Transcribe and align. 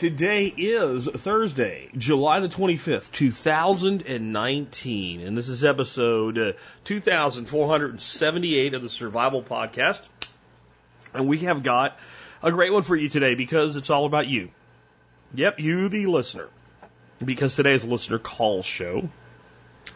Today 0.00 0.52
is 0.56 1.06
Thursday, 1.06 1.90
July 1.94 2.40
the 2.40 2.48
25th, 2.48 3.12
2019, 3.12 5.20
and 5.20 5.36
this 5.36 5.50
is 5.50 5.62
episode 5.62 6.38
uh, 6.38 6.52
2478 6.84 8.72
of 8.72 8.80
the 8.80 8.88
Survival 8.88 9.42
Podcast. 9.42 10.08
And 11.12 11.28
we 11.28 11.40
have 11.40 11.62
got 11.62 11.98
a 12.42 12.50
great 12.50 12.72
one 12.72 12.82
for 12.82 12.96
you 12.96 13.10
today 13.10 13.34
because 13.34 13.76
it's 13.76 13.90
all 13.90 14.06
about 14.06 14.26
you. 14.26 14.48
Yep, 15.34 15.60
you, 15.60 15.90
the 15.90 16.06
listener. 16.06 16.48
Because 17.22 17.54
today 17.54 17.74
is 17.74 17.84
a 17.84 17.88
listener 17.88 18.18
call 18.18 18.62
show. 18.62 19.06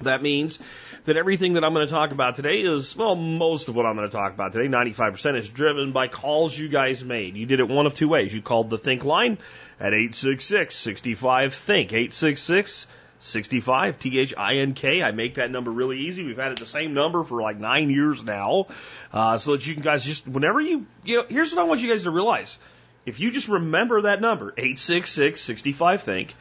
That 0.03 0.21
means 0.21 0.59
that 1.05 1.17
everything 1.17 1.55
that 1.55 1.65
I'm 1.65 1.75
going 1.75 1.87
to 1.87 1.93
talk 1.93 2.13
about 2.13 2.37
today 2.37 2.61
is, 2.61 2.95
well, 2.97 3.15
most 3.15 3.69
of 3.69 3.77
what 3.77 3.87
I'm 3.87 3.97
going 3.97 4.09
to 4.09 4.17
talk 4.17 4.33
about 4.33 4.53
today, 4.53 4.69
95% 4.69 5.37
is 5.37 5.49
driven 5.49 5.93
by 5.93 6.09
calls 6.09 6.59
you 6.59 6.69
guys 6.69 7.05
made. 7.05 7.37
You 7.37 7.47
did 7.47 7.61
it 7.61 7.69
one 7.69 7.87
of 7.87 7.95
two 7.95 8.09
ways. 8.09 8.35
You 8.35 8.43
called 8.43 8.71
the 8.71 8.79
Think 8.79 9.05
line 9.05 9.39
at 9.79 9.93
866-65-THINK, 9.93 11.93
866 11.93 12.87
65 13.21 13.99
T 13.99 14.19
H 14.19 14.35
I 14.37 14.57
N 14.57 14.75
K. 14.75 15.03
I 15.03 15.11
make 15.11 15.37
that 15.37 15.51
number 15.51 15.71
really 15.71 16.01
easy. 16.01 16.25
We've 16.25 16.37
had 16.37 16.53
it 16.53 16.59
the 16.59 16.67
same 16.67 16.93
number 16.93 17.25
for 17.25 17.41
like 17.41 17.59
nine 17.59 17.89
years 17.89 18.23
now, 18.23 18.67
uh, 19.13 19.39
so 19.39 19.53
that 19.53 19.67
you 19.67 19.73
can 19.73 19.83
guys 19.83 20.05
just 20.05 20.29
whenever 20.29 20.61
you 20.61 20.87
you 21.05 21.17
know. 21.17 21.25
Here's 21.29 21.55
what 21.55 21.63
I 21.63 21.65
want 21.65 21.81
you 21.81 21.89
guys 21.89 22.03
to 22.03 22.11
realize: 22.11 22.59
if 23.07 23.21
you 23.21 23.31
just 23.31 23.49
remember 23.49 24.03
that 24.03 24.21
number, 24.21 24.53
866 24.59 25.41
65 25.41 26.03
Think. 26.03 26.35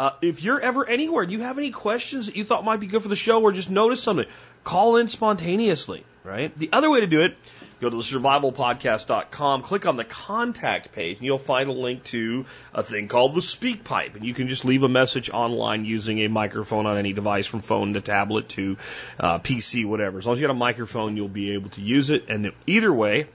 Uh, 0.00 0.12
if 0.22 0.42
you're 0.42 0.58
ever 0.58 0.88
anywhere 0.88 1.24
and 1.24 1.30
you 1.30 1.42
have 1.42 1.58
any 1.58 1.70
questions 1.70 2.24
that 2.24 2.34
you 2.34 2.42
thought 2.42 2.64
might 2.64 2.80
be 2.80 2.86
good 2.86 3.02
for 3.02 3.10
the 3.10 3.14
show 3.14 3.42
or 3.42 3.52
just 3.52 3.68
notice 3.68 4.02
something, 4.02 4.24
call 4.64 4.96
in 4.96 5.10
spontaneously, 5.10 6.06
right? 6.24 6.56
The 6.56 6.70
other 6.72 6.88
way 6.88 7.00
to 7.00 7.06
do 7.06 7.20
it, 7.20 7.36
go 7.82 7.90
to 7.90 7.96
the 7.98 8.02
survivalpodcast.com, 8.02 9.60
click 9.60 9.84
on 9.84 9.96
the 9.96 10.04
contact 10.04 10.92
page, 10.92 11.18
and 11.18 11.26
you'll 11.26 11.38
find 11.38 11.68
a 11.68 11.74
link 11.74 12.02
to 12.04 12.46
a 12.72 12.82
thing 12.82 13.08
called 13.08 13.34
the 13.34 13.42
speak 13.42 13.84
pipe. 13.84 14.14
And 14.14 14.24
you 14.24 14.32
can 14.32 14.48
just 14.48 14.64
leave 14.64 14.84
a 14.84 14.88
message 14.88 15.28
online 15.28 15.84
using 15.84 16.20
a 16.20 16.28
microphone 16.28 16.86
on 16.86 16.96
any 16.96 17.12
device 17.12 17.46
from 17.46 17.60
phone 17.60 17.92
to 17.92 18.00
tablet 18.00 18.48
to 18.50 18.78
uh, 19.18 19.38
PC, 19.40 19.84
whatever. 19.84 20.16
As 20.16 20.24
long 20.24 20.32
as 20.32 20.40
you 20.40 20.46
got 20.46 20.52
a 20.52 20.58
microphone, 20.58 21.14
you'll 21.18 21.28
be 21.28 21.52
able 21.52 21.68
to 21.70 21.82
use 21.82 22.08
it. 22.08 22.30
And 22.30 22.52
either 22.66 22.90
way, 22.90 23.26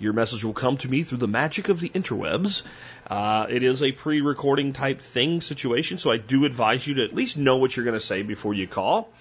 your 0.00 0.14
message 0.14 0.42
will 0.42 0.54
come 0.54 0.78
to 0.78 0.88
me 0.88 1.02
through 1.02 1.18
the 1.18 1.28
magic 1.28 1.68
of 1.68 1.78
the 1.78 1.90
interwebs. 1.90 2.62
Uh, 3.06 3.46
it 3.48 3.62
is 3.62 3.82
a 3.82 3.92
pre 3.92 4.22
recording 4.22 4.72
type 4.72 5.00
thing 5.00 5.42
situation, 5.42 5.98
so 5.98 6.10
I 6.10 6.16
do 6.16 6.46
advise 6.46 6.86
you 6.86 6.94
to 6.94 7.04
at 7.04 7.14
least 7.14 7.36
know 7.36 7.58
what 7.58 7.76
you're 7.76 7.84
going 7.84 7.98
to 7.98 8.04
say 8.04 8.22
before 8.22 8.54
you 8.54 8.66
call. 8.66 9.12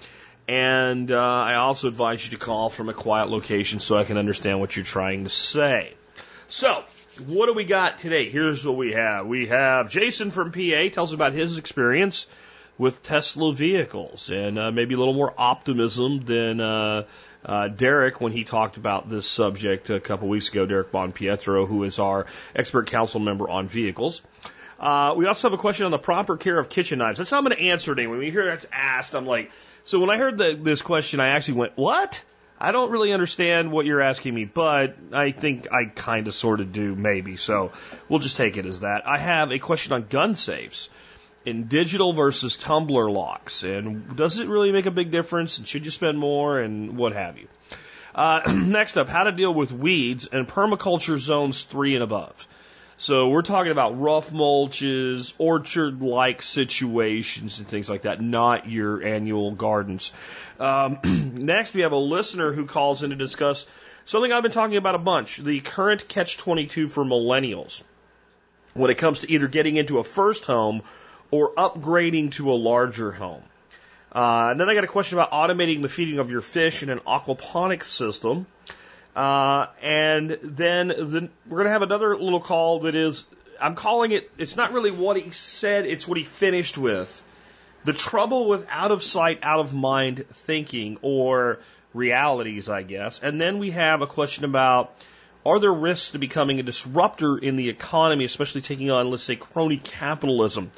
And 0.48 1.12
uh, 1.12 1.20
I 1.20 1.56
also 1.56 1.90
advise 1.90 2.24
you 2.24 2.32
to 2.38 2.44
call 2.44 2.70
from 2.70 2.90
a 2.90 2.94
quiet 2.94 3.30
location 3.30 3.80
so 3.80 3.98
I 3.98 4.06
can 4.06 4.18
understand 4.18 4.60
what 4.60 4.76
you're 4.76 4.86
trying 4.86 5.26
to 5.26 5.30
say. 5.30 5.94
So, 6.48 6.84
what 7.28 7.46
do 7.46 7.54
we 7.54 7.66
got 7.66 8.00
today? 8.00 8.30
Here's 8.30 8.66
what 8.66 8.78
we 8.78 8.94
have. 8.94 9.28
We 9.28 9.48
have 9.48 9.92
Jason 9.92 10.32
from 10.32 10.52
PA 10.52 10.90
tells 10.92 11.14
about 11.14 11.34
his 11.34 11.58
experience 11.58 12.26
with 12.80 13.04
Tesla 13.04 13.54
vehicles 13.54 14.32
and 14.32 14.58
uh, 14.58 14.72
maybe 14.72 14.96
a 14.96 14.98
little 14.98 15.14
more 15.14 15.34
optimism 15.38 16.24
than 16.26 16.62
uh, 16.62 17.04
uh, 17.46 17.68
Derek 17.68 18.20
when 18.22 18.32
he 18.32 18.44
talked 18.44 18.78
about 18.78 19.10
this 19.10 19.28
subject 19.28 19.90
a 19.90 20.00
couple 20.00 20.28
weeks 20.28 20.50
ago. 20.50 20.66
Derek 20.66 20.92
Bon 20.92 21.12
Pietro, 21.12 21.66
who 21.66 21.84
is 21.84 22.00
our 22.00 22.26
expert 22.56 22.88
council 22.88 23.20
member 23.20 23.50
on 23.50 23.68
vehicles. 23.68 24.22
Uh, 24.80 25.14
we 25.18 25.26
also 25.26 25.50
have 25.50 25.58
a 25.58 25.62
question 25.62 25.86
on 25.86 25.92
the 25.92 25.98
proper 25.98 26.38
care 26.38 26.58
of 26.58 26.70
kitchen 26.70 27.00
knives. 27.00 27.18
That's 27.18 27.30
how 27.30 27.38
I'm 27.38 27.44
going 27.44 27.56
to 27.56 27.64
answer 27.64 27.98
it. 27.98 28.08
When 28.08 28.20
we 28.20 28.32
hear 28.32 28.46
that's 28.46 28.66
asked, 28.72 29.14
I'm 29.14 29.26
like, 29.26 29.52
so 29.84 30.00
when 30.00 30.10
I 30.10 30.18
heard 30.18 30.38
the, 30.38 30.58
this 30.62 30.82
question, 30.82 31.20
I 31.20 31.30
actually 31.30 31.56
went, 31.56 31.74
what? 31.76 32.24
I 32.62 32.72
don't 32.74 32.92
really 32.92 33.14
understand 33.14 33.72
what 33.72 33.86
you're 33.86 34.02
asking 34.02 34.36
me, 34.36 34.44
but 34.46 34.98
I 35.14 35.32
think 35.32 35.72
I 35.72 35.86
kind 35.86 36.28
of 36.28 36.34
sort 36.34 36.60
of 36.60 36.74
do, 36.74 36.94
maybe. 36.94 37.38
So 37.38 37.72
we'll 38.10 38.20
just 38.20 38.36
take 38.36 38.58
it 38.58 38.66
as 38.66 38.82
that. 38.82 39.08
I 39.08 39.18
have 39.18 39.52
a 39.52 39.60
question 39.60 39.94
on 39.94 40.08
gun 40.08 40.36
safes 40.36 40.90
in 41.50 41.68
digital 41.68 42.14
versus 42.14 42.56
tumbler 42.56 43.10
locks, 43.10 43.64
and 43.64 44.16
does 44.16 44.38
it 44.38 44.48
really 44.48 44.72
make 44.72 44.86
a 44.86 44.92
big 44.92 45.12
difference? 45.12 45.58
And 45.58 45.68
should 45.68 45.86
you 45.86 45.92
spend 45.92 46.18
more, 46.18 46.60
and 46.60 46.96
what 46.96 47.14
have 47.14 47.38
you? 47.38 47.48
Uh, 48.14 48.42
next 48.54 48.98
up, 48.98 49.10
how 49.10 49.24
to 49.24 49.32
deal 49.32 49.54
with 49.54 49.72
weeds 49.72 50.28
and 50.32 50.48
permaculture 50.48 51.18
zones 51.18 51.64
three 51.64 51.96
and 51.96 52.04
above. 52.04 52.48
So 52.98 53.30
we're 53.30 53.44
talking 53.44 53.72
about 53.72 53.98
rough 54.00 54.30
mulches, 54.30 55.34
orchard-like 55.38 56.42
situations 56.42 57.60
and 57.60 57.68
things 57.68 57.90
like 57.90 58.02
that, 58.02 58.22
not 58.22 58.70
your 58.70 59.02
annual 59.02 59.52
gardens. 59.52 60.12
Um, 60.60 61.00
next, 61.36 61.74
we 61.74 61.82
have 61.82 61.94
a 61.94 61.98
listener 61.98 62.52
who 62.52 62.66
calls 62.66 63.02
in 63.02 63.12
to 63.12 63.16
discuss 63.16 63.66
something 64.06 64.32
I've 64.32 64.44
been 64.44 64.52
talking 64.52 64.76
about 64.76 64.96
a 64.96 65.00
bunch, 65.00 65.38
the 65.38 65.62
current 65.62 66.10
catch-22 66.10 66.92
for 66.92 67.06
millennials 67.06 67.84
when 68.74 68.92
it 68.92 68.98
comes 68.98 69.22
to 69.22 69.32
either 69.32 69.48
getting 69.48 69.78
into 69.78 70.00
a 70.00 70.04
first 70.04 70.46
home 70.46 70.82
or 71.32 71.54
upgrading 71.54 72.32
to 72.34 72.52
a 72.52 72.56
larger 72.56 73.12
home. 73.12 73.44
Uh, 74.12 74.50
and 74.52 74.60
then 74.60 74.70
I 74.70 74.74
got 74.74 74.84
a 74.84 74.88
question 74.88 75.20
about 75.20 75.32
automating 75.32 75.82
the 75.82 75.90
feeding 75.90 76.20
of 76.20 76.32
your 76.32 76.42
fish 76.42 76.82
in 76.82 76.90
an 76.90 77.00
aquaponics 77.00 77.86
system. 77.86 78.48
Uh, 79.16 79.68
and 79.82 80.38
then 80.42 80.88
the, 80.88 81.30
we're 81.48 81.58
going 81.58 81.66
to 81.66 81.72
have 81.72 81.82
another 81.82 82.18
little 82.18 82.40
call 82.40 82.82
that 82.82 82.96
is, 82.96 83.24
I'm 83.62 83.76
calling 83.76 84.12
it, 84.12 84.32
it's 84.38 84.56
not 84.56 84.72
really 84.72 84.92
what 84.92 85.18
he 85.18 85.32
said, 85.32 85.86
it's 85.86 86.08
what 86.08 86.18
he 86.18 86.24
finished 86.24 86.78
with. 86.78 87.24
The 87.86 87.94
trouble 87.94 88.48
with 88.48 88.68
out 88.70 88.92
of 88.92 89.04
sight, 89.04 89.40
out 89.44 89.60
of 89.60 89.74
mind 89.74 90.26
thinking 90.28 90.98
or 91.02 91.60
realities, 91.94 92.70
I 92.70 92.84
guess. 92.84 93.20
And 93.20 93.40
then 93.40 93.60
we 93.60 93.72
have 93.72 94.02
a 94.02 94.08
question 94.08 94.46
about 94.46 94.96
are 95.46 95.60
there 95.60 95.74
risks 95.74 96.12
to 96.12 96.20
becoming 96.20 96.60
a 96.60 96.64
disruptor 96.64 97.38
in 97.38 97.56
the 97.56 97.70
economy, 97.70 98.26
especially 98.26 98.62
taking 98.62 98.92
on, 98.92 99.10
let's 99.10 99.24
say, 99.24 99.36
crony 99.36 99.78
capitalism? 99.78 100.72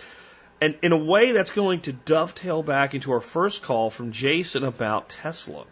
And 0.62 0.78
in 0.84 0.92
a 0.92 0.98
way, 0.98 1.32
that's 1.32 1.50
going 1.50 1.82
to 1.82 1.92
dovetail 1.92 2.62
back 2.62 2.94
into 2.94 3.12
our 3.14 3.20
first 3.20 3.64
call 3.64 3.90
from 3.90 4.12
Jason 4.12 4.64
about 4.64 5.10
Tesla. 5.10 5.66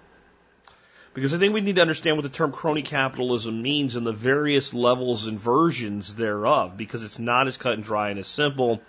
Because 1.13 1.35
I 1.35 1.37
think 1.37 1.53
we 1.53 1.61
need 1.61 1.75
to 1.75 1.81
understand 1.81 2.17
what 2.17 2.23
the 2.23 2.29
term 2.29 2.51
crony 2.51 2.81
capitalism 2.81 3.61
means 3.61 3.95
and 3.95 4.05
the 4.05 4.11
various 4.11 4.73
levels 4.73 5.27
and 5.27 5.39
versions 5.39 6.15
thereof, 6.15 6.75
because 6.75 7.03
it's 7.03 7.19
not 7.19 7.47
as 7.47 7.57
cut 7.57 7.73
and 7.73 7.83
dry 7.83 8.09
and 8.09 8.19
as 8.19 8.27
simple. 8.27 8.81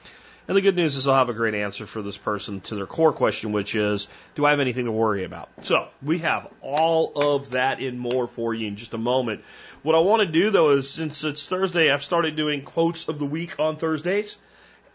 And 0.49 0.57
the 0.57 0.63
good 0.63 0.75
news 0.75 0.97
is 0.97 1.07
I'll 1.07 1.15
have 1.15 1.29
a 1.29 1.35
great 1.35 1.55
answer 1.55 1.87
for 1.87 2.03
this 2.03 2.17
person 2.17 2.61
to 2.63 2.77
their 2.77 2.87
core 2.87 3.13
question, 3.13 3.53
which 3.53 3.75
is, 3.75 4.09
do 4.35 4.45
I 4.47 4.51
have 4.51 4.61
anything 4.61 4.87
to 4.87 4.93
worry 4.93 5.25
about? 5.25 5.51
So 5.63 5.89
we 6.03 6.19
have 6.19 6.49
all 6.63 7.13
of 7.37 7.51
that 7.51 7.81
and 7.81 8.01
more 8.01 8.27
for 8.27 8.55
you 8.55 8.69
in 8.69 8.77
just 8.77 8.95
a 8.95 8.99
moment. 8.99 9.43
What 9.83 9.95
I 9.95 9.99
want 9.99 10.23
to 10.23 10.33
do 10.33 10.51
though 10.51 10.71
is, 10.71 10.91
since 10.91 11.25
it's 11.25 11.47
Thursday, 11.47 11.91
I've 11.91 12.03
started 12.03 12.37
doing 12.37 12.63
quotes 12.63 13.09
of 13.09 13.19
the 13.19 13.27
week 13.27 13.61
on 13.61 13.77
Thursdays. 13.77 14.39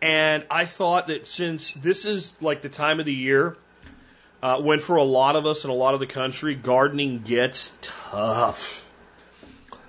And 0.06 0.46
I 0.52 0.66
thought 0.66 1.08
that 1.08 1.26
since 1.26 1.72
this 1.72 2.06
is 2.06 2.38
like 2.40 2.62
the 2.62 2.70
time 2.70 3.00
of 3.00 3.08
the 3.08 3.14
year 3.14 3.58
uh, 4.44 4.62
when 4.62 4.78
for 4.78 4.98
a 4.98 5.04
lot 5.04 5.36
of 5.36 5.48
us 5.48 5.64
in 5.66 5.72
a 5.72 5.74
lot 5.74 5.96
of 5.96 6.00
the 6.00 6.06
country, 6.06 6.54
gardening 6.54 7.24
gets 7.24 7.76
tough. 7.82 8.88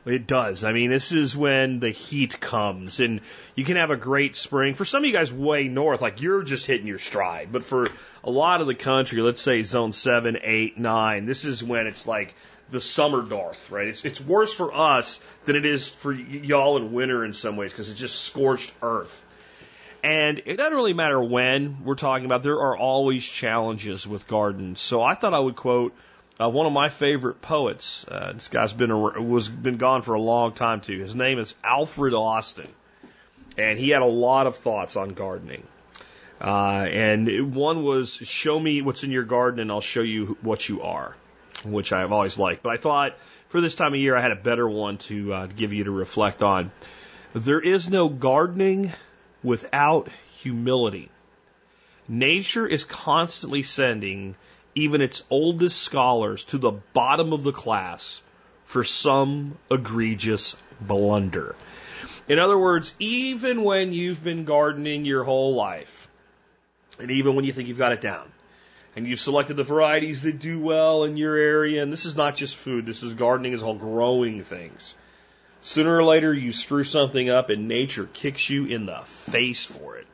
It 0.06 0.26
does. 0.26 0.65
I 0.65 0.72
mean, 0.72 0.88
this 0.88 1.12
is 1.12 1.37
when 1.37 1.81
the 1.81 1.91
heat 1.91 2.41
comes 2.41 3.00
and 3.00 3.21
you 3.56 3.66
can 3.66 3.76
have 3.76 3.91
a 3.91 3.97
great 3.97 4.37
spring. 4.37 4.72
For 4.72 4.87
some 4.87 5.03
of 5.03 5.06
you 5.06 5.12
guys 5.12 5.34
way 5.34 5.69
north, 5.69 6.00
like 6.00 6.22
you're 6.22 6.43
just 6.43 6.65
hitting 6.65 6.87
your 6.87 6.99
stride. 6.99 7.53
But 7.53 7.62
for 7.62 7.87
a 8.25 8.31
lot 8.31 8.62
of 8.62 8.69
the 8.69 8.75
country, 8.75 9.21
let's 9.21 9.43
say 9.43 9.65
zone 9.65 9.93
seven, 9.93 10.38
eight, 10.43 10.78
nine, 10.78 11.26
this 11.26 11.44
is 11.44 11.62
when 11.62 11.87
it's 11.87 12.06
like 12.06 12.35
the 12.70 12.81
summer 12.81 13.23
north, 13.23 13.70
right? 13.70 13.88
It's, 13.88 14.02
it's 14.02 14.20
worse 14.23 14.55
for 14.55 14.73
us 14.73 15.20
than 15.44 15.56
it 15.56 15.67
is 15.67 15.91
for 15.91 16.14
y- 16.14 16.41
y'all 16.43 16.79
in 16.79 16.94
winter 16.94 17.23
in 17.23 17.35
some 17.35 17.56
ways 17.58 17.73
because 17.73 17.91
it's 17.91 18.00
just 18.00 18.23
scorched 18.23 18.73
earth. 18.81 19.25
And 20.06 20.43
it 20.47 20.56
doesn't 20.56 20.73
really 20.73 20.94
matter 20.94 21.20
when 21.20 21.79
we're 21.82 21.97
talking 21.97 22.26
about, 22.26 22.44
there 22.44 22.61
are 22.61 22.76
always 22.76 23.29
challenges 23.29 24.06
with 24.06 24.29
gardens. 24.29 24.81
So 24.81 25.03
I 25.03 25.17
thought 25.17 25.35
I 25.35 25.41
would 25.41 25.56
quote 25.56 25.97
uh, 26.41 26.49
one 26.49 26.64
of 26.64 26.73
my 26.73 26.91
favorite 26.91 27.43
poets. 27.43 28.06
Uh, 28.06 28.31
this 28.35 28.47
guy's 28.47 28.73
been 28.73 28.93
a, 28.93 28.97
was 28.97 29.49
been 29.49 29.79
gone 29.79 30.03
for 30.03 30.14
a 30.14 30.20
long 30.20 30.53
time 30.53 30.81
too. 30.81 31.00
His 31.00 31.17
name 31.17 31.41
is 31.41 31.56
Alfred 31.64 32.14
Austin, 32.14 32.69
and 33.58 33.81
he 33.81 33.88
had 33.88 34.03
a 34.03 34.06
lot 34.06 34.47
of 34.47 34.55
thoughts 34.55 34.94
on 34.94 35.14
gardening. 35.14 35.67
Uh, 36.41 36.87
and 36.88 37.56
one 37.56 37.82
was, 37.82 38.14
"Show 38.14 38.61
me 38.61 38.82
what's 38.82 39.03
in 39.03 39.11
your 39.11 39.25
garden, 39.25 39.58
and 39.58 39.73
I'll 39.73 39.81
show 39.81 40.03
you 40.03 40.38
what 40.41 40.69
you 40.69 40.82
are," 40.82 41.17
which 41.64 41.93
I've 41.93 42.12
always 42.12 42.38
liked. 42.38 42.62
But 42.62 42.75
I 42.75 42.76
thought 42.76 43.17
for 43.49 43.61
this 43.61 43.75
time 43.75 43.93
of 43.93 43.99
year, 43.99 44.14
I 44.14 44.20
had 44.20 44.31
a 44.31 44.37
better 44.37 44.69
one 44.69 44.99
to 45.08 45.32
uh, 45.32 45.47
give 45.47 45.73
you 45.73 45.82
to 45.82 45.91
reflect 45.91 46.44
on. 46.44 46.70
There 47.35 47.61
is 47.61 47.91
no 47.91 48.08
gardening 48.08 48.93
without 49.43 50.09
humility. 50.41 51.11
Nature 52.09 52.67
is 52.67 52.85
constantly 52.85 53.62
sending 53.62 54.37
even 54.75 55.00
its 55.00 55.23
oldest 55.31 55.81
scholars 55.81 56.44
to 56.44 56.59
the 56.59 56.73
bottom 56.93 57.33
of 57.33 57.43
the 57.43 57.53
class 57.53 58.23
for 58.65 58.85
some 58.85 59.56
egregious 59.71 60.56
blunder. 60.81 61.56
In 62.29 62.38
other 62.38 62.59
words, 62.59 62.94
even 62.99 63.62
when 63.62 63.93
you've 63.93 64.23
been 64.23 64.44
gardening 64.44 65.05
your 65.05 65.25
whole 65.25 65.55
life, 65.55 66.09
and 66.99 67.11
even 67.11 67.37
when 67.37 67.44
you 67.44 67.53
think 67.53 67.69
you've 67.69 67.79
got 67.79 67.93
it 67.93 68.00
down, 68.00 68.31
and 68.97 69.06
you've 69.06 69.21
selected 69.21 69.56
the 69.56 69.65
varieties 69.65 70.23
that 70.23 70.39
do 70.39 70.59
well 70.59 71.05
in 71.05 71.17
your 71.17 71.37
area, 71.37 71.82
and 71.82 71.93
this 71.93 72.05
is 72.05 72.17
not 72.17 72.35
just 72.35 72.56
food, 72.56 72.87
this 72.87 73.03
is 73.03 73.15
gardening 73.15 73.55
as 73.55 73.62
all 73.62 73.75
growing 73.75 74.43
things. 74.43 74.94
Sooner 75.67 75.97
or 75.97 76.05
later, 76.05 76.33
you 76.33 76.53
screw 76.53 76.85
something 76.85 77.29
up 77.29 77.51
and 77.51 77.67
nature 77.67 78.09
kicks 78.13 78.49
you 78.49 78.67
in 78.67 78.87
the 78.87 78.99
face 79.05 79.65
for 79.65 79.97
it. 79.97 80.07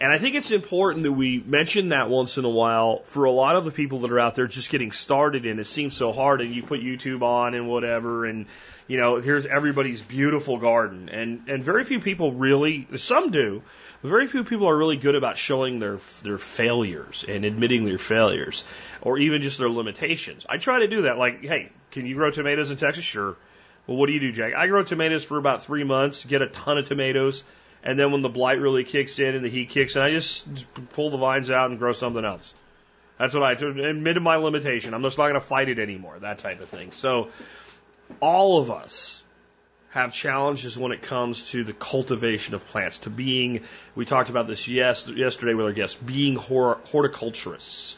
And 0.00 0.10
I 0.10 0.16
think 0.16 0.36
it's 0.36 0.52
important 0.52 1.02
that 1.02 1.12
we 1.12 1.42
mention 1.44 1.90
that 1.90 2.08
once 2.08 2.38
in 2.38 2.46
a 2.46 2.50
while 2.50 3.00
for 3.00 3.24
a 3.24 3.30
lot 3.30 3.56
of 3.56 3.66
the 3.66 3.72
people 3.72 4.00
that 4.00 4.10
are 4.10 4.18
out 4.18 4.36
there 4.36 4.46
just 4.46 4.70
getting 4.70 4.90
started 4.90 5.44
and 5.44 5.60
it 5.60 5.66
seems 5.66 5.94
so 5.94 6.12
hard 6.12 6.40
and 6.40 6.54
you 6.54 6.62
put 6.62 6.80
YouTube 6.80 7.20
on 7.20 7.52
and 7.52 7.68
whatever 7.68 8.24
and 8.24 8.46
you 8.86 8.96
know, 8.96 9.20
here's 9.20 9.44
everybody's 9.44 10.00
beautiful 10.00 10.56
garden 10.56 11.10
and 11.10 11.46
and 11.48 11.62
very 11.62 11.84
few 11.84 12.00
people 12.00 12.32
really 12.32 12.88
some 12.96 13.30
do, 13.30 13.62
but 14.00 14.08
very 14.08 14.28
few 14.28 14.44
people 14.44 14.66
are 14.66 14.76
really 14.78 14.96
good 14.96 15.14
about 15.14 15.36
showing 15.36 15.78
their 15.78 15.98
their 16.22 16.38
failures 16.38 17.22
and 17.28 17.44
admitting 17.44 17.84
their 17.84 17.98
failures 17.98 18.64
or 19.02 19.18
even 19.18 19.42
just 19.42 19.58
their 19.58 19.68
limitations. 19.68 20.46
I 20.48 20.56
try 20.56 20.78
to 20.78 20.88
do 20.88 21.02
that 21.02 21.18
like, 21.18 21.44
hey, 21.44 21.70
can 21.90 22.06
you 22.06 22.14
grow 22.14 22.30
tomatoes 22.30 22.70
in 22.70 22.78
Texas? 22.78 23.04
Sure. 23.04 23.36
Well, 23.86 23.96
what 23.96 24.06
do 24.06 24.12
you 24.12 24.20
do, 24.20 24.32
Jack? 24.32 24.54
I 24.54 24.66
grow 24.68 24.84
tomatoes 24.84 25.24
for 25.24 25.38
about 25.38 25.62
3 25.62 25.84
months, 25.84 26.24
get 26.24 26.42
a 26.42 26.46
ton 26.46 26.78
of 26.78 26.86
tomatoes 26.86 27.42
and 27.82 27.98
then 27.98 28.12
when 28.12 28.22
the 28.22 28.28
blight 28.28 28.60
really 28.60 28.84
kicks 28.84 29.18
in 29.18 29.34
and 29.34 29.44
the 29.44 29.48
heat 29.48 29.70
kicks 29.70 29.96
in, 29.96 30.02
I 30.02 30.10
just 30.10 30.46
pull 30.90 31.10
the 31.10 31.16
vines 31.16 31.50
out 31.50 31.70
and 31.70 31.78
grow 31.78 31.92
something 31.92 32.24
else. 32.24 32.52
That's 33.18 33.34
what 33.34 33.42
I 33.42 33.54
do 33.54 33.68
admitted 33.68 34.22
my 34.22 34.36
limitation. 34.36 34.94
I'm 34.94 35.02
just 35.02 35.18
not 35.18 35.24
going 35.24 35.34
to 35.34 35.40
fight 35.40 35.68
it 35.68 35.78
anymore. 35.78 36.18
That 36.18 36.38
type 36.38 36.60
of 36.60 36.68
thing. 36.68 36.92
So 36.92 37.28
all 38.20 38.58
of 38.58 38.70
us 38.70 39.22
have 39.90 40.12
challenges 40.12 40.78
when 40.78 40.92
it 40.92 41.02
comes 41.02 41.50
to 41.50 41.64
the 41.64 41.72
cultivation 41.72 42.54
of 42.54 42.66
plants, 42.68 42.98
to 42.98 43.10
being, 43.10 43.62
we 43.94 44.04
talked 44.04 44.30
about 44.30 44.46
this 44.46 44.68
yes, 44.68 45.08
yesterday 45.08 45.54
with 45.54 45.66
our 45.66 45.72
guests, 45.72 45.96
being 45.96 46.36
horticulturists. 46.36 47.96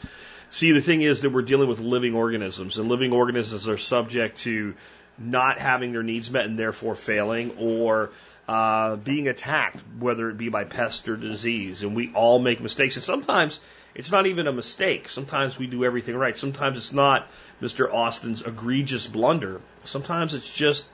See, 0.49 0.71
the 0.71 0.81
thing 0.81 1.01
is 1.01 1.21
that 1.21 1.29
we're 1.29 1.43
dealing 1.43 1.69
with 1.69 1.79
living 1.79 2.15
organisms, 2.15 2.77
and 2.77 2.89
living 2.89 3.13
organisms 3.13 3.67
are 3.67 3.77
subject 3.77 4.39
to 4.39 4.75
not 5.17 5.59
having 5.59 5.91
their 5.91 6.03
needs 6.03 6.29
met 6.31 6.45
and 6.45 6.57
therefore 6.57 6.95
failing, 6.95 7.55
or 7.59 8.09
uh, 8.47 8.95
being 8.97 9.27
attacked, 9.27 9.77
whether 9.99 10.29
it 10.29 10.37
be 10.37 10.49
by 10.49 10.63
pest 10.63 11.07
or 11.07 11.15
disease. 11.15 11.83
And 11.83 11.95
we 11.95 12.11
all 12.13 12.39
make 12.39 12.59
mistakes. 12.61 12.95
And 12.95 13.03
sometimes 13.03 13.59
it's 13.95 14.11
not 14.11 14.25
even 14.25 14.47
a 14.47 14.51
mistake. 14.51 15.09
Sometimes 15.09 15.57
we 15.57 15.67
do 15.67 15.85
everything 15.85 16.15
right. 16.15 16.37
Sometimes 16.37 16.77
it's 16.77 16.93
not 16.93 17.27
Mr. 17.61 17.91
Austin's 17.93 18.41
egregious 18.41 19.07
blunder. 19.07 19.61
Sometimes 19.83 20.33
it's 20.33 20.53
just 20.53 20.85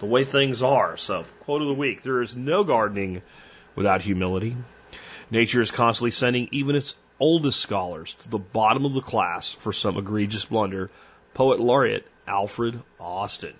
the 0.00 0.06
way 0.06 0.24
things 0.24 0.62
are. 0.62 0.96
So, 0.96 1.24
quote 1.40 1.62
of 1.62 1.68
the 1.68 1.74
week 1.74 2.02
there 2.02 2.22
is 2.22 2.36
no 2.36 2.64
gardening 2.64 3.22
without 3.76 4.02
humility. 4.02 4.56
Nature 5.30 5.60
is 5.60 5.70
constantly 5.70 6.10
sending 6.10 6.48
even 6.50 6.74
its 6.74 6.96
oldest 7.20 7.60
scholars 7.60 8.14
to 8.14 8.28
the 8.28 8.38
bottom 8.38 8.84
of 8.84 8.94
the 8.94 9.00
class 9.00 9.54
for 9.54 9.72
some 9.72 9.96
egregious 9.96 10.46
blunder. 10.46 10.90
Poet 11.34 11.60
laureate 11.60 12.06
Alfred 12.30 12.80
Austin. 13.00 13.54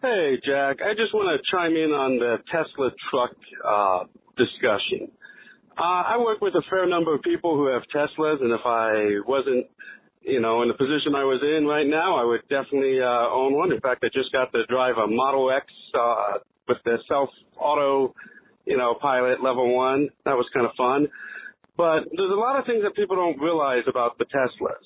Hey 0.01 0.41
Jack, 0.45 0.79
I 0.81 0.95
just 0.95 1.13
want 1.13 1.29
to 1.29 1.51
chime 1.51 1.77
in 1.77 1.91
on 1.91 2.19
the 2.19 2.39
Tesla 2.51 2.91
truck 3.11 3.35
uh, 3.67 4.05
discussion. 4.37 5.11
Uh, 5.77 5.83
I 5.83 6.19
work 6.19 6.41
with 6.41 6.55
a 6.55 6.63
fair 6.71 6.87
number 6.87 7.15
of 7.15 7.23
people 7.23 7.57
who 7.57 7.67
have 7.67 7.83
Teslas, 7.95 8.43
and 8.43 8.53
if 8.53 8.61
I 8.65 9.21
wasn't 9.27 9.67
you 10.23 10.41
know, 10.41 10.63
in 10.63 10.69
the 10.69 10.75
position 10.75 11.15
I 11.15 11.25
was 11.25 11.41
in 11.43 11.67
right 11.67 11.87
now, 11.87 12.17
I 12.17 12.25
would 12.25 12.43
definitely 12.49 13.01
uh, 13.01 13.29
own 13.33 13.55
one. 13.55 13.73
In 13.73 13.81
fact, 13.81 14.05
I 14.05 14.09
just 14.13 14.33
got 14.33 14.53
to 14.53 14.67
drive 14.67 14.97
a 14.99 15.07
Model 15.07 15.51
X 15.51 15.67
uh, 15.99 16.39
with 16.69 16.79
the 16.85 16.99
self 17.09 17.31
auto, 17.57 18.15
you 18.67 18.77
know, 18.77 18.95
pilot 19.01 19.43
level 19.43 19.75
one. 19.75 20.09
That 20.25 20.37
was 20.37 20.47
kind 20.53 20.67
of 20.67 20.73
fun. 20.77 21.09
But 21.77 22.05
there's 22.15 22.31
a 22.31 22.39
lot 22.39 22.59
of 22.59 22.67
things 22.67 22.83
that 22.85 22.95
people 22.95 23.17
don't 23.17 23.41
realize 23.41 23.85
about 23.89 24.19
the 24.19 24.27
Teslas. 24.27 24.85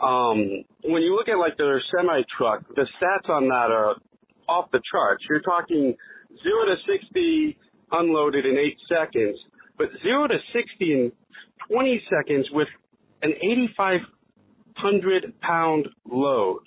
Um, 0.00 0.64
when 0.84 1.02
you 1.02 1.16
look 1.16 1.28
at 1.28 1.38
like 1.38 1.56
their 1.56 1.82
semi 1.90 2.22
truck, 2.36 2.62
the 2.76 2.86
stats 3.02 3.28
on 3.28 3.48
that 3.48 3.70
are 3.72 3.96
off 4.48 4.70
the 4.70 4.80
charts. 4.90 5.24
You're 5.28 5.40
talking 5.40 5.96
zero 6.42 6.64
to 6.66 6.76
60 6.86 7.58
unloaded 7.90 8.46
in 8.46 8.56
eight 8.56 8.78
seconds, 8.88 9.36
but 9.76 9.88
zero 10.02 10.28
to 10.28 10.38
60 10.52 10.92
in 10.92 11.12
20 11.70 12.02
seconds 12.08 12.46
with 12.52 12.68
an 13.22 13.32
85 13.42 14.00
hundred 14.78 15.38
pound 15.40 15.88
load. 16.10 16.62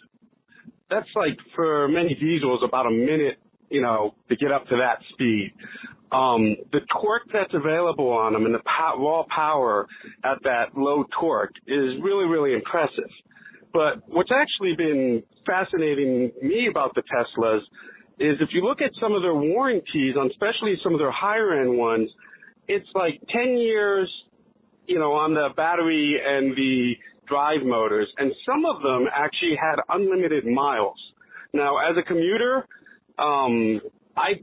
That's 0.90 1.08
like 1.16 1.38
for 1.56 1.88
many 1.88 2.16
diesels 2.16 2.62
about 2.68 2.86
a 2.86 2.92
minute, 2.92 3.40
you 3.70 3.82
know, 3.82 4.16
to 4.30 4.36
get 4.36 4.52
up 4.52 4.68
to 4.68 4.78
that 4.78 5.00
speed. 5.14 5.54
Um, 6.12 6.58
the 6.74 6.82
torque 7.02 7.30
that's 7.32 7.54
available 7.54 8.10
on 8.10 8.34
them 8.34 8.46
and 8.46 8.54
the 8.54 8.62
raw 8.98 9.24
power 9.34 9.88
at 10.26 10.44
that 10.44 10.76
low 10.76 11.06
torque 11.18 11.54
is 11.66 11.94
really, 12.02 12.26
really 12.26 12.54
impressive. 12.54 13.10
But 13.74 14.04
what's 14.08 14.32
actually 14.32 14.76
been 14.76 15.24
fascinating 15.46 16.32
me 16.42 16.68
about 16.70 16.96
the 16.96 17.04
Teslas 17.04 17.62
is 18.20 18.38
if 18.42 18.50
you 18.52 18.62
look 18.62 18.82
at 18.82 18.92
some 19.00 19.14
of 19.14 19.22
their 19.22 19.34
warranties 19.34 20.16
on 20.18 20.30
especially 20.30 20.76
some 20.84 20.94
of 20.94 21.00
their 21.00 21.12
higher 21.12 21.62
end 21.62 21.78
ones, 21.78 22.10
it's 22.68 22.88
like 22.94 23.22
10 23.30 23.58
years, 23.58 24.12
you 24.88 25.00
know, 25.00 25.14
on 25.14 25.34
the 25.34 25.50
battery 25.56 26.20
and 26.24 26.56
the 26.56 26.96
drive 27.32 27.64
motors, 27.64 28.12
and 28.18 28.34
some 28.46 28.66
of 28.66 28.84
them 28.84 29.08
actually 29.16 29.56
had 29.56 29.78
unlimited 29.88 30.46
miles. 30.46 31.00
Now, 31.54 31.78
as 31.78 31.96
a 31.98 32.04
commuter, 32.04 32.68
um, 33.18 33.80
I 34.18 34.42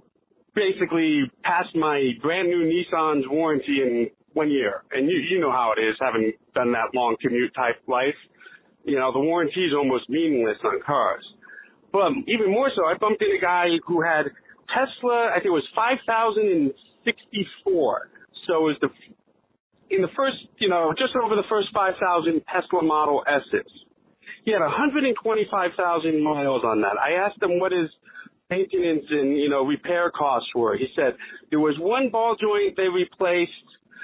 basically 0.55 1.31
passed 1.45 1.77
my 1.77 2.13
brand 2.23 2.49
new 2.49 2.65
Nissan's 2.65 3.27
warranty 3.29 3.83
in 3.83 4.09
one 4.33 4.51
year, 4.51 4.85
and 4.91 5.11
you 5.11 5.19
you 5.19 5.39
know 5.41 5.53
how 5.53 5.75
it 5.77 5.81
is 5.83 5.97
having 6.01 6.33
done 6.55 6.73
that 6.73 6.95
long 6.95 7.17
commute 7.21 7.55
type 7.55 7.77
life. 7.87 8.17
You 8.85 8.99
know, 8.99 9.13
the 9.13 9.21
warranty 9.21 9.67
is 9.67 9.75
almost 9.77 10.09
meaningless 10.09 10.57
on 10.65 10.81
cars. 10.81 11.23
But 11.93 12.13
even 12.27 12.51
more 12.51 12.71
so, 12.75 12.87
I 12.87 12.95
bumped 12.95 13.23
into 13.23 13.37
a 13.37 13.41
guy 13.41 13.67
who 13.87 14.01
had 14.03 14.31
Tesla. 14.69 15.29
I 15.31 15.35
think 15.35 15.47
it 15.47 15.51
was 15.51 15.69
5,064. 15.75 18.11
So 18.47 18.57
it 18.57 18.63
was 18.63 18.77
the 18.81 18.91
in 19.91 20.03
the 20.03 20.09
first, 20.17 20.37
you 20.59 20.69
know, 20.69 20.93
just 20.97 21.15
over 21.17 21.35
the 21.37 21.47
first 21.49 21.69
5,000 21.73 22.43
Tesla 22.47 22.83
Model 22.83 23.25
S's. 23.27 23.71
He 24.45 24.53
had 24.53 24.61
125,000 24.61 26.23
miles 26.23 26.63
on 26.65 26.81
that. 26.83 26.97
I 26.99 27.27
asked 27.27 27.43
him 27.43 27.59
what 27.59 27.73
his 27.73 27.91
maintenance 28.51 29.05
and, 29.11 29.37
you 29.37 29.49
know, 29.49 29.65
repair 29.65 30.11
costs 30.11 30.49
were. 30.55 30.77
He 30.77 30.89
said 30.97 31.17
there 31.51 31.61
was 31.61 31.77
one 31.79 32.09
ball 32.11 32.37
joint 32.41 32.77
they 32.77 32.89
replaced, 32.89 33.53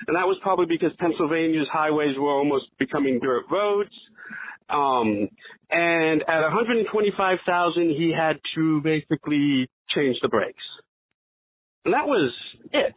and 0.06 0.16
that 0.16 0.26
was 0.26 0.36
probably 0.42 0.66
because 0.66 0.92
Pennsylvania's 0.98 1.68
highways 1.72 2.16
were 2.18 2.32
almost 2.32 2.66
becoming 2.78 3.20
dirt 3.20 3.44
roads. 3.50 3.94
Um, 4.68 5.28
and 5.70 6.22
at 6.22 6.42
125,000, 6.42 7.90
he 7.90 8.12
had 8.16 8.38
to 8.54 8.80
basically 8.82 9.68
change 9.88 10.18
the 10.20 10.28
brakes. 10.28 10.64
And 11.84 11.94
that 11.94 12.06
was 12.06 12.32
it. 12.72 12.94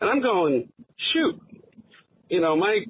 And 0.00 0.08
I'm 0.08 0.22
going, 0.22 0.72
shoot, 1.12 1.40
you 2.28 2.40
know, 2.40 2.56
my 2.56 2.80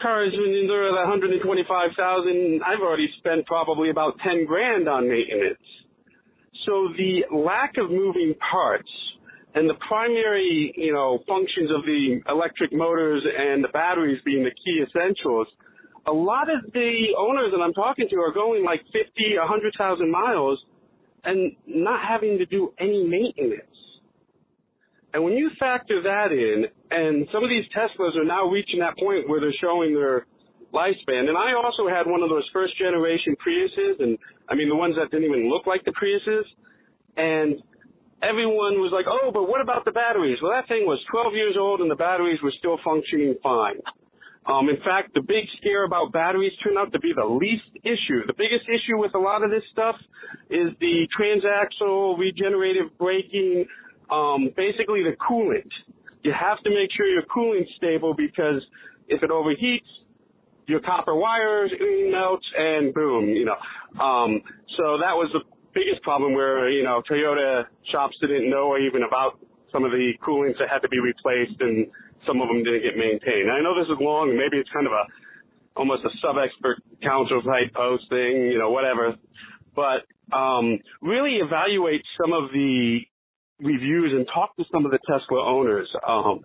car 0.00 0.24
is 0.24 0.32
when 0.32 0.66
they're 0.68 0.88
at 0.88 1.08
125,000, 1.08 2.60
I've 2.64 2.80
already 2.80 3.08
spent 3.18 3.46
probably 3.46 3.90
about 3.90 4.14
10 4.24 4.46
grand 4.46 4.88
on 4.88 5.08
maintenance. 5.08 5.58
So 6.66 6.88
the 6.96 7.24
lack 7.34 7.74
of 7.78 7.90
moving 7.90 8.34
parts 8.50 8.90
and 9.54 9.68
the 9.68 9.74
primary, 9.88 10.72
you 10.76 10.92
know, 10.92 11.18
functions 11.26 11.70
of 11.70 11.84
the 11.84 12.20
electric 12.28 12.72
motors 12.72 13.22
and 13.26 13.62
the 13.62 13.68
batteries 13.68 14.20
being 14.24 14.44
the 14.44 14.50
key 14.50 14.84
essentials, 14.86 15.48
a 16.06 16.12
lot 16.12 16.48
of 16.48 16.72
the 16.72 17.14
owners 17.18 17.52
that 17.52 17.62
I'm 17.62 17.72
talking 17.72 18.06
to 18.10 18.16
are 18.16 18.32
going 18.32 18.64
like 18.64 18.80
50, 18.92 19.36
100,000 19.38 20.10
miles 20.10 20.58
and 21.24 21.52
not 21.66 22.00
having 22.08 22.38
to 22.38 22.46
do 22.46 22.72
any 22.78 23.04
maintenance. 23.04 23.71
And 25.14 25.22
when 25.22 25.34
you 25.34 25.50
factor 25.58 26.02
that 26.02 26.32
in, 26.32 26.66
and 26.90 27.28
some 27.32 27.44
of 27.44 27.50
these 27.50 27.64
Teslas 27.76 28.16
are 28.16 28.24
now 28.24 28.48
reaching 28.48 28.80
that 28.80 28.96
point 28.96 29.28
where 29.28 29.40
they're 29.40 29.54
showing 29.60 29.94
their 29.94 30.26
lifespan, 30.72 31.28
and 31.28 31.36
I 31.36 31.52
also 31.52 31.86
had 31.88 32.06
one 32.06 32.22
of 32.22 32.30
those 32.30 32.48
first 32.52 32.78
generation 32.78 33.36
Priuses, 33.36 34.00
and 34.00 34.18
I 34.48 34.54
mean 34.54 34.68
the 34.68 34.76
ones 34.76 34.96
that 34.96 35.10
didn't 35.10 35.28
even 35.28 35.50
look 35.50 35.66
like 35.66 35.84
the 35.84 35.92
Priuses, 35.92 36.44
and 37.16 37.60
everyone 38.22 38.78
was 38.78 38.94
like, 38.94 39.06
oh, 39.10 39.30
but 39.34 39.48
what 39.48 39.60
about 39.60 39.84
the 39.84 39.92
batteries? 39.92 40.38
Well, 40.40 40.52
that 40.54 40.68
thing 40.68 40.86
was 40.86 40.98
12 41.10 41.34
years 41.34 41.56
old 41.58 41.80
and 41.80 41.90
the 41.90 41.98
batteries 41.98 42.40
were 42.42 42.54
still 42.58 42.78
functioning 42.84 43.34
fine. 43.42 43.82
Um, 44.46 44.68
in 44.68 44.78
fact, 44.82 45.14
the 45.14 45.20
big 45.22 45.46
scare 45.58 45.84
about 45.84 46.12
batteries 46.12 46.52
turned 46.62 46.78
out 46.78 46.92
to 46.92 46.98
be 46.98 47.12
the 47.14 47.26
least 47.26 47.68
issue. 47.84 48.26
The 48.26 48.34
biggest 48.34 48.66
issue 48.66 48.98
with 48.98 49.14
a 49.14 49.18
lot 49.18 49.44
of 49.44 49.50
this 49.50 49.62
stuff 49.70 49.94
is 50.50 50.74
the 50.80 51.06
transaxle 51.14 52.18
regenerative 52.18 52.96
braking, 52.98 53.66
um, 54.12 54.50
basically 54.56 55.02
the 55.02 55.16
coolant. 55.16 55.70
You 56.22 56.32
have 56.38 56.62
to 56.62 56.70
make 56.70 56.90
sure 56.96 57.06
your 57.06 57.24
coolant's 57.34 57.70
stable 57.76 58.14
because 58.14 58.62
if 59.08 59.22
it 59.22 59.30
overheats, 59.30 59.88
your 60.66 60.80
copper 60.80 61.14
wires 61.14 61.72
melts 62.10 62.46
and 62.56 62.94
boom, 62.94 63.28
you 63.30 63.44
know. 63.44 63.56
Um, 64.02 64.40
so 64.76 64.98
that 64.98 65.16
was 65.16 65.28
the 65.32 65.40
biggest 65.74 66.02
problem 66.02 66.34
where, 66.34 66.70
you 66.70 66.84
know, 66.84 67.02
Toyota 67.10 67.64
shops 67.90 68.14
didn't 68.20 68.48
know 68.48 68.76
even 68.78 69.02
about 69.02 69.38
some 69.72 69.84
of 69.84 69.90
the 69.90 70.12
coolants 70.24 70.58
that 70.58 70.68
had 70.70 70.80
to 70.80 70.88
be 70.88 71.00
replaced 71.00 71.60
and 71.60 71.88
some 72.26 72.40
of 72.40 72.48
them 72.48 72.62
didn't 72.62 72.82
get 72.82 72.96
maintained. 72.96 73.50
I 73.50 73.60
know 73.60 73.74
this 73.74 73.88
is 73.90 73.98
long 73.98 74.30
and 74.30 74.38
maybe 74.38 74.58
it's 74.58 74.70
kind 74.72 74.86
of 74.86 74.92
a, 74.92 75.04
almost 75.74 76.04
a 76.04 76.10
sub-expert 76.22 76.78
council 77.02 77.42
type 77.42 77.74
post 77.74 78.04
thing, 78.10 78.52
you 78.52 78.58
know, 78.58 78.70
whatever. 78.70 79.16
But, 79.74 80.06
um, 80.30 80.78
really 81.00 81.40
evaluate 81.42 82.02
some 82.20 82.32
of 82.32 82.52
the 82.52 83.00
reviews 83.62 84.12
and 84.12 84.26
talk 84.32 84.54
to 84.56 84.64
some 84.72 84.84
of 84.84 84.92
the 84.92 84.98
Tesla 85.06 85.44
owners. 85.44 85.88
Um, 86.06 86.40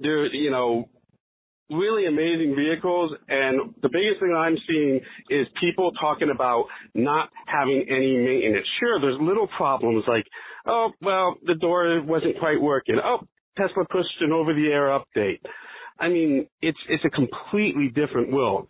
they're, 0.00 0.26
you 0.26 0.50
know, 0.50 0.88
really 1.70 2.06
amazing 2.06 2.54
vehicles. 2.56 3.12
And 3.28 3.74
the 3.82 3.88
biggest 3.88 4.20
thing 4.20 4.34
I'm 4.36 4.56
seeing 4.68 5.00
is 5.30 5.46
people 5.60 5.92
talking 6.00 6.30
about 6.34 6.66
not 6.94 7.30
having 7.46 7.86
any 7.88 8.16
maintenance. 8.16 8.66
Sure, 8.80 9.00
there's 9.00 9.18
little 9.20 9.48
problems 9.56 10.04
like, 10.06 10.24
oh, 10.66 10.90
well, 11.00 11.36
the 11.44 11.54
door 11.54 12.02
wasn't 12.02 12.38
quite 12.38 12.60
working. 12.60 12.96
Oh, 13.02 13.20
Tesla 13.56 13.84
pushed 13.90 14.20
an 14.20 14.32
over 14.32 14.52
the 14.52 14.66
air 14.66 14.98
update. 14.98 15.40
I 15.98 16.08
mean, 16.08 16.48
it's, 16.60 16.78
it's 16.88 17.04
a 17.04 17.10
completely 17.10 17.88
different 17.88 18.32
world. 18.32 18.66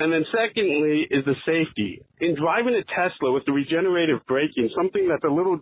And 0.00 0.12
then 0.12 0.24
secondly 0.32 1.06
is 1.08 1.24
the 1.24 1.36
safety. 1.46 2.02
In 2.20 2.34
driving 2.34 2.74
a 2.74 2.82
Tesla 2.82 3.30
with 3.30 3.44
the 3.46 3.52
regenerative 3.52 4.26
braking, 4.26 4.68
something 4.76 5.08
that's 5.08 5.22
a 5.22 5.32
little 5.32 5.60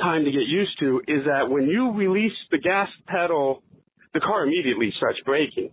time 0.00 0.24
to 0.24 0.30
get 0.30 0.46
used 0.46 0.78
to 0.80 1.02
is 1.06 1.24
that 1.26 1.50
when 1.50 1.66
you 1.66 1.92
release 1.92 2.36
the 2.50 2.58
gas 2.58 2.88
pedal 3.06 3.62
the 4.14 4.20
car 4.20 4.44
immediately 4.44 4.92
starts 4.96 5.18
braking. 5.24 5.70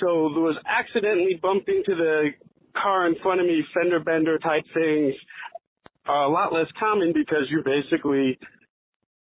So 0.00 0.30
there 0.32 0.42
was 0.42 0.56
accidentally 0.66 1.38
bumped 1.40 1.68
into 1.68 1.94
the 1.94 2.30
car 2.80 3.06
in 3.06 3.16
front 3.22 3.40
of 3.40 3.46
me, 3.46 3.64
fender 3.74 4.00
bender 4.00 4.38
type 4.38 4.64
things 4.74 5.14
are 6.06 6.24
a 6.24 6.28
lot 6.28 6.52
less 6.52 6.66
common 6.80 7.12
because 7.12 7.46
you 7.48 7.62
basically 7.64 8.38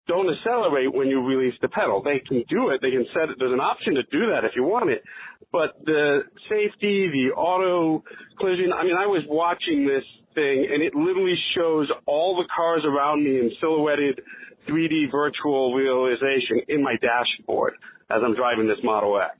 don't 0.07 0.29
accelerate 0.33 0.93
when 0.93 1.07
you 1.07 1.21
release 1.21 1.53
the 1.61 1.67
pedal. 1.67 2.01
They 2.01 2.19
can 2.19 2.43
do 2.49 2.69
it. 2.69 2.81
They 2.81 2.91
can 2.91 3.05
set 3.13 3.29
it. 3.29 3.35
There's 3.37 3.53
an 3.53 3.59
option 3.59 3.95
to 3.95 4.03
do 4.03 4.31
that 4.31 4.45
if 4.45 4.51
you 4.55 4.63
want 4.63 4.89
it. 4.89 5.03
But 5.51 5.73
the 5.85 6.21
safety, 6.49 7.09
the 7.09 7.33
auto 7.35 8.03
collision, 8.39 8.71
I 8.73 8.83
mean, 8.83 8.95
I 8.95 9.07
was 9.07 9.23
watching 9.27 9.85
this 9.85 10.03
thing 10.35 10.67
and 10.71 10.81
it 10.83 10.95
literally 10.95 11.35
shows 11.55 11.89
all 12.05 12.37
the 12.37 12.47
cars 12.55 12.83
around 12.85 13.23
me 13.23 13.39
in 13.39 13.51
silhouetted 13.59 14.21
3D 14.67 15.11
virtual 15.11 15.73
realization 15.73 16.61
in 16.67 16.83
my 16.83 16.95
dashboard 17.01 17.73
as 18.09 18.21
I'm 18.23 18.35
driving 18.35 18.67
this 18.67 18.77
Model 18.83 19.19
X. 19.19 19.37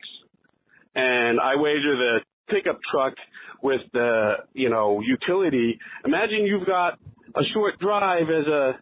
And 0.95 1.39
I 1.39 1.55
wager 1.55 1.95
the 1.95 2.21
pickup 2.49 2.79
truck 2.91 3.13
with 3.61 3.81
the, 3.93 4.37
you 4.53 4.69
know, 4.69 5.01
utility. 5.01 5.79
Imagine 6.05 6.45
you've 6.45 6.65
got 6.65 6.99
a 7.35 7.41
short 7.53 7.79
drive 7.79 8.29
as 8.29 8.47
a, 8.47 8.79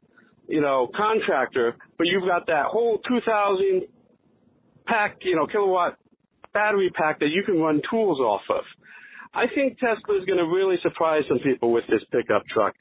you 0.48 0.62
know, 0.62 0.90
contractor, 0.96 1.76
but 1.98 2.08
you've 2.08 2.28
got 2.28 2.48
that 2.48 2.66
whole 2.66 3.00
2000 3.08 3.84
pack, 4.86 5.18
you 5.22 5.36
know, 5.36 5.48
kilowatt 5.48 5.98
battery 6.54 6.90
pack 6.90 7.20
that 7.20 7.30
you 7.30 7.44
can 7.44 7.60
run 7.60 7.82
tools 7.90 8.20
off 8.20 8.42
of. 8.50 8.64
I 9.38 9.46
think 9.53 9.77
Tesla 9.77 10.17
is 10.17 10.25
going 10.25 10.39
to 10.39 10.46
really 10.46 10.77
surprise 10.82 11.22
some 11.29 11.38
people 11.39 11.72
with 11.72 11.84
this 11.88 12.01
pickup 12.12 12.41
truck. 12.51 12.74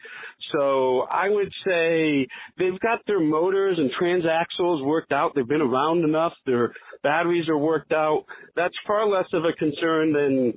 So 0.52 1.02
I 1.02 1.28
would 1.28 1.52
say 1.66 2.26
they've 2.58 2.80
got 2.80 3.00
their 3.06 3.20
motors 3.20 3.78
and 3.78 3.90
transaxles 4.00 4.82
worked 4.82 5.12
out. 5.12 5.32
They've 5.34 5.46
been 5.46 5.60
around 5.60 6.04
enough. 6.04 6.32
Their 6.46 6.72
batteries 7.02 7.46
are 7.50 7.58
worked 7.58 7.92
out. 7.92 8.24
That's 8.54 8.74
far 8.86 9.06
less 9.06 9.26
of 9.34 9.44
a 9.44 9.52
concern 9.52 10.14
than 10.14 10.54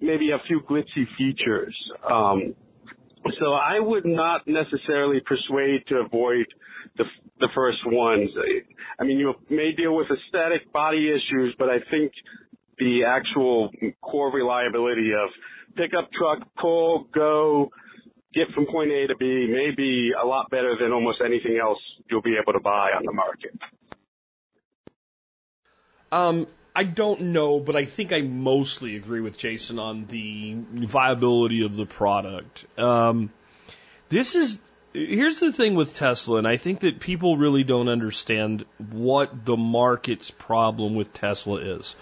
maybe 0.00 0.30
a 0.30 0.38
few 0.46 0.60
glitzy 0.60 1.04
features. 1.18 1.76
Um, 2.08 2.54
so 3.40 3.54
I 3.54 3.80
would 3.80 4.06
not 4.06 4.42
necessarily 4.46 5.20
persuade 5.26 5.82
to 5.88 5.96
avoid 5.96 6.46
the 6.96 7.04
the 7.40 7.48
first 7.56 7.78
ones. 7.86 8.30
I 9.00 9.04
mean, 9.04 9.18
you 9.18 9.34
may 9.50 9.72
deal 9.72 9.96
with 9.96 10.06
aesthetic 10.06 10.72
body 10.72 11.08
issues, 11.08 11.54
but 11.58 11.68
I 11.68 11.78
think 11.90 12.12
the 12.82 13.04
actual 13.06 13.70
core 14.00 14.32
reliability 14.32 15.12
of 15.12 15.30
pickup 15.76 16.10
truck, 16.12 16.46
pull, 16.60 17.06
go, 17.14 17.70
get 18.34 18.48
from 18.54 18.66
point 18.66 18.90
A 18.90 19.06
to 19.08 19.16
B 19.16 19.46
may 19.50 19.70
be 19.74 20.12
a 20.20 20.26
lot 20.26 20.50
better 20.50 20.76
than 20.80 20.92
almost 20.92 21.20
anything 21.24 21.58
else 21.62 21.78
you'll 22.10 22.22
be 22.22 22.36
able 22.40 22.52
to 22.52 22.60
buy 22.60 22.90
on 22.96 23.04
the 23.04 23.12
market. 23.12 23.58
Um, 26.10 26.46
I 26.74 26.84
don't 26.84 27.20
know, 27.32 27.60
but 27.60 27.76
I 27.76 27.84
think 27.84 28.12
I 28.12 28.20
mostly 28.22 28.96
agree 28.96 29.20
with 29.20 29.38
Jason 29.38 29.78
on 29.78 30.06
the 30.06 30.56
viability 30.70 31.64
of 31.64 31.76
the 31.76 31.86
product. 31.86 32.66
Um, 32.78 33.30
this 34.08 34.34
is 34.34 34.60
here's 34.92 35.40
the 35.40 35.52
thing 35.52 35.74
with 35.74 35.96
Tesla, 35.96 36.38
and 36.38 36.46
I 36.46 36.56
think 36.56 36.80
that 36.80 37.00
people 37.00 37.36
really 37.36 37.64
don't 37.64 37.88
understand 37.88 38.64
what 38.90 39.44
the 39.44 39.56
market's 39.56 40.30
problem 40.30 40.94
with 40.94 41.12
Tesla 41.12 41.78
is. 41.78 41.96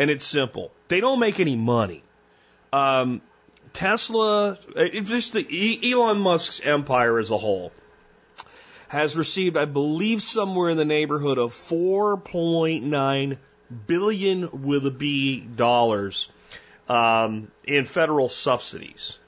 And 0.00 0.10
it's 0.10 0.24
simple. 0.24 0.72
They 0.88 1.00
don't 1.00 1.20
make 1.20 1.40
any 1.40 1.56
money. 1.56 2.02
Um, 2.72 3.20
Tesla, 3.74 4.58
if 4.74 5.10
just 5.10 5.34
the 5.34 5.92
Elon 5.92 6.18
Musk's 6.18 6.58
empire 6.64 7.18
as 7.18 7.30
a 7.30 7.36
whole 7.36 7.70
has 8.88 9.14
received, 9.14 9.58
I 9.58 9.66
believe, 9.66 10.22
somewhere 10.22 10.70
in 10.70 10.78
the 10.78 10.86
neighborhood 10.86 11.36
of 11.36 11.52
4.9 11.52 13.36
billion 13.86 14.62
with 14.62 14.86
a 14.86 14.90
B 14.90 15.40
dollars 15.40 16.30
um, 16.88 17.50
in 17.64 17.84
federal 17.84 18.30
subsidies. 18.30 19.18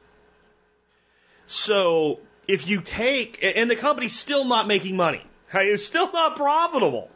So 1.45 2.21
if 2.49 2.67
you 2.67 2.81
take, 2.81 3.41
and 3.43 3.71
the 3.71 3.77
company's 3.77 4.19
still 4.19 4.47
not 4.47 4.67
making 4.67 4.97
money, 4.97 5.23
it's 5.53 5.85
still 5.85 6.11
not 6.13 6.37
profitable. 6.37 7.11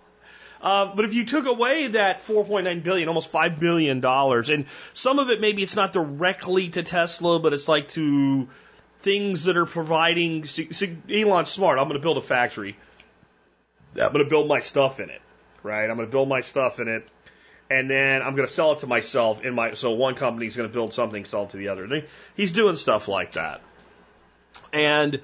Uh, 0.60 0.94
but 0.94 1.04
if 1.04 1.12
you 1.14 1.24
took 1.24 1.46
away 1.46 1.88
that 1.88 2.20
4.9 2.20 2.82
billion, 2.82 3.08
almost 3.08 3.30
5 3.30 3.60
billion 3.60 4.00
dollars, 4.00 4.50
and 4.50 4.66
some 4.94 5.18
of 5.18 5.30
it 5.30 5.40
maybe 5.40 5.62
it's 5.62 5.76
not 5.76 5.92
directly 5.92 6.70
to 6.70 6.82
Tesla, 6.82 7.38
but 7.38 7.52
it's 7.52 7.68
like 7.68 7.88
to 7.88 8.48
things 9.00 9.44
that 9.44 9.56
are 9.56 9.66
providing. 9.66 10.46
Elon's 11.10 11.50
smart. 11.50 11.78
I'm 11.78 11.88
going 11.88 11.98
to 11.98 12.02
build 12.02 12.18
a 12.18 12.22
factory. 12.22 12.76
I'm 13.94 14.12
going 14.12 14.24
to 14.24 14.30
build 14.30 14.48
my 14.48 14.60
stuff 14.60 15.00
in 15.00 15.10
it, 15.10 15.22
right? 15.62 15.88
I'm 15.88 15.96
going 15.96 16.08
to 16.08 16.12
build 16.12 16.28
my 16.28 16.40
stuff 16.40 16.80
in 16.80 16.88
it, 16.88 17.08
and 17.70 17.90
then 17.90 18.22
I'm 18.22 18.34
going 18.34 18.48
to 18.48 18.52
sell 18.52 18.72
it 18.72 18.80
to 18.80 18.86
myself 18.86 19.44
in 19.44 19.54
my. 19.54 19.74
So 19.74 19.92
one 19.92 20.14
company's 20.14 20.56
going 20.56 20.68
to 20.68 20.72
build 20.72 20.94
something, 20.94 21.24
sell 21.24 21.44
it 21.44 21.50
to 21.50 21.56
the 21.56 21.68
other. 21.68 22.04
He's 22.36 22.52
doing 22.52 22.76
stuff 22.76 23.08
like 23.08 23.32
that, 23.32 23.60
and 24.72 25.20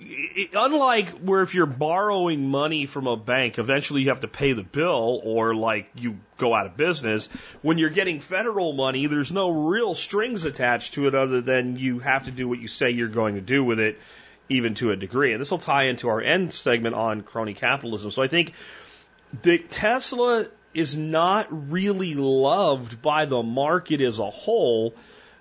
unlike 0.00 1.10
where 1.20 1.42
if 1.42 1.54
you're 1.54 1.66
borrowing 1.66 2.48
money 2.48 2.86
from 2.86 3.06
a 3.06 3.16
bank, 3.16 3.58
eventually 3.58 4.02
you 4.02 4.08
have 4.08 4.20
to 4.20 4.28
pay 4.28 4.52
the 4.52 4.62
bill 4.62 5.20
or 5.22 5.54
like 5.54 5.88
you 5.94 6.18
go 6.36 6.54
out 6.54 6.66
of 6.66 6.76
business. 6.76 7.28
When 7.62 7.78
you're 7.78 7.90
getting 7.90 8.20
federal 8.20 8.72
money, 8.72 9.06
there's 9.06 9.32
no 9.32 9.68
real 9.68 9.94
strings 9.94 10.44
attached 10.44 10.94
to 10.94 11.06
it 11.06 11.14
other 11.14 11.40
than 11.40 11.76
you 11.76 12.00
have 12.00 12.24
to 12.24 12.30
do 12.30 12.48
what 12.48 12.58
you 12.58 12.68
say 12.68 12.90
you're 12.90 13.08
going 13.08 13.36
to 13.36 13.40
do 13.40 13.62
with 13.62 13.78
it, 13.78 13.98
even 14.48 14.74
to 14.76 14.90
a 14.90 14.96
degree. 14.96 15.32
And 15.32 15.40
this 15.40 15.50
will 15.50 15.58
tie 15.58 15.84
into 15.84 16.08
our 16.08 16.20
end 16.20 16.52
segment 16.52 16.94
on 16.94 17.22
crony 17.22 17.54
capitalism. 17.54 18.10
So 18.10 18.22
I 18.22 18.28
think 18.28 18.52
that 19.42 19.70
Tesla 19.70 20.48
is 20.74 20.96
not 20.96 21.70
really 21.70 22.14
loved 22.14 23.00
by 23.00 23.26
the 23.26 23.42
market 23.42 24.00
as 24.00 24.18
a 24.18 24.28
whole 24.28 24.94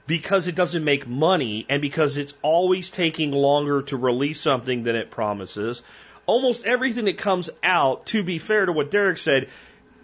because 0.05 0.47
it 0.47 0.55
doesn't 0.55 0.83
make 0.83 1.07
money 1.07 1.65
and 1.69 1.81
because 1.81 2.17
it's 2.17 2.33
always 2.41 2.89
taking 2.89 3.31
longer 3.31 3.81
to 3.83 3.97
release 3.97 4.39
something 4.39 4.83
than 4.83 4.95
it 4.95 5.11
promises. 5.11 5.81
Almost 6.25 6.65
everything 6.65 7.05
that 7.05 7.17
comes 7.17 7.49
out, 7.61 8.05
to 8.07 8.23
be 8.23 8.39
fair 8.39 8.65
to 8.65 8.71
what 8.71 8.91
Derek 8.91 9.17
said, 9.17 9.49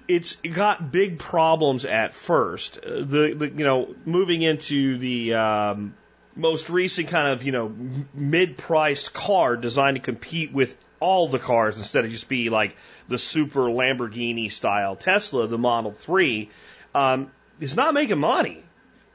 it's 0.07 0.35
got 0.37 0.91
big 0.91 1.19
problems 1.19 1.85
at 1.85 2.13
first. 2.13 2.79
Uh, 2.79 2.99
the, 2.99 3.35
the 3.37 3.51
you 3.55 3.63
know 3.63 3.95
moving 4.05 4.41
into 4.41 4.97
the 4.97 5.35
um, 5.35 5.93
most 6.35 6.69
recent 6.69 7.09
kind 7.09 7.27
of 7.27 7.43
you 7.43 7.51
know 7.51 7.73
mid-priced 8.13 9.13
car 9.13 9.55
designed 9.55 9.95
to 9.95 10.01
compete 10.01 10.51
with 10.51 10.75
all 10.99 11.27
the 11.27 11.39
cars 11.39 11.77
instead 11.77 12.05
of 12.05 12.11
just 12.11 12.27
be 12.27 12.49
like 12.49 12.75
the 13.07 13.17
super 13.17 13.61
Lamborghini 13.61 14.51
style 14.51 14.95
Tesla, 14.95 15.47
the 15.47 15.57
Model 15.57 15.91
3, 15.91 16.49
um, 16.95 17.31
is 17.59 17.75
not 17.75 17.93
making 17.93 18.19
money. 18.19 18.63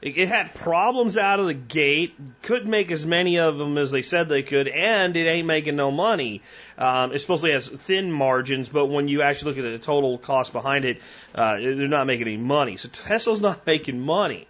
It, 0.05 0.19
it 0.19 0.27
had 0.27 0.53
problems 0.53 1.17
out 1.17 1.39
of 1.39 1.47
the 1.47 1.55
gate, 1.55 2.13
couldn't 2.43 2.69
make 2.69 2.91
as 2.91 3.07
many 3.07 3.39
of 3.39 3.57
them 3.57 3.75
as 3.79 3.89
they 3.89 4.03
said 4.03 4.29
they 4.29 4.43
could, 4.43 4.67
and 4.67 5.17
it 5.17 5.27
ain't 5.27 5.47
making 5.47 5.75
no 5.75 5.89
money. 5.89 6.43
Um, 6.77 7.11
it 7.11 7.19
supposedly 7.19 7.53
has 7.53 7.67
thin 7.67 8.11
margins, 8.11 8.69
but 8.69 8.85
when 8.85 9.07
you 9.07 9.23
actually 9.23 9.55
look 9.55 9.65
at 9.65 9.71
the 9.71 9.79
total 9.79 10.19
cost 10.19 10.53
behind 10.53 10.85
it, 10.85 11.01
uh, 11.33 11.55
they're 11.57 11.87
not 11.87 12.05
making 12.05 12.27
any 12.27 12.37
money. 12.37 12.77
So 12.77 12.87
Tesla's 12.87 13.41
not 13.41 13.65
making 13.65 13.99
money. 13.99 14.47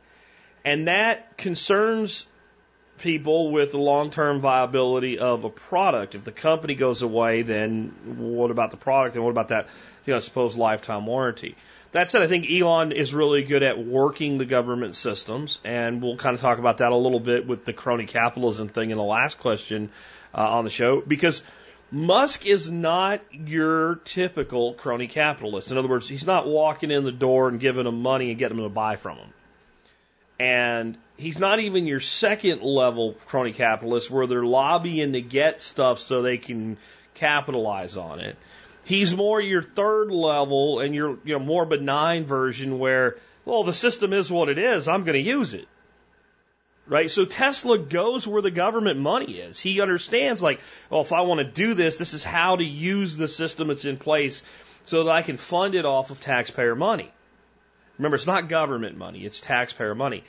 And 0.66 0.90
that 0.90 1.38
concerns 1.38 2.28
people 2.98 3.52
with 3.52 3.72
the 3.72 3.78
long 3.78 4.12
term 4.12 4.42
viability 4.42 5.20
of 5.20 5.46
a 5.46 5.50
product. 5.50 6.16
If 6.16 6.26
the 6.26 6.34
company 6.34 6.76
goes 6.76 7.02
away, 7.02 7.44
then 7.44 7.94
what 8.18 8.52
about 8.52 8.72
the 8.72 8.78
product 8.78 9.16
and 9.16 9.24
what 9.24 9.32
about 9.32 9.50
that, 9.50 9.68
you 10.06 10.14
know, 10.14 10.20
supposed 10.20 10.58
lifetime 10.58 11.06
warranty? 11.06 11.56
That 11.96 12.12
said, 12.12 12.22
I 12.22 12.28
think 12.28 12.52
Elon 12.52 12.92
is 12.92 13.14
really 13.14 13.46
good 13.46 13.64
at 13.64 13.80
working 13.80 14.38
the 14.38 14.44
government 14.44 14.98
systems, 14.98 15.62
and 15.64 16.02
we'll 16.04 16.18
kind 16.18 16.36
of 16.36 16.42
talk 16.42 16.60
about 16.60 16.80
that 16.80 16.92
a 16.92 16.96
little 16.98 17.22
bit 17.22 17.48
with 17.48 17.64
the 17.64 17.72
crony 17.72 18.06
capitalism 18.06 18.68
thing 18.68 18.92
in 18.92 18.98
the 18.98 19.04
last 19.04 19.40
question 19.40 19.90
uh, 20.34 20.42
on 20.42 20.66
the 20.66 20.70
show, 20.70 21.00
because 21.00 21.42
Musk 21.92 22.46
is 22.46 22.70
not 22.70 23.22
your 23.32 23.96
typical 24.04 24.74
crony 24.74 25.08
capitalist. 25.08 25.72
In 25.72 25.78
other 25.78 25.88
words, 25.88 26.06
he's 26.06 26.26
not 26.26 26.46
walking 26.46 26.92
in 26.92 27.06
the 27.06 27.14
door 27.14 27.48
and 27.48 27.62
giving 27.62 27.86
them 27.86 28.02
money 28.02 28.30
and 28.30 28.38
getting 28.38 28.58
them 28.58 28.66
to 28.66 28.70
buy 28.70 28.98
from 28.98 29.18
him. 29.18 29.34
And 30.38 30.98
he's 31.16 31.40
not 31.40 31.62
even 31.62 31.88
your 31.88 32.02
second 32.02 32.62
level 32.62 33.14
crony 33.26 33.54
capitalist 33.54 34.12
where 34.12 34.28
they're 34.28 34.44
lobbying 34.44 35.14
to 35.14 35.22
get 35.22 35.62
stuff 35.62 36.00
so 36.00 36.22
they 36.22 36.40
can 36.40 36.76
capitalize 37.14 37.96
on 37.96 38.20
it. 38.20 38.36
He's 38.86 39.16
more 39.16 39.42
your 39.42 39.62
third 39.62 40.12
level 40.12 40.80
and 40.80 40.96
your 40.96 41.18
you 41.24 41.34
know 41.34 41.40
more 41.40 41.66
benign 41.66 42.26
version 42.26 42.80
where 42.80 43.18
well 43.44 43.64
the 43.64 43.74
system 43.74 44.14
is 44.14 44.32
what 44.32 44.50
it 44.50 44.58
is, 44.58 44.88
I'm 44.88 45.04
going 45.04 45.22
to 45.22 45.30
use 45.30 45.54
it. 45.54 45.68
Right? 46.88 47.10
So 47.10 47.26
Tesla 47.26 47.80
goes 47.80 48.28
where 48.28 48.44
the 48.44 48.52
government 48.52 49.00
money 49.00 49.34
is. 49.34 49.60
He 49.60 49.82
understands 49.82 50.42
like, 50.42 50.60
well 50.90 51.02
if 51.02 51.12
I 51.12 51.22
want 51.22 51.40
to 51.40 51.52
do 51.52 51.74
this, 51.74 51.98
this 51.98 52.14
is 52.14 52.24
how 52.24 52.56
to 52.56 52.64
use 52.64 53.16
the 53.16 53.28
system 53.28 53.68
that's 53.68 53.86
in 53.86 53.98
place 53.98 54.44
so 54.86 55.04
that 55.04 55.12
I 55.12 55.24
can 55.24 55.38
fund 55.38 55.76
it 55.76 55.86
off 55.86 56.12
of 56.12 56.22
taxpayer 56.22 56.76
money. 56.76 57.12
Remember, 57.98 58.16
it's 58.16 58.28
not 58.28 58.50
government 58.50 58.98
money, 58.98 59.26
it's 59.26 59.40
taxpayer 59.40 59.96
money 59.96 60.24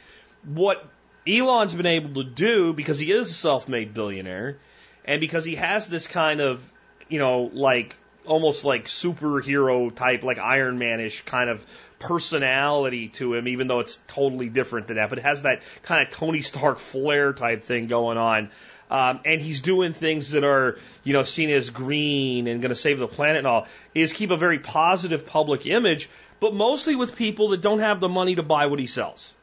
what 0.47 0.89
Elon's 1.27 1.75
been 1.75 1.87
able 1.87 2.23
to 2.23 2.29
do 2.29 2.73
because 2.73 2.99
he 2.99 3.11
is 3.11 3.31
a 3.31 3.35
self-made 3.35 3.95
billionaire 3.95 4.59
and 5.05 5.21
because 5.21 5.45
he 5.45 5.57
has 5.57 5.87
this 5.87 6.07
kind 6.07 6.41
of, 6.41 6.73
you 7.09 7.19
know, 7.19 7.51
like 7.53 7.97
almost 8.27 8.65
like 8.65 8.85
superhero 8.87 9.95
type, 9.95 10.23
like 10.23 10.39
Iron 10.39 10.79
Manish 10.79 11.25
kind 11.25 11.51
of 11.51 11.65
personality 11.99 13.09
to 13.09 13.35
him, 13.35 13.49
even 13.49 13.67
though 13.67 13.81
it's 13.81 14.01
totally 14.09 14.49
different 14.49 14.89
than 14.89 14.97
that, 14.97 15.09
but 15.09 15.19
it 15.19 15.25
has 15.25 15.43
that 15.43 15.63
kind 15.83 16.07
of 16.07 16.13
Tony 16.13 16.43
Stark 16.43 16.79
flair 16.79 17.33
type 17.33 17.63
thing 17.63 17.87
going 17.87 18.19
on. 18.19 18.51
Um, 18.89 19.21
and 19.25 19.41
he's 19.41 19.63
doing 19.63 19.95
things 19.95 20.31
that 20.31 20.45
are, 20.45 20.79
you 21.03 21.13
know, 21.13 21.25
seen 21.25 21.51
as 21.51 21.71
green 21.71 22.47
and 22.47 22.63
going 22.63 22.71
to 22.71 22.77
save 22.77 22.99
the 22.99 23.09
planet 23.09 23.39
and 23.39 23.47
all, 23.47 23.67
is 23.95 24.13
keep 24.13 24.31
a 24.31 24.37
very 24.37 24.61
positive 24.61 25.27
public 25.27 25.67
image, 25.67 26.09
but 26.39 26.55
mostly 26.55 26.95
with 26.95 27.17
people 27.17 27.49
that 27.49 27.61
don't 27.61 27.81
have 27.81 27.99
the 27.99 28.09
money 28.09 28.37
to 28.37 28.45
buy 28.45 28.67
what 28.67 28.79
he 28.79 28.87
sells. 28.87 29.35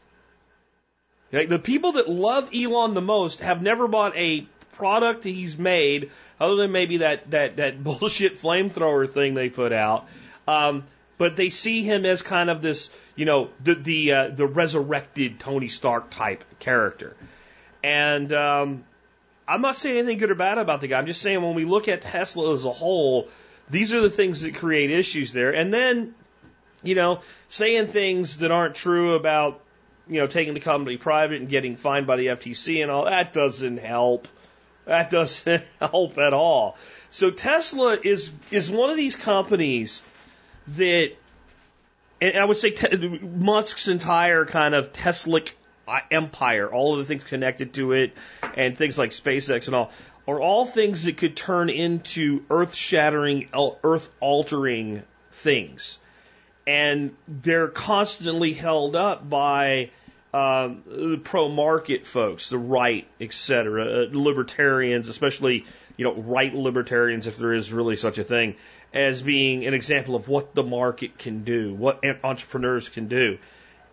Like 1.33 1.49
the 1.49 1.59
people 1.59 1.93
that 1.93 2.07
love 2.07 2.51
Elon 2.53 2.93
the 2.93 3.01
most 3.01 3.39
have 3.39 3.61
never 3.61 3.87
bought 3.87 4.15
a 4.15 4.47
product 4.73 5.23
that 5.23 5.29
he's 5.29 5.57
made, 5.57 6.11
other 6.43 6.55
than 6.55 6.71
maybe 6.71 6.97
that 6.97 7.31
that 7.31 7.57
that 7.57 7.83
bullshit 7.83 8.37
flamethrower 8.37 9.09
thing 9.09 9.33
they 9.33 9.49
put 9.49 9.73
out. 9.73 10.07
Um, 10.47 10.83
but 11.17 11.35
they 11.35 11.49
see 11.49 11.83
him 11.83 12.05
as 12.05 12.21
kind 12.21 12.49
of 12.49 12.61
this, 12.61 12.89
you 13.15 13.25
know, 13.25 13.49
the 13.63 13.75
the 13.75 14.11
uh, 14.11 14.27
the 14.29 14.45
resurrected 14.45 15.39
Tony 15.39 15.67
Stark 15.67 16.09
type 16.09 16.43
character. 16.59 17.15
And 17.83 18.31
um, 18.33 18.83
I'm 19.47 19.61
not 19.61 19.75
saying 19.75 19.97
anything 19.97 20.17
good 20.17 20.31
or 20.31 20.35
bad 20.35 20.57
about 20.57 20.81
the 20.81 20.87
guy. 20.87 20.97
I'm 20.97 21.05
just 21.05 21.21
saying 21.21 21.41
when 21.41 21.55
we 21.55 21.65
look 21.65 21.87
at 21.87 22.01
Tesla 22.01 22.53
as 22.53 22.65
a 22.65 22.71
whole, 22.71 23.27
these 23.69 23.93
are 23.93 24.01
the 24.01 24.09
things 24.09 24.41
that 24.41 24.55
create 24.55 24.89
issues 24.89 25.33
there. 25.33 25.51
And 25.51 25.73
then, 25.73 26.15
you 26.81 26.95
know, 26.95 27.21
saying 27.49 27.87
things 27.87 28.37
that 28.37 28.51
aren't 28.51 28.75
true 28.75 29.15
about 29.15 29.61
you 30.07 30.19
know, 30.19 30.27
taking 30.27 30.53
the 30.53 30.59
company 30.59 30.97
private 30.97 31.39
and 31.39 31.49
getting 31.49 31.77
fined 31.77 32.07
by 32.07 32.17
the 32.17 32.27
FTC 32.27 32.81
and 32.81 32.91
all, 32.91 33.05
that 33.05 33.33
doesn't 33.33 33.77
help. 33.77 34.27
That 34.85 35.09
doesn't 35.09 35.63
help 35.79 36.17
at 36.17 36.33
all. 36.33 36.77
So 37.11 37.31
Tesla 37.31 37.97
is, 38.01 38.31
is 38.51 38.71
one 38.71 38.89
of 38.89 38.97
these 38.97 39.15
companies 39.15 40.01
that, 40.69 41.11
and 42.21 42.37
I 42.37 42.45
would 42.45 42.57
say 42.57 42.71
te- 42.71 43.19
Musk's 43.19 43.87
entire 43.87 44.45
kind 44.45 44.73
of 44.75 44.93
Tesla 44.93 45.41
empire, 46.09 46.71
all 46.71 46.93
of 46.93 46.99
the 46.99 47.05
things 47.05 47.23
connected 47.23 47.73
to 47.73 47.91
it 47.91 48.13
and 48.55 48.77
things 48.77 48.97
like 48.97 49.11
SpaceX 49.11 49.67
and 49.67 49.75
all, 49.75 49.91
are 50.27 50.39
all 50.39 50.65
things 50.65 51.03
that 51.03 51.17
could 51.17 51.35
turn 51.35 51.69
into 51.69 52.43
earth 52.49 52.75
shattering, 52.75 53.49
earth 53.83 54.09
altering 54.21 55.03
things 55.31 55.99
and 56.65 57.15
they're 57.27 57.67
constantly 57.67 58.53
held 58.53 58.95
up 58.95 59.27
by 59.29 59.89
um, 60.33 60.81
the 60.87 61.17
pro 61.23 61.47
market 61.47 62.07
folks, 62.07 62.49
the 62.49 62.57
right, 62.57 63.07
et 63.21 63.33
cetera, 63.33 63.85
uh, 63.85 64.05
libertarians, 64.11 65.07
especially 65.07 65.65
you 65.95 66.05
know 66.05 66.15
right 66.15 66.53
libertarians, 66.53 67.27
if 67.27 67.37
there 67.37 67.53
is 67.53 67.71
really 67.71 67.95
such 67.95 68.17
a 68.17 68.23
thing, 68.23 68.55
as 68.93 69.21
being 69.21 69.65
an 69.67 69.73
example 69.73 70.15
of 70.15 70.27
what 70.27 70.55
the 70.55 70.63
market 70.63 71.19
can 71.19 71.43
do, 71.43 71.73
what 71.73 72.01
entrepreneurs 72.23 72.89
can 72.89 73.07
do, 73.07 73.37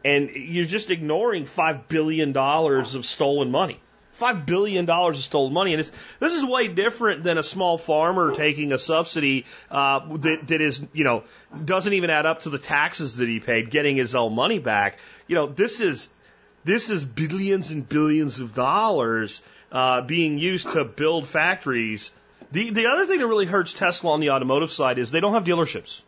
and 0.05 0.31
you're 0.31 0.65
just 0.65 0.91
ignoring 0.91 1.45
five 1.45 1.89
billion 1.89 2.33
dollars 2.33 2.95
of 2.95 3.05
stolen 3.05 3.51
money. 3.51 3.79
Five 4.13 4.45
billion 4.45 4.87
dollars 4.87 5.19
of 5.19 5.25
stolen 5.25 5.53
money, 5.53 5.73
and 5.73 5.81
it's, 5.81 5.93
this 6.19 6.35
is 6.35 6.45
way 6.45 6.69
different 6.69 7.23
than 7.23 7.39
a 7.39 7.43
small 7.43 7.79
farmer 7.79 8.35
taking 8.35 8.73
a 8.73 8.79
subsidy 8.79 9.47
uh, 9.71 10.01
that, 10.17 10.49
that 10.49 10.61
is, 10.61 10.85
you 10.93 11.05
know, 11.05 11.23
doesn't 11.65 11.93
even 11.93 12.11
add 12.11 12.27
up 12.27 12.41
to 12.41 12.51
the 12.51 12.59
taxes 12.59 13.19
that 13.19 13.29
he 13.29 13.41
paid, 13.41 13.71
getting 13.71 13.97
his 13.97 14.15
own 14.15 14.35
money 14.35 14.59
back. 14.59 14.99
You 15.29 15.37
know, 15.37 15.47
this 15.47 15.81
is 15.81 16.09
this 16.65 16.91
is 16.91 17.05
billions 17.05 17.71
and 17.71 17.89
billions 17.89 18.41
of 18.41 18.55
dollars 18.55 19.43
uh, 19.73 20.03
being 20.03 20.39
used 20.39 20.71
to 20.71 20.85
build 20.85 21.27
factories. 21.27 22.13
The 22.53 22.71
the 22.71 22.87
other 22.87 23.07
thing 23.07 23.19
that 23.19 23.27
really 23.27 23.47
hurts 23.47 23.73
Tesla 23.73 24.13
on 24.13 24.21
the 24.21 24.31
automotive 24.31 24.71
side 24.71 24.99
is 24.99 25.11
they 25.11 25.21
don't 25.21 25.35
have 25.35 25.45
dealerships. 25.45 26.03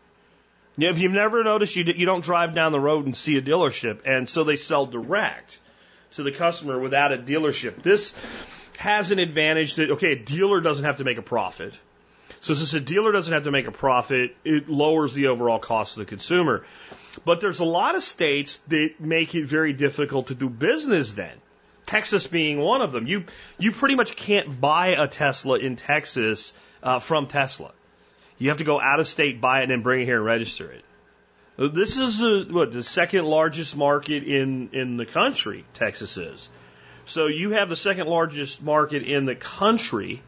If 0.78 0.98
you've 0.98 1.12
never 1.12 1.44
noticed, 1.44 1.76
you, 1.76 1.84
you 1.84 2.06
don't 2.06 2.24
drive 2.24 2.54
down 2.54 2.72
the 2.72 2.80
road 2.80 3.04
and 3.04 3.14
see 3.16 3.36
a 3.36 3.42
dealership, 3.42 4.00
and 4.06 4.26
so 4.28 4.42
they 4.42 4.56
sell 4.56 4.86
direct 4.86 5.60
to 6.12 6.22
the 6.22 6.32
customer 6.32 6.78
without 6.78 7.12
a 7.12 7.18
dealership. 7.18 7.82
This 7.82 8.14
has 8.78 9.10
an 9.10 9.18
advantage 9.18 9.74
that, 9.76 9.90
okay, 9.92 10.12
a 10.12 10.16
dealer 10.16 10.60
doesn't 10.60 10.84
have 10.84 10.96
to 10.96 11.04
make 11.04 11.18
a 11.18 11.22
profit. 11.22 11.78
So 12.40 12.54
since 12.54 12.72
a 12.74 12.80
dealer 12.80 13.12
doesn't 13.12 13.32
have 13.32 13.44
to 13.44 13.50
make 13.50 13.66
a 13.66 13.72
profit, 13.72 14.34
it 14.44 14.68
lowers 14.68 15.14
the 15.14 15.28
overall 15.28 15.58
cost 15.58 15.96
of 15.96 16.00
the 16.00 16.08
consumer. 16.08 16.64
But 17.24 17.40
there's 17.40 17.60
a 17.60 17.64
lot 17.64 17.94
of 17.94 18.02
states 18.02 18.58
that 18.68 19.00
make 19.00 19.34
it 19.34 19.46
very 19.46 19.72
difficult 19.72 20.28
to 20.28 20.34
do 20.34 20.48
business 20.48 21.12
then. 21.12 21.36
Texas 21.86 22.26
being 22.26 22.58
one 22.58 22.80
of 22.80 22.92
them. 22.92 23.06
You 23.06 23.24
you 23.58 23.72
pretty 23.72 23.96
much 23.96 24.16
can't 24.16 24.60
buy 24.60 24.88
a 24.88 25.08
Tesla 25.08 25.58
in 25.58 25.76
Texas 25.76 26.52
uh, 26.82 26.98
from 27.00 27.26
Tesla. 27.26 27.72
You 28.38 28.48
have 28.48 28.58
to 28.58 28.64
go 28.64 28.80
out 28.80 29.00
of 29.00 29.06
state, 29.06 29.40
buy 29.40 29.60
it, 29.60 29.62
and 29.64 29.72
then 29.72 29.82
bring 29.82 30.02
it 30.02 30.04
here 30.06 30.16
and 30.16 30.24
register 30.24 30.70
it. 30.70 30.84
This 31.58 31.98
is 31.98 32.22
a, 32.22 32.44
what 32.50 32.72
the 32.72 32.82
second 32.82 33.26
largest 33.26 33.76
market 33.76 34.22
in 34.22 34.70
in 34.72 34.96
the 34.96 35.06
country. 35.06 35.64
Texas 35.74 36.16
is. 36.16 36.48
So 37.04 37.26
you 37.26 37.50
have 37.50 37.68
the 37.68 37.76
second 37.76 38.06
largest 38.06 38.62
market 38.62 39.02
in 39.02 39.24
the 39.24 39.34
country, 39.34 40.22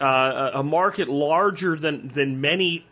uh, 0.00 0.50
a 0.54 0.62
market 0.62 1.08
larger 1.08 1.76
than, 1.76 2.08
than 2.08 2.40
many 2.40 2.84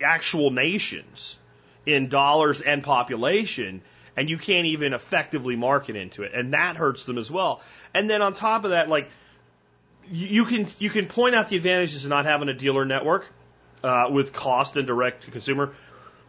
actual 0.00 0.52
nations 0.52 1.38
in 1.86 2.08
dollars 2.08 2.60
and 2.60 2.82
population, 2.82 3.82
and 4.16 4.28
you 4.28 4.38
can't 4.38 4.66
even 4.66 4.92
effectively 4.92 5.56
market 5.56 5.96
into 5.96 6.22
it. 6.22 6.32
And 6.34 6.52
that 6.54 6.76
hurts 6.76 7.04
them 7.04 7.18
as 7.18 7.30
well. 7.30 7.62
And 7.94 8.08
then 8.08 8.22
on 8.22 8.34
top 8.34 8.64
of 8.64 8.70
that, 8.70 8.88
like, 8.88 9.10
you 10.10 10.44
can 10.44 10.66
you 10.78 10.90
can 10.90 11.06
point 11.06 11.34
out 11.34 11.48
the 11.48 11.56
advantages 11.56 12.04
of 12.04 12.10
not 12.10 12.24
having 12.24 12.48
a 12.48 12.54
dealer 12.54 12.84
network 12.84 13.30
uh, 13.82 14.08
with 14.10 14.32
cost 14.32 14.76
and 14.76 14.86
direct 14.86 15.24
to 15.24 15.30
consumer, 15.30 15.74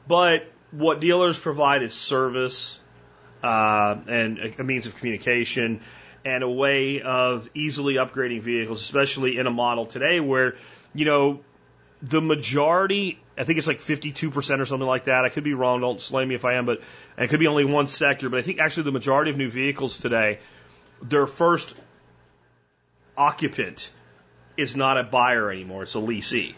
but 0.07 0.47
what 0.71 0.99
dealers 0.99 1.39
provide 1.39 1.83
is 1.83 1.93
service 1.93 2.79
uh, 3.43 3.95
and 4.07 4.39
a, 4.39 4.61
a 4.61 4.63
means 4.63 4.87
of 4.87 4.95
communication 4.95 5.81
and 6.25 6.43
a 6.43 6.49
way 6.49 7.01
of 7.01 7.49
easily 7.53 7.95
upgrading 7.95 8.41
vehicles, 8.41 8.81
especially 8.81 9.37
in 9.37 9.47
a 9.47 9.51
model 9.51 9.85
today 9.85 10.19
where 10.19 10.55
you 10.93 11.05
know 11.05 11.41
the 12.03 12.21
majority, 12.21 13.17
I 13.37 13.45
think 13.45 13.57
it's 13.57 13.67
like 13.67 13.79
52% 13.79 14.59
or 14.59 14.65
something 14.65 14.87
like 14.87 15.05
that. 15.05 15.23
I 15.23 15.29
could 15.29 15.45
be 15.45 15.53
wrong. 15.53 15.79
Don't 15.79 16.01
slay 16.01 16.25
me 16.25 16.35
if 16.35 16.43
I 16.43 16.55
am, 16.55 16.65
but 16.65 16.81
it 17.17 17.29
could 17.29 17.39
be 17.39 17.47
only 17.47 17.63
one 17.63 17.87
sector. 17.87 18.29
But 18.29 18.39
I 18.39 18.41
think 18.41 18.59
actually 18.59 18.83
the 18.83 18.91
majority 18.91 19.31
of 19.31 19.37
new 19.37 19.49
vehicles 19.49 19.97
today, 19.97 20.39
their 21.01 21.25
first 21.25 21.73
occupant 23.17 23.89
is 24.57 24.75
not 24.75 24.97
a 24.97 25.03
buyer 25.03 25.49
anymore. 25.49 25.83
It's 25.83 25.95
a 25.95 25.99
leasee. 25.99 26.55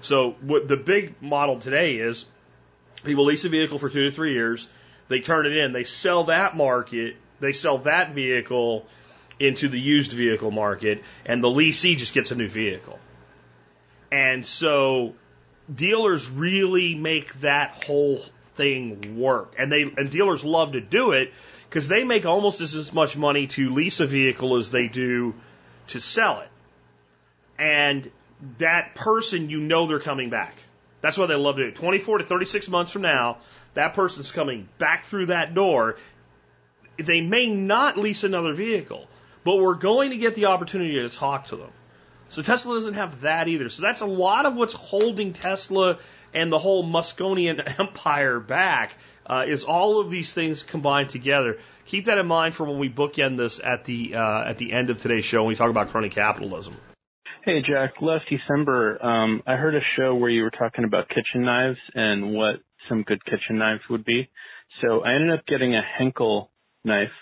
So 0.00 0.36
what 0.40 0.68
the 0.68 0.76
big 0.76 1.20
model 1.20 1.58
today 1.58 1.96
is 1.96 2.24
people 3.02 3.24
lease 3.24 3.44
a 3.44 3.48
vehicle 3.48 3.78
for 3.78 3.90
two 3.90 4.04
to 4.04 4.10
three 4.12 4.34
years. 4.34 4.68
They 5.08 5.20
turn 5.20 5.44
it 5.44 5.56
in. 5.56 5.72
They 5.72 5.84
sell 5.84 6.24
that 6.24 6.56
market. 6.56 7.16
They 7.40 7.52
sell 7.52 7.78
that 7.78 8.12
vehicle 8.12 8.86
into 9.40 9.68
the 9.68 9.80
used 9.80 10.12
vehicle 10.12 10.52
market 10.52 11.02
and 11.26 11.42
the 11.42 11.48
leasee 11.48 11.96
just 11.96 12.14
gets 12.14 12.30
a 12.30 12.36
new 12.36 12.48
vehicle. 12.48 13.00
And 14.14 14.46
so 14.46 15.14
dealers 15.74 16.30
really 16.30 16.94
make 16.94 17.34
that 17.40 17.84
whole 17.84 18.18
thing 18.54 19.18
work. 19.18 19.56
And 19.58 19.72
they 19.72 19.82
and 19.82 20.08
dealers 20.08 20.44
love 20.44 20.72
to 20.72 20.80
do 20.80 21.10
it 21.10 21.32
because 21.68 21.88
they 21.88 22.04
make 22.04 22.24
almost 22.24 22.60
as 22.60 22.92
much 22.92 23.16
money 23.16 23.48
to 23.48 23.70
lease 23.70 23.98
a 23.98 24.06
vehicle 24.06 24.54
as 24.54 24.70
they 24.70 24.86
do 24.86 25.34
to 25.88 26.00
sell 26.00 26.42
it. 26.42 26.48
And 27.58 28.08
that 28.58 28.94
person, 28.94 29.50
you 29.50 29.58
know 29.58 29.88
they're 29.88 29.98
coming 29.98 30.30
back. 30.30 30.54
That's 31.00 31.18
why 31.18 31.26
they 31.26 31.34
love 31.34 31.56
to 31.56 31.64
do 31.64 31.68
it. 31.70 31.74
24 31.74 32.18
to 32.18 32.24
36 32.24 32.68
months 32.68 32.92
from 32.92 33.02
now, 33.02 33.38
that 33.74 33.94
person's 33.94 34.30
coming 34.30 34.68
back 34.78 35.02
through 35.02 35.26
that 35.26 35.54
door. 35.54 35.96
They 36.98 37.20
may 37.20 37.50
not 37.50 37.98
lease 37.98 38.22
another 38.22 38.52
vehicle, 38.52 39.08
but 39.42 39.56
we're 39.56 39.74
going 39.74 40.10
to 40.10 40.18
get 40.18 40.36
the 40.36 40.46
opportunity 40.46 40.94
to 41.02 41.08
talk 41.08 41.46
to 41.46 41.56
them. 41.56 41.70
So 42.34 42.42
Tesla 42.42 42.74
doesn't 42.74 42.94
have 42.94 43.20
that 43.20 43.46
either. 43.46 43.68
So 43.68 43.82
that's 43.82 44.00
a 44.00 44.06
lot 44.06 44.44
of 44.44 44.56
what's 44.56 44.72
holding 44.72 45.32
Tesla 45.32 45.98
and 46.32 46.50
the 46.50 46.58
whole 46.58 46.82
Musconian 46.82 47.60
empire 47.78 48.40
back 48.40 48.96
uh, 49.24 49.44
is 49.46 49.62
all 49.62 50.00
of 50.00 50.10
these 50.10 50.32
things 50.32 50.64
combined 50.64 51.10
together. 51.10 51.58
Keep 51.86 52.06
that 52.06 52.18
in 52.18 52.26
mind 52.26 52.56
for 52.56 52.64
when 52.64 52.80
we 52.80 52.90
bookend 52.90 53.36
this 53.36 53.60
at 53.60 53.84
the 53.84 54.16
uh, 54.16 54.42
at 54.44 54.58
the 54.58 54.72
end 54.72 54.90
of 54.90 54.98
today's 54.98 55.24
show 55.24 55.42
when 55.42 55.48
we 55.48 55.54
talk 55.54 55.70
about 55.70 55.90
crony 55.90 56.08
capitalism. 56.08 56.76
Hey 57.44 57.62
Jack, 57.62 58.02
last 58.02 58.24
December 58.28 59.04
um, 59.04 59.42
I 59.46 59.54
heard 59.54 59.76
a 59.76 59.80
show 59.96 60.16
where 60.16 60.30
you 60.30 60.42
were 60.42 60.50
talking 60.50 60.84
about 60.84 61.08
kitchen 61.08 61.42
knives 61.42 61.78
and 61.94 62.32
what 62.32 62.56
some 62.88 63.04
good 63.04 63.24
kitchen 63.24 63.58
knives 63.58 63.82
would 63.88 64.04
be. 64.04 64.28
So 64.82 65.04
I 65.04 65.14
ended 65.14 65.38
up 65.38 65.46
getting 65.46 65.76
a 65.76 65.82
Henckel 65.82 66.48
knife, 66.84 67.12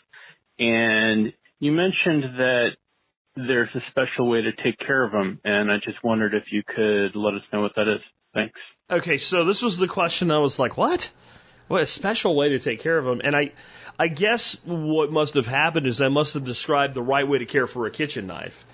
and 0.58 1.34
you 1.58 1.72
mentioned 1.72 2.38
that 2.38 2.76
there's 3.34 3.70
a 3.74 3.80
special 3.90 4.28
way 4.28 4.42
to 4.42 4.52
take 4.52 4.78
care 4.78 5.02
of 5.02 5.12
them, 5.12 5.40
and 5.44 5.70
I 5.70 5.76
just 5.76 6.02
wondered 6.04 6.34
if 6.34 6.52
you 6.52 6.62
could 6.62 7.16
let 7.16 7.34
us 7.34 7.42
know 7.52 7.62
what 7.62 7.74
that 7.76 7.88
is. 7.88 8.00
Thanks. 8.34 8.58
Okay, 8.90 9.18
so 9.18 9.44
this 9.44 9.62
was 9.62 9.76
the 9.78 9.88
question 9.88 10.30
I 10.30 10.38
was 10.38 10.58
like, 10.58 10.76
what? 10.76 11.10
What 11.68 11.82
a 11.82 11.86
special 11.86 12.34
way 12.36 12.50
to 12.50 12.58
take 12.58 12.80
care 12.80 12.98
of 12.98 13.04
them. 13.04 13.20
And 13.24 13.34
I, 13.34 13.52
I 13.98 14.08
guess 14.08 14.56
what 14.64 15.10
must 15.10 15.34
have 15.34 15.46
happened 15.46 15.86
is 15.86 16.02
I 16.02 16.08
must 16.08 16.34
have 16.34 16.44
described 16.44 16.94
the 16.94 17.02
right 17.02 17.26
way 17.26 17.38
to 17.38 17.46
care 17.46 17.66
for 17.66 17.86
a 17.86 17.90
kitchen 17.90 18.26
knife. 18.26 18.66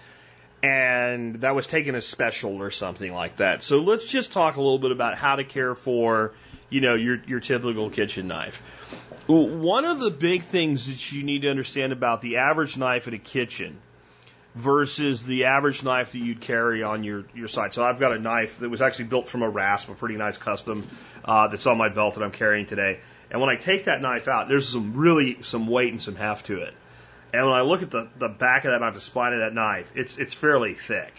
And 0.61 1.43
that 1.43 1.55
was 1.55 1.69
taken 1.69 1.95
as 1.95 2.05
special 2.05 2.61
or 2.61 2.73
something 2.73 3.15
like 3.15 3.37
that. 3.37 3.63
So 3.63 3.79
let's 3.79 4.07
just 4.07 4.33
talk 4.33 4.57
a 4.57 4.61
little 4.61 4.81
bit 4.81 4.91
about 4.91 5.17
how 5.17 5.37
to 5.37 5.45
care 5.45 5.77
for, 5.77 6.33
you 6.69 6.81
know, 6.81 6.95
your, 6.95 7.23
your 7.27 7.39
typical 7.39 7.91
kitchen 7.91 8.27
knife. 8.27 8.61
One 9.29 9.85
of 9.85 10.01
the 10.01 10.11
big 10.11 10.43
things 10.43 10.87
that 10.87 11.13
you 11.13 11.23
need 11.23 11.43
to 11.43 11.51
understand 11.51 11.93
about 11.93 12.21
the 12.21 12.39
average 12.39 12.77
knife 12.77 13.07
in 13.07 13.15
a 13.15 13.19
kitchen 13.19 13.79
versus 14.59 15.25
the 15.25 15.45
average 15.45 15.85
knife 15.85 16.13
that 16.13 16.19
you'd 16.19 16.41
carry 16.41 16.83
on 16.83 17.05
your, 17.05 17.25
your 17.33 17.47
side. 17.47 17.73
So 17.73 17.85
I've 17.85 18.01
got 18.01 18.13
a 18.13 18.19
knife 18.19 18.59
that 18.59 18.69
was 18.69 18.83
actually 18.83 19.05
built 19.05 19.29
from 19.29 19.43
a 19.43 19.49
rasp, 19.49 19.89
a 19.89 19.95
pretty 19.95 20.17
nice 20.17 20.37
custom 20.37 20.89
uh, 21.25 21.47
that's 21.47 21.67
on 21.67 21.79
my 21.79 21.89
belt 21.89 22.17
that 22.17 22.25
I'm 22.25 22.33
carrying 22.33 22.67
today. 22.67 22.99
And 23.31 23.41
when 23.41 23.51
I 23.51 23.57
take 23.57 23.85
that 23.85 24.03
knife 24.03 24.27
out, 24.27 24.49
there's 24.49 24.69
some 24.69 24.95
really 24.95 25.43
some 25.43 25.69
weight 25.69 25.93
and 25.93 26.03
some 26.03 26.17
heft 26.17 26.47
to 26.47 26.63
it. 26.63 26.75
And 27.33 27.47
when 27.47 27.55
I 27.55 27.61
look 27.61 27.83
at 27.83 27.91
the, 27.91 28.09
the 28.19 28.29
back 28.29 28.65
of 28.65 28.73
that 28.73 28.81
knife, 28.81 28.95
the 28.95 29.01
spine 29.01 29.33
of 29.35 29.41
that 29.41 29.55
knife, 29.55 29.93
it's 29.95 30.19
it's 30.19 30.35
fairly 30.35 30.75
thick. 30.75 31.13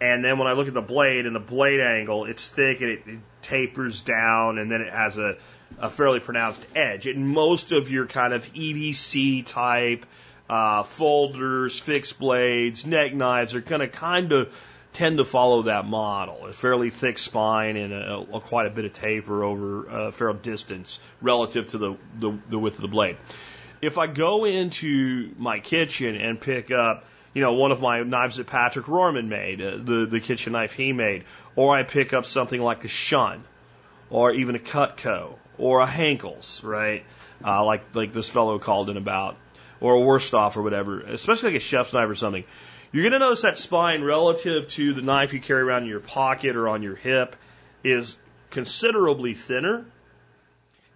And 0.00 0.24
then 0.24 0.38
when 0.38 0.48
I 0.48 0.52
look 0.52 0.68
at 0.68 0.74
the 0.74 0.82
blade 0.82 1.26
and 1.26 1.34
the 1.34 1.40
blade 1.40 1.80
angle, 1.80 2.24
it's 2.24 2.48
thick 2.48 2.80
and 2.80 2.90
it, 2.90 3.02
it 3.06 3.18
tapers 3.42 4.02
down, 4.02 4.58
and 4.58 4.70
then 4.70 4.80
it 4.82 4.92
has 4.92 5.18
a, 5.18 5.36
a 5.78 5.90
fairly 5.90 6.20
pronounced 6.20 6.66
edge. 6.74 7.06
And 7.06 7.28
most 7.28 7.72
of 7.72 7.90
your 7.90 8.06
kind 8.06 8.32
of 8.32 8.46
EDC 8.52 9.46
type 9.46 10.06
uh, 10.48 10.82
folders, 10.82 11.78
fixed 11.78 12.18
blades, 12.18 12.86
neck 12.86 13.14
knives 13.14 13.54
are 13.54 13.60
going 13.60 13.80
to 13.80 13.88
kind 13.88 14.32
of 14.32 14.54
tend 14.92 15.18
to 15.18 15.24
follow 15.24 15.62
that 15.62 15.84
model. 15.84 16.46
A 16.46 16.52
fairly 16.52 16.90
thick 16.90 17.18
spine 17.18 17.76
and 17.76 17.92
a, 17.92 18.26
a, 18.32 18.40
quite 18.40 18.66
a 18.66 18.70
bit 18.70 18.84
of 18.84 18.92
taper 18.92 19.44
over 19.44 19.86
a 19.86 20.12
fair 20.12 20.32
distance 20.32 20.98
relative 21.20 21.66
to 21.68 21.78
the, 21.78 21.96
the, 22.18 22.38
the 22.48 22.58
width 22.58 22.76
of 22.76 22.82
the 22.82 22.88
blade. 22.88 23.18
If 23.82 23.98
I 23.98 24.06
go 24.06 24.46
into 24.46 25.34
my 25.36 25.60
kitchen 25.60 26.16
and 26.16 26.40
pick 26.40 26.70
up, 26.70 27.04
you 27.34 27.42
know, 27.42 27.52
one 27.52 27.72
of 27.72 27.80
my 27.82 28.02
knives 28.02 28.36
that 28.36 28.46
Patrick 28.46 28.86
Roehrman 28.86 29.28
made, 29.28 29.60
uh, 29.60 29.76
the, 29.76 30.06
the 30.10 30.20
kitchen 30.20 30.54
knife 30.54 30.72
he 30.72 30.94
made, 30.94 31.24
or 31.56 31.76
I 31.76 31.82
pick 31.82 32.14
up 32.14 32.24
something 32.24 32.60
like 32.60 32.84
a 32.84 32.88
Shun, 32.88 33.44
or 34.08 34.32
even 34.32 34.54
a 34.54 34.58
Cutco, 34.58 35.34
or 35.58 35.82
a 35.82 35.86
Henckels, 35.86 36.64
right? 36.64 37.04
Uh, 37.44 37.62
like, 37.66 37.94
like 37.94 38.14
this 38.14 38.30
fellow 38.30 38.58
called 38.58 38.88
in 38.88 38.96
about 38.96 39.36
or 39.86 39.96
a 39.96 40.00
Wüsthof 40.00 40.56
or 40.56 40.62
whatever, 40.62 41.00
especially 41.00 41.50
like 41.50 41.56
a 41.58 41.64
chef's 41.64 41.92
knife 41.92 42.08
or 42.08 42.14
something, 42.14 42.44
you're 42.92 43.04
going 43.04 43.12
to 43.12 43.18
notice 43.18 43.42
that 43.42 43.58
spine 43.58 44.02
relative 44.02 44.68
to 44.70 44.94
the 44.94 45.02
knife 45.02 45.32
you 45.32 45.40
carry 45.40 45.62
around 45.62 45.84
in 45.84 45.88
your 45.88 46.00
pocket 46.00 46.56
or 46.56 46.68
on 46.68 46.82
your 46.82 46.96
hip 46.96 47.36
is 47.84 48.16
considerably 48.50 49.34
thinner, 49.34 49.84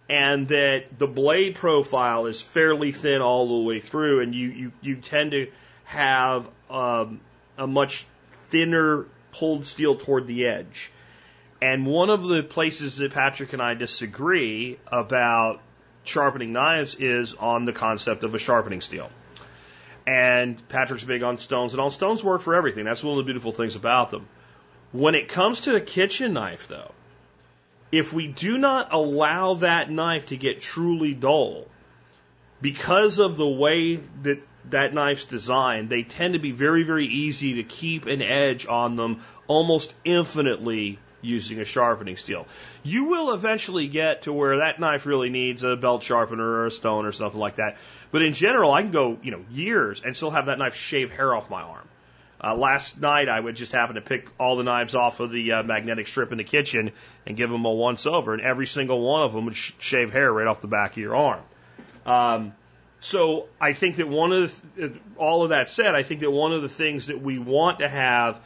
and 0.09 0.49
that 0.49 0.99
the 0.99 1.07
blade 1.07 1.55
profile 1.55 2.27
is 2.27 2.41
fairly 2.41 2.91
thin 2.91 3.23
all 3.23 3.61
the 3.61 3.69
way 3.69 3.81
through, 3.81 4.21
and 4.21 4.35
you, 4.35 4.49
you, 4.49 4.73
you 4.81 4.97
tend 4.97 5.31
to 5.31 5.51
have 5.85 6.49
um, 6.69 7.21
a 7.57 7.67
much 7.67 8.07
thinner 8.51 9.07
pulled 9.33 9.67
steel 9.67 9.95
toward 9.95 10.27
the 10.27 10.47
edge. 10.47 10.91
And 11.63 11.87
one 11.87 12.11
of 12.11 12.27
the 12.27 12.43
places 12.43 12.97
that 12.97 13.13
Patrick 13.13 13.53
and 13.53 13.61
I 13.61 13.75
disagree 13.75 14.79
about 14.87 15.61
sharpening 16.05 16.53
knives 16.53 16.95
is 16.95 17.35
on 17.35 17.65
the 17.65 17.73
concept 17.73 18.25
of 18.25 18.35
a 18.35 18.39
sharpening 18.39 18.81
steel. 18.81 19.11
And 20.07 20.67
Patrick's 20.69 21.05
big 21.05 21.23
on 21.23 21.39
stones, 21.39 21.75
and 21.75 21.81
all 21.81 21.91
stones 21.91 22.25
work 22.25 22.41
for 22.41 22.55
everything. 22.55 22.85
That's 22.85 23.05
one 23.05 23.19
of 23.19 23.19
the 23.19 23.25
beautiful 23.25 23.53
things 23.53 23.77
about 23.77 24.11
them. 24.11 24.27
When 24.93 25.15
it 25.15 25.29
comes 25.29 25.61
to 25.63 25.77
a 25.77 25.81
kitchen 25.81 26.33
knife, 26.33 26.69
though, 26.69 26.93
if 27.93 28.13
we 28.13 28.27
do 28.27 28.59
not 28.59 28.89
allow 28.93 29.55
that 29.55 29.91
knife 29.91 30.27
to 30.27 30.37
get 30.37 30.61
truly 30.61 31.15
dull, 31.15 31.67
because 32.61 33.19
of 33.19 33.37
the 33.37 33.49
way 33.49 33.97
that 34.23 34.41
that 34.71 34.95
knife's 34.95 35.25
designed, 35.25 35.89
they 35.89 36.03
tend 36.03 36.35
to 36.35 36.41
be 36.41 36.51
very, 36.51 36.83
very 36.83 37.07
easy 37.07 37.55
to 37.55 37.63
keep 37.63 38.07
an 38.07 38.23
edge 38.23 38.67
on 38.67 38.97
them 38.97 39.23
almost 39.47 39.95
infinitely 40.05 40.99
using 41.23 41.61
a 41.61 41.65
sharpening 41.65 42.17
steel. 42.17 42.47
You 42.83 43.05
will 43.05 43.35
eventually 43.35 43.89
get 43.89 44.23
to 44.23 44.33
where 44.33 44.59
that 44.59 44.81
knife 44.81 45.07
really 45.07 45.31
needs 45.31 45.63
a 45.63 45.77
belt 45.77 46.03
sharpener 46.03 46.45
or 46.45 46.67
a 46.67 46.71
stone 46.71 47.07
or 47.07 47.13
something 47.13 47.41
like 47.41 47.57
that. 47.57 47.77
But 48.11 48.23
in 48.23 48.33
general, 48.33 48.73
I 48.73 48.83
can 48.83 48.91
go, 48.91 49.19
you 49.23 49.31
know, 49.31 49.45
years 49.51 50.03
and 50.05 50.17
still 50.17 50.31
have 50.31 50.47
that 50.47 50.59
knife 50.59 50.75
shave 50.75 51.11
hair 51.11 51.35
off 51.35 51.51
my 51.51 51.63
arm. 51.63 51.89
Uh, 52.43 52.55
last 52.55 52.99
night, 52.99 53.29
I 53.29 53.39
would 53.39 53.55
just 53.55 53.73
happen 53.73 53.97
to 53.97 54.01
pick 54.01 54.27
all 54.39 54.57
the 54.57 54.63
knives 54.63 54.95
off 54.95 55.21
of 55.21 55.31
the 55.31 55.53
uh, 55.53 55.63
magnetic 55.63 56.09
strip 56.09 56.33
in 56.33 56.39
the 56.39 56.45
kitchen 56.45 56.93
and 57.27 57.37
give 57.37 57.51
them 57.51 57.67
a 57.67 57.73
once 57.73 58.07
over, 58.07 58.33
and 58.33 58.43
every 58.43 58.67
single 58.67 59.01
one 59.03 59.23
of 59.25 59.35
them 59.35 59.45
would 59.45 59.55
sh- 59.55 59.73
shave 59.79 60.11
hair 60.11 60.33
right 60.33 60.47
off 60.47 60.63
the 60.63 60.69
back 60.69 60.93
of 60.93 60.97
your 60.97 61.15
arm. 61.15 61.43
Um, 62.07 62.55
so 63.01 63.49
I 63.61 63.75
think 63.75 63.97
that 63.97 64.09
one 64.09 64.33
of 64.33 64.61
the, 64.75 64.99
all 65.19 65.43
of 65.43 65.51
that 65.51 65.69
said, 65.69 65.95
I 65.95 66.03
think 66.03 66.21
that 66.21 66.31
one 66.31 66.55
of 66.55 66.63
the 66.63 66.69
things 66.69 67.09
that 67.09 67.21
we 67.21 67.39
want 67.39 67.81
to 67.81 67.89
have 67.89 68.41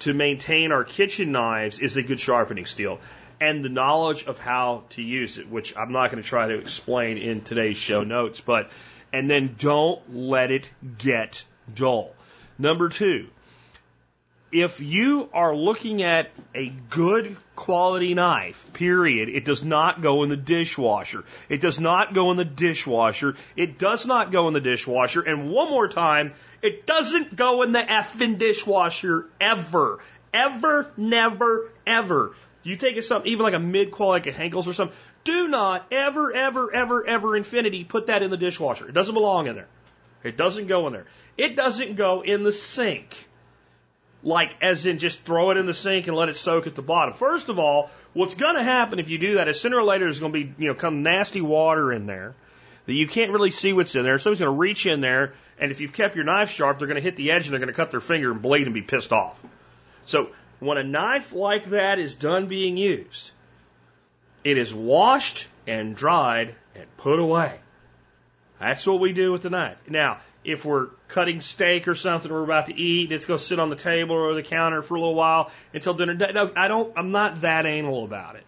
to 0.00 0.14
maintain 0.14 0.72
our 0.72 0.84
kitchen 0.84 1.32
knives 1.32 1.78
is 1.78 1.96
a 1.96 2.02
good 2.02 2.20
sharpening 2.20 2.66
steel 2.66 3.00
and 3.42 3.64
the 3.64 3.68
knowledge 3.68 4.24
of 4.26 4.38
how 4.38 4.84
to 4.90 5.02
use 5.02 5.36
it, 5.36 5.48
which 5.48 5.76
I'm 5.76 5.90
not 5.90 6.12
going 6.12 6.22
to 6.22 6.28
try 6.28 6.46
to 6.46 6.58
explain 6.58 7.18
in 7.18 7.40
today's 7.40 7.76
show 7.76 8.04
notes, 8.04 8.40
but, 8.40 8.70
and 9.12 9.28
then 9.28 9.56
don't 9.58 10.14
let 10.14 10.52
it 10.52 10.70
get 10.98 11.44
dull. 11.74 12.14
Number 12.56 12.88
two, 12.88 13.26
if 14.52 14.80
you 14.80 15.30
are 15.32 15.56
looking 15.56 16.02
at 16.02 16.30
a 16.54 16.68
good 16.90 17.36
quality 17.56 18.12
knife, 18.12 18.70
period, 18.74 19.30
it 19.30 19.46
does 19.46 19.64
not 19.64 20.02
go 20.02 20.22
in 20.22 20.28
the 20.28 20.36
dishwasher. 20.36 21.24
It 21.48 21.62
does 21.62 21.80
not 21.80 22.12
go 22.12 22.30
in 22.30 22.36
the 22.36 22.44
dishwasher. 22.44 23.34
It 23.56 23.78
does 23.78 24.06
not 24.06 24.30
go 24.30 24.48
in 24.48 24.54
the 24.54 24.60
dishwasher. 24.60 25.22
And 25.22 25.50
one 25.50 25.70
more 25.70 25.88
time, 25.88 26.34
it 26.60 26.86
doesn't 26.86 27.34
go 27.34 27.62
in 27.62 27.72
the 27.72 27.80
effing 27.80 28.36
dishwasher 28.36 29.26
ever. 29.40 30.00
Ever, 30.34 30.90
never, 30.98 31.70
ever. 31.86 32.34
You 32.62 32.76
take 32.76 32.98
a 32.98 33.02
something, 33.02 33.32
even 33.32 33.44
like 33.44 33.54
a 33.54 33.58
mid 33.58 33.90
quality 33.90 34.30
like 34.30 34.36
a 34.36 34.38
Henckel's 34.38 34.68
or 34.68 34.74
something, 34.74 34.96
do 35.24 35.48
not 35.48 35.86
ever, 35.90 36.32
ever, 36.32 36.72
ever, 36.72 37.06
ever 37.06 37.36
infinity 37.36 37.84
put 37.84 38.08
that 38.08 38.22
in 38.22 38.30
the 38.30 38.36
dishwasher. 38.36 38.86
It 38.86 38.92
doesn't 38.92 39.14
belong 39.14 39.46
in 39.46 39.56
there. 39.56 39.68
It 40.22 40.36
doesn't 40.36 40.66
go 40.66 40.86
in 40.86 40.92
there. 40.92 41.06
It 41.38 41.56
doesn't 41.56 41.96
go 41.96 42.20
in 42.20 42.44
the 42.44 42.52
sink 42.52 43.28
like 44.22 44.56
as 44.62 44.86
in 44.86 44.98
just 44.98 45.22
throw 45.22 45.50
it 45.50 45.56
in 45.56 45.66
the 45.66 45.74
sink 45.74 46.06
and 46.06 46.16
let 46.16 46.28
it 46.28 46.36
soak 46.36 46.66
at 46.66 46.74
the 46.74 46.82
bottom. 46.82 47.14
First 47.14 47.48
of 47.48 47.58
all, 47.58 47.90
what's 48.12 48.34
going 48.34 48.56
to 48.56 48.62
happen 48.62 48.98
if 48.98 49.08
you 49.08 49.18
do 49.18 49.34
that 49.34 49.48
is 49.48 49.60
sooner 49.60 49.78
or 49.78 49.84
later 49.84 50.04
there's 50.04 50.20
going 50.20 50.32
to 50.32 50.44
be, 50.44 50.54
you 50.58 50.68
know, 50.68 50.74
come 50.74 51.02
nasty 51.02 51.40
water 51.40 51.92
in 51.92 52.06
there 52.06 52.34
that 52.86 52.94
you 52.94 53.06
can't 53.06 53.30
really 53.30 53.50
see 53.50 53.72
what's 53.72 53.94
in 53.94 54.04
there. 54.04 54.18
Somebody's 54.18 54.40
going 54.40 54.52
to 54.52 54.58
reach 54.58 54.86
in 54.86 55.00
there 55.00 55.34
and 55.58 55.70
if 55.70 55.80
you've 55.80 55.92
kept 55.92 56.16
your 56.16 56.24
knife 56.24 56.50
sharp, 56.50 56.78
they're 56.78 56.88
going 56.88 56.96
to 56.96 57.02
hit 57.02 57.16
the 57.16 57.30
edge 57.30 57.46
and 57.46 57.52
they're 57.52 57.60
going 57.60 57.68
to 57.68 57.74
cut 57.74 57.90
their 57.90 58.00
finger 58.00 58.32
and 58.32 58.42
bleed 58.42 58.66
and 58.66 58.74
be 58.74 58.82
pissed 58.82 59.12
off. 59.12 59.42
So 60.06 60.30
when 60.60 60.78
a 60.78 60.84
knife 60.84 61.32
like 61.32 61.66
that 61.66 61.98
is 61.98 62.14
done 62.14 62.46
being 62.46 62.76
used, 62.76 63.30
it 64.44 64.58
is 64.58 64.74
washed 64.74 65.46
and 65.66 65.94
dried 65.94 66.54
and 66.74 66.96
put 66.96 67.18
away. 67.18 67.58
That's 68.60 68.86
what 68.86 69.00
we 69.00 69.12
do 69.12 69.32
with 69.32 69.42
the 69.42 69.50
knife. 69.50 69.76
Now, 69.88 70.20
if 70.44 70.64
we're 70.64 70.88
cutting 71.08 71.40
steak 71.40 71.86
or 71.86 71.94
something 71.94 72.30
we're 72.30 72.42
about 72.42 72.66
to 72.66 72.74
eat 72.74 73.04
and 73.04 73.12
it's 73.12 73.26
going 73.26 73.38
to 73.38 73.44
sit 73.44 73.58
on 73.58 73.70
the 73.70 73.76
table 73.76 74.16
or 74.16 74.34
the 74.34 74.42
counter 74.42 74.82
for 74.82 74.96
a 74.96 75.00
little 75.00 75.14
while 75.14 75.50
until 75.72 75.94
dinner. 75.94 76.14
No, 76.14 76.50
I 76.56 76.68
don't, 76.68 76.92
I'm 76.96 77.12
not 77.12 77.42
that 77.42 77.66
anal 77.66 78.04
about 78.04 78.36
it. 78.36 78.44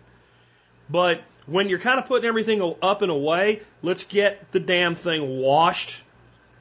But 0.90 1.22
when 1.46 1.68
you're 1.68 1.78
kind 1.78 1.98
of 1.98 2.07
putting 2.07 2.26
everything 2.26 2.74
up 2.83 3.02
and 3.02 3.11
away, 3.11 3.62
let's 3.83 4.04
get 4.04 4.50
the 4.52 4.61
damn 4.61 4.94
thing 4.94 5.40
washed, 5.40 6.02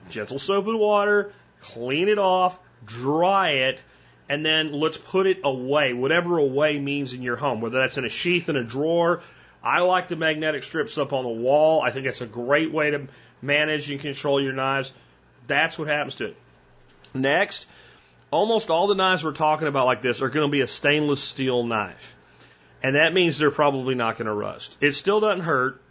gentle 0.09 0.39
soap 0.39 0.67
and 0.67 0.79
water, 0.79 1.33
clean 1.61 2.09
it 2.09 2.19
off, 2.19 2.59
dry 2.85 3.49
it, 3.51 3.81
and 4.29 4.45
then 4.45 4.71
let's 4.71 4.97
put 4.97 5.27
it 5.27 5.41
away, 5.43 5.93
whatever 5.93 6.37
away 6.37 6.79
means 6.79 7.13
in 7.13 7.21
your 7.21 7.35
home, 7.35 7.61
whether 7.61 7.79
that's 7.79 7.97
in 7.97 8.05
a 8.05 8.09
sheath 8.09 8.49
in 8.49 8.55
a 8.55 8.63
drawer. 8.63 9.21
I 9.63 9.79
like 9.79 10.09
the 10.09 10.15
magnetic 10.15 10.63
strips 10.63 10.97
up 10.97 11.13
on 11.13 11.23
the 11.23 11.29
wall. 11.29 11.81
I 11.81 11.91
think 11.91 12.05
that's 12.05 12.21
a 12.21 12.25
great 12.25 12.71
way 12.71 12.91
to 12.91 13.07
manage 13.41 13.89
and 13.91 13.99
control 13.99 14.41
your 14.41 14.53
knives. 14.53 14.91
That's 15.47 15.77
what 15.77 15.87
happens 15.87 16.15
to 16.15 16.25
it. 16.27 16.37
Next, 17.13 17.67
almost 18.31 18.69
all 18.69 18.87
the 18.87 18.95
knives 18.95 19.23
we're 19.23 19.33
talking 19.33 19.67
about 19.67 19.85
like 19.85 20.01
this 20.01 20.21
are 20.21 20.29
going 20.29 20.47
to 20.47 20.51
be 20.51 20.61
a 20.61 20.67
stainless 20.67 21.21
steel 21.21 21.63
knife. 21.63 22.15
And 22.81 22.95
that 22.95 23.13
means 23.13 23.37
they're 23.37 23.51
probably 23.51 23.95
not 23.95 24.17
going 24.17 24.25
to 24.25 24.33
rust. 24.33 24.75
It 24.81 24.91
still 24.93 25.21
doesn't 25.21 25.45
hurt 25.45 25.81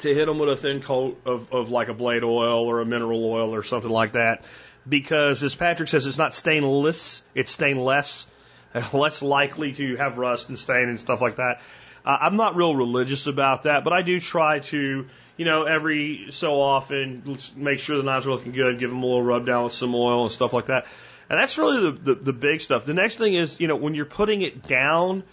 to 0.00 0.12
hit 0.12 0.26
them 0.26 0.38
with 0.38 0.48
a 0.48 0.56
thin 0.56 0.80
coat 0.80 1.20
of, 1.24 1.52
of 1.52 1.70
like 1.70 1.88
a 1.88 1.94
blade 1.94 2.24
oil 2.24 2.64
or 2.66 2.80
a 2.80 2.86
mineral 2.86 3.24
oil 3.24 3.54
or 3.54 3.62
something 3.62 3.90
like 3.90 4.12
that. 4.12 4.44
Because 4.88 5.42
as 5.42 5.54
Patrick 5.54 5.88
says, 5.88 6.06
it's 6.06 6.18
not 6.18 6.34
stainless, 6.34 7.22
it's 7.34 7.52
stainless, 7.52 8.26
less 8.92 9.22
likely 9.22 9.72
to 9.72 9.96
have 9.96 10.18
rust 10.18 10.48
and 10.48 10.58
stain 10.58 10.88
and 10.88 10.98
stuff 10.98 11.20
like 11.20 11.36
that. 11.36 11.60
Uh, 12.04 12.18
I'm 12.20 12.36
not 12.36 12.56
real 12.56 12.74
religious 12.76 13.26
about 13.26 13.62
that, 13.62 13.84
but 13.84 13.92
I 13.92 14.02
do 14.02 14.20
try 14.20 14.58
to 14.60 15.06
you 15.36 15.44
know, 15.44 15.64
every 15.64 16.26
so 16.30 16.60
often, 16.60 17.38
make 17.56 17.80
sure 17.80 17.96
the 17.96 18.02
knives 18.02 18.26
are 18.26 18.30
looking 18.30 18.52
good, 18.52 18.78
give 18.78 18.90
them 18.90 19.02
a 19.02 19.06
little 19.06 19.22
rub 19.22 19.46
down 19.46 19.64
with 19.64 19.72
some 19.72 19.94
oil 19.94 20.22
and 20.24 20.32
stuff 20.32 20.52
like 20.52 20.66
that. 20.66 20.86
And 21.28 21.40
that's 21.40 21.58
really 21.58 21.90
the, 21.90 22.14
the, 22.14 22.14
the 22.14 22.32
big 22.32 22.60
stuff. 22.60 22.84
The 22.84 22.94
next 22.94 23.16
thing 23.16 23.34
is, 23.34 23.58
you 23.58 23.66
know, 23.66 23.76
when 23.76 23.94
you're 23.94 24.04
putting 24.04 24.42
it 24.42 24.62
down, 24.62 25.24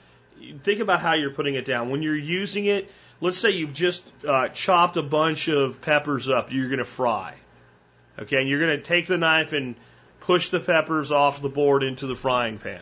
think 0.63 0.79
about 0.79 1.01
how 1.01 1.13
you're 1.13 1.33
putting 1.33 1.55
it 1.55 1.65
down. 1.65 1.89
When 1.89 2.01
you're 2.01 2.15
using 2.15 2.65
it, 2.65 2.89
let's 3.19 3.37
say 3.37 3.51
you've 3.51 3.73
just 3.73 4.03
uh, 4.25 4.47
chopped 4.47 4.97
a 4.97 5.03
bunch 5.03 5.49
of 5.49 5.81
peppers 5.81 6.27
up 6.27 6.51
you're 6.51 6.69
going 6.69 6.79
to 6.79 6.85
fry. 6.85 7.35
Okay, 8.17 8.37
and 8.37 8.49
you're 8.49 8.59
going 8.59 8.77
to 8.77 8.83
take 8.83 9.07
the 9.07 9.17
knife 9.17 9.53
and 9.53 9.75
push 10.21 10.49
the 10.49 10.59
peppers 10.59 11.11
off 11.11 11.41
the 11.41 11.49
board 11.49 11.83
into 11.83 12.07
the 12.07 12.15
frying 12.15 12.57
pan. 12.57 12.81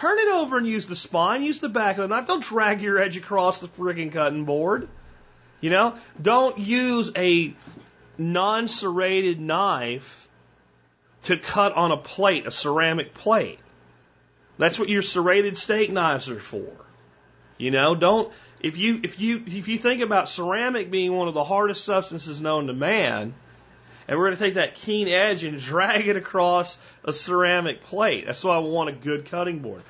Turn 0.00 0.18
it 0.18 0.32
over 0.32 0.56
and 0.56 0.66
use 0.66 0.86
the 0.86 0.96
spine, 0.96 1.42
use 1.42 1.60
the 1.60 1.68
back 1.68 1.98
of 1.98 2.02
the 2.02 2.08
knife. 2.08 2.26
Don't 2.26 2.42
drag 2.42 2.80
your 2.80 2.98
edge 2.98 3.18
across 3.18 3.60
the 3.60 3.68
frigging 3.68 4.10
cutting 4.10 4.46
board. 4.46 4.88
You 5.60 5.68
know, 5.68 5.94
don't 6.20 6.58
use 6.58 7.10
a 7.14 7.54
non 8.16 8.68
serrated 8.68 9.38
knife 9.38 10.26
to 11.24 11.36
cut 11.36 11.74
on 11.74 11.92
a 11.92 11.98
plate, 11.98 12.46
a 12.46 12.50
ceramic 12.50 13.12
plate. 13.12 13.58
That's 14.56 14.78
what 14.78 14.88
your 14.88 15.02
serrated 15.02 15.58
steak 15.58 15.90
knives 15.90 16.30
are 16.30 16.40
for. 16.40 16.72
You 17.58 17.70
know, 17.70 17.94
don't 17.94 18.32
if 18.60 18.78
you 18.78 19.00
if 19.02 19.20
you 19.20 19.42
if 19.46 19.68
you 19.68 19.76
think 19.76 20.00
about 20.00 20.30
ceramic 20.30 20.90
being 20.90 21.14
one 21.14 21.28
of 21.28 21.34
the 21.34 21.44
hardest 21.44 21.84
substances 21.84 22.40
known 22.40 22.68
to 22.68 22.72
man, 22.72 23.34
and 24.10 24.18
we're 24.18 24.26
going 24.26 24.38
to 24.38 24.42
take 24.42 24.54
that 24.54 24.74
keen 24.74 25.06
edge 25.06 25.44
and 25.44 25.56
drag 25.56 26.08
it 26.08 26.16
across 26.16 26.78
a 27.04 27.12
ceramic 27.12 27.84
plate. 27.84 28.26
That's 28.26 28.42
why 28.42 28.56
I 28.56 28.58
want 28.58 28.88
a 28.88 28.92
good 28.92 29.26
cutting 29.26 29.60
board. 29.60 29.82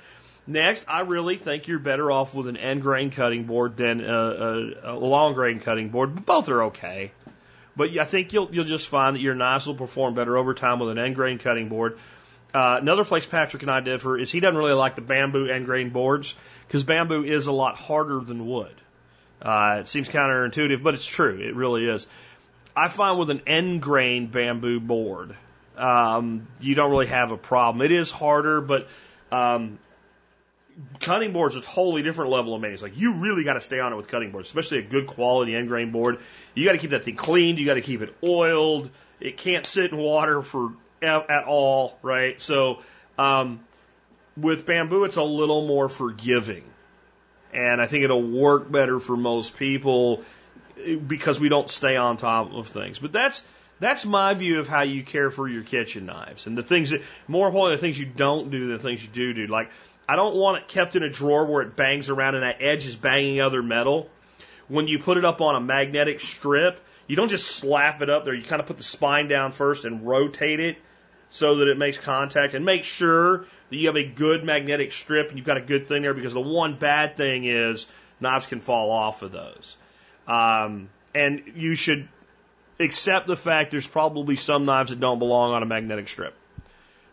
Next, 0.47 0.85
I 0.87 1.01
really 1.01 1.37
think 1.37 1.69
you're 1.69 1.79
better 1.79 2.11
off 2.11 2.35
with 2.35 2.47
an 2.47 2.59
end 2.59 2.83
grain 2.83 3.11
cutting 3.11 3.45
board 3.45 3.79
than 3.79 4.05
a, 4.05 4.13
a, 4.13 4.93
a 4.93 4.97
long 4.99 5.33
grain 5.33 5.59
cutting 5.59 5.89
board. 5.89 6.15
But 6.15 6.27
both 6.27 6.51
are 6.51 6.65
okay. 6.65 7.13
But 7.75 7.97
I 7.97 8.05
think 8.05 8.35
you'll 8.35 8.51
you'll 8.53 8.67
just 8.67 8.89
find 8.89 9.17
that 9.17 9.21
your 9.21 9.35
knives 9.35 9.67
will 9.67 9.75
perform 9.75 10.15
better 10.15 10.37
over 10.37 10.53
time 10.53 10.81
with 10.81 10.91
an 10.91 10.99
end 10.99 11.15
grain 11.15 11.39
cutting 11.39 11.71
board. 11.71 11.99
Uh, 12.53 12.77
another 12.79 13.07
place 13.07 13.25
Patrick 13.25 13.63
and 13.63 13.71
I 13.71 13.81
differ 13.81 14.19
is 14.19 14.31
he 14.31 14.41
doesn't 14.41 14.57
really 14.57 14.75
like 14.75 14.97
the 14.97 15.01
bamboo 15.01 15.47
end 15.47 15.65
grain 15.65 15.91
boards 15.91 16.35
because 16.67 16.85
bamboo 16.85 17.25
is 17.25 17.47
a 17.47 17.53
lot 17.53 17.77
harder 17.77 18.21
than 18.21 18.47
wood. 18.47 18.75
Uh, 19.41 19.79
it 19.81 19.89
seems 19.89 20.11
counterintuitive, 20.11 20.83
but 20.83 20.93
it's 20.93 21.07
true. 21.07 21.41
It 21.41 21.55
really 21.55 21.89
is. 21.89 22.07
I 22.81 22.88
find 22.88 23.19
with 23.19 23.29
an 23.29 23.43
end 23.47 23.83
grain 23.83 24.29
bamboo 24.29 24.81
board, 24.81 25.37
um, 25.77 26.49
you 26.61 26.75
don't 26.75 26.90
really 26.90 27.09
have 27.09 27.31
a 27.31 27.37
problem. 27.37 27.85
It 27.85 27.93
is 27.93 28.11
harder, 28.11 28.62
but 28.62 28.88
um, 29.31 29.79
cutting 30.99 31.35
boards 31.35 31.57
is 31.57 31.62
a 31.62 31.66
totally 31.66 32.03
different 32.03 32.31
level 32.31 32.55
of 32.55 32.62
maintenance. 32.62 32.81
Like 32.81 32.97
you 32.97 33.16
really 33.16 33.45
got 33.45 33.55
to 33.55 33.61
stay 33.61 33.81
on 33.81 33.93
it 33.93 33.97
with 33.97 34.09
cutting 34.09 34.31
boards, 34.31 34.49
especially 34.49 34.79
a 34.79 34.83
good 34.83 35.07
quality 35.07 35.55
end 35.55 35.69
grain 35.69 35.93
board. 35.93 36.21
You 36.55 36.64
got 36.64 36.73
to 36.73 36.79
keep 36.79 36.93
that 36.93 37.05
thing 37.05 37.16
cleaned. 37.16 37.59
You 37.59 37.66
got 37.66 37.75
to 37.75 37.83
keep 37.83 38.01
it 38.01 38.16
oiled. 38.25 38.88
It 39.21 39.37
can't 39.37 39.66
sit 39.66 39.93
in 39.93 39.99
water 39.99 40.40
for 40.40 40.73
at 41.03 41.45
all, 41.47 41.99
right? 42.01 42.40
So 42.40 42.79
um, 43.19 43.61
with 44.38 44.64
bamboo, 44.64 45.05
it's 45.05 45.16
a 45.16 45.23
little 45.23 45.66
more 45.66 45.90
forgiving, 45.90 46.64
and 47.53 47.79
I 47.79 47.87
think 47.87 48.05
it'll 48.05 48.27
work 48.27 48.73
better 48.73 49.01
for 49.01 49.19
most 49.19 49.59
people 49.59 50.25
because 51.07 51.40
we 51.40 51.49
don't 51.49 51.69
stay 51.69 51.97
on 51.97 52.16
top 52.16 52.53
of 52.53 52.69
things. 52.69 52.99
But 52.99 53.12
that's 53.12 53.45
that's 53.81 54.05
my 54.05 54.35
view 54.35 54.61
of 54.61 54.69
how 54.69 54.83
you 54.83 55.03
care 55.03 55.31
for 55.31 55.49
your 55.49 55.62
kitchen 55.62 56.07
knives 56.07 56.47
and 56.47 56.57
the 56.57 56.62
things 56.62 56.90
that 56.90 57.03
more 57.27 57.49
importantly 57.49 57.77
the 57.77 57.81
things 57.81 57.99
you 57.99 58.07
don't 58.07 58.51
do 58.51 58.69
than 58.69 58.77
the 58.77 58.83
things 58.83 59.03
you 59.03 59.09
do 59.09 59.33
do. 59.33 59.47
Like 59.47 59.71
I 60.09 60.16
don't 60.16 60.37
want 60.37 60.62
it 60.62 60.69
kept 60.69 60.97
in 60.97 61.03
a 61.03 61.11
drawer 61.11 61.47
where 61.47 61.62
it 61.62 61.77
bangs 61.77 62.11
around 62.11 62.35
and 62.35 62.43
that 62.43 62.57
edge 62.61 62.87
is 62.87 62.97
banging 62.97 63.40
other 63.40 63.62
metal. 63.62 64.09
When 64.69 64.87
you 64.87 64.99
put 64.99 65.16
it 65.16 65.25
up 65.25 65.40
on 65.40 65.57
a 65.57 65.61
magnetic 65.61 66.21
strip, 66.21 66.81
you 67.07 67.16
don't 67.16 67.29
just 67.29 67.47
slap 67.47 68.03
it 68.03 68.11
up 68.11 68.25
there. 68.25 68.35
You 68.35 68.45
kind 68.45 68.61
of 68.61 68.66
put 68.66 68.77
the 68.77 68.85
spine 68.85 69.29
down 69.29 69.51
first 69.51 69.85
and 69.85 70.07
rotate 70.07 70.61
it 70.61 70.77
so 71.31 71.57
that 71.57 71.69
it 71.69 71.79
makes 71.79 71.97
contact 71.97 72.55
and 72.55 72.64
make 72.64 72.85
sure 72.85 73.47
that 73.71 73.77
you 73.77 73.87
have 73.87 73.97
a 73.97 74.05
good 74.05 74.45
magnetic 74.45 74.93
strip 74.93 75.29
and 75.29 75.38
you've 75.38 75.47
got 75.47 75.57
a 75.57 75.62
good 75.62 75.88
thing 75.88 76.03
there 76.03 76.14
because 76.14 76.33
the 76.33 76.40
one 76.40 76.77
bad 76.77 77.16
thing 77.16 77.45
is 77.45 77.87
knives 78.21 78.47
can 78.47 78.61
fall 78.61 78.90
off 78.90 79.23
of 79.23 79.33
those. 79.33 79.77
Um, 80.31 80.90
and 81.12 81.43
you 81.57 81.75
should 81.75 82.09
accept 82.79 83.27
the 83.27 83.37
fact 83.37 83.73
there's 83.73 83.87
probably 83.87 84.37
some 84.37 84.64
knives 84.64 84.90
that 84.90 85.01
don't 85.01 85.19
belong 85.19 85.53
on 85.53 85.62
a 85.64 85.66
magnetic 85.66 86.09
strip. 86.09 86.35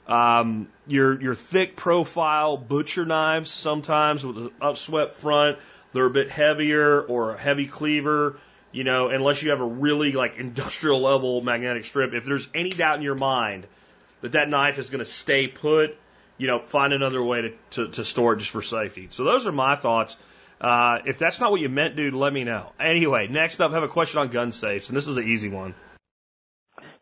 Um, 0.08 0.70
your 0.86 1.20
your 1.22 1.36
thick 1.36 1.76
profile 1.76 2.56
butcher 2.56 3.06
knives 3.06 3.50
sometimes 3.50 4.26
with 4.26 4.38
an 4.38 4.52
upswept 4.62 5.12
front, 5.12 5.58
they're 5.92 6.06
a 6.06 6.12
bit 6.12 6.30
heavier 6.30 7.02
or 7.02 7.34
a 7.34 7.38
heavy 7.38 7.66
cleaver. 7.66 8.40
You 8.72 8.84
know, 8.84 9.10
unless 9.10 9.42
you 9.42 9.50
have 9.50 9.62
a 9.62 9.66
really 9.66 10.12
like 10.12 10.36
industrial 10.38 11.02
level 11.02 11.42
magnetic 11.42 11.86
strip, 11.86 12.14
if 12.14 12.24
there's 12.24 12.48
any 12.54 12.70
doubt 12.70 12.98
in 12.98 13.02
your 13.02 13.16
mind 13.16 13.66
that 14.22 14.34
that 14.34 14.48
knife 14.48 14.78
is 14.78 14.92
going 14.92 15.00
to 15.00 15.06
stay 15.06 15.48
put, 15.48 15.98
you 16.38 16.46
know, 16.46 16.60
find 16.60 16.94
another 16.94 17.24
way 17.24 17.42
to, 17.42 17.54
to, 17.72 17.88
to 17.90 18.04
store 18.04 18.34
it 18.34 18.38
just 18.38 18.52
for 18.52 18.62
safety. 18.62 19.08
So 19.10 19.24
those 19.24 19.48
are 19.48 19.52
my 19.52 19.76
thoughts. 19.76 20.18
Uh, 20.60 21.00
if 21.06 21.20
that's 21.20 21.40
not 21.40 21.52
what 21.52 21.62
you 21.62 21.70
meant, 21.70 21.96
dude, 21.96 22.14
let 22.14 22.34
me 22.34 22.44
know. 22.44 22.72
Anyway, 22.80 23.28
next 23.28 23.60
up, 23.60 23.72
I 23.72 23.76
have 23.76 23.84
a 23.84 23.88
question 23.88 24.20
on 24.20 24.30
gun 24.30 24.52
safes, 24.52 24.90
and 24.90 24.98
this 24.98 25.08
is 25.08 25.16
the 25.16 25.22
easy 25.22 25.50
one. 25.50 25.76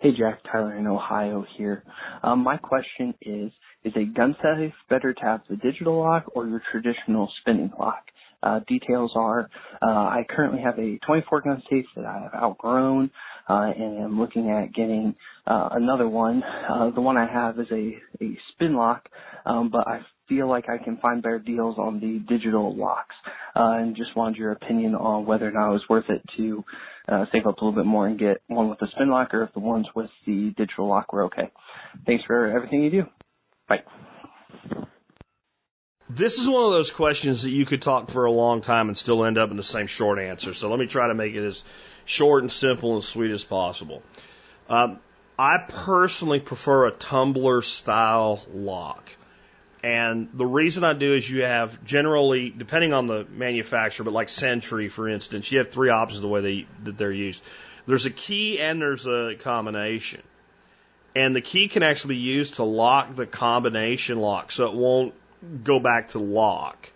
Hey, 0.02 0.10
Jack 0.12 0.42
Tyler 0.52 0.76
in 0.76 0.88
Ohio 0.88 1.46
here. 1.58 1.84
Um, 2.22 2.44
my 2.44 2.58
question 2.58 3.14
is, 3.22 3.52
is 3.84 3.94
a 3.96 4.06
gun 4.06 4.36
safe 4.42 4.74
better 4.90 5.14
to 5.14 5.22
have 5.22 5.42
the 5.50 5.56
digital 5.56 6.00
lock 6.00 6.26
or 6.36 6.48
your 6.48 6.62
traditional 6.72 7.32
spinning 7.40 7.72
lock? 7.80 8.04
Uh, 8.44 8.60
details 8.68 9.12
are, 9.16 9.50
uh, 9.82 9.86
I 9.86 10.26
currently 10.30 10.62
have 10.62 10.78
a 10.78 11.00
24 11.08 11.42
gun 11.42 11.64
safe 11.70 11.86
that 11.96 12.06
I 12.06 12.20
have 12.24 12.34
outgrown, 12.36 13.10
uh, 13.50 13.72
and 13.76 14.04
am 14.04 14.20
looking 14.20 14.52
at 14.52 14.74
getting, 14.74 15.16
uh, 15.48 15.70
another 15.72 16.08
one. 16.08 16.44
Uh, 16.44 16.92
the 16.92 17.02
one 17.02 17.18
I 17.18 17.26
have 17.26 17.58
is 17.60 17.68
a, 17.72 17.98
a 18.24 18.38
spin 18.52 18.76
lock, 18.76 19.08
um, 19.46 19.70
but 19.72 19.88
I 19.88 20.02
feel 20.28 20.48
like 20.48 20.70
I 20.70 20.78
can 20.78 20.98
find 20.98 21.22
better 21.22 21.40
deals 21.40 21.78
on 21.78 22.00
the 22.00 22.20
digital 22.20 22.76
locks. 22.76 23.16
Uh, 23.56 23.78
and 23.80 23.96
just 23.96 24.16
wanted 24.16 24.38
your 24.38 24.52
opinion 24.52 24.96
on 24.96 25.26
whether 25.26 25.48
or 25.48 25.52
not 25.52 25.70
it 25.70 25.74
was 25.74 25.90
worth 25.90 26.10
it 26.10 26.22
to 26.38 26.66
uh, 27.08 27.26
save 27.32 27.46
up 27.48 27.58
a 27.58 27.66
little 27.66 27.72
bit 27.72 27.86
more 27.86 28.08
and 28.08 28.20
get 28.20 28.42
one 28.48 28.70
with 28.70 28.80
the 28.80 28.88
spin 28.94 29.10
lock 29.10 29.34
or 29.34 29.44
if 29.44 29.54
the 29.54 29.60
ones 29.60 29.88
with 29.96 30.10
the 30.26 30.54
digital 30.58 30.88
lock 30.88 31.14
were 31.14 31.26
okay. 31.26 31.52
Thanks 32.06 32.26
for 32.26 32.48
everything 32.48 32.84
you 32.84 32.90
do. 32.90 33.06
Bye. 33.70 33.84
This 36.10 36.38
is 36.38 36.48
one 36.48 36.66
of 36.66 36.72
those 36.72 36.92
questions 36.92 37.44
that 37.44 37.50
you 37.50 37.66
could 37.66 37.82
talk 37.82 38.12
for 38.12 38.26
a 38.26 38.32
long 38.32 38.62
time 38.62 38.90
and 38.90 38.98
still 38.98 39.26
end 39.26 39.38
up 39.38 39.50
in 39.50 39.58
the 39.58 39.64
same 39.64 39.88
short 39.88 40.20
answer. 40.20 40.54
So 40.54 40.70
let 40.70 40.80
me 40.80 40.86
try 40.86 41.08
to 41.08 41.16
make 41.16 41.34
it 41.34 41.46
as 41.46 41.64
short 42.06 42.44
and 42.44 42.52
simple 42.52 42.94
and 42.94 43.04
sweet 43.04 43.32
as 43.32 43.44
possible. 43.44 44.04
Um, 44.70 45.00
I 45.38 45.58
personally 45.68 46.40
prefer 46.40 46.88
a 46.88 46.92
tumbler 46.92 47.62
style 47.62 48.44
lock. 48.54 49.10
And 49.86 50.30
the 50.34 50.48
reason 50.48 50.84
I 50.84 50.94
do 50.94 51.14
is 51.14 51.30
you 51.30 51.44
have 51.44 51.86
generally, 51.86 52.50
depending 52.50 52.92
on 52.92 53.06
the 53.06 53.24
manufacturer, 53.30 54.04
but 54.04 54.16
like 54.16 54.30
Sentry, 54.30 54.90
for 54.90 55.08
instance, 55.08 55.52
you 55.52 55.60
have 55.60 55.70
three 55.70 55.92
options 55.92 56.22
the 56.22 56.28
way 56.28 56.42
they, 56.42 56.68
that 56.86 56.98
they're 56.98 57.12
used. 57.12 57.44
There's 57.86 58.08
a 58.08 58.10
key 58.10 58.60
and 58.60 58.82
there's 58.82 59.06
a 59.06 59.36
combination. 59.40 60.24
And 61.16 61.36
the 61.36 61.42
key 61.42 61.68
can 61.68 61.84
actually 61.84 62.16
be 62.16 62.22
used 62.22 62.56
to 62.56 62.64
lock 62.64 63.14
the 63.14 63.28
combination 63.28 64.18
lock 64.18 64.52
so 64.52 64.66
it 64.66 64.74
won't 64.74 65.14
go 65.64 65.80
back 65.80 66.10
to 66.10 66.20
lock. 66.20 66.90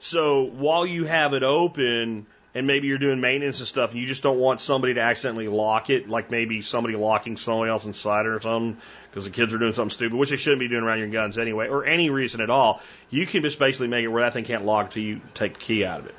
So 0.00 0.42
while 0.42 0.84
you 0.84 1.04
have 1.04 1.32
it 1.32 1.44
open, 1.44 2.26
and 2.54 2.66
maybe 2.66 2.88
you're 2.88 2.98
doing 2.98 3.20
maintenance 3.20 3.60
and 3.60 3.68
stuff, 3.68 3.92
and 3.92 4.00
you 4.00 4.06
just 4.06 4.22
don't 4.22 4.38
want 4.38 4.60
somebody 4.60 4.94
to 4.94 5.00
accidentally 5.00 5.48
lock 5.48 5.90
it, 5.90 6.08
like 6.08 6.30
maybe 6.30 6.62
somebody 6.62 6.96
locking 6.96 7.36
somebody 7.36 7.70
else 7.70 7.84
inside 7.84 8.26
or 8.26 8.40
something, 8.40 8.80
because 9.10 9.24
the 9.24 9.30
kids 9.30 9.52
are 9.52 9.58
doing 9.58 9.72
something 9.72 9.90
stupid, 9.90 10.16
which 10.16 10.30
they 10.30 10.36
shouldn't 10.36 10.60
be 10.60 10.68
doing 10.68 10.82
around 10.82 10.98
your 10.98 11.08
guns 11.08 11.38
anyway, 11.38 11.68
or 11.68 11.84
any 11.84 12.10
reason 12.10 12.40
at 12.40 12.50
all. 12.50 12.82
You 13.08 13.26
can 13.26 13.42
just 13.42 13.58
basically 13.58 13.88
make 13.88 14.04
it 14.04 14.08
where 14.08 14.22
that 14.22 14.32
thing 14.32 14.44
can't 14.44 14.64
lock 14.64 14.86
until 14.86 15.02
you 15.02 15.20
take 15.34 15.54
the 15.54 15.60
key 15.60 15.84
out 15.84 16.00
of 16.00 16.06
it. 16.06 16.14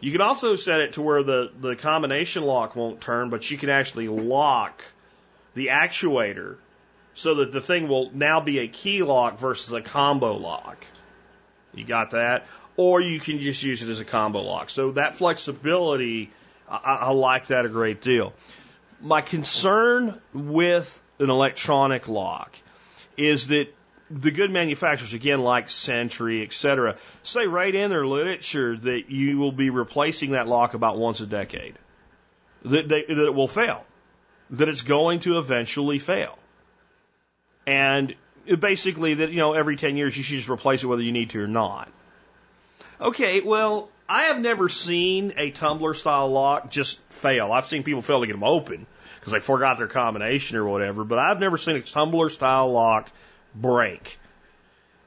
You 0.00 0.12
can 0.12 0.20
also 0.20 0.56
set 0.56 0.80
it 0.80 0.94
to 0.94 1.02
where 1.02 1.22
the, 1.22 1.50
the 1.58 1.76
combination 1.76 2.44
lock 2.44 2.76
won't 2.76 3.00
turn, 3.00 3.30
but 3.30 3.50
you 3.50 3.58
can 3.58 3.70
actually 3.70 4.08
lock 4.08 4.84
the 5.54 5.68
actuator 5.68 6.56
so 7.14 7.36
that 7.36 7.50
the 7.50 7.62
thing 7.62 7.88
will 7.88 8.10
now 8.12 8.40
be 8.40 8.58
a 8.58 8.68
key 8.68 9.02
lock 9.02 9.38
versus 9.38 9.72
a 9.72 9.80
combo 9.80 10.36
lock. 10.36 10.84
You 11.74 11.84
got 11.84 12.10
that? 12.10 12.46
Or 12.76 13.00
you 13.00 13.20
can 13.20 13.40
just 13.40 13.62
use 13.62 13.82
it 13.82 13.88
as 13.88 14.00
a 14.00 14.04
combo 14.04 14.42
lock. 14.42 14.70
So 14.70 14.92
that 14.92 15.14
flexibility, 15.14 16.30
I, 16.68 16.98
I 17.00 17.10
like 17.10 17.48
that 17.48 17.64
a 17.64 17.68
great 17.68 18.02
deal. 18.02 18.32
My 19.00 19.20
concern 19.20 20.20
with 20.32 21.02
an 21.18 21.30
electronic 21.30 22.08
lock 22.08 22.56
is 23.16 23.48
that 23.48 23.74
the 24.10 24.30
good 24.30 24.50
manufacturers, 24.50 25.14
again, 25.14 25.40
like 25.40 25.68
Sentry, 25.68 26.42
et 26.42 26.52
cetera, 26.52 26.96
say 27.22 27.46
right 27.46 27.74
in 27.74 27.90
their 27.90 28.06
literature 28.06 28.76
that 28.76 29.10
you 29.10 29.38
will 29.38 29.52
be 29.52 29.70
replacing 29.70 30.32
that 30.32 30.46
lock 30.46 30.74
about 30.74 30.96
once 30.96 31.20
a 31.20 31.26
decade. 31.26 31.76
That, 32.64 32.88
they, 32.88 33.02
that 33.02 33.26
it 33.26 33.34
will 33.34 33.48
fail. 33.48 33.84
That 34.50 34.68
it's 34.68 34.82
going 34.82 35.20
to 35.20 35.38
eventually 35.38 35.98
fail. 35.98 36.38
And 37.66 38.14
basically 38.60 39.14
that, 39.14 39.30
you 39.30 39.38
know, 39.38 39.54
every 39.54 39.76
10 39.76 39.96
years 39.96 40.16
you 40.16 40.22
should 40.22 40.36
just 40.36 40.48
replace 40.48 40.84
it 40.84 40.86
whether 40.86 41.02
you 41.02 41.12
need 41.12 41.30
to 41.30 41.40
or 41.40 41.48
not. 41.48 41.90
Okay, 43.00 43.42
well, 43.42 43.90
I 44.08 44.24
have 44.24 44.40
never 44.40 44.68
seen 44.68 45.34
a 45.36 45.50
tumbler 45.50 45.92
style 45.92 46.28
lock 46.28 46.70
just 46.70 46.98
fail. 47.10 47.52
I've 47.52 47.66
seen 47.66 47.82
people 47.82 48.00
fail 48.00 48.20
to 48.20 48.26
get 48.26 48.32
them 48.32 48.44
open 48.44 48.86
because 49.20 49.32
they 49.32 49.40
forgot 49.40 49.78
their 49.78 49.86
combination 49.86 50.56
or 50.56 50.64
whatever, 50.64 51.04
but 51.04 51.18
I've 51.18 51.40
never 51.40 51.58
seen 51.58 51.76
a 51.76 51.82
tumbler 51.82 52.30
style 52.30 52.72
lock 52.72 53.10
break. 53.54 54.18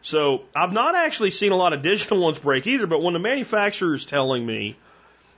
So 0.02 0.43
I've 0.56 0.71
not 0.71 0.95
actually 0.95 1.32
seen 1.32 1.52
a 1.52 1.56
lot 1.56 1.73
of 1.73 1.82
digital 1.82 2.19
ones 2.19 2.38
break 2.38 2.67
either, 2.67 2.86
but 2.86 3.02
when 3.02 3.13
the 3.13 3.19
manufacturer 3.19 3.95
is 3.95 4.06
telling 4.06 4.45
me 4.45 4.78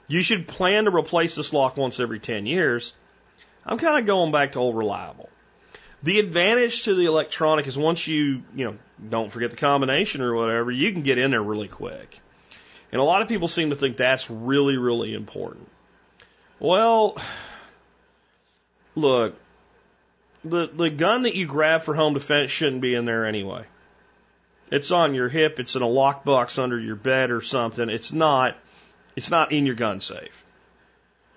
you 0.06 0.22
should 0.22 0.46
plan 0.46 0.84
to 0.84 0.94
replace 0.94 1.34
this 1.34 1.52
lock 1.52 1.76
once 1.76 2.00
every 2.00 2.20
10 2.20 2.44
years, 2.44 2.92
I'm 3.64 3.78
kind 3.78 3.98
of 3.98 4.06
going 4.06 4.30
back 4.30 4.52
to 4.52 4.58
old 4.58 4.76
reliable. 4.76 5.30
The 6.02 6.18
advantage 6.18 6.82
to 6.82 6.94
the 6.94 7.06
electronic 7.06 7.66
is 7.66 7.78
once 7.78 8.06
you, 8.06 8.42
you 8.54 8.64
know, 8.66 8.76
don't 9.08 9.30
forget 9.30 9.50
the 9.50 9.56
combination 9.56 10.20
or 10.20 10.34
whatever, 10.34 10.70
you 10.70 10.92
can 10.92 11.02
get 11.02 11.16
in 11.18 11.30
there 11.30 11.42
really 11.42 11.68
quick. 11.68 12.20
And 12.92 13.00
a 13.00 13.04
lot 13.04 13.22
of 13.22 13.28
people 13.28 13.48
seem 13.48 13.70
to 13.70 13.76
think 13.76 13.96
that's 13.96 14.30
really, 14.30 14.76
really 14.76 15.14
important. 15.14 15.66
Well, 16.60 17.16
look, 18.94 19.34
the, 20.44 20.68
the 20.68 20.90
gun 20.90 21.22
that 21.22 21.34
you 21.34 21.46
grab 21.46 21.82
for 21.82 21.94
home 21.94 22.14
defense 22.14 22.50
shouldn't 22.50 22.82
be 22.82 22.94
in 22.94 23.06
there 23.06 23.26
anyway. 23.26 23.64
It's 24.70 24.90
on 24.90 25.14
your 25.14 25.28
hip, 25.28 25.58
it's 25.58 25.74
in 25.74 25.82
a 25.82 25.86
lockbox 25.86 26.58
under 26.58 26.78
your 26.78 26.96
bed 26.96 27.30
or 27.30 27.40
something. 27.40 27.88
It's 27.88 28.12
not, 28.12 28.56
it's 29.16 29.30
not 29.30 29.52
in 29.52 29.66
your 29.66 29.74
gun 29.74 30.00
safe. 30.00 30.44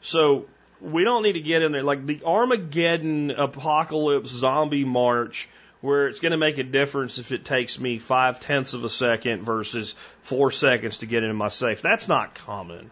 So 0.02 0.46
we 0.82 1.04
don't 1.04 1.24
need 1.24 1.34
to 1.34 1.41
get 1.41 1.62
in 1.62 1.72
there. 1.72 1.84
Like 1.84 2.06
the 2.06 2.22
Armageddon 2.24 3.32
apocalypse 3.32 4.30
zombie 4.30 4.86
march 4.86 5.50
where 5.86 6.08
it's 6.08 6.19
going 6.19 6.32
to 6.32 6.38
make 6.38 6.58
a 6.58 6.63
difference 6.63 7.17
if 7.17 7.32
it 7.32 7.45
takes 7.45 7.80
me 7.80 8.00
five 8.00 8.39
tenths 8.39 8.74
of 8.74 8.84
a 8.84 8.89
second 8.89 9.43
versus 9.43 9.95
four 10.21 10.52
seconds 10.52 10.98
to 10.98 11.06
get 11.06 11.24
into 11.24 11.36
my 11.36 11.48
safe. 11.48 11.82
That's 11.82 12.08
not 12.08 12.34
common. 12.34 12.91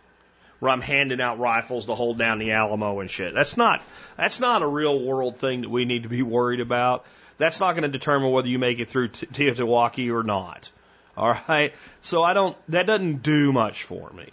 Where 0.60 0.72
I'm 0.72 0.82
handing 0.82 1.20
out 1.20 1.40
rifles 1.40 1.88
to 1.88 1.96
hold 1.96 2.18
down 2.18 2.40
the 2.40 2.52
Alamo 2.52 3.00
and 3.00 3.10
shit. 3.10 3.34
That's 3.34 3.58
not 3.58 3.84
that's 4.16 4.40
not 4.40 4.62
a 4.62 4.68
real 4.68 4.98
world 4.98 5.38
thing 5.40 5.62
that 5.62 5.70
we 5.70 5.84
need 5.84 6.04
to 6.04 6.10
be 6.10 6.22
worried 6.22 6.62
about. 6.62 7.06
That's 7.38 7.60
not 7.60 7.74
going 7.74 7.84
to 7.84 7.90
determine 7.90 8.32
whether 8.32 8.48
you 8.48 8.60
make 8.60 8.80
it 8.80 8.90
through 8.90 9.10
TEOTWAWKI 9.10 10.14
or 10.14 10.24
not. 10.24 10.72
All 11.18 11.36
right. 11.50 11.74
So 12.02 12.24
I 12.24 12.34
don't. 12.34 12.56
That 12.70 12.88
doesn't 12.88 13.24
do 13.24 13.52
much 13.52 13.84
for 13.84 14.10
me. 14.12 14.30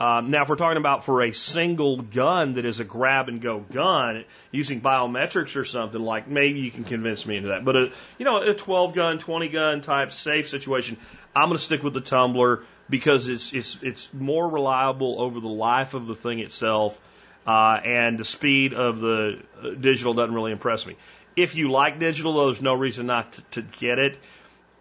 Um, 0.00 0.30
now, 0.30 0.42
if 0.42 0.48
we're 0.48 0.56
talking 0.56 0.76
about 0.76 1.04
for 1.04 1.22
a 1.22 1.32
single 1.32 1.96
gun 1.96 2.54
that 2.54 2.64
is 2.64 2.78
a 2.78 2.84
grab 2.84 3.28
and 3.28 3.40
go 3.40 3.58
gun 3.58 4.24
using 4.52 4.80
biometrics 4.80 5.56
or 5.56 5.64
something, 5.64 6.00
like 6.00 6.28
maybe 6.28 6.60
you 6.60 6.70
can 6.70 6.84
convince 6.84 7.26
me 7.26 7.36
into 7.36 7.48
that. 7.48 7.64
But 7.64 7.76
a, 7.76 7.92
you 8.16 8.24
know, 8.24 8.40
a 8.40 8.54
12 8.54 8.94
gun, 8.94 9.18
20 9.18 9.48
gun 9.48 9.80
type 9.80 10.12
safe 10.12 10.48
situation, 10.48 10.98
I'm 11.34 11.48
going 11.48 11.58
to 11.58 11.62
stick 11.62 11.82
with 11.82 11.94
the 11.94 12.00
tumbler 12.00 12.62
because 12.88 13.28
it's 13.28 13.52
it's 13.52 13.78
it's 13.82 14.14
more 14.14 14.48
reliable 14.48 15.20
over 15.20 15.40
the 15.40 15.48
life 15.48 15.94
of 15.94 16.06
the 16.06 16.14
thing 16.14 16.38
itself, 16.38 17.00
uh, 17.44 17.80
and 17.84 18.18
the 18.18 18.24
speed 18.24 18.74
of 18.74 19.00
the 19.00 19.42
uh, 19.60 19.70
digital 19.70 20.14
doesn't 20.14 20.34
really 20.34 20.52
impress 20.52 20.86
me. 20.86 20.96
If 21.34 21.56
you 21.56 21.70
like 21.70 21.98
digital, 21.98 22.34
though, 22.34 22.46
there's 22.46 22.62
no 22.62 22.74
reason 22.74 23.06
not 23.06 23.32
to, 23.32 23.42
to 23.50 23.62
get 23.62 23.98
it 23.98 24.16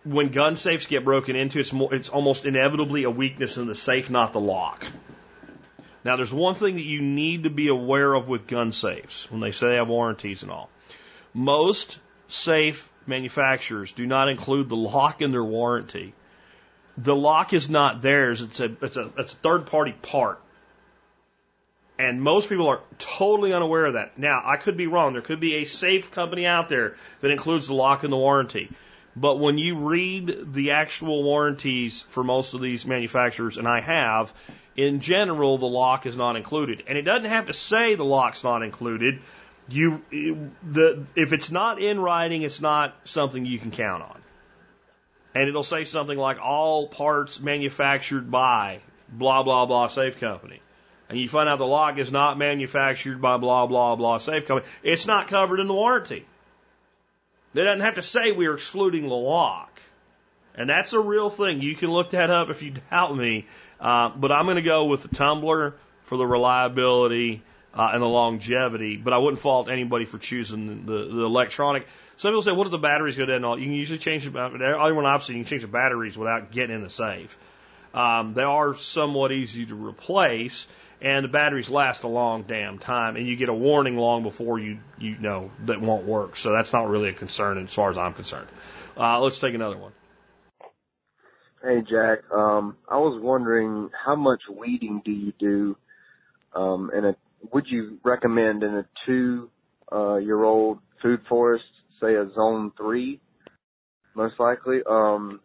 when 0.08 0.30
gun 0.30 0.56
safes 0.56 0.88
get 0.88 1.04
broken 1.04 1.36
into, 1.36 1.60
it's 1.60 1.74
more, 1.74 1.94
it's 1.94 2.10
almost 2.10 2.46
inevitably 2.46 3.04
a 3.04 3.10
weakness 3.10 3.58
in 3.58 3.68
the 3.68 3.76
safe, 3.76 4.10
not 4.10 4.34
the 4.34 4.40
lock. 4.40 4.86
Now, 6.04 6.16
there's 6.16 6.34
one 6.34 6.56
thing 6.56 6.76
that 6.76 6.86
you 6.86 7.02
need 7.02 7.44
to 7.44 7.50
be 7.50 7.68
aware 7.68 8.14
of 8.14 8.30
with 8.30 8.48
gun 8.48 8.72
safes 8.72 9.30
when 9.30 9.42
they 9.42 9.52
say 9.52 9.70
they 9.70 9.76
have 9.76 9.90
warranties 9.90 10.44
and 10.44 10.52
all. 10.52 10.70
Most 11.34 12.00
safe 12.30 12.90
manufacturers 13.06 13.92
do 13.92 14.08
not 14.08 14.30
include 14.30 14.70
the 14.70 14.78
lock 14.78 15.22
in 15.22 15.32
their 15.32 15.44
warranty. 15.44 16.14
The 16.98 17.16
lock 17.16 17.54
is 17.54 17.70
not 17.70 18.02
theirs. 18.02 18.42
It's 18.42 18.60
a, 18.60 18.76
it's 18.82 18.98
a, 18.98 19.12
it's 19.18 19.34
a 19.34 19.38
third 19.38 19.68
party 19.68 19.92
part. 19.92 20.42
And 22.00 22.22
most 22.22 22.48
people 22.48 22.68
are 22.68 22.82
totally 23.00 23.54
unaware 23.54 23.88
of 23.88 23.94
that. 23.94 24.18
Now, 24.18 24.42
I 24.46 24.58
could 24.58 24.78
be 24.78 24.88
wrong. 24.88 25.14
There 25.14 25.22
could 25.22 25.40
be 25.40 25.56
a 25.56 25.66
safe 25.66 26.12
company 26.12 26.46
out 26.46 26.70
there 26.70 26.96
that 27.20 27.32
includes 27.32 27.68
the 27.68 27.74
lock 27.74 28.04
in 28.04 28.12
the 28.12 28.18
warranty. 28.18 28.70
But 29.20 29.40
when 29.40 29.58
you 29.58 29.90
read 29.90 30.54
the 30.54 30.72
actual 30.72 31.24
warranties 31.24 32.06
for 32.08 32.24
most 32.24 32.54
of 32.54 32.62
these 32.62 32.86
manufacturers, 32.86 33.58
and 33.58 33.68
I 33.68 33.82
have, 33.82 34.32
in 34.76 35.00
general, 35.00 35.58
the 35.58 35.66
lock 35.66 36.06
is 36.06 36.16
not 36.16 36.36
included. 36.36 36.84
And 36.88 37.00
it 37.00 37.02
doesn't 37.02 37.30
have 37.30 37.48
to 37.48 37.54
say 37.54 37.96
the 37.96 38.06
lock's 38.06 38.44
not 38.44 38.62
included. 38.62 39.20
You, 39.70 40.04
the, 40.62 41.04
if 41.16 41.34
it's 41.34 41.50
not 41.50 41.82
in 41.82 42.00
writing, 42.00 42.44
it's 42.44 42.62
not 42.62 42.96
something 43.06 43.44
you 43.44 43.58
can 43.58 43.72
count 43.72 44.04
on. 44.04 44.22
And 45.34 45.50
it'll 45.50 45.64
say 45.64 45.84
something 45.84 46.18
like 46.18 46.38
all 46.40 46.88
parts 46.88 47.40
manufactured 47.40 48.30
by 48.30 48.82
blah, 49.10 49.42
blah, 49.42 49.66
blah 49.66 49.88
safe 49.88 50.20
company. 50.20 50.62
And 51.10 51.20
you 51.20 51.28
find 51.28 51.50
out 51.50 51.58
the 51.58 51.66
lock 51.66 51.98
is 51.98 52.12
not 52.12 52.38
manufactured 52.38 53.20
by 53.20 53.38
blah, 53.38 53.66
blah, 53.66 53.96
blah 53.96 54.20
safe 54.20 54.46
company. 54.46 54.70
It's 54.84 55.08
not 55.08 55.28
covered 55.28 55.60
in 55.60 55.66
the 55.66 55.74
warranty. 55.74 56.28
They 57.54 57.64
doesn't 57.64 57.82
have 57.82 57.96
to 57.96 58.04
say 58.04 58.32
we 58.32 58.48
are 58.48 58.54
excluding 58.54 59.08
the 59.08 59.16
lock. 59.16 59.82
And 60.56 60.70
that's 60.70 60.94
a 60.94 61.00
real 61.00 61.30
thing. 61.30 61.62
You 61.62 61.76
can 61.76 61.92
look 61.92 62.12
that 62.12 62.30
up 62.30 62.50
if 62.50 62.64
you 62.64 62.74
doubt 62.92 63.16
me. 63.16 63.48
Uh, 63.80 64.10
but 64.10 64.32
I'm 64.32 64.46
going 64.46 64.58
to 64.58 64.64
go 64.64 64.86
with 64.86 65.04
the 65.04 65.16
tumbler 65.16 65.76
for 66.02 66.18
the 66.18 66.26
reliability 66.26 67.44
uh, 67.74 67.92
and 67.94 68.02
the 68.02 68.08
longevity. 68.08 68.98
But 68.98 69.14
I 69.14 69.20
wouldn't 69.20 69.40
fault 69.40 69.70
anybody 69.70 70.06
for 70.06 70.18
choosing 70.18 70.86
the, 70.86 70.94
the 70.94 71.24
electronic. 71.24 71.86
Some 72.18 72.32
people 72.32 72.42
say, 72.42 72.52
what 72.52 72.66
if 72.66 72.72
the 72.72 72.80
batteries 72.80 73.18
go 73.18 73.26
dead 73.26 73.36
and 73.36 73.46
all? 73.46 73.60
You 73.60 73.66
can 73.66 73.74
usually 73.74 74.00
change 74.00 74.26
the 74.26 74.40
Everyone 74.40 75.06
I've 75.06 75.28
you 75.30 75.36
can 75.36 75.46
change 75.46 75.62
the 75.62 75.68
batteries 75.68 76.18
without 76.18 76.52
getting 76.52 76.76
in 76.76 76.82
the 76.82 76.90
safe. 76.90 77.38
Um, 77.94 78.34
they 78.34 78.44
are 78.44 78.76
somewhat 78.76 79.32
easy 79.32 79.66
to 79.68 79.76
replace 79.76 80.66
and 81.02 81.24
the 81.24 81.30
batteries 81.30 81.70
last 81.70 82.04
a 82.04 82.08
long 82.08 82.44
damn 82.44 82.80
time, 82.80 83.16
and 83.16 83.28
you 83.28 83.36
get 83.36 83.50
a 83.50 83.54
warning 83.54 83.98
long 83.98 84.24
before 84.24 84.60
you 84.60 84.80
you 84.98 85.18
know 85.18 85.52
that 85.66 85.82
won't 85.82 86.06
work. 86.06 86.38
So 86.38 86.52
that's 86.52 86.74
not 86.74 86.88
really 86.88 87.10
a 87.10 87.14
concern 87.14 87.64
as 87.64 87.74
far 87.74 87.90
as 87.90 87.98
I'm 87.98 88.14
concerned. 88.14 88.48
Uh, 88.98 89.20
let's 89.20 89.40
take 89.40 89.54
another 89.54 89.78
one. 89.78 89.92
Hey 91.62 91.82
Jack, 91.82 92.20
um, 92.34 92.78
I 92.90 92.98
was 92.98 93.20
wondering 93.22 93.90
how 94.06 94.16
much 94.16 94.42
weeding 94.50 95.02
do 95.04 95.12
you 95.12 95.34
do? 95.40 95.78
Um, 96.56 96.92
in 96.96 97.06
a 97.06 97.16
would 97.54 97.66
you 97.68 98.00
recommend 98.04 98.64
in 98.64 98.76
a 98.76 98.86
two 99.06 99.50
uh, 99.92 100.16
year 100.16 100.44
old 100.44 100.80
food 101.02 101.22
forest, 101.30 101.66
say 102.02 102.16
a 102.16 102.30
zone 102.34 102.72
three, 102.78 103.20
most 104.16 104.40
likely? 104.40 104.80
Um, 104.90 105.40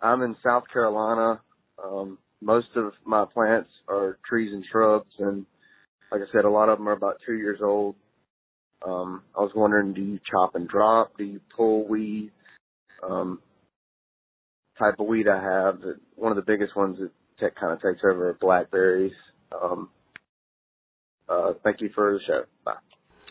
I'm 0.00 0.22
in 0.22 0.36
South 0.44 0.64
Carolina. 0.72 1.40
Um, 1.82 2.18
most 2.42 2.68
of 2.76 2.92
my 3.04 3.24
plants 3.24 3.70
are 3.88 4.18
trees 4.28 4.52
and 4.52 4.64
shrubs, 4.70 5.10
and 5.18 5.46
like 6.10 6.20
I 6.20 6.32
said, 6.32 6.44
a 6.44 6.50
lot 6.50 6.68
of 6.68 6.78
them 6.78 6.88
are 6.88 6.92
about 6.92 7.20
two 7.24 7.34
years 7.34 7.60
old. 7.62 7.94
Um, 8.86 9.22
I 9.36 9.40
was 9.40 9.52
wondering, 9.54 9.94
do 9.94 10.02
you 10.02 10.18
chop 10.28 10.54
and 10.56 10.68
drop? 10.68 11.16
Do 11.16 11.24
you 11.24 11.40
pull 11.56 11.86
weeds? 11.86 12.32
Um, 13.02 13.40
type 14.78 14.98
of 14.98 15.06
weed 15.06 15.28
I 15.28 15.42
have, 15.42 15.80
one 16.16 16.32
of 16.32 16.36
the 16.36 16.42
biggest 16.42 16.76
ones 16.76 16.98
that 16.98 17.10
tech 17.38 17.54
kind 17.56 17.72
of 17.72 17.82
takes 17.82 18.02
over 18.04 18.30
are 18.30 18.34
blackberries. 18.34 19.12
Um, 19.52 19.88
uh, 21.28 21.52
thank 21.62 21.80
you 21.80 21.90
for 21.94 22.14
the 22.14 22.20
show. 22.26 22.44
Bye. 22.64 22.74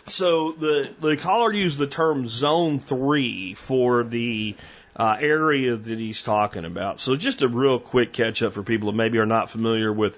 So 0.08 0.54
the 0.54 0.90
the 1.00 1.18
caller 1.18 1.54
used 1.54 1.78
the 1.78 1.88
term 1.88 2.26
zone 2.28 2.80
three 2.80 3.54
for 3.54 4.04
the 4.04 4.56
uh, 4.96 5.18
area 5.20 5.76
that 5.76 6.00
he's 6.00 6.22
talking 6.22 6.66
about. 6.66 7.00
So 7.00 7.16
just 7.16 7.42
a 7.42 7.48
real 7.48 7.80
quick 7.80 8.14
catch 8.14 8.44
up 8.44 8.54
for 8.54 8.64
people 8.64 8.92
that 8.92 8.98
maybe 8.98 9.20
are 9.20 9.26
not 9.26 9.50
familiar 9.50 9.92
with 9.92 10.18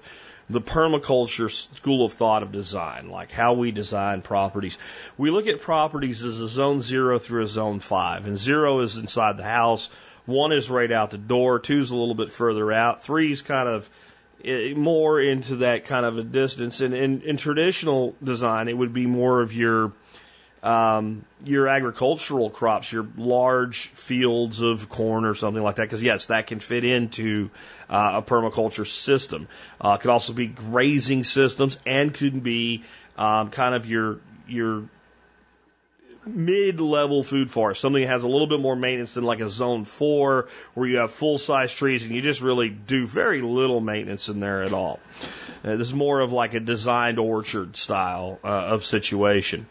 the 0.50 0.60
permaculture 0.60 1.50
school 1.50 2.04
of 2.04 2.12
thought 2.12 2.42
of 2.42 2.52
design, 2.52 3.08
like 3.10 3.30
how 3.30 3.54
we 3.54 3.70
design 3.70 4.20
properties. 4.20 4.76
We 5.16 5.30
look 5.30 5.46
at 5.46 5.60
properties 5.60 6.22
as 6.22 6.38
a 6.38 6.48
zone 6.48 6.82
zero 6.82 7.18
through 7.18 7.44
a 7.44 7.48
zone 7.48 7.80
five, 7.80 8.26
and 8.26 8.36
zero 8.36 8.80
is 8.80 8.96
inside 8.96 9.36
the 9.36 9.44
house. 9.44 9.88
One 10.26 10.52
is 10.52 10.70
right 10.70 10.90
out 10.90 11.10
the 11.10 11.18
door. 11.18 11.60
Two's 11.60 11.90
a 11.90 11.96
little 11.96 12.14
bit 12.14 12.30
further 12.30 12.72
out. 12.72 13.04
Three's 13.04 13.42
kind 13.42 13.68
of 13.68 13.88
eh, 14.44 14.74
more 14.74 15.20
into 15.20 15.56
that 15.56 15.86
kind 15.86 16.04
of 16.04 16.18
a 16.18 16.22
distance. 16.22 16.80
And 16.80 16.94
in, 16.94 17.22
in 17.22 17.36
traditional 17.36 18.14
design, 18.22 18.68
it 18.68 18.76
would 18.76 18.92
be 18.92 19.06
more 19.06 19.40
of 19.40 19.52
your 19.52 19.92
um, 20.64 21.26
your 21.44 21.68
agricultural 21.68 22.48
crops, 22.48 22.90
your 22.90 23.06
large 23.18 23.88
fields 23.88 24.60
of 24.60 24.88
corn 24.88 25.26
or 25.26 25.34
something 25.34 25.62
like 25.62 25.76
that, 25.76 25.82
because 25.82 26.02
yes, 26.02 26.26
that 26.26 26.46
can 26.46 26.58
fit 26.58 26.84
into 26.84 27.50
uh, 27.90 28.12
a 28.14 28.22
permaculture 28.22 28.86
system. 28.86 29.46
Uh, 29.78 29.98
could 29.98 30.10
also 30.10 30.32
be 30.32 30.46
grazing 30.46 31.22
systems 31.22 31.78
and 31.84 32.14
could 32.14 32.42
be 32.42 32.82
um, 33.18 33.50
kind 33.50 33.74
of 33.74 33.86
your 33.86 34.20
your 34.48 34.88
mid-level 36.26 37.22
food 37.22 37.50
forest, 37.50 37.82
something 37.82 38.00
that 38.00 38.08
has 38.08 38.22
a 38.22 38.28
little 38.28 38.46
bit 38.46 38.58
more 38.58 38.74
maintenance 38.74 39.12
than 39.12 39.24
like 39.24 39.40
a 39.40 39.48
zone 39.50 39.84
four, 39.84 40.48
where 40.72 40.88
you 40.88 40.96
have 40.96 41.12
full-size 41.12 41.74
trees 41.74 42.06
and 42.06 42.14
you 42.14 42.22
just 42.22 42.40
really 42.40 42.70
do 42.70 43.06
very 43.06 43.42
little 43.42 43.82
maintenance 43.82 44.30
in 44.30 44.40
there 44.40 44.62
at 44.62 44.72
all. 44.72 44.98
Uh, 45.62 45.76
this 45.76 45.88
is 45.88 45.94
more 45.94 46.20
of 46.20 46.32
like 46.32 46.54
a 46.54 46.60
designed 46.60 47.18
orchard 47.18 47.76
style 47.76 48.38
uh, 48.42 48.48
of 48.48 48.86
situation. 48.86 49.66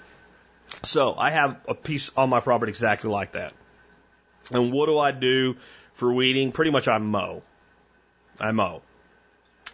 So 0.84 1.16
I 1.18 1.32
have 1.32 1.58
a 1.68 1.74
piece 1.74 2.12
on 2.18 2.30
my 2.30 2.42
property 2.42 2.70
exactly 2.70 3.10
like 3.10 3.34
that. 3.34 3.54
And 4.52 4.72
what 4.72 4.88
do 4.88 5.00
I 5.00 5.12
do 5.12 5.56
for 5.94 6.14
weeding? 6.14 6.52
Pretty 6.52 6.72
much 6.72 6.88
I 6.88 6.98
mow. 6.98 7.42
I 8.40 8.52
mow. 8.52 8.82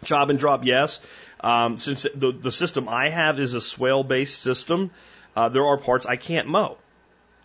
Chop 0.04 0.30
and 0.30 0.38
drop, 0.38 0.64
yes. 0.64 1.00
Um, 1.40 1.78
since 1.78 2.06
the, 2.14 2.32
the 2.32 2.52
system 2.52 2.88
I 2.88 3.08
have 3.08 3.40
is 3.40 3.54
a 3.54 3.60
swale 3.60 4.04
based 4.04 4.42
system, 4.42 4.90
uh, 5.34 5.48
there 5.48 5.66
are 5.66 5.76
parts 5.76 6.06
I 6.06 6.16
can't 6.16 6.46
mow. 6.46 6.78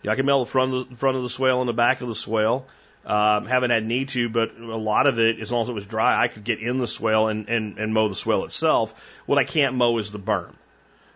Yeah, 0.02 0.12
I 0.12 0.14
can 0.14 0.26
mow 0.26 0.44
the 0.44 0.50
front 0.50 0.74
of 0.74 0.90
the, 0.90 0.96
front 0.96 1.16
of 1.16 1.22
the 1.22 1.30
swale 1.30 1.60
and 1.60 1.68
the 1.68 1.74
back 1.74 2.00
of 2.00 2.08
the 2.08 2.14
swale. 2.14 2.66
Um, 3.04 3.46
haven't 3.46 3.70
had 3.70 3.84
need 3.84 4.08
to, 4.10 4.28
but 4.28 4.56
a 4.56 4.76
lot 4.76 5.06
of 5.06 5.18
it, 5.18 5.40
as 5.40 5.52
long 5.52 5.62
as 5.62 5.68
it 5.68 5.74
was 5.74 5.86
dry, 5.86 6.22
I 6.22 6.28
could 6.28 6.42
get 6.44 6.60
in 6.60 6.78
the 6.78 6.88
swale 6.88 7.28
and, 7.28 7.48
and, 7.48 7.78
and 7.78 7.94
mow 7.94 8.08
the 8.08 8.16
swale 8.16 8.44
itself. 8.44 8.94
What 9.26 9.38
I 9.38 9.44
can't 9.44 9.76
mow 9.76 9.98
is 9.98 10.10
the 10.10 10.18
berm. 10.18 10.54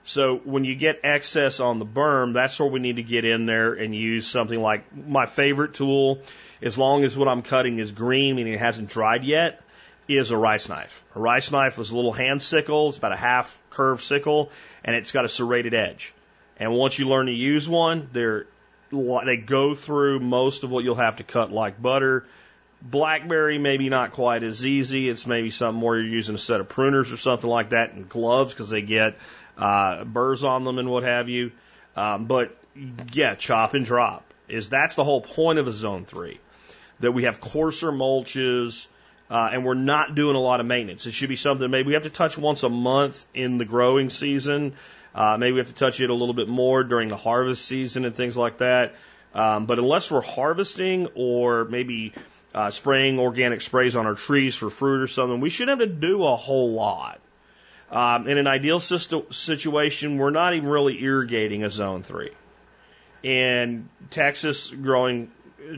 So 0.04 0.36
when 0.36 0.64
you 0.64 0.74
get 0.74 1.00
excess 1.04 1.60
on 1.60 1.78
the 1.78 1.86
berm, 1.86 2.32
that's 2.32 2.58
where 2.58 2.68
we 2.68 2.80
need 2.80 2.96
to 2.96 3.02
get 3.02 3.24
in 3.24 3.46
there 3.46 3.74
and 3.74 3.94
use 3.94 4.26
something 4.26 4.60
like 4.60 4.84
my 4.96 5.26
favorite 5.26 5.74
tool, 5.74 6.20
as 6.62 6.78
long 6.78 7.04
as 7.04 7.16
what 7.16 7.28
I'm 7.28 7.42
cutting 7.42 7.78
is 7.78 7.92
green, 7.92 8.36
meaning 8.36 8.54
it 8.54 8.58
hasn't 8.58 8.88
dried 8.88 9.24
yet, 9.24 9.60
is 10.08 10.30
a 10.30 10.36
rice 10.36 10.68
knife. 10.68 11.04
A 11.14 11.20
rice 11.20 11.52
knife 11.52 11.78
is 11.78 11.90
a 11.90 11.96
little 11.96 12.12
hand 12.12 12.42
sickle. 12.42 12.88
It's 12.88 12.98
about 12.98 13.12
a 13.12 13.16
half 13.16 13.56
curved 13.70 14.02
sickle, 14.02 14.50
and 14.84 14.96
it's 14.96 15.12
got 15.12 15.24
a 15.24 15.28
serrated 15.28 15.74
edge. 15.74 16.12
And 16.56 16.72
once 16.72 16.98
you 16.98 17.08
learn 17.08 17.26
to 17.26 17.32
use 17.32 17.68
one, 17.68 18.08
they're 18.12 18.46
they 18.90 19.36
go 19.36 19.74
through 19.74 20.18
most 20.18 20.64
of 20.64 20.70
what 20.70 20.82
you'll 20.82 20.96
have 20.96 21.16
to 21.16 21.24
cut 21.24 21.52
like 21.52 21.80
butter. 21.80 22.26
Blackberry, 22.82 23.58
maybe 23.58 23.88
not 23.88 24.12
quite 24.12 24.42
as 24.42 24.64
easy. 24.64 25.08
It's 25.08 25.26
maybe 25.26 25.50
something 25.50 25.80
where 25.82 25.98
you're 26.00 26.12
using 26.12 26.34
a 26.34 26.38
set 26.38 26.60
of 26.60 26.68
pruners 26.68 27.12
or 27.12 27.16
something 27.16 27.48
like 27.48 27.70
that 27.70 27.92
and 27.92 28.08
gloves 28.08 28.52
because 28.52 28.70
they 28.70 28.82
get 28.82 29.16
uh, 29.60 30.04
burrs 30.04 30.42
on 30.42 30.64
them 30.64 30.78
and 30.78 30.90
what 30.90 31.04
have 31.04 31.28
you. 31.28 31.52
Um, 31.94 32.26
but 32.26 32.56
yeah, 33.12 33.34
chop 33.34 33.74
and 33.74 33.84
drop 33.84 34.24
is 34.48 34.68
that's 34.68 34.96
the 34.96 35.04
whole 35.04 35.20
point 35.20 35.58
of 35.58 35.68
a 35.68 35.72
zone 35.72 36.04
three 36.04 36.40
that 37.00 37.12
we 37.12 37.24
have 37.24 37.40
coarser 37.40 37.92
mulches. 37.92 38.86
Uh, 39.30 39.48
and 39.52 39.64
we're 39.64 39.74
not 39.74 40.16
doing 40.16 40.34
a 40.34 40.40
lot 40.40 40.58
of 40.58 40.66
maintenance. 40.66 41.06
It 41.06 41.12
should 41.12 41.28
be 41.28 41.36
something 41.36 41.70
maybe 41.70 41.86
we 41.86 41.92
have 41.94 42.02
to 42.02 42.10
touch 42.10 42.36
once 42.36 42.64
a 42.64 42.68
month 42.68 43.24
in 43.32 43.58
the 43.58 43.64
growing 43.64 44.10
season. 44.10 44.74
Uh, 45.14 45.36
maybe 45.38 45.52
we 45.52 45.58
have 45.58 45.68
to 45.68 45.74
touch 45.74 46.00
it 46.00 46.10
a 46.10 46.14
little 46.14 46.34
bit 46.34 46.48
more 46.48 46.82
during 46.82 47.08
the 47.08 47.16
harvest 47.16 47.64
season 47.64 48.04
and 48.04 48.16
things 48.16 48.36
like 48.36 48.58
that. 48.58 48.96
Um, 49.32 49.66
but 49.66 49.78
unless 49.78 50.10
we're 50.10 50.20
harvesting 50.20 51.08
or 51.14 51.64
maybe 51.64 52.12
uh, 52.52 52.72
spraying 52.72 53.20
organic 53.20 53.60
sprays 53.60 53.94
on 53.94 54.06
our 54.06 54.14
trees 54.14 54.56
for 54.56 54.68
fruit 54.68 55.00
or 55.00 55.06
something, 55.06 55.38
we 55.38 55.50
shouldn't 55.50 55.80
have 55.80 55.88
to 55.88 55.94
do 55.94 56.24
a 56.24 56.34
whole 56.34 56.72
lot. 56.72 57.20
Um, 57.90 58.28
in 58.28 58.38
an 58.38 58.46
ideal 58.46 58.78
system, 58.78 59.24
situation, 59.32 60.16
we're 60.16 60.30
not 60.30 60.54
even 60.54 60.68
really 60.68 61.02
irrigating 61.02 61.64
a 61.64 61.70
zone 61.70 62.02
three. 62.02 62.30
In 63.22 63.88
Texas, 64.10 64.68
growing 64.68 65.30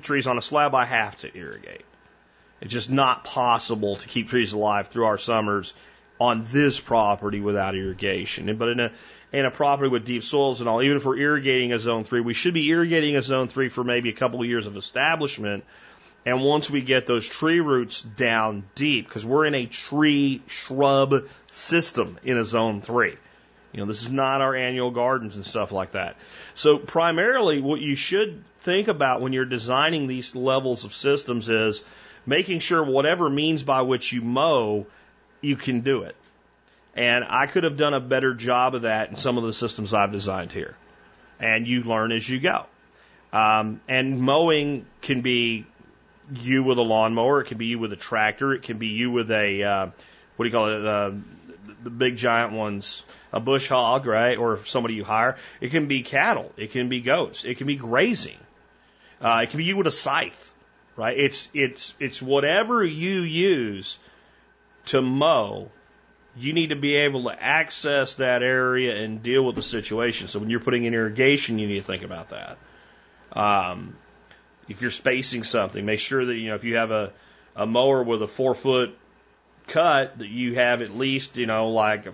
trees 0.03 0.27
on 0.27 0.37
a 0.37 0.43
slab, 0.43 0.75
I 0.75 0.85
have 0.85 1.17
to 1.19 1.37
irrigate. 1.37 1.85
It's 2.61 2.73
just 2.73 2.91
not 2.91 3.25
possible 3.25 3.97
to 3.97 4.09
keep 4.09 4.29
trees 4.29 4.53
alive 4.53 4.89
through 4.89 5.07
our 5.07 5.19
summers 5.19 5.75
on 6.21 6.45
this 6.53 6.79
property 6.79 7.41
without 7.41 7.75
irrigation. 7.75 8.57
But 8.57 8.69
in 8.69 8.81
a 8.81 8.93
in 9.33 9.47
a 9.47 9.51
property 9.51 9.89
with 9.89 10.05
deep 10.05 10.23
soils 10.23 10.61
and 10.61 10.69
all, 10.69 10.83
even 10.83 10.99
if 10.99 11.05
we're 11.07 11.17
irrigating 11.17 11.73
a 11.73 11.79
zone 11.79 12.05
three, 12.05 12.21
we 12.21 12.35
should 12.35 12.55
be 12.55 12.69
irrigating 12.69 13.17
a 13.17 13.23
zone 13.23 13.49
three 13.49 13.69
for 13.69 13.83
maybe 13.83 14.11
a 14.11 14.13
couple 14.13 14.41
of 14.41 14.47
years 14.47 14.67
of 14.67 14.77
establishment 14.77 15.65
and 16.25 16.43
once 16.43 16.71
we 16.71 16.83
get 16.83 17.07
those 17.07 17.29
tree 17.29 17.61
roots 17.61 18.01
down 18.01 18.65
deep, 18.75 19.07
because 19.09 19.27
we're 19.27 19.47
in 19.47 19.55
a 19.55 19.67
tree 19.67 20.43
shrub 20.47 21.27
system 21.49 22.19
in 22.23 22.39
a 22.39 22.45
zone 22.45 22.81
three. 22.81 23.17
You 23.73 23.81
know, 23.81 23.87
this 23.87 24.03
is 24.03 24.11
not 24.11 24.41
our 24.41 24.55
annual 24.55 24.91
gardens 24.91 25.37
and 25.37 25.47
stuff 25.47 25.73
like 25.73 25.93
that. 25.93 26.17
So 26.55 26.79
primarily 26.79 27.61
what 27.61 27.81
you 27.81 27.95
should 27.95 28.45
think 28.61 28.89
about 28.89 29.21
when 29.21 29.33
you're 29.33 29.47
designing 29.47 30.07
these 30.07 30.37
levels 30.37 30.85
of 30.85 30.93
systems 30.93 31.49
is 31.49 31.83
making 32.27 32.61
sure 32.61 32.85
whatever 32.85 33.29
means 33.29 33.63
by 33.63 33.83
which 33.83 34.13
you 34.13 34.21
mow, 34.21 34.87
you 35.41 35.57
can 35.57 35.81
do 35.81 36.03
it. 36.03 36.15
And 36.95 37.25
I 37.27 37.47
could 37.47 37.65
have 37.65 37.79
done 37.79 37.95
a 37.95 38.01
better 38.01 38.35
job 38.35 38.75
of 38.75 38.83
that 38.83 39.09
in 39.09 39.17
some 39.17 39.39
of 39.39 39.45
the 39.45 39.55
systems 39.55 39.95
I've 39.95 40.13
designed 40.13 40.53
here. 40.53 40.77
And 41.41 41.67
you 41.67 41.83
learn 41.83 42.13
as 42.13 42.29
you 42.29 42.39
go. 42.39 42.67
Um, 43.33 43.81
and 43.89 44.21
mowing 44.21 44.85
can 45.01 45.23
be 45.23 45.67
you 46.35 46.63
with 46.63 46.79
a 46.79 46.83
lawnmower. 46.83 47.41
It 47.41 47.47
can 47.47 47.59
be 47.59 47.67
you 47.67 47.79
with 47.79 47.93
a 47.93 47.97
tractor. 47.97 48.53
It 48.53 48.63
can 48.63 48.79
be 48.79 48.89
you 48.89 49.11
with 49.11 49.31
a 49.31 49.63
uh, 49.63 49.87
what 50.37 50.45
do 50.45 50.49
you 50.49 50.53
call 50.53 50.69
it? 50.69 50.87
Uh, 50.87 51.11
the 51.83 51.91
big 51.91 52.17
giant 52.17 52.53
ones, 52.53 53.03
a 53.33 53.41
bush 53.41 53.69
hog, 53.69 54.07
right? 54.07 54.39
Or 54.39 54.57
somebody 54.65 54.95
you 54.95 55.05
hire. 55.05 55.37
It 55.61 55.71
can 55.71 55.89
be 55.89 56.03
cattle. 56.03 56.53
It 56.57 56.71
can 56.71 56.89
be 56.89 57.01
goats. 57.01 57.45
It 57.45 57.59
can 57.59 57.67
be 57.67 57.77
grazing. 57.77 58.39
Uh, 59.21 59.41
it 59.45 59.51
can 59.51 59.59
be 59.59 59.65
you 59.65 59.77
with 59.77 59.87
a 59.87 59.93
scythe, 59.93 60.53
right? 60.97 61.17
It's 61.17 61.49
it's 61.55 61.95
it's 62.01 62.21
whatever 62.21 62.85
you 62.85 63.23
use 63.23 63.99
to 64.87 65.01
mow. 65.01 65.71
You 66.35 66.55
need 66.55 66.69
to 66.69 66.77
be 66.77 66.97
able 66.97 67.25
to 67.25 67.43
access 67.43 68.15
that 68.15 68.43
area 68.43 68.97
and 68.97 69.23
deal 69.23 69.45
with 69.45 69.55
the 69.55 69.63
situation. 69.63 70.29
So 70.29 70.39
when 70.39 70.49
you're 70.49 70.61
putting 70.61 70.85
in 70.85 70.95
irrigation, 70.95 71.59
you 71.59 71.69
need 71.69 71.81
to 71.81 71.83
think 71.83 72.05
about 72.05 72.31
that. 72.31 72.59
Um, 73.33 73.97
if 74.69 74.83
you're 74.83 74.91
spacing 74.91 75.45
something, 75.45 75.85
make 75.85 76.01
sure 76.01 76.25
that, 76.25 76.35
you 76.35 76.49
know, 76.49 76.55
if 76.55 76.65
you 76.65 76.77
have 76.77 76.91
a, 76.91 77.13
a 77.57 77.67
mower 77.67 78.03
with 78.03 78.23
a 78.23 78.29
four 78.29 78.55
foot 78.55 78.97
cut, 79.67 80.19
that 80.19 80.29
you 80.29 80.55
have 80.55 80.83
at 80.83 80.97
least, 80.97 81.37
you 81.37 81.47
know, 81.47 81.71
like 81.71 82.07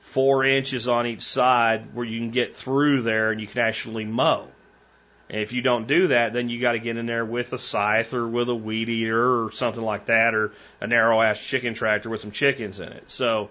four 0.00 0.44
inches 0.44 0.88
on 0.88 1.06
each 1.06 1.22
side 1.22 1.94
where 1.94 2.06
you 2.06 2.18
can 2.18 2.30
get 2.30 2.56
through 2.56 3.02
there 3.02 3.30
and 3.30 3.40
you 3.40 3.46
can 3.46 3.60
actually 3.60 4.04
mow. 4.04 4.48
And 5.30 5.42
if 5.42 5.52
you 5.52 5.60
don't 5.60 5.86
do 5.86 6.08
that, 6.08 6.32
then 6.32 6.48
you 6.48 6.60
got 6.60 6.72
to 6.72 6.78
get 6.78 6.96
in 6.96 7.04
there 7.04 7.24
with 7.24 7.52
a 7.52 7.58
scythe 7.58 8.14
or 8.14 8.26
with 8.26 8.48
a 8.48 8.54
weed 8.54 8.88
eater 8.88 9.44
or 9.44 9.52
something 9.52 9.82
like 9.82 10.06
that, 10.06 10.34
or 10.34 10.52
a 10.80 10.86
narrow 10.86 11.20
ass 11.20 11.38
chicken 11.38 11.74
tractor 11.74 12.08
with 12.08 12.22
some 12.22 12.30
chickens 12.30 12.80
in 12.80 12.88
it. 12.88 13.10
So 13.10 13.50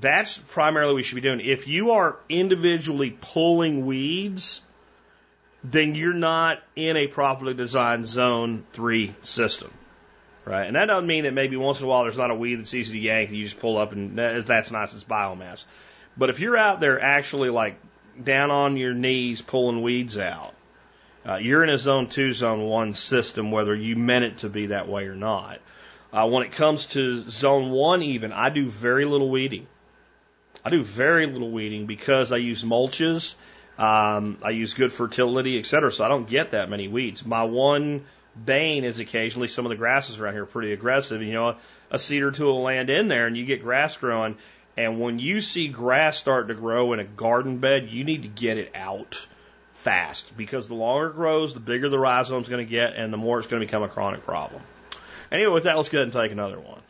that's 0.00 0.38
primarily 0.38 0.92
what 0.92 0.96
we 0.96 1.02
should 1.02 1.16
be 1.16 1.20
doing. 1.22 1.40
If 1.40 1.66
you 1.66 1.92
are 1.92 2.16
individually 2.28 3.16
pulling 3.20 3.84
weeds, 3.84 4.60
then 5.64 5.94
you're 5.94 6.12
not 6.12 6.62
in 6.76 6.96
a 6.96 7.06
properly 7.06 7.54
designed 7.54 8.06
zone 8.06 8.64
three 8.72 9.14
system. 9.22 9.70
right? 10.44 10.66
And 10.66 10.76
that 10.76 10.86
doesn't 10.86 11.06
mean 11.06 11.24
that 11.24 11.34
maybe 11.34 11.56
once 11.56 11.78
in 11.78 11.84
a 11.84 11.88
while 11.88 12.04
there's 12.04 12.16
not 12.16 12.30
a 12.30 12.34
weed 12.34 12.54
that's 12.54 12.72
easy 12.72 12.94
to 12.94 12.98
yank 12.98 13.28
and 13.28 13.36
you 13.36 13.44
just 13.44 13.60
pull 13.60 13.76
up 13.76 13.92
and 13.92 14.18
that- 14.18 14.46
that's 14.46 14.70
nice, 14.70 14.94
it's 14.94 15.04
biomass. 15.04 15.64
But 16.16 16.30
if 16.30 16.40
you're 16.40 16.56
out 16.56 16.80
there 16.80 17.00
actually 17.00 17.50
like 17.50 17.78
down 18.22 18.50
on 18.50 18.76
your 18.76 18.94
knees 18.94 19.42
pulling 19.42 19.82
weeds 19.82 20.16
out, 20.16 20.54
uh, 21.26 21.36
you're 21.36 21.62
in 21.62 21.68
a 21.70 21.76
zone 21.76 22.06
two, 22.06 22.32
zone 22.32 22.62
one 22.62 22.94
system, 22.94 23.50
whether 23.50 23.74
you 23.74 23.94
meant 23.96 24.24
it 24.24 24.38
to 24.38 24.48
be 24.48 24.66
that 24.66 24.88
way 24.88 25.06
or 25.06 25.14
not. 25.14 25.58
Uh, 26.12 26.26
when 26.26 26.42
it 26.42 26.52
comes 26.52 26.86
to 26.86 27.28
zone 27.28 27.70
one, 27.70 28.00
even, 28.02 28.32
I 28.32 28.48
do 28.48 28.70
very 28.70 29.04
little 29.04 29.28
weeding. 29.28 29.66
I 30.64 30.70
do 30.70 30.82
very 30.82 31.26
little 31.26 31.50
weeding 31.50 31.84
because 31.84 32.32
I 32.32 32.38
use 32.38 32.64
mulches, 32.64 33.34
um, 33.78 34.38
I 34.42 34.50
use 34.50 34.74
good 34.74 34.92
fertility, 34.92 35.58
et 35.58 35.66
cetera, 35.66 35.92
so 35.92 36.04
I 36.04 36.08
don't 36.08 36.28
get 36.28 36.50
that 36.50 36.68
many 36.68 36.88
weeds. 36.88 37.24
My 37.24 37.44
one 37.44 38.04
bane 38.44 38.84
is 38.84 38.98
occasionally 38.98 39.48
some 39.48 39.64
of 39.64 39.70
the 39.70 39.76
grasses 39.76 40.18
around 40.18 40.34
here 40.34 40.42
are 40.42 40.46
pretty 40.46 40.72
aggressive. 40.72 41.22
You 41.22 41.32
know, 41.32 41.56
a 41.90 41.98
seed 41.98 42.22
or 42.22 42.32
two 42.32 42.46
will 42.46 42.62
land 42.62 42.90
in 42.90 43.08
there 43.08 43.26
and 43.26 43.36
you 43.36 43.44
get 43.44 43.62
grass 43.62 43.96
growing. 43.96 44.36
And 44.76 45.00
when 45.00 45.18
you 45.18 45.40
see 45.40 45.68
grass 45.68 46.18
start 46.18 46.48
to 46.48 46.54
grow 46.54 46.92
in 46.92 47.00
a 47.00 47.04
garden 47.04 47.58
bed, 47.58 47.88
you 47.90 48.04
need 48.04 48.22
to 48.22 48.28
get 48.28 48.58
it 48.58 48.72
out 48.74 49.26
fast 49.74 50.36
because 50.36 50.68
the 50.68 50.74
longer 50.74 51.08
it 51.08 51.14
grows, 51.14 51.54
the 51.54 51.60
bigger 51.60 51.88
the 51.88 51.98
rhizome's 51.98 52.48
going 52.48 52.64
to 52.64 52.70
get 52.70 52.94
and 52.94 53.12
the 53.12 53.16
more 53.16 53.38
it's 53.38 53.48
going 53.48 53.60
to 53.60 53.66
become 53.66 53.82
a 53.82 53.88
chronic 53.88 54.24
problem. 54.24 54.62
Anyway, 55.30 55.52
with 55.52 55.64
that, 55.64 55.76
let's 55.76 55.88
go 55.88 55.98
ahead 55.98 56.06
and 56.06 56.12
take 56.12 56.32
another 56.32 56.58
one. 56.58 56.80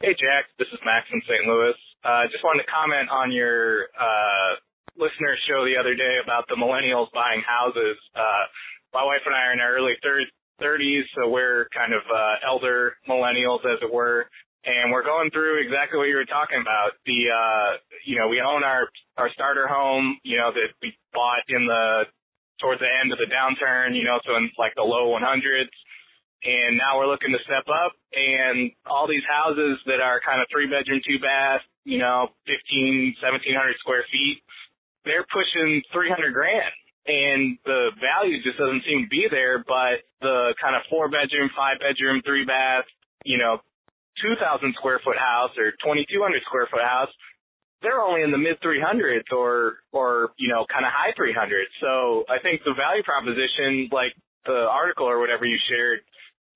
Hey, 0.00 0.14
Jack. 0.18 0.46
This 0.58 0.68
is 0.72 0.80
Max 0.84 1.06
in 1.12 1.20
St. 1.22 1.46
Louis. 1.46 1.74
Uh, 2.04 2.22
just 2.32 2.42
wanted 2.42 2.64
to 2.64 2.70
comment 2.70 3.08
on 3.10 3.30
your 3.30 3.86
uh, 3.98 4.58
listener 4.96 5.36
show 5.48 5.64
the 5.64 5.76
other 5.78 5.94
day 5.94 6.20
about 6.22 6.44
the 6.48 6.56
millennials 6.56 7.08
buying 7.12 7.42
houses. 7.42 7.96
Uh, 8.14 8.44
my 8.92 9.04
wife 9.04 9.24
and 9.24 9.34
I 9.34 9.48
are 9.48 9.52
in 9.52 9.60
our 9.60 9.74
early 9.76 9.94
thir- 10.02 10.28
30s, 10.60 11.02
so 11.16 11.28
we're 11.28 11.68
kind 11.74 11.92
of 11.92 12.02
uh, 12.06 12.46
elder 12.46 12.94
millennials, 13.08 13.64
as 13.64 13.80
it 13.82 13.92
were. 13.92 14.26
And 14.64 14.92
we're 14.92 15.02
going 15.02 15.30
through 15.30 15.64
exactly 15.64 15.98
what 15.98 16.06
you 16.06 16.14
were 16.14 16.28
talking 16.28 16.62
about. 16.62 16.94
The, 17.04 17.34
uh, 17.34 17.70
you 18.06 18.16
know, 18.18 18.28
we 18.28 18.40
own 18.40 18.62
our, 18.62 18.86
our 19.18 19.28
starter 19.34 19.66
home, 19.66 20.18
you 20.22 20.38
know, 20.38 20.52
that 20.52 20.70
we 20.80 20.94
bought 21.12 21.42
in 21.48 21.66
the, 21.66 22.04
towards 22.60 22.80
the 22.80 22.86
end 22.86 23.10
of 23.10 23.18
the 23.18 23.26
downturn, 23.26 23.98
you 23.98 24.04
know, 24.04 24.20
so 24.24 24.36
in 24.36 24.50
like 24.56 24.72
the 24.76 24.86
low 24.86 25.10
100s 25.18 25.72
and 26.44 26.76
now 26.76 26.98
we're 26.98 27.06
looking 27.06 27.30
to 27.30 27.38
step 27.46 27.66
up 27.70 27.94
and 28.14 28.72
all 28.86 29.06
these 29.06 29.22
houses 29.30 29.78
that 29.86 30.02
are 30.02 30.18
kind 30.26 30.42
of 30.42 30.50
three 30.50 30.66
bedroom, 30.66 31.00
two 31.06 31.22
bath, 31.22 31.62
you 31.84 31.98
know, 31.98 32.34
15, 32.46 33.14
1700 33.22 33.78
square 33.78 34.04
feet, 34.10 34.42
they're 35.04 35.26
pushing 35.32 35.82
300 35.92 36.32
grand 36.32 36.72
and 37.06 37.58
the 37.64 37.90
value 37.98 38.42
just 38.42 38.58
doesn't 38.58 38.84
seem 38.86 39.04
to 39.04 39.10
be 39.10 39.26
there, 39.30 39.64
but 39.66 40.06
the 40.20 40.54
kind 40.60 40.76
of 40.76 40.82
four 40.88 41.10
bedroom, 41.10 41.50
five 41.56 41.82
bedroom, 41.82 42.22
three 42.24 42.44
bath, 42.44 42.86
you 43.24 43.38
know, 43.38 43.58
2000 44.22 44.74
square 44.78 45.00
foot 45.02 45.18
house 45.18 45.50
or 45.58 45.72
2200 45.82 46.42
square 46.46 46.68
foot 46.70 46.82
house, 46.82 47.10
they're 47.82 48.00
only 48.00 48.22
in 48.22 48.30
the 48.30 48.38
mid 48.38 48.60
300s 48.62 49.34
or, 49.34 49.82
or, 49.90 50.30
you 50.38 50.48
know, 50.48 50.64
kind 50.70 50.86
of 50.86 50.92
high 50.94 51.10
300s. 51.18 51.72
So 51.80 52.24
I 52.30 52.38
think 52.38 52.62
the 52.62 52.74
value 52.74 53.02
proposition, 53.02 53.88
like 53.90 54.14
the 54.46 54.68
article 54.70 55.06
or 55.06 55.18
whatever 55.18 55.44
you 55.44 55.58
shared, 55.68 56.00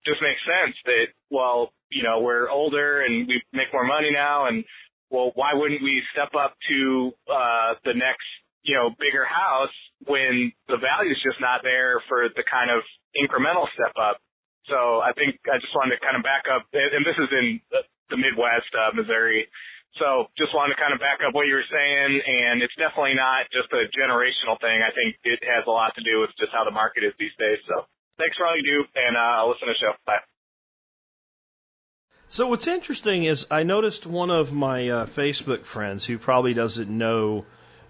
just 0.04 0.22
makes 0.22 0.38
sense 0.46 0.76
that, 0.84 1.06
well, 1.30 1.72
you 1.90 2.04
know, 2.04 2.20
we're 2.20 2.48
older 2.48 3.02
and 3.02 3.26
we 3.26 3.42
make 3.52 3.72
more 3.72 3.84
money 3.84 4.12
now 4.12 4.46
and, 4.46 4.64
well, 5.10 5.32
why 5.34 5.54
wouldn't 5.54 5.82
we 5.82 6.02
step 6.12 6.34
up 6.34 6.56
to, 6.72 7.12
uh, 7.30 7.74
the 7.84 7.94
next, 7.94 8.26
you 8.62 8.74
know, 8.74 8.90
bigger 8.98 9.24
house 9.24 9.74
when 10.06 10.52
the 10.68 10.78
value's 10.78 11.20
just 11.22 11.40
not 11.40 11.62
there 11.62 12.02
for 12.08 12.28
the 12.34 12.42
kind 12.44 12.70
of 12.70 12.82
incremental 13.14 13.66
step 13.74 13.94
up? 13.96 14.18
So 14.66 14.98
I 14.98 15.14
think 15.14 15.38
I 15.46 15.58
just 15.62 15.74
wanted 15.74 15.94
to 15.94 16.02
kind 16.02 16.18
of 16.18 16.22
back 16.26 16.50
up, 16.50 16.66
and 16.74 17.06
this 17.06 17.14
is 17.14 17.30
in 17.30 17.60
the 18.10 18.18
Midwest, 18.18 18.70
uh, 18.74 18.90
Missouri. 18.94 19.46
So 19.98 20.28
just 20.36 20.52
wanted 20.52 20.76
to 20.76 20.80
kind 20.82 20.92
of 20.92 21.00
back 21.00 21.24
up 21.24 21.32
what 21.32 21.46
you 21.48 21.56
were 21.56 21.70
saying, 21.72 22.20
and 22.20 22.60
it's 22.60 22.74
definitely 22.76 23.16
not 23.16 23.48
just 23.48 23.72
a 23.72 23.88
generational 23.96 24.60
thing. 24.60 24.76
I 24.82 24.92
think 24.92 25.16
it 25.24 25.40
has 25.46 25.64
a 25.66 25.72
lot 25.72 25.94
to 25.96 26.02
do 26.04 26.20
with 26.20 26.34
just 26.36 26.52
how 26.52 26.64
the 26.68 26.74
market 26.74 27.06
is 27.06 27.14
these 27.16 27.32
days. 27.40 27.58
So 27.64 27.86
thanks 28.18 28.36
for 28.36 28.44
all 28.46 28.56
you 28.58 28.66
do, 28.66 28.84
and 28.92 29.16
uh, 29.16 29.40
I'll 29.40 29.48
listen 29.54 29.70
to 29.70 29.74
the 29.74 29.80
show. 29.80 29.94
Bye. 30.04 30.20
So 32.28 32.48
what's 32.48 32.66
interesting 32.66 33.22
is 33.22 33.46
I 33.52 33.62
noticed 33.62 34.04
one 34.04 34.30
of 34.30 34.52
my 34.52 34.88
uh, 34.88 35.06
Facebook 35.06 35.64
friends 35.64 36.04
who 36.04 36.18
probably 36.18 36.54
doesn't 36.54 36.90
know 36.90 37.44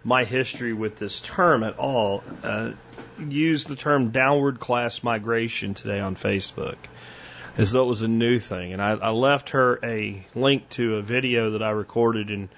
my 0.04 0.24
history 0.24 0.74
with 0.74 0.96
this 0.98 1.20
term 1.20 1.62
at 1.62 1.78
all 1.78 2.22
uh, 2.42 2.72
used 3.18 3.66
the 3.66 3.76
term 3.76 4.10
downward 4.10 4.60
class 4.60 5.02
migration 5.02 5.72
today 5.72 6.00
on 6.00 6.16
Facebook 6.16 6.76
as 7.56 7.72
though 7.72 7.84
it 7.84 7.88
was 7.88 8.02
a 8.02 8.08
new 8.08 8.38
thing. 8.38 8.74
And 8.74 8.82
I, 8.82 8.90
I 8.90 9.10
left 9.10 9.50
her 9.50 9.80
a 9.82 10.26
link 10.34 10.68
to 10.70 10.96
a 10.96 11.02
video 11.02 11.52
that 11.52 11.62
I 11.62 11.70
recorded 11.70 12.30
in 12.30 12.50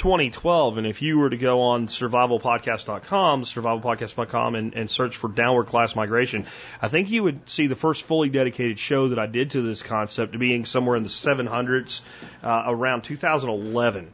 2012. 0.00 0.78
And 0.78 0.86
if 0.86 1.02
you 1.02 1.18
were 1.18 1.28
to 1.28 1.36
go 1.36 1.60
on 1.60 1.86
survivalpodcast.com, 1.86 3.42
survivalpodcast.com, 3.42 4.54
and, 4.54 4.74
and 4.74 4.90
search 4.90 5.16
for 5.16 5.28
downward 5.28 5.66
class 5.66 5.94
migration, 5.94 6.46
I 6.80 6.88
think 6.88 7.10
you 7.10 7.22
would 7.22 7.48
see 7.50 7.66
the 7.66 7.76
first 7.76 8.02
fully 8.02 8.30
dedicated 8.30 8.78
show 8.78 9.08
that 9.08 9.18
I 9.18 9.26
did 9.26 9.50
to 9.52 9.62
this 9.62 9.82
concept 9.82 10.36
being 10.38 10.64
somewhere 10.64 10.96
in 10.96 11.02
the 11.02 11.10
700s 11.10 12.00
uh, 12.42 12.62
around 12.66 13.02
2011. 13.02 14.10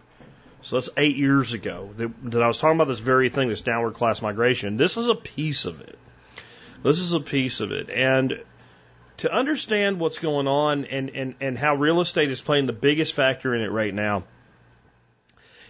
So 0.62 0.76
that's 0.76 0.91
eight 0.97 1.16
years 1.16 1.53
ago 1.53 1.91
that, 1.99 2.32
that 2.32 2.43
I 2.43 2.49
was 2.49 2.59
talking 2.59 2.76
about 2.76 2.89
this 2.89 2.99
very 2.99 3.28
thing, 3.28 3.49
this 3.49 3.61
downward 3.61 3.95
class 3.95 4.20
migration. 4.20 4.76
This 4.76 4.97
is 4.97 5.09
a 5.09 5.14
piece 5.14 5.66
of 5.66 5.80
it. 5.80 5.97
This 6.82 6.99
is 6.99 7.12
a 7.12 7.20
piece 7.20 7.61
of 7.61 7.70
it. 7.70 7.91
And 7.91 8.43
to 9.18 9.32
understand 9.32 10.01
what's 10.01 10.18
going 10.18 10.49
on 10.49 10.84
and, 10.87 11.11
and, 11.11 11.34
and 11.41 11.57
how 11.57 11.76
real 11.76 12.01
estate 12.01 12.30
is 12.30 12.41
playing 12.41 12.66
the 12.66 12.72
biggest 12.72 13.14
factor 13.14 13.55
in 13.55 13.62
it 13.62 13.70
right 13.70 13.95
now, 13.95 14.24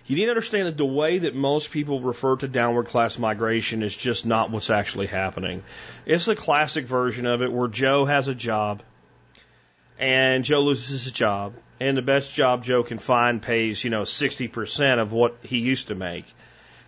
you 0.07 0.17
need 0.17 0.25
to 0.27 0.31
understand 0.31 0.67
that 0.67 0.77
the 0.77 0.87
way 0.87 1.19
that 1.19 1.35
most 1.35 1.71
people 1.71 2.01
refer 2.01 2.37
to 2.37 2.49
downward 2.49 2.87
class 2.87 3.19
migration 3.19 3.83
is 3.83 3.97
just 3.97 4.25
not 4.25 4.51
what's 4.51 4.71
actually 4.71 5.07
happening. 5.07 5.63
It's 6.05 6.27
the 6.27 6.37
classic 6.37 6.87
version 6.87 7.27
of 7.27 7.43
it 7.43 7.53
where 7.53 7.69
Joe 7.69 8.05
has 8.05 8.29
a 8.29 8.35
job 8.35 8.83
and 9.99 10.45
Joe 10.45 10.61
loses 10.61 11.05
his 11.05 11.13
job 11.13 11.55
and 11.81 11.97
the 11.97 12.03
best 12.03 12.35
job 12.35 12.65
Joe 12.65 12.83
can 12.83 12.99
find 12.99 13.43
pays, 13.43 13.83
you 13.83 13.91
know, 13.91 14.03
60% 14.03 15.01
of 15.01 15.13
what 15.13 15.37
he 15.43 15.59
used 15.59 15.89
to 15.89 15.95
make. 15.95 16.25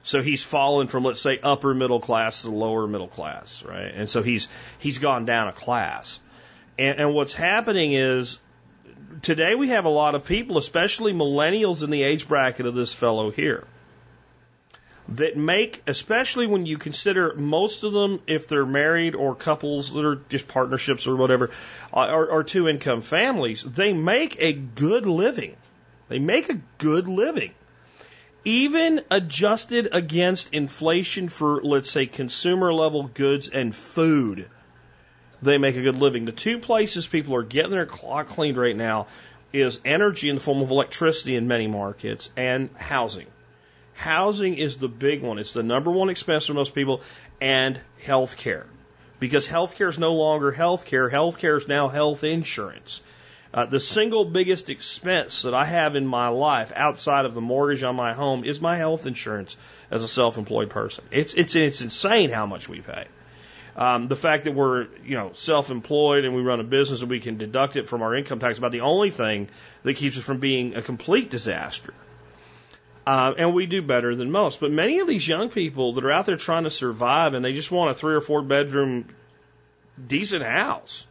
So 0.03 0.23
he's 0.23 0.43
fallen 0.43 0.87
from, 0.87 1.05
let's 1.05 1.21
say, 1.21 1.39
upper 1.43 1.75
middle 1.75 2.01
class 2.01 2.43
to 2.43 2.51
lower 2.51 2.87
middle 2.87 3.09
class, 3.09 3.63
right? 3.65 3.93
And 3.95 4.09
so 4.09 4.23
he's, 4.23 4.49
he's 4.79 4.99
gone 4.99 5.25
down 5.25 5.49
a 5.49 5.53
class. 5.53 6.21
And, 6.79 7.01
and 7.01 7.15
what's 7.15 7.35
happening 7.35 7.93
is 7.93 8.39
today 9.23 9.55
we 9.55 9.69
have 9.69 9.85
a 9.85 9.91
lot 9.91 10.15
of 10.15 10.25
people, 10.25 10.59
especially 10.59 11.13
millennials 11.13 11.83
in 11.83 11.91
the 11.91 12.03
age 12.03 12.29
bracket 12.29 12.67
of 12.67 12.75
this 12.75 12.95
fellow 12.95 13.31
here, 13.31 13.67
that 15.11 15.37
make, 15.37 15.83
especially 15.87 16.47
when 16.47 16.67
you 16.67 16.77
consider 16.79 17.35
most 17.35 17.83
of 17.85 17.93
them, 17.93 18.21
if 18.27 18.47
they're 18.47 18.67
married 18.67 19.15
or 19.15 19.35
couples 19.35 19.93
that 19.95 20.05
are 20.05 20.17
just 20.29 20.47
partnerships 20.49 21.07
or 21.07 21.17
whatever, 21.17 21.51
uh, 21.93 22.01
are, 22.01 22.27
or 22.27 22.45
two 22.45 22.69
income 22.69 23.01
families, 23.01 23.63
they 23.63 23.93
make 23.93 24.37
a 24.39 24.53
good 24.53 25.07
living. 25.07 25.57
They 26.09 26.19
make 26.19 26.51
a 26.51 26.61
good 26.79 27.09
living. 27.09 27.53
Even 28.45 29.03
adjusted 29.11 29.89
against 29.93 30.55
inflation 30.55 31.29
for, 31.29 31.63
let's 31.63 31.91
say, 31.91 32.07
consumer 32.07 32.73
level 32.73 33.05
goods 33.05 33.49
and 33.49 33.75
food 33.75 34.49
they 35.43 35.59
make 35.59 35.77
a 35.77 35.83
good 35.83 35.97
living. 35.97 36.25
The 36.25 36.33
two 36.33 36.59
places 36.59 37.07
people 37.07 37.35
are 37.37 37.43
getting 37.43 37.71
their 37.71 37.87
clock 37.87 38.29
cleaned 38.29 38.57
right 38.57 38.77
now 38.77 39.07
is 39.53 39.81
energy 39.85 40.29
in 40.29 40.37
the 40.37 40.41
form 40.41 40.63
of 40.63 40.71
electricity 40.71 41.37
in 41.37 41.49
many 41.49 41.67
markets 41.67 42.31
and 42.37 42.71
housing. 42.77 43.27
Housing 43.95 44.57
is 44.57 44.77
the 44.77 44.89
big 44.89 45.23
one. 45.23 45.39
It's 45.39 45.53
the 45.53 45.63
number 45.63 45.91
one 45.91 46.09
expense 46.09 46.47
for 46.47 46.55
most 46.55 46.75
people 46.75 47.03
and 47.41 47.81
health 48.01 48.37
care. 48.37 48.67
Because 49.19 49.49
health 49.49 49.75
care 49.77 49.89
is 49.89 49.99
no 49.99 50.15
longer 50.15 50.53
health 50.53 50.85
care. 50.85 51.09
Health 51.09 51.39
care 51.39 51.57
is 51.57 51.67
now 51.67 51.89
health 51.89 52.23
insurance. 52.23 53.01
Uh, 53.53 53.65
the 53.65 53.81
single 53.81 54.25
biggest 54.27 54.69
expense 54.69 55.43
that 55.43 55.55
I 55.55 55.65
have 55.65 55.97
in 55.97 56.07
my 56.07 56.29
life 56.29 56.71
outside 56.77 57.25
of 57.25 57.35
the 57.35 57.41
mortgage 57.41 57.83
on 57.83 57.97
my 57.97 58.13
home 58.13 58.45
is 58.45 58.61
my 58.61 58.77
health 58.77 59.07
insurance 59.07 59.57
as 59.91 60.05
a 60.05 60.09
self-employed 60.09 60.71
person. 60.71 61.05
It's, 61.11 61.35
it's, 61.35 61.57
it's 61.57 61.81
insane 61.81 62.31
how 62.31 62.45
much 62.47 62.69
we 62.69 62.81
pay. 62.81 63.07
Um, 63.79 64.09
the 64.09 64.17
fact 64.17 64.45
that 64.45 64.55
we're, 64.55 64.89
you 65.05 65.17
know, 65.17 65.31
self-employed 65.35 66.25
and 66.25 66.35
we 66.35 66.43
run 66.43 66.59
a 66.59 66.65
business 66.65 67.01
and 67.01 67.09
we 67.09 67.21
can 67.21 67.39
deduct 67.39 67.77
it 67.77 67.87
from 67.87 68.03
our 68.03 68.13
income 68.13 68.41
tax 68.41 68.59
about 68.59 68.73
the 68.73 68.81
only 68.81 69.11
thing 69.13 69.49
that 69.85 69.95
keeps 69.95 70.19
us 70.19 70.25
from 70.25 70.41
being 70.41 70.75
a 70.75 70.83
complete 70.83 71.31
disaster. 71.31 71.95
Uh, 73.07 73.35
and 73.39 73.55
we 73.55 73.67
do 73.67 73.81
better 73.81 74.17
than 74.17 74.33
most. 74.33 74.59
But 74.59 74.73
many 74.73 74.99
of 74.99 75.07
these 75.07 75.27
young 75.27 75.49
people 75.49 75.93
that 75.93 76.05
are 76.05 76.11
out 76.11 76.27
there 76.27 76.37
trying 76.37 76.65
to 76.65 76.71
survive 76.71 77.35
and 77.35 77.45
they 77.45 77.53
just 77.53 77.71
want 77.71 77.93
a 77.93 77.95
three 77.95 78.17
or 78.17 78.21
four 78.21 78.43
bedroom 78.43 79.07
decent 80.05 80.43
house. 80.43 81.07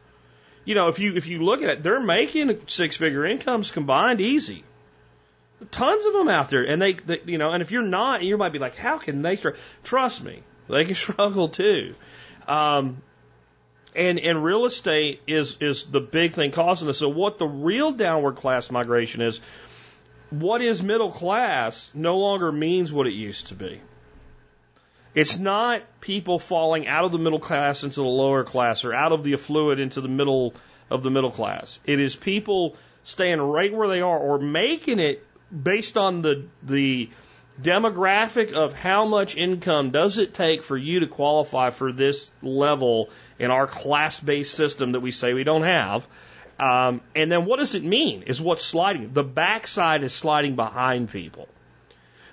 You 0.66 0.76
know, 0.76 0.90
if 0.90 1.00
you 1.00 1.16
if 1.16 1.26
you 1.26 1.40
look 1.40 1.62
at 1.62 1.70
it, 1.70 1.84
they're 1.84 2.02
making 2.02 2.68
six 2.68 2.98
figure 2.98 3.26
incomes 3.26 3.72
combined 3.72 4.20
easy. 4.20 4.66
Tons 5.72 6.06
of 6.06 6.12
them 6.14 6.28
out 6.28 6.50
there, 6.50 6.68
and 6.68 6.82
they, 6.82 6.94
they 6.94 7.22
you 7.26 7.38
know, 7.38 7.52
and 7.52 7.64
if 7.64 7.72
you're 7.72 7.82
not, 7.82 8.24
you 8.24 8.38
might 8.38 8.52
be 8.52 8.60
like, 8.60 8.76
how 8.76 8.98
can 8.98 9.22
they? 9.22 9.38
Tr-? 9.38 9.56
Trust 9.86 10.22
me, 10.22 10.44
they 10.70 10.84
can 10.84 10.96
struggle 11.06 11.48
too. 11.48 11.96
Um, 12.48 13.02
And 13.96 14.20
and 14.20 14.44
real 14.44 14.66
estate 14.66 15.22
is 15.26 15.58
is 15.60 15.86
the 15.86 16.00
big 16.00 16.34
thing 16.34 16.52
causing 16.52 16.88
this. 16.88 17.00
So 17.00 17.10
what 17.10 17.40
the 17.40 17.48
real 17.48 17.92
downward 17.92 18.36
class 18.36 18.70
migration 18.70 19.22
is, 19.22 19.40
what 20.30 20.62
is 20.62 20.84
middle 20.84 21.12
class 21.12 21.92
no 21.96 22.18
longer 22.18 22.52
means 22.52 22.94
what 22.94 23.08
it 23.08 23.14
used 23.14 23.48
to 23.48 23.56
be. 23.56 23.82
It's 25.16 25.40
not 25.40 25.82
people 26.00 26.38
falling 26.38 26.88
out 26.88 27.06
of 27.06 27.12
the 27.12 27.18
middle 27.18 27.40
class 27.40 27.84
into 27.84 28.02
the 28.02 28.14
lower 28.24 28.44
class 28.44 28.86
or 28.86 28.94
out 28.94 29.14
of 29.14 29.24
the 29.24 29.34
affluent 29.34 29.80
into 29.80 30.02
the 30.02 30.08
middle 30.08 30.54
of 30.92 31.02
the 31.02 31.10
middle 31.10 31.32
class. 31.32 31.80
It 31.86 32.00
is 32.00 32.16
people 32.16 32.76
staying 33.04 33.42
right 33.42 33.74
where 33.74 33.88
they 33.88 34.02
are 34.02 34.20
or 34.20 34.38
making 34.38 35.00
it 35.00 35.26
based 35.50 35.98
on 35.98 36.22
the 36.22 36.46
the 36.62 37.10
demographic 37.62 38.54
of 38.54 38.74
how 38.74 39.06
much 39.06 39.36
income 39.36 39.92
does 39.92 40.18
it 40.18 40.34
take 40.34 40.64
for 40.64 40.78
you 40.78 41.00
to 41.02 41.08
qualify 41.08 41.72
for 41.72 41.92
this 41.92 42.30
level 42.42 43.10
in 43.40 43.52
our 43.52 43.68
class 43.68 44.20
based 44.20 44.54
system 44.54 44.92
that 44.92 45.00
we 45.00 45.12
say 45.12 45.34
we 45.34 45.44
don't 45.44 45.64
have. 45.64 46.08
Um, 46.60 47.02
and 47.16 47.32
then 47.32 47.46
what 47.46 47.58
does 47.60 47.76
it 47.76 47.84
mean 47.84 48.24
is 48.24 48.42
what's 48.42 48.64
sliding. 48.64 49.14
The 49.14 49.24
backside 49.24 50.04
is 50.04 50.14
sliding 50.14 50.56
behind 50.56 51.10
people. 51.10 51.48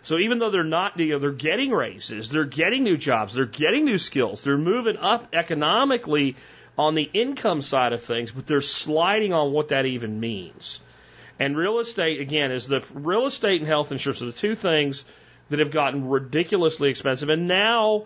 So 0.02 0.18
even 0.18 0.38
though 0.38 0.50
they're 0.50 0.64
not, 0.64 0.98
you 0.98 1.12
know, 1.12 1.18
they're 1.18 1.30
getting 1.30 1.70
raises, 1.70 2.28
they're 2.28 2.44
getting 2.44 2.84
new 2.84 2.98
jobs, 2.98 3.32
they're 3.32 3.46
getting 3.46 3.86
new 3.86 3.98
skills, 3.98 4.44
they're 4.44 4.58
moving 4.58 4.98
up 4.98 5.34
economically 5.34 6.36
on 6.76 6.94
the 6.94 7.08
income 7.12 7.62
side 7.62 7.94
of 7.94 8.02
things, 8.02 8.30
but 8.30 8.46
they're 8.46 8.60
sliding 8.60 9.32
on 9.32 9.52
what 9.52 9.68
that 9.68 9.86
even 9.86 10.20
means. 10.20 10.80
And 11.38 11.56
real 11.56 11.80
estate, 11.80 12.20
again, 12.20 12.52
is 12.52 12.68
the 12.68 12.84
real 12.92 13.26
estate 13.26 13.60
and 13.60 13.68
health 13.68 13.92
insurance 13.92 14.22
are 14.22 14.26
the 14.26 14.32
two 14.32 14.54
things 14.54 15.04
that 15.48 15.58
have 15.58 15.70
gotten 15.70 16.08
ridiculously 16.08 16.90
expensive. 16.90 17.28
And 17.30 17.48
now, 17.48 18.04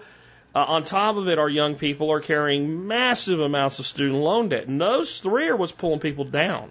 uh, 0.54 0.64
on 0.64 0.84
top 0.84 1.16
of 1.16 1.28
it, 1.28 1.38
our 1.38 1.48
young 1.48 1.76
people 1.76 2.10
are 2.10 2.20
carrying 2.20 2.86
massive 2.86 3.40
amounts 3.40 3.78
of 3.78 3.86
student 3.86 4.18
loan 4.18 4.48
debt. 4.48 4.66
And 4.66 4.80
those 4.80 5.20
three 5.20 5.48
are 5.48 5.56
what's 5.56 5.72
pulling 5.72 6.00
people 6.00 6.24
down. 6.24 6.70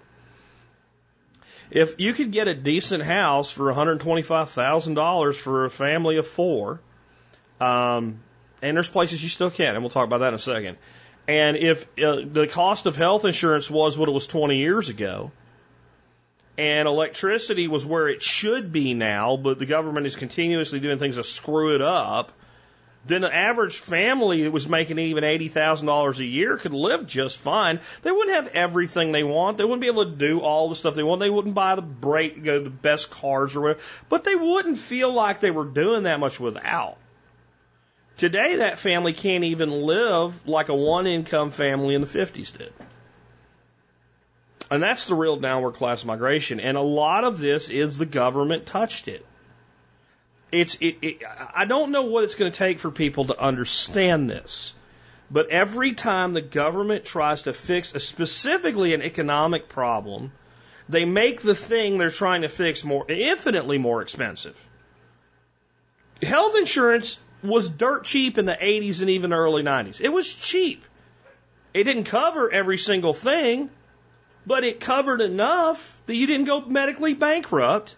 If 1.70 1.94
you 1.98 2.12
could 2.12 2.32
get 2.32 2.48
a 2.48 2.54
decent 2.54 3.02
house 3.02 3.50
for 3.50 3.72
$125,000 3.72 5.34
for 5.34 5.64
a 5.66 5.70
family 5.70 6.16
of 6.16 6.26
four, 6.26 6.80
um, 7.60 8.20
and 8.62 8.76
there's 8.76 8.88
places 8.88 9.22
you 9.22 9.28
still 9.28 9.50
can, 9.50 9.74
and 9.74 9.82
we'll 9.82 9.90
talk 9.90 10.06
about 10.06 10.18
that 10.18 10.28
in 10.28 10.34
a 10.34 10.38
second. 10.38 10.78
And 11.28 11.56
if 11.56 11.84
uh, 11.98 12.22
the 12.24 12.48
cost 12.50 12.86
of 12.86 12.96
health 12.96 13.26
insurance 13.26 13.70
was 13.70 13.98
what 13.98 14.08
it 14.08 14.12
was 14.12 14.26
20 14.26 14.56
years 14.56 14.88
ago, 14.88 15.30
and 16.58 16.88
electricity 16.88 17.68
was 17.68 17.86
where 17.86 18.08
it 18.08 18.20
should 18.20 18.72
be 18.72 18.92
now, 18.92 19.36
but 19.36 19.60
the 19.60 19.66
government 19.66 20.06
is 20.06 20.16
continuously 20.16 20.80
doing 20.80 20.98
things 20.98 21.14
to 21.14 21.22
screw 21.22 21.76
it 21.76 21.80
up, 21.80 22.32
then 23.06 23.20
the 23.20 23.32
average 23.32 23.76
family 23.76 24.42
that 24.42 24.50
was 24.50 24.68
making 24.68 24.98
even 24.98 25.22
$80,000 25.22 26.18
a 26.18 26.24
year 26.24 26.56
could 26.56 26.74
live 26.74 27.06
just 27.06 27.38
fine. 27.38 27.78
They 28.02 28.10
wouldn't 28.10 28.36
have 28.36 28.48
everything 28.48 29.12
they 29.12 29.22
want. 29.22 29.56
They 29.56 29.64
wouldn't 29.64 29.80
be 29.80 29.86
able 29.86 30.06
to 30.06 30.16
do 30.16 30.40
all 30.40 30.68
the 30.68 30.74
stuff 30.74 30.96
they 30.96 31.04
want. 31.04 31.20
They 31.20 31.30
wouldn't 31.30 31.54
buy 31.54 31.76
the 31.76 31.82
break, 31.82 32.36
you 32.36 32.42
know, 32.42 32.64
the 32.64 32.70
best 32.70 33.08
cars 33.08 33.54
or 33.54 33.60
whatever, 33.60 33.80
but 34.08 34.24
they 34.24 34.34
wouldn't 34.34 34.78
feel 34.78 35.12
like 35.12 35.38
they 35.38 35.52
were 35.52 35.64
doing 35.64 36.02
that 36.02 36.18
much 36.18 36.40
without. 36.40 36.96
Today, 38.16 38.56
that 38.56 38.80
family 38.80 39.12
can't 39.12 39.44
even 39.44 39.70
live 39.70 40.48
like 40.48 40.70
a 40.70 40.74
one 40.74 41.06
income 41.06 41.52
family 41.52 41.94
in 41.94 42.00
the 42.00 42.08
50s 42.08 42.58
did. 42.58 42.72
And 44.70 44.82
that's 44.82 45.06
the 45.06 45.14
real 45.14 45.36
downward 45.36 45.74
class 45.74 46.04
migration. 46.04 46.60
And 46.60 46.76
a 46.76 46.82
lot 46.82 47.24
of 47.24 47.38
this 47.38 47.70
is 47.70 47.96
the 47.96 48.06
government 48.06 48.66
touched 48.66 49.08
it. 49.08 49.24
It's, 50.52 50.76
it, 50.76 50.98
it, 51.02 51.22
I 51.54 51.64
don't 51.64 51.90
know 51.90 52.04
what 52.04 52.24
it's 52.24 52.34
going 52.34 52.50
to 52.50 52.56
take 52.56 52.78
for 52.78 52.90
people 52.90 53.26
to 53.26 53.38
understand 53.38 54.30
this. 54.30 54.74
But 55.30 55.50
every 55.50 55.92
time 55.92 56.32
the 56.32 56.40
government 56.40 57.04
tries 57.04 57.42
to 57.42 57.52
fix 57.52 57.94
a, 57.94 58.00
specifically 58.00 58.94
an 58.94 59.02
economic 59.02 59.68
problem, 59.68 60.32
they 60.88 61.04
make 61.04 61.42
the 61.42 61.54
thing 61.54 61.98
they're 61.98 62.10
trying 62.10 62.42
to 62.42 62.48
fix 62.48 62.82
more, 62.82 63.04
infinitely 63.10 63.76
more 63.76 64.00
expensive. 64.00 64.58
Health 66.22 66.56
insurance 66.56 67.18
was 67.42 67.68
dirt 67.68 68.04
cheap 68.04 68.38
in 68.38 68.46
the 68.46 68.56
80s 68.60 69.02
and 69.02 69.10
even 69.10 69.32
early 69.32 69.62
90s. 69.62 70.00
It 70.00 70.08
was 70.08 70.32
cheap. 70.32 70.82
It 71.74 71.84
didn't 71.84 72.04
cover 72.04 72.50
every 72.50 72.78
single 72.78 73.12
thing, 73.12 73.70
but 74.48 74.64
it 74.64 74.80
covered 74.80 75.20
enough 75.20 76.00
that 76.06 76.16
you 76.16 76.26
didn't 76.26 76.46
go 76.46 76.62
medically 76.62 77.12
bankrupt 77.12 77.94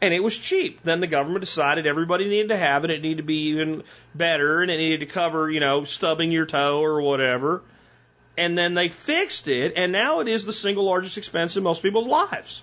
and 0.00 0.14
it 0.14 0.22
was 0.22 0.38
cheap. 0.38 0.80
Then 0.84 1.00
the 1.00 1.08
government 1.08 1.40
decided 1.40 1.88
everybody 1.88 2.28
needed 2.28 2.50
to 2.50 2.56
have 2.56 2.84
it. 2.84 2.92
It 2.92 3.02
needed 3.02 3.16
to 3.16 3.24
be 3.24 3.48
even 3.48 3.82
better 4.14 4.62
and 4.62 4.70
it 4.70 4.76
needed 4.76 5.00
to 5.00 5.06
cover, 5.06 5.50
you 5.50 5.58
know, 5.58 5.82
stubbing 5.82 6.30
your 6.30 6.46
toe 6.46 6.80
or 6.80 7.02
whatever. 7.02 7.64
And 8.36 8.56
then 8.56 8.74
they 8.74 8.88
fixed 8.88 9.48
it 9.48 9.72
and 9.74 9.90
now 9.90 10.20
it 10.20 10.28
is 10.28 10.44
the 10.44 10.52
single 10.52 10.84
largest 10.84 11.18
expense 11.18 11.56
in 11.56 11.64
most 11.64 11.82
people's 11.82 12.06
lives. 12.06 12.62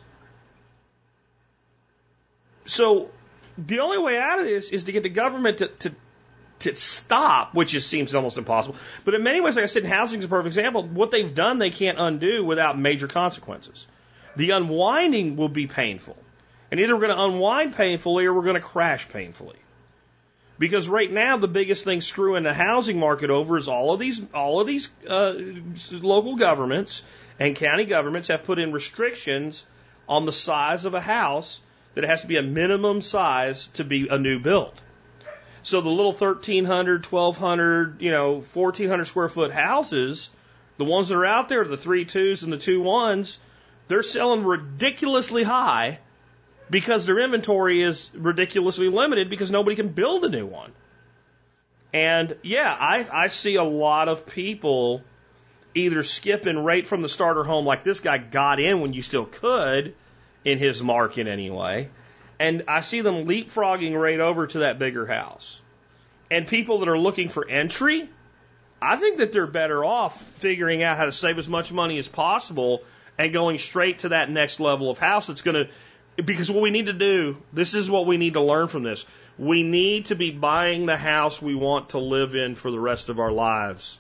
So 2.63 3.09
the 3.57 3.81
only 3.81 3.97
way 3.97 4.17
out 4.17 4.39
of 4.39 4.45
this 4.45 4.69
is 4.69 4.85
to 4.85 4.93
get 4.93 5.03
the 5.03 5.09
government 5.09 5.57
to, 5.57 5.67
to 5.67 5.95
to 6.59 6.75
stop, 6.75 7.53
which 7.53 7.71
just 7.71 7.87
seems 7.87 8.15
almost 8.15 8.37
impossible. 8.37 8.77
But 9.03 9.13
in 9.13 9.23
many 9.23 9.41
ways, 9.41 9.55
like 9.55 9.63
I 9.63 9.67
said, 9.67 9.85
housing 9.85 10.19
is 10.19 10.25
a 10.25 10.27
perfect 10.27 10.47
example. 10.47 10.83
What 10.83 11.11
they've 11.11 11.33
done, 11.33 11.59
they 11.59 11.69
can't 11.69 11.99
undo 11.99 12.43
without 12.43 12.79
major 12.79 13.07
consequences. 13.07 13.87
The 14.35 14.51
unwinding 14.51 15.35
will 15.35 15.49
be 15.49 15.67
painful. 15.67 16.17
And 16.71 16.79
either 16.79 16.95
we're 16.95 17.07
going 17.07 17.17
to 17.17 17.23
unwind 17.23 17.75
painfully 17.75 18.25
or 18.25 18.33
we're 18.33 18.43
going 18.43 18.55
to 18.55 18.61
crash 18.61 19.07
painfully. 19.09 19.57
Because 20.57 20.87
right 20.87 21.11
now, 21.11 21.37
the 21.37 21.49
biggest 21.49 21.83
thing 21.83 21.99
screwing 21.99 22.43
the 22.43 22.53
housing 22.53 22.97
market 22.97 23.29
over 23.29 23.57
is 23.57 23.67
all 23.67 23.93
of 23.93 23.99
these, 23.99 24.21
all 24.33 24.61
of 24.61 24.67
these 24.67 24.89
uh, 25.07 25.33
local 25.91 26.37
governments 26.37 27.03
and 27.39 27.55
county 27.55 27.83
governments 27.83 28.29
have 28.29 28.45
put 28.45 28.57
in 28.57 28.71
restrictions 28.71 29.65
on 30.07 30.25
the 30.25 30.31
size 30.31 30.85
of 30.85 30.93
a 30.93 31.01
house 31.01 31.59
that 31.93 32.03
it 32.03 32.09
has 32.09 32.21
to 32.21 32.27
be 32.27 32.37
a 32.37 32.43
minimum 32.43 33.01
size 33.01 33.67
to 33.73 33.83
be 33.83 34.07
a 34.09 34.17
new 34.17 34.39
build. 34.39 34.73
So 35.65 35.81
the 35.81 35.89
little 35.89 36.11
1,300, 36.11 37.11
1,200, 37.11 37.99
you 37.99 38.11
know, 38.11 38.33
1,400 38.33 39.05
square 39.05 39.27
foot 39.27 39.51
houses, 39.51 40.29
the 40.77 40.85
ones 40.85 41.09
that 41.09 41.15
are 41.15 41.25
out 41.25 41.49
there, 41.49 41.65
the 41.65 41.75
three 41.75 42.05
twos 42.05 42.43
and 42.43 42.53
the 42.53 42.59
two 42.59 42.81
ones, 42.81 43.39
they're 43.87 44.03
selling 44.03 44.43
ridiculously 44.43 45.41
high 45.41 45.97
because 46.69 47.07
their 47.07 47.17
inventory 47.17 47.81
is 47.81 48.11
ridiculously 48.13 48.89
limited 48.89 49.31
because 49.31 49.49
nobody 49.49 49.75
can 49.75 49.87
build 49.87 50.23
a 50.23 50.29
new 50.29 50.45
one. 50.45 50.71
And 51.91 52.37
yeah, 52.43 52.71
I, 52.71 53.07
I 53.11 53.27
see 53.27 53.55
a 53.55 53.63
lot 53.63 54.07
of 54.07 54.27
people 54.27 55.01
either 55.73 56.03
skipping 56.03 56.59
right 56.59 56.85
from 56.85 57.01
the 57.01 57.09
starter 57.09 57.43
home 57.43 57.65
like 57.65 57.83
this 57.83 57.99
guy 57.99 58.19
got 58.19 58.59
in 58.59 58.81
when 58.81 58.93
you 58.93 59.01
still 59.01 59.25
could 59.25 59.95
in 60.43 60.59
his 60.59 60.83
market 60.83 61.25
anyway 61.25 61.89
and 62.39 62.63
I 62.67 62.81
see 62.81 63.01
them 63.01 63.25
leapfrogging 63.25 63.99
right 63.99 64.19
over 64.19 64.47
to 64.47 64.59
that 64.59 64.79
bigger 64.79 65.05
house. 65.05 65.59
And 66.29 66.47
people 66.47 66.79
that 66.79 66.89
are 66.89 66.97
looking 66.97 67.29
for 67.29 67.47
entry, 67.47 68.09
I 68.81 68.97
think 68.97 69.17
that 69.17 69.31
they're 69.31 69.47
better 69.47 69.85
off 69.85 70.21
figuring 70.37 70.83
out 70.83 70.97
how 70.97 71.05
to 71.05 71.11
save 71.11 71.37
as 71.37 71.47
much 71.47 71.71
money 71.71 71.97
as 71.97 72.07
possible 72.07 72.83
and 73.17 73.31
going 73.31 73.57
straight 73.57 73.99
to 73.99 74.09
that 74.09 74.29
next 74.29 74.59
level 74.59 74.89
of 74.89 74.99
house 74.99 75.27
that's 75.27 75.41
going 75.41 75.67
to, 75.67 76.23
because 76.23 76.51
what 76.51 76.61
we 76.61 76.71
need 76.71 76.87
to 76.87 76.93
do, 76.93 77.37
this 77.53 77.73
is 77.73 77.89
what 77.89 78.05
we 78.05 78.17
need 78.17 78.33
to 78.33 78.41
learn 78.41 78.67
from 78.67 78.83
this. 78.83 79.05
We 79.37 79.63
need 79.63 80.07
to 80.07 80.15
be 80.15 80.31
buying 80.31 80.85
the 80.85 80.97
house 80.97 81.41
we 81.41 81.55
want 81.55 81.89
to 81.89 81.99
live 81.99 82.35
in 82.35 82.55
for 82.55 82.71
the 82.71 82.79
rest 82.79 83.09
of 83.09 83.19
our 83.19 83.31
lives. 83.31 83.97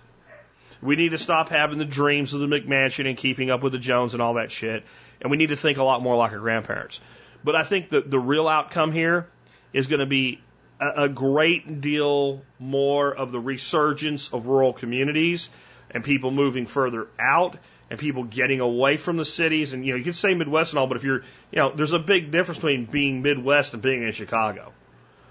We 0.81 0.95
need 0.95 1.11
to 1.11 1.17
stop 1.17 1.49
having 1.49 1.77
the 1.77 1.85
dreams 1.85 2.33
of 2.33 2.41
the 2.41 2.47
McMansion 2.47 3.07
and 3.07 3.17
keeping 3.17 3.49
up 3.49 3.63
with 3.63 3.71
the 3.71 3.79
Jones 3.79 4.13
and 4.13 4.21
all 4.21 4.35
that 4.35 4.51
shit. 4.51 4.83
And 5.21 5.31
we 5.31 5.37
need 5.37 5.49
to 5.49 5.55
think 5.55 5.77
a 5.77 5.83
lot 5.83 6.01
more 6.01 6.15
like 6.15 6.31
our 6.31 6.39
grandparents. 6.39 6.99
But 7.45 7.55
I 7.55 7.63
think 7.63 7.91
that 7.91 8.09
the 8.09 8.19
real 8.19 8.47
outcome 8.47 8.91
here 8.91 9.27
is 9.71 9.85
going 9.85 9.99
to 9.99 10.07
be 10.07 10.41
a, 10.81 11.03
a 11.03 11.09
great 11.09 11.79
deal 11.79 12.41
more 12.57 13.13
of 13.13 13.31
the 13.31 13.39
resurgence 13.39 14.33
of 14.33 14.47
rural 14.47 14.73
communities 14.73 15.51
and 15.91 16.03
people 16.03 16.31
moving 16.31 16.65
further 16.65 17.07
out 17.19 17.57
and 17.91 17.99
people 17.99 18.23
getting 18.23 18.61
away 18.61 18.97
from 18.97 19.17
the 19.17 19.25
cities. 19.25 19.73
And, 19.73 19.85
you 19.85 19.91
know, 19.91 19.97
you 19.97 20.03
can 20.03 20.13
say 20.13 20.33
Midwest 20.33 20.73
and 20.73 20.79
all, 20.79 20.87
but 20.87 20.97
if 20.97 21.03
you're, 21.03 21.21
you 21.51 21.59
know, 21.59 21.71
there's 21.73 21.93
a 21.93 21.99
big 21.99 22.31
difference 22.31 22.57
between 22.57 22.85
being 22.85 23.21
Midwest 23.21 23.73
and 23.73 23.83
being 23.83 24.01
in 24.01 24.11
Chicago 24.11 24.73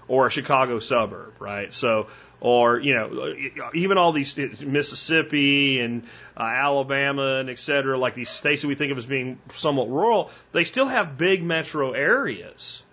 or 0.07 0.27
a 0.27 0.29
Chicago 0.29 0.79
suburb, 0.79 1.33
right? 1.39 1.73
So, 1.73 2.07
or, 2.45 2.79
you 2.79 2.93
know, 2.93 3.33
even 3.73 3.97
all 3.97 4.11
these 4.11 4.37
Mississippi 4.61 5.79
and 5.79 6.03
uh, 6.37 6.43
Alabama 6.43 7.37
and 7.39 7.49
et 7.49 7.57
cetera, 7.57 7.97
like 7.97 8.13
these 8.13 8.29
states 8.29 8.61
that 8.61 8.67
we 8.67 8.75
think 8.75 8.91
of 8.91 8.99
as 8.99 9.07
being 9.07 9.39
somewhat 9.49 9.89
rural, 9.89 10.29
they 10.51 10.63
still 10.63 10.85
have 10.85 11.17
big 11.17 11.43
metro 11.43 11.93
areas. 11.93 12.85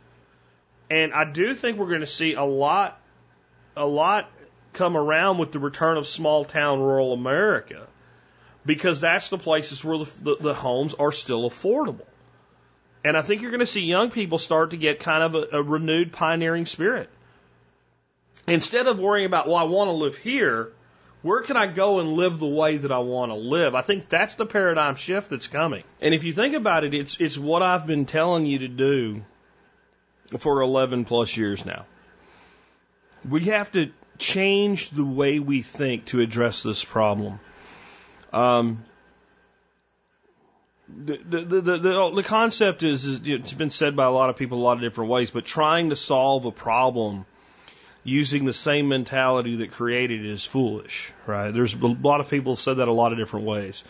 And 0.90 1.12
I 1.12 1.30
do 1.30 1.54
think 1.54 1.76
we're 1.76 1.88
going 1.88 2.00
to 2.00 2.06
see 2.06 2.32
a 2.32 2.44
lot, 2.44 2.98
a 3.76 3.84
lot 3.84 4.30
come 4.72 4.96
around 4.96 5.36
with 5.36 5.52
the 5.52 5.58
return 5.58 5.98
of 5.98 6.06
small 6.06 6.46
town 6.46 6.80
rural 6.80 7.12
America 7.12 7.86
because 8.64 9.02
that's 9.02 9.28
the 9.28 9.36
places 9.36 9.84
where 9.84 9.98
the, 9.98 10.10
the, 10.22 10.36
the 10.40 10.54
homes 10.54 10.94
are 10.94 11.12
still 11.12 11.42
affordable. 11.50 12.06
And 13.04 13.18
I 13.18 13.20
think 13.20 13.42
you're 13.42 13.50
going 13.50 13.60
to 13.60 13.66
see 13.66 13.82
young 13.82 14.10
people 14.10 14.38
start 14.38 14.70
to 14.70 14.78
get 14.78 14.98
kind 14.98 15.22
of 15.22 15.34
a, 15.34 15.58
a 15.58 15.62
renewed 15.62 16.10
pioneering 16.10 16.64
spirit. 16.64 17.10
Instead 18.46 18.86
of 18.86 18.98
worrying 18.98 19.26
about, 19.26 19.46
well, 19.46 19.56
I 19.56 19.64
want 19.64 19.88
to 19.88 19.92
live 19.92 20.16
here, 20.16 20.72
Where 21.22 21.40
can 21.40 21.56
I 21.56 21.68
go 21.68 22.00
and 22.00 22.14
live 22.14 22.40
the 22.40 22.48
way 22.48 22.78
that 22.78 22.90
I 22.90 22.98
want 22.98 23.30
to 23.30 23.36
live? 23.36 23.76
I 23.76 23.82
think 23.82 24.08
that's 24.08 24.34
the 24.34 24.44
paradigm 24.44 24.96
shift 24.96 25.30
that's 25.30 25.46
coming. 25.46 25.84
And 26.00 26.14
if 26.14 26.24
you 26.24 26.32
think 26.32 26.56
about 26.56 26.82
it, 26.82 26.94
it's, 26.94 27.16
it's 27.20 27.38
what 27.38 27.62
I've 27.62 27.86
been 27.86 28.06
telling 28.06 28.44
you 28.44 28.58
to 28.60 28.68
do 28.68 29.24
for 30.38 30.60
11 30.60 31.04
plus 31.04 31.36
years 31.36 31.64
now. 31.64 31.86
We 33.28 33.44
have 33.44 33.70
to 33.72 33.92
change 34.18 34.90
the 34.90 35.04
way 35.04 35.38
we 35.38 35.62
think 35.62 36.06
to 36.06 36.20
address 36.20 36.64
this 36.64 36.84
problem. 36.84 37.38
Um, 38.32 38.84
the, 40.88 41.18
the, 41.18 41.40
the, 41.44 41.60
the, 41.60 42.10
the 42.16 42.22
concept 42.24 42.82
is, 42.82 43.04
is, 43.04 43.20
it's 43.24 43.52
been 43.52 43.70
said 43.70 43.94
by 43.94 44.06
a 44.06 44.10
lot 44.10 44.28
of 44.28 44.36
people 44.36 44.58
a 44.58 44.64
lot 44.64 44.76
of 44.76 44.80
different 44.80 45.08
ways, 45.08 45.30
but 45.30 45.44
trying 45.44 45.90
to 45.90 45.96
solve 45.96 46.46
a 46.46 46.50
problem 46.50 47.26
using 48.04 48.44
the 48.44 48.52
same 48.52 48.88
mentality 48.88 49.56
that 49.56 49.70
created 49.72 50.24
it 50.24 50.30
is 50.30 50.44
foolish, 50.44 51.12
right? 51.26 51.52
There's 51.52 51.74
a 51.74 51.86
lot 51.86 52.20
of 52.20 52.28
people 52.28 52.56
said 52.56 52.78
that 52.78 52.88
a 52.88 52.92
lot 52.92 53.12
of 53.12 53.18
different 53.18 53.46
ways. 53.46 53.84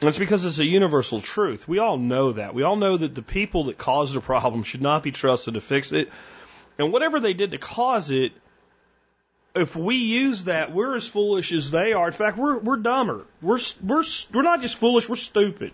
And 0.00 0.08
it's 0.08 0.18
because 0.18 0.44
it's 0.44 0.58
a 0.58 0.64
universal 0.64 1.20
truth. 1.20 1.68
We 1.68 1.78
all 1.78 1.96
know 1.98 2.32
that. 2.32 2.54
We 2.54 2.62
all 2.62 2.76
know 2.76 2.96
that 2.96 3.14
the 3.14 3.22
people 3.22 3.64
that 3.64 3.78
caused 3.78 4.14
the 4.14 4.20
problem 4.20 4.62
should 4.62 4.82
not 4.82 5.02
be 5.02 5.12
trusted 5.12 5.54
to 5.54 5.60
fix 5.60 5.92
it. 5.92 6.10
And 6.78 6.92
whatever 6.92 7.20
they 7.20 7.32
did 7.32 7.52
to 7.52 7.58
cause 7.58 8.10
it, 8.10 8.32
if 9.54 9.76
we 9.76 9.96
use 9.96 10.44
that, 10.44 10.72
we're 10.72 10.96
as 10.96 11.06
foolish 11.06 11.52
as 11.52 11.70
they 11.70 11.92
are. 11.92 12.08
In 12.08 12.12
fact, 12.12 12.36
we're, 12.36 12.58
we're 12.58 12.78
dumber. 12.78 13.24
We're, 13.40 13.60
we're, 13.82 14.02
we're 14.32 14.42
not 14.42 14.62
just 14.62 14.76
foolish, 14.76 15.08
we're 15.08 15.16
stupid. 15.16 15.72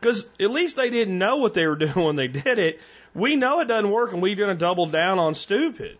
Because 0.00 0.26
at 0.40 0.50
least 0.50 0.76
they 0.76 0.90
didn't 0.90 1.18
know 1.18 1.36
what 1.36 1.54
they 1.54 1.66
were 1.66 1.76
doing 1.86 2.06
when 2.06 2.16
they 2.16 2.28
did 2.28 2.58
it. 2.58 2.80
We 3.14 3.36
know 3.36 3.60
it 3.60 3.68
doesn't 3.68 3.90
work 3.90 4.12
and 4.12 4.22
we're 4.22 4.36
going 4.36 4.56
to 4.56 4.58
double 4.58 4.86
down 4.86 5.18
on 5.18 5.34
stupid. 5.34 5.98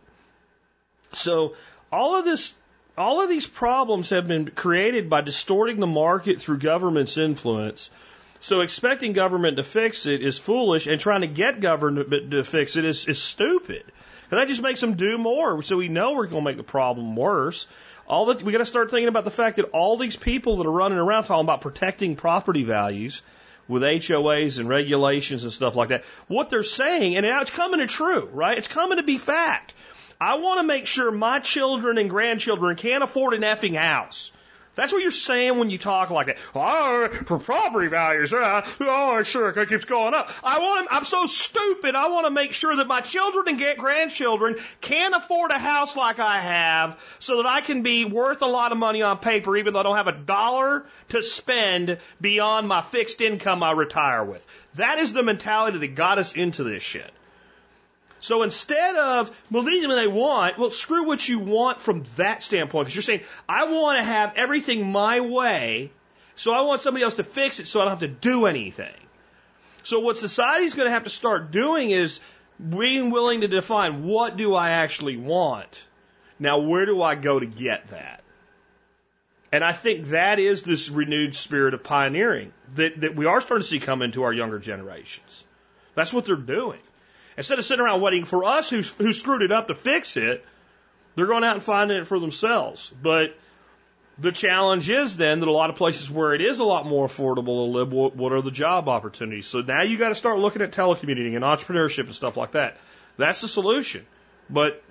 So 1.13 1.55
all 1.91 2.19
of 2.19 2.25
this, 2.25 2.55
all 2.97 3.21
of 3.21 3.29
these 3.29 3.47
problems 3.47 4.11
have 4.11 4.29
been 4.29 4.51
created 4.51 5.09
by 5.09 5.21
distorting 5.21 5.81
the 5.81 5.87
market 5.87 6.41
through 6.41 6.59
government's 6.59 7.17
influence. 7.17 7.91
So 8.41 8.61
expecting 8.61 9.15
government 9.15 9.57
to 9.57 9.65
fix 9.65 10.07
it 10.07 10.23
is 10.23 10.39
foolish, 10.39 10.87
and 10.87 11.01
trying 11.01 11.23
to 11.23 11.27
get 11.27 11.61
government 11.61 12.31
to 12.31 12.45
fix 12.45 12.77
it 12.77 12.85
is, 12.85 13.07
is 13.07 13.21
stupid. 13.21 13.83
And 14.31 14.39
that 14.39 14.49
just 14.49 14.63
makes 14.63 14.81
them 14.81 14.95
do 14.95 15.19
more. 15.19 15.63
So 15.63 15.77
we 15.77 15.89
know 15.89 16.13
we're 16.13 16.27
going 16.27 16.45
to 16.45 16.51
make 16.51 16.57
the 16.57 16.63
problem 16.63 17.17
worse. 17.17 17.67
All 18.07 18.27
that 18.27 18.43
we 18.43 18.53
got 18.53 18.59
to 18.59 18.67
start 18.67 18.91
thinking 18.91 19.09
about 19.09 19.25
the 19.25 19.31
fact 19.31 19.57
that 19.57 19.67
all 19.73 19.97
these 19.97 20.17
people 20.17 20.59
that 20.59 20.67
are 20.67 20.71
running 20.71 20.99
around 20.99 21.25
talking 21.25 21.45
about 21.45 21.61
protecting 21.61 22.17
property 22.17 22.63
values 22.63 23.23
with 23.67 23.83
HOAs 23.83 24.59
and 24.59 24.69
regulations 24.69 25.45
and 25.45 25.53
stuff 25.53 25.77
like 25.77 25.89
that, 25.89 26.05
what 26.27 26.49
they're 26.49 26.63
saying, 26.63 27.17
and 27.17 27.27
now 27.27 27.43
it's 27.43 27.51
coming 27.51 27.81
to 27.81 27.87
true, 27.87 28.29
right? 28.33 28.57
It's 28.57 28.69
coming 28.69 28.97
to 28.97 29.03
be 29.03 29.19
fact. 29.19 29.75
I 30.21 30.39
want 30.39 30.61
to 30.61 30.67
make 30.67 30.87
sure 30.87 31.11
my 31.11 31.39
children 31.39 31.99
and 31.99 32.11
grandchildren 32.11 32.77
can't 32.77 33.05
afford 33.05 33.35
an 33.35 33.43
effing 33.43 33.77
house. 33.77 34.33
That's 34.79 34.93
what 34.93 35.03
you're 35.03 35.11
saying 35.11 35.59
when 35.59 35.71
you 35.71 35.79
talk 35.79 36.11
like 36.11 36.29
that. 36.29 36.39
Oh, 36.55 37.09
for 37.25 37.41
property 37.41 37.89
values, 37.89 38.33
uh, 38.33 38.65
oh, 38.79 39.25
sure, 39.25 39.49
it 39.49 39.69
keeps 39.69 39.85
going 39.85 40.15
up. 40.15 40.31
I 40.45 40.61
want, 40.61 40.87
I'm 40.93 41.05
so 41.05 41.27
stupid. 41.27 41.97
I 41.97 42.09
want 42.11 42.27
to 42.27 42.31
make 42.31 42.53
sure 42.53 42.77
that 42.77 42.87
my 42.87 43.01
children 43.01 43.49
and 43.49 43.77
grandchildren 43.77 44.55
can 44.81 45.15
afford 45.15 45.51
a 45.51 45.59
house 45.59 45.97
like 45.97 46.21
I 46.21 46.39
have, 46.39 47.01
so 47.19 47.39
that 47.39 47.47
I 47.49 47.61
can 47.61 47.83
be 47.83 48.05
worth 48.05 48.41
a 48.41 48.47
lot 48.47 48.71
of 48.71 48.79
money 48.79 49.03
on 49.03 49.19
paper, 49.19 49.57
even 49.57 49.73
though 49.73 49.81
I 49.81 49.83
don't 49.83 49.97
have 49.97 50.07
a 50.07 50.13
dollar 50.13 50.87
to 51.09 51.25
spend 51.25 51.99
beyond 52.21 52.69
my 52.69 52.81
fixed 52.81 53.21
income 53.21 53.65
I 53.65 53.73
retire 53.73 54.23
with. 54.23 54.47
That 54.75 54.99
is 54.99 55.13
the 55.13 55.25
mentality 55.25 55.79
that 55.79 55.97
got 55.97 56.19
us 56.19 56.35
into 56.35 56.63
this 56.63 56.85
shit. 56.85 57.11
So 58.21 58.43
instead 58.43 58.97
of 58.97 59.31
believing 59.51 59.91
they 59.91 60.09
want, 60.09 60.59
well, 60.59 60.71
screw 60.71 61.05
what 61.05 61.29
you 61.29 61.39
want 61.39 61.79
from 61.79 62.05
that 62.17 62.43
standpoint. 62.43 62.87
Because 62.87 62.97
you're 62.97 63.03
saying, 63.03 63.21
I 63.49 63.65
want 63.65 63.99
to 63.99 64.05
have 64.05 64.33
everything 64.37 64.91
my 64.91 65.21
way, 65.21 65.93
so 66.37 66.53
I 66.53 66.63
want 66.63 66.81
somebody 66.81 67.05
else 67.05 67.17
to 67.17 67.25
fix 67.25 67.61
it 67.61 67.67
so 67.67 67.81
I 67.81 67.85
don't 67.85 67.93
have 67.93 68.01
to 68.01 68.09
do 68.09 68.47
anything. 68.47 68.95
So 69.85 70.01
what 70.01 70.19
society's 70.19 70.75
going 70.75 70.87
to 70.87 70.93
have 70.93 71.05
to 71.05 71.11
start 71.11 71.51
doing 71.51 71.91
is 71.91 72.21
being 72.59 73.11
willing 73.11 73.43
to 73.43 73.49
define 73.49 74.05
what 74.05 74.37
do 74.37 74.55
I 74.55 74.71
actually 74.71 75.17
want? 75.17 75.85
Now, 76.39 76.59
where 76.59 76.87
do 76.87 77.03
I 77.03 77.15
go 77.15 77.39
to 77.39 77.47
get 77.47 77.89
that? 77.89 78.23
And 79.51 79.65
I 79.65 79.73
think 79.73 80.09
that 80.09 80.39
is 80.39 80.63
this 80.63 80.89
renewed 80.89 81.35
spirit 81.35 81.73
of 81.73 81.83
pioneering 81.83 82.53
that, 82.75 83.01
that 83.01 83.17
we 83.17 83.27
are 83.27 83.41
starting 83.41 83.63
to 83.63 83.69
see 83.69 83.81
come 83.81 84.03
into 84.03 84.25
our 84.25 84.33
younger 84.33 84.59
generations. 84.59 85.45
That's 85.95 86.13
what 86.13 86.27
they're 86.27 86.37
doing. 86.37 86.81
Instead 87.39 87.61
of 87.61 87.65
sitting 87.65 87.85
around 87.85 88.01
waiting 88.01 88.25
for 88.25 88.45
us 88.45 88.69
who, 88.69 88.83
who 88.83 89.13
screwed 89.13 89.43
it 89.43 89.53
up 89.53 89.69
to 89.69 89.75
fix 89.75 90.17
it, 90.17 90.45
they're 91.15 91.29
going 91.29 91.45
out 91.45 91.55
and 91.55 91.63
finding 91.63 91.97
it 91.97 92.07
for 92.09 92.19
themselves. 92.19 92.93
But 93.01 93.37
the 94.19 94.33
challenge 94.33 94.91
is 94.91 95.17
then 95.17 95.39
that 95.39 95.49
a 95.49 95.53
lot 95.53 95.71
of 95.71 95.77
places 95.77 96.11
where 96.11 96.35
it 96.35 96.41
is 96.41 96.59
a 96.59 96.65
lot 96.65 96.85
more 96.85 97.07
affordable 97.07 97.65
to 97.65 97.71
live, 97.71 97.93
what, 97.93 98.17
what 98.17 98.33
are 98.33 98.43
the 98.43 98.51
job 98.51 98.89
opportunities? 98.89 99.47
So 99.47 99.61
now 99.61 99.83
you 99.83 99.99
got 99.99 100.09
to 100.09 100.17
start 100.17 100.41
looking 100.41 100.63
at 100.63 100.73
telecommuting 100.73 101.37
and 101.37 101.45
entrepreneurship 101.45 102.07
and 102.07 102.15
stuff 102.15 102.37
like 102.37 102.53
that. 102.53 102.77
That's 103.19 103.41
the 103.41 103.47
solution. 103.47 104.05
But 104.51 104.83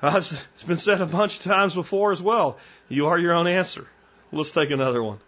uh, 0.00 0.12
it's 0.16 0.64
been 0.66 0.78
said 0.78 1.02
a 1.02 1.06
bunch 1.06 1.36
of 1.36 1.42
times 1.42 1.74
before 1.74 2.12
as 2.12 2.22
well. 2.22 2.56
You 2.88 3.08
are 3.08 3.18
your 3.18 3.34
own 3.34 3.46
answer. 3.46 3.86
Let's 4.32 4.52
take 4.52 4.70
another 4.70 5.02
one. 5.02 5.18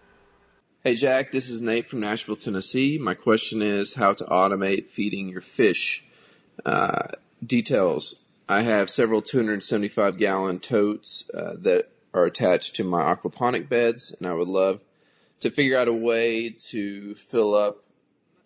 Hey 0.82 0.94
Jack, 0.94 1.32
this 1.32 1.50
is 1.50 1.60
Nate 1.60 1.90
from 1.90 2.00
Nashville, 2.00 2.36
Tennessee. 2.36 2.96
My 2.98 3.12
question 3.12 3.60
is 3.60 3.92
how 3.92 4.14
to 4.14 4.24
automate 4.24 4.88
feeding 4.88 5.28
your 5.28 5.42
fish. 5.42 6.06
Uh, 6.64 7.08
details. 7.44 8.14
I 8.48 8.62
have 8.62 8.90
several 8.90 9.22
275 9.22 10.18
gallon 10.18 10.58
totes 10.58 11.24
uh, 11.32 11.54
that 11.60 11.88
are 12.12 12.24
attached 12.24 12.76
to 12.76 12.84
my 12.84 13.14
aquaponic 13.14 13.68
beds, 13.68 14.12
and 14.18 14.26
I 14.26 14.34
would 14.34 14.48
love 14.48 14.80
to 15.40 15.50
figure 15.50 15.78
out 15.78 15.88
a 15.88 15.92
way 15.92 16.50
to 16.70 17.14
fill 17.14 17.54
up 17.54 17.82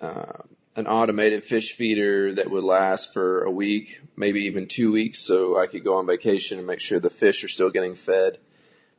uh, 0.00 0.42
an 0.76 0.86
automated 0.86 1.42
fish 1.42 1.74
feeder 1.74 2.34
that 2.34 2.50
would 2.50 2.64
last 2.64 3.12
for 3.12 3.42
a 3.42 3.50
week, 3.50 4.00
maybe 4.16 4.42
even 4.42 4.68
two 4.68 4.92
weeks, 4.92 5.20
so 5.20 5.58
I 5.58 5.66
could 5.66 5.84
go 5.84 5.96
on 5.96 6.06
vacation 6.06 6.58
and 6.58 6.66
make 6.66 6.80
sure 6.80 7.00
the 7.00 7.10
fish 7.10 7.42
are 7.44 7.48
still 7.48 7.70
getting 7.70 7.94
fed. 7.94 8.38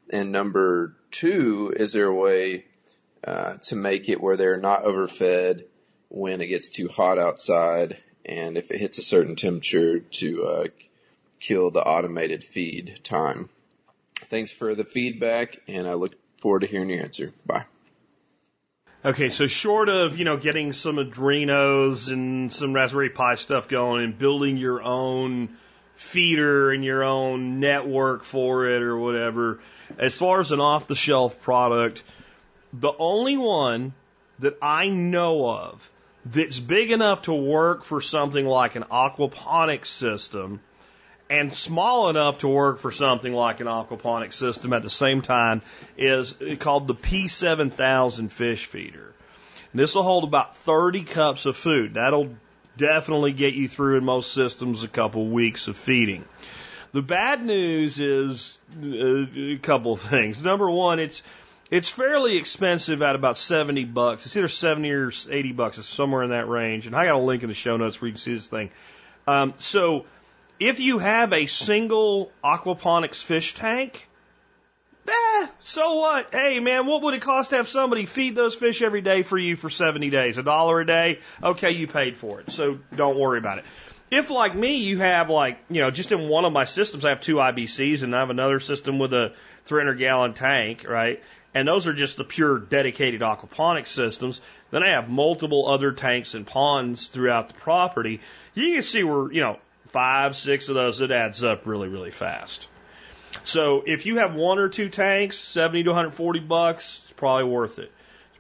And 0.10 0.32
number 0.32 0.96
two, 1.12 1.74
is 1.76 1.94
there 1.94 2.08
a 2.08 2.14
way 2.14 2.66
uh, 3.24 3.58
to 3.64 3.76
make 3.76 4.10
it 4.10 4.22
where 4.22 4.38
they're 4.38 4.60
not 4.60 4.84
overfed 4.84 5.64
when 6.10 6.42
it 6.42 6.48
gets 6.48 6.70
too 6.70 6.88
hot 6.88 7.18
outside 7.18 8.02
and 8.26 8.58
if 8.58 8.72
it 8.72 8.80
hits 8.80 8.98
a 8.98 9.04
certain 9.04 9.36
temperature 9.36 10.00
to 10.00 10.44
uh, 10.44 10.68
kill 11.40 11.72
the 11.72 11.82
automated 11.82 12.44
feed 12.44 13.00
time. 13.04 13.50
Thanks 14.16 14.52
for 14.52 14.76
the 14.76 14.84
feedback, 14.84 15.58
and 15.68 15.88
I 15.88 15.94
look 15.94 16.16
forward 16.38 16.62
to 16.62 16.68
hearing 16.68 16.90
your 16.90 17.02
answer. 17.02 17.34
Bye. 17.46 17.66
Okay, 19.04 19.30
so 19.30 19.46
short 19.46 19.88
of, 19.88 20.18
you 20.18 20.26
know, 20.26 20.38
getting 20.38 20.74
some 20.74 20.96
Arduinos 20.96 22.12
and 22.12 22.52
some 22.52 22.74
Raspberry 22.74 23.12
Pi 23.12 23.36
stuff 23.36 23.68
going 23.68 24.04
and 24.04 24.18
building 24.18 24.58
your 24.58 24.82
own 24.82 25.58
feeder 25.94 26.72
and 26.72 26.84
your 26.84 27.04
own 27.04 27.60
network 27.60 28.24
for 28.24 28.66
it 28.66 28.82
or 28.82 28.98
whatever, 28.98 29.60
as 30.00 30.16
far 30.16 30.40
as 30.40 30.52
an 30.52 30.60
off 30.60 30.88
the 30.88 30.96
shelf 30.96 31.42
product, 31.42 32.04
the 32.74 32.94
only 32.98 33.38
one 33.38 33.94
that 34.40 34.58
I 34.62 34.90
know 34.90 35.52
of 35.52 35.92
that's 36.26 36.60
big 36.60 36.92
enough 36.92 37.24
to 37.24 37.34
work 37.34 37.84
for 37.84 38.02
something 38.02 38.46
like 38.46 38.76
an 38.76 38.84
aquaponics 38.84 39.88
system 39.88 40.60
and 41.30 41.54
small 41.54 42.10
enough 42.10 42.40
to 42.40 42.48
work 42.48 42.80
for 42.80 42.92
something 42.92 43.34
like 43.34 43.60
an 43.60 43.68
aquaponics 43.68 44.34
system 44.34 44.74
at 44.74 44.84
the 44.84 44.90
same 44.90 45.22
time 45.22 45.62
is 45.98 46.36
called 46.60 46.88
the 46.88 46.96
P7000 46.96 48.32
fish 48.32 48.66
feeder. 48.66 49.14
This 49.74 49.96
will 49.96 50.04
hold 50.04 50.24
about 50.24 50.56
30 50.56 51.04
cups 51.04 51.46
of 51.46 51.58
food. 51.58 51.96
That'll 51.96 52.36
definitely 52.78 53.34
get 53.34 53.56
you 53.56 53.68
through 53.68 53.98
in 53.98 54.06
most 54.06 54.34
systems 54.34 54.84
a 54.84 54.88
couple 54.88 55.28
weeks 55.28 55.68
of 55.68 55.78
feeding. 55.78 56.26
The 56.94 57.02
bad 57.02 57.44
news 57.44 58.00
is 58.00 58.60
uh, 58.82 59.26
a 59.36 59.58
couple 59.58 59.94
of 59.94 60.02
things. 60.02 60.42
Number 60.42 60.70
one, 60.70 61.00
it's 61.00 61.24
it's 61.72 61.90
fairly 61.90 62.38
expensive 62.38 63.02
at 63.02 63.16
about 63.16 63.38
70 63.38 63.86
bucks. 63.86 64.26
It's 64.26 64.38
either 64.38 64.48
70 64.48 64.92
or 64.92 65.12
80 65.30 65.52
bucks. 65.54 65.78
It's 65.78 65.88
somewhere 65.88 66.24
in 66.24 66.30
that 66.30 66.48
range. 66.48 66.86
And 66.88 66.96
I 66.96 67.06
got 67.06 67.16
a 67.16 67.20
link 67.20 67.44
in 67.44 67.50
the 67.50 67.56
show 67.56 67.78
notes 67.78 68.00
where 68.00 68.08
you 68.08 68.14
can 68.14 68.20
see 68.20 68.36
this 68.36 68.48
thing. 68.48 68.70
Um, 69.28 69.54
so 69.58 70.06
if 70.60 70.80
you 70.80 71.00
have 71.00 71.34
a 71.34 71.48
single 71.48 72.32
aquaponics 72.44 73.22
fish 73.22 73.56
tank, 73.56 74.08
eh, 75.08 75.48
so 75.60 75.96
what? 75.96 76.28
Hey 76.32 76.60
man, 76.60 76.86
what 76.86 77.02
would 77.02 77.16
it 77.16 77.22
cost 77.22 77.50
to 77.50 77.58
have 77.58 77.68
somebody 77.68 78.06
feed 78.06 78.36
those 78.36 78.54
fish 78.54 78.82
every 78.82 79.02
day 79.02 79.24
for 79.24 79.38
you 79.38 79.56
for 79.56 79.70
70 79.70 80.10
days? 80.12 80.38
A 80.38 80.44
dollar 80.44 80.82
a 80.82 80.86
day? 80.86 81.20
Okay, 81.42 81.72
you 81.72 81.88
paid 81.88 82.16
for 82.18 82.42
it. 82.42 82.52
So 82.52 82.80
don't 82.96 83.18
worry 83.18 83.40
about 83.40 83.58
it. 83.58 83.66
If 84.12 84.30
like 84.30 84.56
me, 84.56 84.78
you 84.78 85.00
have 85.00 85.32
like, 85.32 85.58
you 85.68 85.82
know, 85.82 85.90
just 85.90 86.12
in 86.12 86.30
one 86.30 86.46
of 86.46 86.54
my 86.54 86.66
systems, 86.66 87.04
I 87.06 87.10
have 87.10 87.22
two 87.22 87.38
IBCs 87.38 88.04
and 88.04 88.16
I 88.16 88.20
have 88.20 88.30
another 88.30 88.60
system 88.60 89.00
with 89.00 89.14
a 89.14 89.34
300 89.66 89.96
gallon 89.96 90.34
tank, 90.34 90.86
right? 90.88 91.24
And 91.56 91.66
those 91.66 91.88
are 91.88 91.94
just 91.94 92.18
the 92.18 92.26
pure 92.26 92.60
dedicated 92.60 93.22
aquaponics 93.22 93.88
systems. 93.88 94.42
Then 94.72 94.84
I 94.84 94.92
have 94.92 95.10
multiple 95.10 95.70
other 95.70 95.94
tanks 95.94 96.34
and 96.34 96.46
ponds 96.46 97.08
throughout 97.08 97.48
the 97.48 97.54
property. 97.54 98.20
You 98.54 98.74
can 98.74 98.82
see 98.82 99.06
where, 99.06 99.32
you 99.32 99.40
know, 99.40 99.58
five, 99.88 100.36
six 100.36 100.68
of 100.68 100.76
those, 100.76 101.00
it 101.00 101.12
adds 101.12 101.46
up 101.46 101.66
really, 101.66 101.88
really 101.88 102.12
fast. 102.12 102.68
So 103.44 103.84
if 103.86 104.06
you 104.06 104.18
have 104.18 104.36
one 104.36 104.60
or 104.60 104.68
two 104.68 104.90
tanks, 104.90 105.38
70 105.38 105.84
to 105.84 105.90
140 105.92 106.40
bucks, 106.42 107.00
it's 107.04 107.14
probably 107.14 107.46
worth 107.46 107.80
it. 107.80 107.92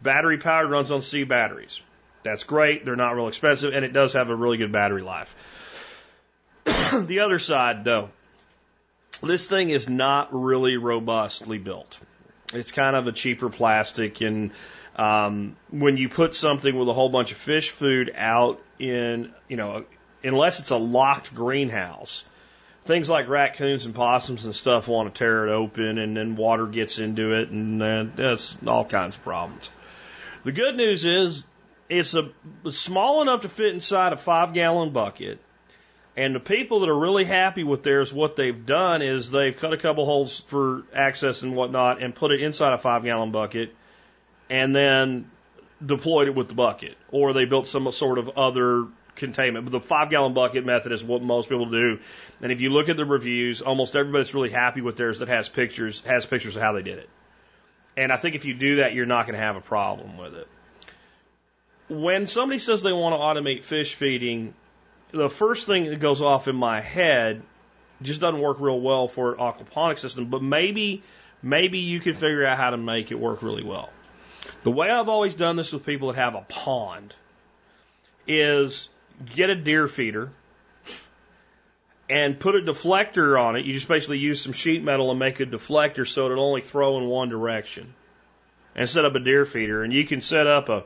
Battery 0.02 0.38
powered, 0.38 0.70
runs 0.70 0.92
on 0.92 1.02
C 1.02 1.24
batteries. 1.24 1.82
That's 2.24 2.44
great. 2.44 2.84
They're 2.84 2.98
not 2.98 3.16
real 3.16 3.30
expensive, 3.30 3.74
and 3.74 3.86
it 3.86 3.94
does 3.94 4.14
have 4.14 4.30
a 4.30 4.36
really 4.36 4.58
good 4.58 4.74
battery 4.74 5.04
life. 5.04 5.36
the 6.66 7.22
other 7.22 7.40
side, 7.40 7.86
though, 7.86 8.10
this 9.24 9.48
thing 9.48 9.70
is 9.70 9.88
not 9.88 10.30
really 10.34 10.76
robustly 10.76 11.60
built. 11.60 11.98
It's 12.56 12.72
kind 12.72 12.96
of 12.96 13.08
a 13.08 13.12
cheaper 13.12 13.50
plastic, 13.50 14.22
and 14.22 14.52
um, 14.96 15.56
when 15.72 15.98
you 15.98 16.10
put 16.10 16.34
something 16.34 16.76
with 16.76 16.88
a 16.88 16.94
whole 16.94 17.10
bunch 17.10 17.32
of 17.32 17.38
fish 17.38 17.70
food 17.70 18.12
out 18.16 18.62
in, 18.80 19.34
you 19.48 19.58
know, 19.58 19.86
unless 20.24 20.60
it's 20.60 20.72
a 20.72 20.78
locked 20.78 21.36
greenhouse, 21.36 22.24
things 22.86 23.10
like 23.10 23.28
raccoons 23.28 23.86
and 23.86 23.94
possums 23.94 24.46
and 24.46 24.56
stuff 24.56 24.88
want 24.88 25.14
to 25.14 25.18
tear 25.18 25.48
it 25.48 25.52
open, 25.52 25.98
and 25.98 26.16
then 26.16 26.36
water 26.36 26.66
gets 26.68 27.00
into 27.00 27.34
it, 27.34 27.50
and 27.50 27.82
uh, 27.82 28.06
that's 28.16 28.58
all 28.66 28.86
kinds 28.86 29.16
of 29.16 29.24
problems. 29.24 29.70
The 30.44 30.52
good 30.52 30.76
news 30.76 31.06
is 31.06 31.46
it's 31.90 32.14
a 32.16 32.32
small 32.72 33.22
enough 33.22 33.42
to 33.42 33.50
fit 33.50 33.74
inside 33.74 34.14
a 34.14 34.18
five 34.18 34.54
gallon 34.54 34.92
bucket. 34.92 35.40
And 36.18 36.34
the 36.34 36.40
people 36.40 36.80
that 36.80 36.90
are 36.90 36.98
really 36.98 37.26
happy 37.26 37.64
with 37.64 37.84
theirs, 37.84 38.14
what 38.14 38.38
they've 38.38 38.66
done 38.66 39.02
is 39.02 39.32
they've 39.32 39.56
cut 39.56 39.74
a 39.74 39.78
couple 39.78 40.06
holes 40.06 40.40
for 40.48 40.84
access 40.94 41.42
and 41.42 41.56
whatnot 41.56 42.02
and 42.02 42.16
put 42.16 42.32
it 42.32 42.42
inside 42.42 42.74
a 42.74 42.78
five 42.78 43.04
gallon 43.04 43.32
bucket 43.32 43.76
and 44.50 44.74
then 44.74 45.30
deployed 45.86 46.30
it 46.30 46.36
with 46.36 46.48
the 46.48 46.54
bucket. 46.54 46.96
Or 47.12 47.34
they 47.34 47.46
built 47.46 47.68
some 47.68 47.92
sort 47.92 48.18
of 48.18 48.30
other 48.38 48.88
containment. 49.16 49.66
But 49.66 49.72
the 49.72 49.82
five 49.82 50.10
gallon 50.10 50.34
bucket 50.34 50.66
method 50.66 50.94
is 50.94 51.04
what 51.04 51.22
most 51.22 51.50
people 51.50 51.66
do. 51.66 52.00
And 52.42 52.52
if 52.52 52.62
you 52.62 52.70
look 52.70 52.88
at 52.88 52.96
the 52.96 53.06
reviews, 53.06 53.62
almost 53.62 53.96
everybody's 53.96 54.34
really 54.34 54.52
happy 54.52 54.80
with 54.82 54.96
theirs 54.96 55.20
that 55.20 55.28
has 55.28 55.50
pictures 55.50 56.02
has 56.02 56.26
pictures 56.26 56.56
of 56.56 56.62
how 56.62 56.74
they 56.74 56.82
did 56.82 57.00
it. 57.00 57.10
And 57.98 58.12
I 58.12 58.18
think 58.18 58.36
if 58.36 58.46
you 58.46 58.54
do 58.54 58.78
that, 58.78 58.94
you're 58.94 59.06
not 59.06 59.26
going 59.26 59.38
to 59.38 59.46
have 59.46 59.56
a 59.56 59.62
problem 59.62 60.18
with 60.18 60.36
it. 60.36 60.48
When 61.88 62.28
somebody 62.28 62.60
says 62.60 62.82
they 62.82 62.94
want 62.94 63.14
to 63.14 63.20
automate 63.20 63.64
fish 63.64 63.94
feeding, 63.94 64.54
the 65.16 65.30
first 65.30 65.68
thing 65.68 65.86
that 65.86 66.00
goes 66.00 66.22
off 66.22 66.48
in 66.48 66.56
my 66.56 66.82
head 66.82 67.42
just 68.02 68.22
doesn't 68.22 68.40
work 68.40 68.60
real 68.60 68.80
well 68.80 69.08
for 69.08 69.34
an 69.34 69.40
aquaponic 69.40 70.00
system, 70.00 70.26
but 70.26 70.44
maybe 70.44 71.04
maybe 71.42 71.80
you 71.80 72.00
can 72.00 72.14
figure 72.14 72.46
out 72.46 72.58
how 72.58 72.72
to 72.72 72.78
make 72.78 73.12
it 73.12 73.20
work 73.20 73.42
really 73.42 73.64
well. 73.64 73.90
The 74.64 74.72
way 74.72 74.90
I've 74.90 75.10
always 75.10 75.34
done 75.34 75.56
this 75.56 75.72
with 75.74 75.86
people 75.86 76.10
that 76.10 76.18
have 76.18 76.36
a 76.36 76.42
pond 76.42 77.16
is 78.28 78.90
get 79.34 79.50
a 79.50 79.56
deer 79.56 79.88
feeder 79.88 80.32
and 82.10 82.40
put 82.40 82.56
a 82.56 82.60
deflector 82.60 83.40
on 83.40 83.56
it. 83.56 83.66
You 83.66 83.74
just 83.74 83.88
basically 83.88 84.20
use 84.20 84.42
some 84.42 84.54
sheet 84.54 84.84
metal 84.84 85.10
and 85.10 85.20
make 85.20 85.40
a 85.40 85.46
deflector 85.46 86.08
so 86.08 86.26
it'll 86.26 86.44
only 86.44 86.62
throw 86.62 86.98
in 86.98 87.06
one 87.06 87.30
direction. 87.30 87.94
And 88.76 88.90
set 88.90 89.06
up 89.06 89.16
a 89.16 89.20
deer 89.20 89.46
feeder. 89.46 89.84
And 89.84 89.94
you 89.94 90.06
can 90.06 90.20
set 90.20 90.48
up 90.48 90.68
a, 90.68 90.84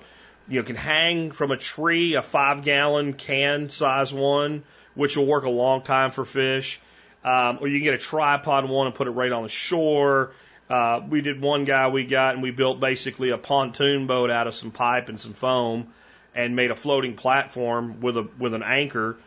you 0.49 0.59
know, 0.59 0.63
can 0.63 0.75
hang 0.75 1.31
from 1.31 1.51
a 1.51 1.57
tree 1.57 2.15
a 2.15 2.21
five 2.21 2.63
gallon 2.63 3.13
can 3.13 3.69
size 3.69 4.13
one, 4.13 4.63
which 4.95 5.15
will 5.15 5.25
work 5.25 5.45
a 5.45 5.49
long 5.49 5.83
time 5.83 6.11
for 6.11 6.25
fish. 6.25 6.79
Um, 7.23 7.59
or 7.61 7.67
you 7.67 7.77
can 7.79 7.83
get 7.83 7.93
a 7.93 7.99
tripod 7.99 8.67
one 8.67 8.87
and 8.87 8.95
put 8.95 9.07
it 9.07 9.11
right 9.11 9.31
on 9.31 9.43
the 9.43 9.49
shore. 9.49 10.31
Uh, 10.69 11.01
we 11.07 11.21
did 11.21 11.41
one 11.41 11.65
guy 11.65 11.87
we 11.89 12.05
got 12.05 12.35
and 12.35 12.43
we 12.43 12.51
built 12.51 12.79
basically 12.79 13.31
a 13.31 13.37
pontoon 13.37 14.07
boat 14.07 14.29
out 14.29 14.47
of 14.47 14.55
some 14.55 14.71
pipe 14.71 15.09
and 15.09 15.19
some 15.19 15.33
foam 15.33 15.87
and 16.35 16.55
made 16.55 16.71
a 16.71 16.75
floating 16.75 17.15
platform 17.15 18.01
with 18.01 18.17
a 18.17 18.27
with 18.37 18.53
an 18.53 18.63
anchor. 18.63 19.17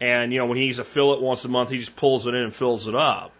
And 0.00 0.32
you 0.32 0.38
know 0.38 0.46
when 0.46 0.58
he 0.58 0.64
needs 0.64 0.76
to 0.76 0.84
fill 0.84 1.14
it 1.14 1.20
once 1.20 1.44
a 1.44 1.48
month, 1.48 1.70
he 1.70 1.78
just 1.78 1.96
pulls 1.96 2.26
it 2.26 2.34
in 2.34 2.42
and 2.42 2.54
fills 2.54 2.86
it 2.86 2.94
up. 2.94 3.32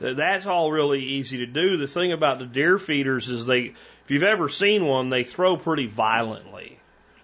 That's 0.00 0.46
all 0.46 0.70
really 0.70 1.02
easy 1.02 1.38
to 1.38 1.46
do. 1.46 1.76
The 1.76 1.86
thing 1.86 2.12
about 2.12 2.38
the 2.38 2.46
deer 2.46 2.78
feeders 2.78 3.30
is 3.30 3.46
they, 3.46 3.74
if 4.04 4.10
you've 4.10 4.24
ever 4.24 4.48
seen 4.48 4.84
one, 4.84 5.08
they 5.08 5.24
throw 5.24 5.56
pretty 5.56 5.86
violently, 5.86 6.78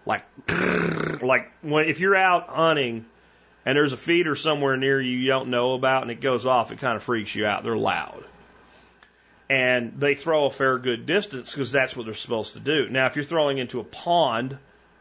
like 0.07 0.25
like 1.23 1.51
when 1.63 1.89
if 1.89 2.01
you're 2.01 2.17
out 2.17 2.49
hunting 2.49 3.05
and 3.67 3.77
there's 3.77 3.93
a 3.93 3.97
feeder 3.97 4.35
somewhere 4.35 4.77
near 4.77 5.01
you 5.01 5.19
you 5.19 5.29
don't 5.29 5.49
know 5.49 5.75
about 5.75 6.03
and 6.03 6.11
it 6.11 6.21
goes 6.21 6.47
off, 6.47 6.73
it 6.73 6.79
kind 6.79 6.97
of 6.97 7.03
freaks 7.03 7.35
you 7.35 7.47
out. 7.47 7.63
They're 7.63 7.77
loud. 7.77 8.25
And 9.49 9.95
they 9.99 10.15
throw 10.15 10.47
a 10.47 10.51
fair 10.51 10.79
good 10.79 11.07
distance 11.07 11.53
because 11.53 11.73
that's 11.73 11.97
what 11.97 12.07
they're 12.07 12.15
supposed 12.15 12.55
to 12.55 12.61
do. 12.61 12.89
Now, 12.89 13.07
if 13.07 13.17
you're 13.17 13.25
throwing 13.25 13.59
into 13.59 13.81
a 13.81 13.85
pond, 13.85 14.57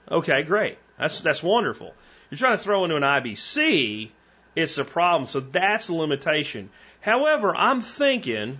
okay, 0.09 0.41
great. 0.41 0.79
That's, 0.97 1.21
that's 1.21 1.43
wonderful. 1.43 1.93
You're 2.29 2.39
trying 2.39 2.57
to 2.57 2.63
throw 2.63 2.83
into 2.83 2.95
an 2.95 3.03
IBC, 3.03 4.09
it's 4.55 4.77
a 4.77 4.85
problem. 4.85 5.27
So 5.27 5.39
that's 5.39 5.89
a 5.89 5.93
limitation. 5.93 6.71
However, 6.99 7.55
I'm 7.55 7.81
thinking 7.81 8.59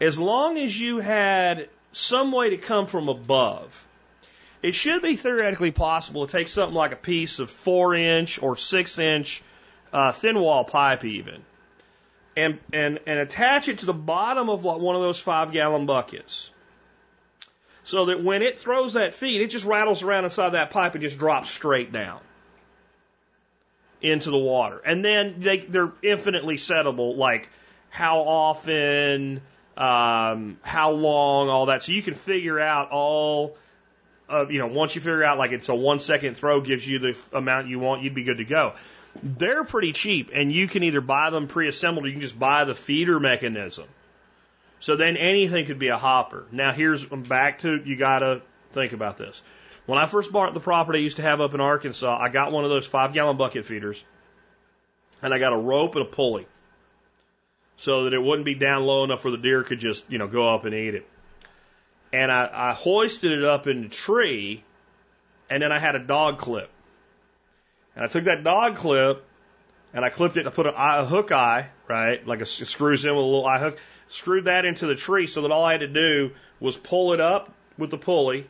as 0.00 0.18
long 0.18 0.58
as 0.58 0.78
you 0.78 0.98
had 1.00 1.68
some 1.92 2.32
way 2.32 2.50
to 2.50 2.56
come 2.56 2.86
from 2.86 3.08
above, 3.08 3.86
it 4.62 4.74
should 4.74 5.02
be 5.02 5.16
theoretically 5.16 5.70
possible 5.70 6.26
to 6.26 6.32
take 6.32 6.48
something 6.48 6.74
like 6.74 6.92
a 6.92 6.96
piece 6.96 7.38
of 7.38 7.50
four 7.50 7.94
inch 7.94 8.42
or 8.42 8.56
six 8.56 8.98
inch 8.98 9.42
uh, 9.92 10.12
thin 10.12 10.38
wall 10.38 10.64
pipe 10.64 11.04
even 11.04 11.42
and, 12.38 12.58
and, 12.72 13.00
and 13.06 13.18
attach 13.18 13.68
it 13.68 13.78
to 13.78 13.86
the 13.86 13.94
bottom 13.94 14.48
of 14.48 14.62
one 14.62 14.94
of 14.94 15.02
those 15.02 15.18
five 15.18 15.50
gallon 15.50 15.86
buckets. 15.86 16.50
So 17.82 18.06
that 18.06 18.22
when 18.22 18.42
it 18.42 18.58
throws 18.58 18.92
that 18.92 19.14
feed, 19.14 19.40
it 19.40 19.50
just 19.50 19.64
rattles 19.64 20.02
around 20.02 20.24
inside 20.24 20.50
that 20.50 20.70
pipe 20.70 20.94
and 20.94 21.02
just 21.02 21.18
drops 21.18 21.50
straight 21.50 21.90
down 21.90 22.20
into 24.00 24.30
the 24.30 24.38
water. 24.38 24.78
And 24.78 25.04
then 25.04 25.40
they, 25.40 25.58
they're 25.58 25.92
infinitely 26.02 26.56
settable, 26.56 27.16
like 27.16 27.48
how 27.88 28.20
often, 28.20 29.40
um, 29.76 30.58
how 30.62 30.92
long, 30.92 31.48
all 31.48 31.66
that. 31.66 31.82
So 31.82 31.92
you 31.92 32.02
can 32.02 32.14
figure 32.14 32.60
out 32.60 32.90
all 32.90 33.56
of, 34.28 34.50
you 34.50 34.58
know, 34.58 34.66
once 34.66 34.94
you 34.94 35.00
figure 35.00 35.24
out 35.24 35.38
like 35.38 35.52
it's 35.52 35.68
a 35.68 35.74
one 35.74 35.98
second 35.98 36.36
throw 36.36 36.60
gives 36.60 36.86
you 36.86 36.98
the 36.98 37.18
amount 37.32 37.68
you 37.68 37.78
want, 37.78 38.02
you'd 38.02 38.14
be 38.14 38.24
good 38.24 38.38
to 38.38 38.44
go. 38.44 38.74
They're 39.22 39.64
pretty 39.64 39.92
cheap, 39.92 40.30
and 40.32 40.52
you 40.52 40.68
can 40.68 40.82
either 40.82 41.00
buy 41.00 41.30
them 41.30 41.48
pre-assembled 41.48 42.04
or 42.04 42.08
you 42.08 42.14
can 42.14 42.20
just 42.20 42.38
buy 42.38 42.64
the 42.64 42.74
feeder 42.74 43.18
mechanism. 43.18 43.86
So 44.80 44.96
then 44.96 45.16
anything 45.16 45.66
could 45.66 45.78
be 45.78 45.88
a 45.88 45.96
hopper. 45.96 46.44
Now 46.52 46.72
here's 46.72 47.10
um, 47.10 47.22
back 47.22 47.60
to 47.60 47.80
you 47.84 47.96
got 47.96 48.20
to 48.20 48.42
think 48.72 48.92
about 48.92 49.16
this. 49.16 49.42
When 49.86 49.98
I 49.98 50.06
first 50.06 50.30
bought 50.30 50.52
the 50.54 50.60
property 50.60 50.98
I 50.98 51.02
used 51.02 51.16
to 51.16 51.22
have 51.22 51.40
up 51.40 51.54
in 51.54 51.60
Arkansas, 51.60 52.18
I 52.20 52.28
got 52.28 52.52
one 52.52 52.64
of 52.64 52.70
those 52.70 52.86
five 52.86 53.14
gallon 53.14 53.38
bucket 53.38 53.64
feeders, 53.64 54.04
and 55.22 55.32
I 55.32 55.38
got 55.38 55.52
a 55.52 55.56
rope 55.56 55.96
and 55.96 56.04
a 56.04 56.08
pulley, 56.08 56.46
so 57.78 58.04
that 58.04 58.12
it 58.12 58.22
wouldn't 58.22 58.44
be 58.44 58.54
down 58.54 58.84
low 58.84 59.04
enough 59.04 59.24
where 59.24 59.30
the 59.30 59.38
deer 59.38 59.64
could 59.64 59.80
just 59.80 60.10
you 60.10 60.18
know 60.18 60.28
go 60.28 60.54
up 60.54 60.64
and 60.64 60.74
eat 60.74 60.94
it. 60.94 61.08
And 62.12 62.32
I, 62.32 62.70
I 62.70 62.72
hoisted 62.72 63.32
it 63.32 63.44
up 63.44 63.66
in 63.66 63.82
the 63.82 63.88
tree, 63.88 64.64
and 65.50 65.62
then 65.62 65.72
I 65.72 65.78
had 65.78 65.94
a 65.94 65.98
dog 65.98 66.38
clip. 66.38 66.70
And 67.94 68.04
I 68.04 68.08
took 68.08 68.24
that 68.24 68.44
dog 68.44 68.76
clip 68.76 69.24
and 69.92 70.04
I 70.04 70.10
clipped 70.10 70.36
it 70.36 70.40
and 70.40 70.48
I 70.48 70.52
put 70.52 70.66
a, 70.66 71.00
a 71.00 71.04
hook 71.04 71.32
eye, 71.32 71.68
right? 71.88 72.24
Like 72.26 72.40
a, 72.40 72.42
it 72.42 72.46
screws 72.46 73.04
in 73.04 73.10
with 73.10 73.24
a 73.24 73.26
little 73.26 73.46
eye 73.46 73.58
hook. 73.58 73.78
Screwed 74.06 74.44
that 74.44 74.64
into 74.64 74.86
the 74.86 74.94
tree 74.94 75.26
so 75.26 75.42
that 75.42 75.50
all 75.50 75.64
I 75.64 75.72
had 75.72 75.80
to 75.80 75.88
do 75.88 76.30
was 76.60 76.76
pull 76.76 77.12
it 77.12 77.20
up 77.20 77.52
with 77.76 77.90
the 77.90 77.98
pulley 77.98 78.48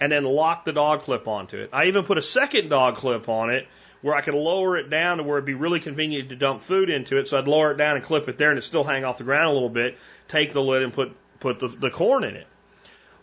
and 0.00 0.12
then 0.12 0.24
lock 0.24 0.64
the 0.64 0.72
dog 0.72 1.02
clip 1.02 1.28
onto 1.28 1.58
it. 1.58 1.70
I 1.72 1.86
even 1.86 2.04
put 2.04 2.18
a 2.18 2.22
second 2.22 2.68
dog 2.68 2.96
clip 2.96 3.28
on 3.28 3.50
it 3.50 3.66
where 4.02 4.14
I 4.14 4.20
could 4.20 4.34
lower 4.34 4.76
it 4.76 4.90
down 4.90 5.16
to 5.16 5.22
where 5.22 5.38
it'd 5.38 5.46
be 5.46 5.54
really 5.54 5.80
convenient 5.80 6.28
to 6.28 6.36
dump 6.36 6.60
food 6.60 6.90
into 6.90 7.16
it. 7.16 7.28
So 7.28 7.38
I'd 7.38 7.48
lower 7.48 7.70
it 7.70 7.76
down 7.76 7.96
and 7.96 8.04
clip 8.04 8.28
it 8.28 8.36
there 8.36 8.50
and 8.50 8.58
it'd 8.58 8.66
still 8.66 8.84
hang 8.84 9.04
off 9.04 9.18
the 9.18 9.24
ground 9.24 9.48
a 9.48 9.52
little 9.52 9.70
bit, 9.70 9.96
take 10.28 10.52
the 10.52 10.62
lid 10.62 10.82
and 10.82 10.92
put, 10.92 11.16
put 11.40 11.60
the, 11.60 11.68
the 11.68 11.90
corn 11.90 12.24
in 12.24 12.36
it. 12.36 12.46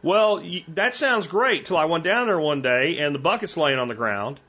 Well, 0.03 0.43
that 0.69 0.95
sounds 0.95 1.27
great 1.27 1.67
till 1.67 1.77
I 1.77 1.85
went 1.85 2.03
down 2.03 2.27
there 2.27 2.39
one 2.39 2.61
day 2.61 2.97
and 2.99 3.13
the 3.13 3.19
bucket's 3.19 3.55
laying 3.55 3.77
on 3.77 3.87
the 3.87 3.95
ground 3.95 4.39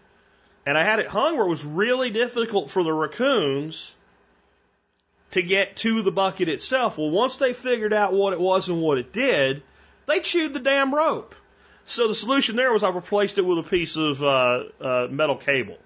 and 0.65 0.79
I 0.79 0.85
had 0.85 0.99
it 0.99 1.09
hung 1.09 1.37
where 1.37 1.47
it 1.47 1.51
was 1.51 1.65
really 1.65 2.11
difficult 2.11 2.71
for 2.71 2.83
the 2.85 2.93
raccoons 2.93 3.95
to 5.33 5.43
get 5.43 5.77
to 5.79 6.03
the 6.03 6.13
bucket 6.13 6.49
itself. 6.49 6.99
Well, 6.99 7.11
once 7.11 7.37
they 7.37 7.53
figured 7.53 7.93
out 7.93 8.13
what 8.13 8.33
it 8.33 8.41
was 8.41 8.69
and 8.69 8.81
what 8.81 8.99
it 8.99 9.13
did, 9.13 9.63
they 10.07 10.21
chewed 10.21 10.55
the 10.55 10.61
damn 10.61 10.95
rope. 10.95 11.35
So 11.85 12.09
the 12.09 12.15
solution 12.15 12.57
there 12.57 12.73
was 12.73 12.85
I 12.85 12.91
replaced 12.91 13.39
it 13.39 13.45
with 13.45 13.59
a 13.59 13.69
piece 13.69 13.97
of 13.97 14.23
uh, 14.23 14.65
uh, 14.81 15.09
metal 15.11 15.37
cable. 15.37 15.79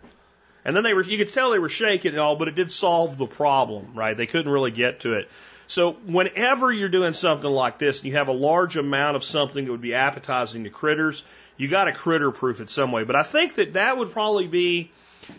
And 0.65 0.77
then 0.77 0.83
they 0.83 0.95
were, 0.95 1.05
you 1.05 1.17
could 1.17 1.33
tell 1.33 1.53
they 1.53 1.59
were 1.59 1.69
shaking 1.69 2.11
and 2.11 2.21
all, 2.21 2.37
but 2.37 2.49
it 2.49 2.57
did 2.57 2.71
solve 2.71 3.17
the 3.17 3.27
problem, 3.27 3.93
right? 3.95 4.17
They 4.17 4.27
couldn't 4.27 4.51
really 4.51 4.73
get 4.73 5.01
to 5.01 5.15
it. 5.15 5.31
So 5.69 5.93
whenever 5.93 6.73
you're 6.73 6.89
doing 6.89 7.13
something 7.13 7.51
like 7.51 7.79
this 7.79 7.99
and 7.99 8.07
you 8.07 8.17
have 8.17 8.29
a 8.29 8.33
large 8.33 8.77
amount 8.77 9.17
of 9.17 9.25
something 9.25 9.65
that 9.65 9.71
would 9.71 9.81
be 9.81 9.95
appetizing 9.95 10.65
to 10.65 10.71
critters, 10.71 11.25
you 11.57 11.69
got 11.69 11.85
to 11.85 11.93
critter 11.93 12.31
proof 12.31 12.61
it 12.61 12.71
some 12.71 12.93
way. 12.93 13.05
But 13.05 13.17
I 13.17 13.23
think 13.23 13.57
that 13.57 13.73
that 13.75 13.97
would 13.97 14.13
probably 14.13 14.47
be, 14.47 14.91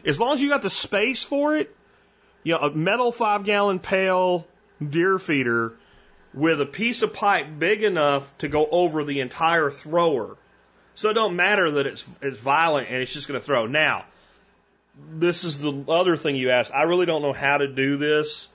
as 0.05 0.19
long 0.19 0.33
as 0.33 0.41
you 0.41 0.49
got 0.49 0.61
the 0.61 0.69
space 0.69 1.23
for 1.23 1.55
it, 1.55 1.73
you 2.43 2.53
know, 2.53 2.59
a 2.59 2.71
metal 2.71 3.11
five 3.11 3.45
gallon 3.45 3.79
pail 3.79 4.45
deer 4.85 5.17
feeder 5.17 5.73
with 6.33 6.61
a 6.61 6.65
piece 6.65 7.01
of 7.01 7.13
pipe 7.13 7.47
big 7.57 7.83
enough 7.83 8.37
to 8.39 8.47
go 8.47 8.67
over 8.69 9.03
the 9.03 9.21
entire 9.21 9.71
thrower. 9.71 10.35
So 10.95 11.09
it 11.09 11.13
don't 11.13 11.35
matter 11.35 11.71
that 11.71 11.87
it's 11.87 12.05
it's 12.21 12.39
violent 12.39 12.89
and 12.89 12.97
it's 13.01 13.13
just 13.13 13.27
going 13.27 13.39
to 13.39 13.45
throw. 13.45 13.65
Now, 13.65 14.05
this 15.11 15.43
is 15.43 15.59
the 15.59 15.85
other 15.87 16.17
thing 16.17 16.35
you 16.35 16.49
asked. 16.49 16.73
I 16.73 16.83
really 16.83 17.05
don't 17.05 17.21
know 17.21 17.33
how 17.33 17.57
to 17.57 17.67
do 17.67 17.97
this. 17.97 18.49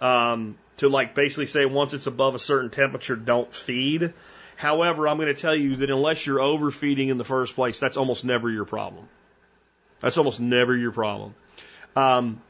Um, 0.00 0.56
to 0.78 0.88
like 0.88 1.14
basically 1.14 1.46
say 1.46 1.66
once 1.66 1.92
it's 1.92 2.06
above 2.06 2.34
a 2.34 2.38
certain 2.38 2.70
temperature, 2.70 3.16
don't 3.16 3.52
feed. 3.52 4.12
However, 4.56 5.08
I'm 5.08 5.16
going 5.16 5.34
to 5.34 5.40
tell 5.40 5.54
you 5.54 5.76
that 5.76 5.90
unless 5.90 6.26
you're 6.26 6.40
overfeeding 6.40 7.08
in 7.08 7.18
the 7.18 7.24
first 7.24 7.54
place, 7.54 7.80
that's 7.80 7.96
almost 7.96 8.24
never 8.24 8.50
your 8.50 8.64
problem. 8.64 9.08
That's 10.00 10.18
almost 10.18 10.40
never 10.40 10.76
your 10.76 10.92
problem. 10.92 11.34
Um, 11.96 12.40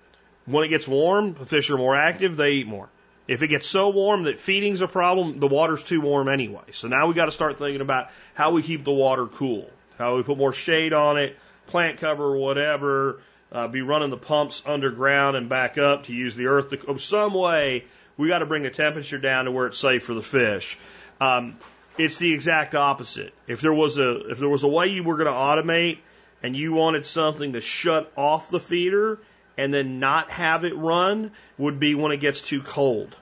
when 0.46 0.64
it 0.64 0.68
gets 0.68 0.86
warm, 0.86 1.34
the 1.34 1.46
fish 1.46 1.70
are 1.70 1.78
more 1.78 1.96
active, 1.96 2.36
they 2.36 2.50
eat 2.50 2.66
more. 2.66 2.88
If 3.26 3.42
it 3.42 3.48
gets 3.48 3.66
so 3.66 3.88
warm 3.88 4.24
that 4.24 4.38
feeding's 4.38 4.82
a 4.82 4.88
problem, 4.88 5.40
the 5.40 5.46
water's 5.46 5.82
too 5.82 6.02
warm 6.02 6.28
anyway. 6.28 6.72
So 6.72 6.88
now 6.88 7.06
we 7.06 7.14
got 7.14 7.26
to 7.26 7.30
start 7.30 7.58
thinking 7.58 7.80
about 7.80 8.08
how 8.34 8.50
we 8.50 8.62
keep 8.62 8.84
the 8.84 8.92
water 8.92 9.26
cool, 9.26 9.70
how 9.96 10.16
we 10.16 10.22
put 10.22 10.36
more 10.36 10.52
shade 10.52 10.92
on 10.92 11.16
it, 11.16 11.38
plant 11.66 11.98
cover, 11.98 12.36
whatever, 12.36 13.20
uh, 13.50 13.68
be 13.68 13.80
running 13.80 14.10
the 14.10 14.18
pumps 14.18 14.62
underground 14.66 15.36
and 15.36 15.48
back 15.48 15.78
up 15.78 16.04
to 16.04 16.14
use 16.14 16.36
the 16.36 16.48
earth. 16.48 16.70
To, 16.70 16.98
some 16.98 17.32
way 17.32 17.84
we 18.16 18.28
got 18.28 18.38
to 18.38 18.46
bring 18.46 18.62
the 18.62 18.70
temperature 18.70 19.18
down 19.18 19.46
to 19.46 19.50
where 19.50 19.66
it's 19.66 19.78
safe 19.78 20.04
for 20.04 20.14
the 20.14 20.22
fish. 20.22 20.78
Um, 21.20 21.56
it's 21.98 22.18
the 22.18 22.32
exact 22.32 22.74
opposite. 22.74 23.32
If 23.46 23.60
there 23.60 23.72
was 23.72 23.98
a 23.98 24.30
if 24.30 24.38
there 24.38 24.48
was 24.48 24.62
a 24.62 24.68
way 24.68 24.88
you 24.88 25.04
were 25.04 25.16
going 25.16 25.26
to 25.26 25.32
automate 25.32 25.98
and 26.42 26.56
you 26.56 26.72
wanted 26.72 27.06
something 27.06 27.52
to 27.52 27.60
shut 27.60 28.12
off 28.16 28.50
the 28.50 28.60
feeder 28.60 29.18
and 29.56 29.72
then 29.72 30.00
not 30.00 30.30
have 30.30 30.64
it 30.64 30.76
run 30.76 31.30
would 31.56 31.78
be 31.78 31.94
when 31.94 32.12
it 32.12 32.18
gets 32.18 32.40
too 32.40 32.62
cold. 32.62 33.16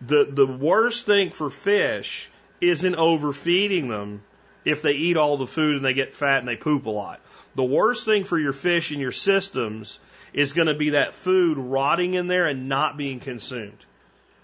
The 0.00 0.26
the 0.30 0.46
worst 0.46 1.06
thing 1.06 1.30
for 1.30 1.50
fish 1.50 2.30
isn't 2.60 2.94
overfeeding 2.94 3.88
them 3.88 4.22
if 4.64 4.80
they 4.80 4.92
eat 4.92 5.18
all 5.18 5.36
the 5.36 5.46
food 5.46 5.76
and 5.76 5.84
they 5.84 5.92
get 5.92 6.14
fat 6.14 6.38
and 6.38 6.48
they 6.48 6.56
poop 6.56 6.86
a 6.86 6.90
lot. 6.90 7.20
The 7.54 7.64
worst 7.64 8.06
thing 8.06 8.24
for 8.24 8.38
your 8.38 8.52
fish 8.52 8.90
and 8.90 9.00
your 9.00 9.12
systems 9.12 9.98
is 10.32 10.52
going 10.54 10.68
to 10.68 10.74
be 10.74 10.90
that 10.90 11.14
food 11.14 11.58
rotting 11.58 12.14
in 12.14 12.26
there 12.26 12.46
and 12.46 12.68
not 12.68 12.96
being 12.96 13.20
consumed. 13.20 13.78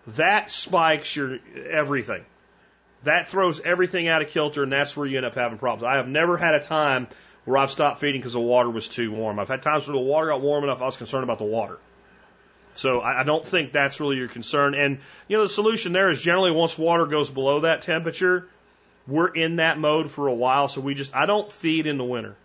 That 0.06 0.50
spikes 0.50 1.14
your 1.14 1.38
everything. 1.70 2.24
That 3.04 3.28
throws 3.28 3.60
everything 3.60 4.08
out 4.08 4.22
of 4.22 4.28
kilter, 4.28 4.62
and 4.62 4.72
that's 4.72 4.96
where 4.96 5.06
you 5.06 5.16
end 5.16 5.26
up 5.26 5.34
having 5.34 5.58
problems. 5.58 5.82
I 5.82 5.96
have 5.96 6.08
never 6.08 6.36
had 6.36 6.54
a 6.54 6.60
time 6.60 7.08
where 7.44 7.58
I've 7.58 7.70
stopped 7.70 8.00
feeding 8.00 8.20
because 8.20 8.34
the 8.34 8.40
water 8.40 8.68
was 8.68 8.88
too 8.88 9.10
warm. 9.12 9.38
I've 9.38 9.48
had 9.48 9.62
times 9.62 9.86
where 9.86 9.96
the 9.96 10.02
water 10.02 10.28
got 10.28 10.40
warm 10.40 10.64
enough 10.64 10.82
I 10.82 10.86
was 10.86 10.96
concerned 10.96 11.24
about 11.24 11.38
the 11.38 11.44
water. 11.44 11.78
So 12.74 13.00
I, 13.00 13.20
I 13.20 13.22
don't 13.24 13.44
think 13.44 13.72
that's 13.72 14.00
really 14.00 14.16
your 14.16 14.28
concern. 14.28 14.74
And 14.74 14.98
you 15.28 15.36
know 15.36 15.42
the 15.42 15.48
solution 15.48 15.92
there 15.92 16.10
is 16.10 16.20
generally 16.20 16.52
once 16.52 16.78
water 16.78 17.06
goes 17.06 17.30
below 17.30 17.60
that 17.60 17.82
temperature, 17.82 18.46
we're 19.06 19.28
in 19.28 19.56
that 19.56 19.78
mode 19.78 20.10
for 20.10 20.28
a 20.28 20.34
while. 20.34 20.68
So 20.68 20.80
we 20.80 20.94
just 20.94 21.14
I 21.14 21.26
don't 21.26 21.50
feed 21.50 21.86
in 21.86 21.98
the 21.98 22.04
winter. 22.04 22.36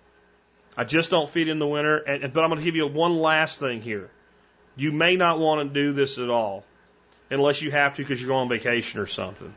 I 0.77 0.83
just 0.83 1.09
don't 1.09 1.29
feed 1.29 1.47
in 1.47 1.59
the 1.59 1.67
winter. 1.67 1.97
And, 1.97 2.33
but 2.33 2.43
I'm 2.43 2.49
going 2.49 2.59
to 2.59 2.65
give 2.65 2.75
you 2.75 2.87
one 2.87 3.17
last 3.17 3.59
thing 3.59 3.81
here. 3.81 4.09
You 4.75 4.91
may 4.91 5.15
not 5.15 5.39
want 5.39 5.67
to 5.67 5.73
do 5.73 5.93
this 5.93 6.17
at 6.17 6.29
all 6.29 6.65
unless 7.29 7.61
you 7.61 7.71
have 7.71 7.95
to 7.95 8.03
because 8.03 8.21
you're 8.21 8.29
going 8.29 8.41
on 8.41 8.49
vacation 8.49 8.99
or 8.99 9.05
something. 9.05 9.53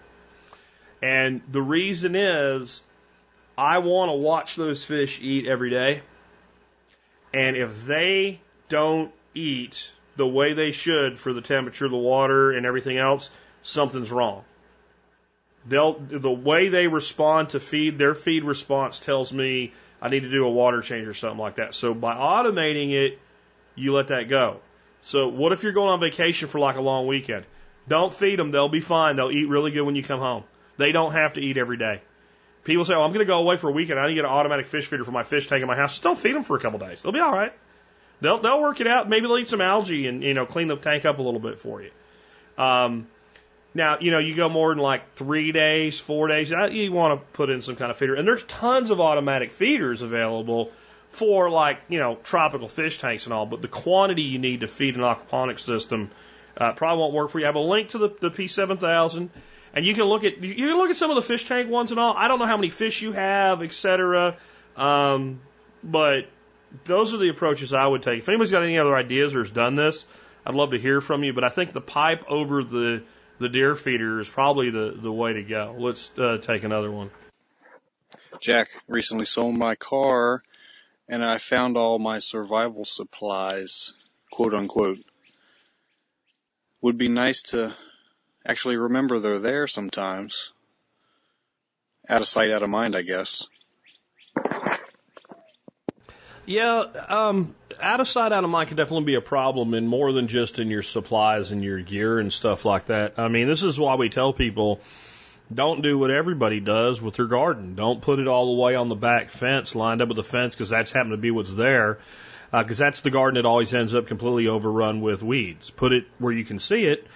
And 1.03 1.43
the 1.51 1.63
reason 1.63 2.15
is 2.17 2.83
I 3.57 3.79
want 3.79 4.11
to 4.11 4.15
watch 4.15 4.57
those 4.57 4.85
fish 4.85 5.21
eat 5.21 5.47
every 5.47 5.71
day. 5.71 6.03
And 7.33 7.57
if 7.57 7.85
they 7.85 8.41
don't 8.69 9.13
eat 9.35 9.93
the 10.17 10.27
way 10.27 10.55
they 10.55 10.73
should 10.73 11.19
for 11.19 11.33
the 11.33 11.41
temperature 11.41 11.85
of 11.85 11.91
the 11.91 11.97
water 11.97 12.53
and 12.53 12.67
everything 12.67 12.99
else, 12.99 13.31
something's 13.63 14.11
wrong. 14.11 14.45
They'll, 15.67 15.95
the 15.99 16.31
way 16.31 16.69
they 16.69 16.87
respond 16.87 17.51
to 17.51 17.61
feed, 17.61 17.99
their 17.99 18.15
feed 18.15 18.45
response 18.45 19.01
tells 19.01 19.33
me 19.33 19.73
I 20.01 20.09
need 20.09 20.23
to 20.23 20.31
do 20.31 20.47
a 20.47 20.51
water 20.51 20.81
change 20.81 21.07
or 21.07 21.15
something 21.15 21.39
like 21.39 21.57
that. 21.57 21.75
So 21.75 21.93
by 21.95 22.15
automating 22.15 22.93
it, 22.93 23.19
you 23.75 23.93
let 23.93 24.09
that 24.09 24.29
go. 24.29 24.61
So 25.03 25.29
what 25.29 25.53
if 25.53 25.63
you're 25.63 25.73
going 25.73 25.91
on 25.91 26.01
vacation 26.01 26.49
for 26.49 26.59
like 26.59 26.77
a 26.77 26.81
long 26.81 27.07
weekend? 27.07 27.45
Don't 27.89 28.13
feed 28.13 28.39
them. 28.39 28.51
They'll 28.51 28.69
be 28.69 28.81
fine. 28.81 29.17
They'll 29.17 29.31
eat 29.31 29.49
really 29.49 29.71
good 29.71 29.83
when 29.83 29.97
you 29.97 30.03
come 30.03 30.21
home. 30.21 30.45
They 30.77 30.93
don't 30.93 31.13
have 31.13 31.35
to 31.35 31.41
eat 31.41 31.57
every 31.57 31.77
day. 31.77 32.03
People 32.65 32.85
say, 32.85 32.95
"Oh, 32.95 33.03
I'm 33.03 33.11
going 33.11 33.25
to 33.27 33.31
go 33.31 33.39
away 33.39 33.57
for 33.57 33.71
a 33.71 33.73
weekend. 33.73 33.99
I 33.99 34.05
need 34.05 34.11
to 34.11 34.15
get 34.17 34.25
an 34.25 34.31
automatic 34.31 34.67
fish 34.67 34.87
feeder 34.87 35.05
for 35.05 35.11
my 35.13 35.23
fish 35.23 35.47
tank 35.47 35.63
in 35.63 35.69
my 35.69 35.77
house." 35.77 35.93
Just 35.93 36.03
don't 36.03 36.19
feed 36.19 36.35
them 36.35 36.43
for 36.43 36.57
a 36.57 36.61
couple 36.61 36.79
days. 36.79 37.03
They'll 37.03 37.13
be 37.13 37.21
all 37.21 37.33
right. 37.33 37.53
They'll 38.21 38.39
they'll 38.39 38.61
work 38.61 38.81
it 38.81 38.87
out. 38.87 39.09
Maybe 39.09 39.27
they'll 39.27 39.39
eat 39.39 39.49
some 39.49 39.61
algae 39.61 40.07
and 40.07 40.23
you 40.23 40.35
know 40.35 40.45
clean 40.45 40.69
the 40.69 40.77
tank 40.77 41.05
up 41.05 41.19
a 41.19 41.23
little 41.23 41.41
bit 41.41 41.59
for 41.59 41.81
you. 41.81 41.91
Um, 42.59 43.07
now 43.75 43.99
you 44.01 44.11
know 44.11 44.19
you 44.19 44.35
go 44.35 44.49
more 44.49 44.75
than 44.75 44.83
like 44.83 45.15
three 45.15 45.53
days, 45.53 45.99
four 45.99 46.29
days. 46.29 46.53
uh, 46.53 46.69
You 46.71 46.93
want 46.93 47.21
to 47.21 47.27
put 47.33 47.49
in 47.49 47.63
some 47.63 47.77
kind 47.77 47.91
of 47.91 47.97
feeder, 47.97 48.15
and 48.17 48.27
there's 48.27 48.43
tons 48.43 48.91
of 48.91 49.01
automatic 49.01 49.51
feeders 49.53 50.03
available 50.03 50.71
for 51.11 51.49
like 51.49 51.79
you 51.89 51.99
know 51.99 52.19
tropical 52.25 52.69
fish 52.69 52.99
tanks 52.99 53.25
and 53.25 53.33
all. 53.33 53.47
But 53.47 53.63
the 53.63 53.69
quantity 53.69 54.23
you 54.23 54.39
need 54.39 54.61
to 54.61 54.69
feed 54.69 54.97
an 54.97 55.03
aquaponics 55.03 55.61
system 55.61 56.11
uh, 56.59 56.73
probably 56.73 57.01
won't 57.01 57.15
work 57.15 57.31
for 57.31 57.39
you. 57.39 57.47
I 57.47 57.49
have 57.49 57.57
a 57.57 57.61
link 57.61 57.91
to 57.91 57.99
the, 57.99 58.09
the 58.21 58.31
P7000. 58.31 59.31
And 59.73 59.87
you 59.87 59.95
can 59.95 60.05
look 60.05 60.25
at 60.25 60.43
you 60.43 60.55
can 60.55 60.77
look 60.77 60.91
at 60.91 60.97
some 60.97 61.11
of 61.11 61.17
the 61.17 61.23
fish 61.23 61.47
tank 61.47 61.71
ones 61.71 61.91
and 61.91 62.01
all. 62.01 62.15
I 62.17 62.27
don't 62.27 62.39
know 62.39 62.47
how 62.47 62.57
many 62.57 62.71
fish 62.71 63.03
you 63.03 63.13
have, 63.13 63.63
etc. 63.63 64.37
Um, 64.77 65.41
but 65.85 66.23
those 66.85 67.15
are 67.15 67.19
the 67.19 67.29
approaches 67.29 67.73
I 67.73 67.87
would 67.87 68.03
take. 68.03 68.21
If 68.21 68.29
anybody's 68.29 68.51
got 68.51 68.63
any 68.63 68.79
other 68.79 68.97
ideas 68.97 69.35
or 69.35 69.41
has 69.41 69.51
done 69.51 69.75
this, 69.75 70.05
I'd 70.45 70.55
love 70.55 70.71
to 70.71 70.79
hear 70.79 71.01
from 71.01 71.23
you. 71.23 71.33
But 71.33 71.45
I 71.45 71.51
think 71.51 71.73
the 71.73 71.81
pipe 71.81 72.25
over 72.29 72.65
the 72.65 73.05
the 73.39 73.49
deer 73.49 73.75
feeder 73.75 74.19
is 74.21 74.29
probably 74.29 74.71
the 74.71 74.97
the 75.01 75.13
way 75.13 75.35
to 75.35 75.43
go. 75.43 75.77
Let's 75.79 76.13
uh, 76.19 76.39
take 76.39 76.65
another 76.65 76.91
one. 76.91 77.11
Jack 78.41 78.69
recently 78.87 79.27
sold 79.27 79.57
my 79.57 79.75
car, 79.75 80.43
and 81.09 81.25
I 81.25 81.39
found 81.39 81.77
all 81.77 81.99
my 81.99 82.21
survival 82.21 82.85
supplies, 82.85 83.93
quote 84.31 84.55
unquote. 84.55 84.99
Would 86.81 86.99
be 86.99 87.09
nice 87.09 87.43
to 87.43 87.75
actually 88.47 88.77
remember 88.77 89.19
they're 89.19 89.39
there 89.39 89.67
sometimes. 89.67 90.53
Out 92.09 92.21
of 92.21 92.29
sight, 92.29 92.51
out 92.51 92.63
of 92.63 92.71
mind, 92.71 92.97
I 92.97 93.03
guess. 93.03 93.49
Yeah, 96.47 96.85
um, 97.09 97.55
out 97.79 98.01
of 98.01 98.09
sight, 98.09 98.33
out 98.33 98.43
of 98.43 98.49
mind 98.49 98.69
can 98.69 98.79
definitely 98.79 99.05
be 99.05 99.17
a 99.17 99.21
problem, 99.21 99.75
and 99.75 99.87
more 99.87 100.13
than 100.13 100.29
just 100.29 100.59
in 100.59 100.71
your 100.71 100.83
supplies 100.83 101.53
and 101.53 101.63
your 101.63 101.81
gear 101.81 102.19
and 102.19 102.33
stuff 102.33 102.65
like 102.65 102.87
that. 102.87 103.19
I 103.19 103.29
mean, 103.29 103.49
this 103.49 103.63
is 103.63 103.79
why 103.79 103.97
we 103.97 104.09
tell 104.09 104.33
people 104.33 104.81
don't 105.53 105.83
do 105.83 105.99
what 105.99 106.11
everybody 106.11 106.61
does 106.61 107.03
with 107.03 107.17
their 107.17 107.27
garden. 107.27 107.75
Don't 107.75 108.01
put 108.01 108.19
it 108.19 108.29
all 108.29 108.55
the 108.55 108.63
way 108.63 108.77
on 108.77 108.89
the 108.89 108.95
back 108.95 109.29
fence, 109.29 109.75
lined 109.75 110.01
up 110.01 110.09
with 110.09 110.17
the 110.17 110.25
fence, 110.25 110.55
because 110.55 110.71
that's 110.71 110.93
happened 110.93 111.13
to 111.13 111.19
be 111.19 111.31
what's 111.31 111.55
there. 111.55 111.99
Because 112.51 112.81
uh, 112.81 112.85
that's 112.85 113.03
the 113.03 113.11
garden 113.11 113.35
that 113.35 113.47
always 113.47 113.75
ends 113.75 113.95
up 113.95 114.07
completely 114.07 114.49
overrun 114.49 115.01
with 115.01 115.23
weeds. 115.23 115.71
Put 115.71 115.93
it 115.93 116.07
where 116.19 116.33
you 116.33 116.45
can 116.45 116.59
see 116.59 116.87
it, 116.87 117.07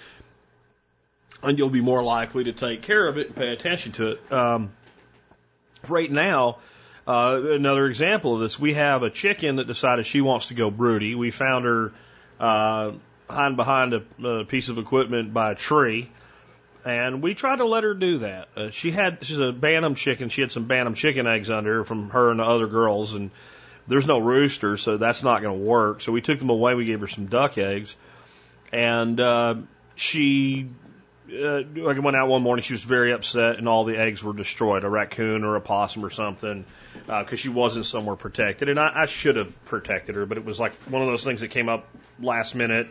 and 1.43 1.59
you'll 1.59 1.71
be 1.71 1.81
more 1.81 2.03
likely 2.03 2.45
to 2.45 2.53
take 2.53 2.83
care 2.83 3.07
of 3.07 3.19
it 3.19 3.29
and 3.29 3.37
pay 3.37 3.53
attention 3.53 3.93
to 3.93 4.09
it. 4.09 4.33
Um, 4.33 4.73
right 5.89 6.11
now, 6.11 6.59
uh, 7.07 7.41
another 7.43 7.87
example 7.87 8.35
of 8.35 8.41
this, 8.41 8.59
we 8.59 8.75
have 8.75 9.03
a 9.03 9.11
chicken 9.11 9.57
that 9.57 9.67
decided 9.67 10.07
she 10.07 10.21
wants 10.21 10.47
to 10.47 10.55
go 10.55 10.71
broody. 10.71 11.15
We 11.15 11.31
found 11.31 11.65
her 11.65 11.93
uh, 12.39 12.93
hiding 13.29 13.57
behind 13.57 13.95
a, 13.95 14.03
a 14.25 14.45
piece 14.45 14.69
of 14.69 14.79
equipment 14.79 15.33
by 15.33 15.53
a 15.53 15.55
tree, 15.55 16.11
and 16.85 17.23
we 17.23 17.35
tried 17.35 17.57
to 17.57 17.65
let 17.65 17.85
her 17.85 17.95
do 17.95 18.19
that. 18.19 18.49
Uh, 18.57 18.71
she 18.71 18.91
had 18.91 19.19
she's 19.23 19.39
a 19.39 19.53
bantam 19.53 19.95
chicken. 19.95 20.29
She 20.29 20.43
had 20.43 20.53
some 20.53 20.67
bantam 20.67 20.95
chicken 20.95 21.27
eggs 21.27 21.51
under 21.51 21.79
her 21.79 21.85
from 21.85 22.11
her 22.11 22.31
and 22.31 22.39
the 22.39 22.45
other 22.45 22.67
girls, 22.67 23.15
and 23.15 23.31
there's 23.89 24.07
no 24.07 24.19
rooster, 24.19 24.77
so 24.77 24.97
that's 24.97 25.23
not 25.23 25.43
going 25.43 25.59
to 25.59 25.65
work. 25.65 26.01
So 26.01 26.13
we 26.13 26.21
took 26.21 26.39
them 26.39 26.51
away. 26.51 26.75
We 26.75 26.85
gave 26.85 27.01
her 27.01 27.09
some 27.09 27.27
duck 27.27 27.59
eggs, 27.59 27.97
and 28.73 29.19
uh, 29.21 29.55
she 29.95 30.69
uh, 31.33 31.63
I 31.89 31.99
went 31.99 32.17
out 32.17 32.29
one 32.29 32.43
morning, 32.43 32.63
she 32.63 32.75
was 32.75 32.83
very 32.83 33.13
upset, 33.13 33.57
and 33.57 33.69
all 33.69 33.85
the 33.85 33.97
eggs 33.97 34.23
were 34.23 34.33
destroyed. 34.33 34.85
A 34.85 34.89
raccoon 34.89 35.45
or 35.45 35.57
a 35.57 35.61
possum 35.61 36.05
or 36.05 36.11
something, 36.11 36.65
because 37.07 37.33
uh, 37.33 37.37
she 37.37 37.49
wasn't 37.49 37.87
somewhere 37.87 38.17
protected. 38.17 38.69
And 38.69 38.79
I, 38.79 39.03
I 39.03 39.07
should 39.07 39.37
have 39.37 39.65
protected 39.65 40.17
her, 40.17 40.27
but 40.27 40.39
it 40.39 40.45
was 40.45 40.61
like 40.61 40.73
one 40.85 41.03
of 41.03 41.09
those 41.09 41.25
things 41.25 41.41
that 41.41 41.49
came 41.49 41.69
up 41.69 41.89
last 42.21 42.55
minute. 42.55 42.89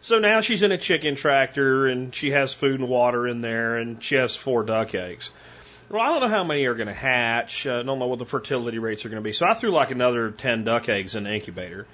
So 0.00 0.18
now 0.18 0.40
she's 0.40 0.62
in 0.62 0.72
a 0.72 0.78
chicken 0.78 1.14
tractor, 1.14 1.86
and 1.86 2.14
she 2.14 2.30
has 2.32 2.52
food 2.52 2.80
and 2.80 2.88
water 2.88 3.26
in 3.26 3.40
there, 3.40 3.76
and 3.76 4.02
she 4.02 4.16
has 4.16 4.34
four 4.34 4.64
duck 4.64 4.94
eggs. 4.94 5.30
Well, 5.92 6.00
I 6.00 6.06
don't 6.06 6.20
know 6.22 6.28
how 6.28 6.42
many 6.42 6.64
are 6.64 6.74
going 6.74 6.86
to 6.88 6.94
hatch. 6.94 7.66
I 7.66 7.82
don't 7.82 7.98
know 7.98 8.06
what 8.06 8.18
the 8.18 8.24
fertility 8.24 8.78
rates 8.78 9.04
are 9.04 9.10
going 9.10 9.22
to 9.22 9.28
be. 9.28 9.34
So 9.34 9.44
I 9.44 9.52
threw 9.52 9.72
like 9.72 9.90
another 9.90 10.30
10 10.30 10.64
duck 10.64 10.88
eggs 10.88 11.16
in 11.16 11.24
the 11.24 11.34
incubator. 11.34 11.86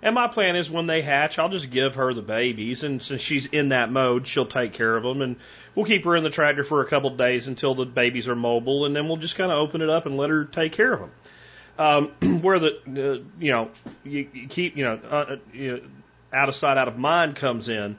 And 0.00 0.14
my 0.14 0.26
plan 0.26 0.56
is 0.56 0.70
when 0.70 0.86
they 0.86 1.02
hatch, 1.02 1.38
I'll 1.38 1.50
just 1.50 1.70
give 1.70 1.96
her 1.96 2.14
the 2.14 2.22
babies, 2.22 2.82
and 2.82 3.00
since 3.00 3.20
she's 3.20 3.44
in 3.44 3.68
that 3.68 3.92
mode, 3.92 4.26
she'll 4.26 4.46
take 4.46 4.72
care 4.72 4.96
of 4.96 5.04
them, 5.04 5.20
and 5.20 5.36
we'll 5.74 5.84
keep 5.84 6.04
her 6.06 6.16
in 6.16 6.24
the 6.24 6.30
tractor 6.30 6.64
for 6.64 6.80
a 6.80 6.88
couple 6.88 7.10
of 7.10 7.18
days 7.18 7.46
until 7.46 7.74
the 7.74 7.84
babies 7.84 8.26
are 8.26 8.34
mobile, 8.34 8.86
and 8.86 8.96
then 8.96 9.06
we'll 9.06 9.18
just 9.18 9.36
kind 9.36 9.52
of 9.52 9.58
open 9.58 9.80
it 9.80 9.90
up 9.90 10.06
and 10.06 10.16
let 10.16 10.30
her 10.30 10.44
take 10.44 10.72
care 10.72 10.94
of 10.94 11.00
them. 11.00 11.10
Um, 11.78 12.40
where 12.42 12.58
the 12.58 12.78
uh, 12.88 13.22
you 13.38 13.52
know 13.52 13.70
you, 14.02 14.28
you 14.32 14.48
keep 14.48 14.76
you 14.76 14.84
know, 14.84 14.98
uh, 15.04 15.14
uh, 15.14 15.36
you 15.52 15.72
know 15.72 15.80
out 16.32 16.48
of 16.48 16.56
sight, 16.56 16.78
out 16.78 16.88
of 16.88 16.98
mind 16.98 17.36
comes 17.36 17.68
in. 17.68 17.96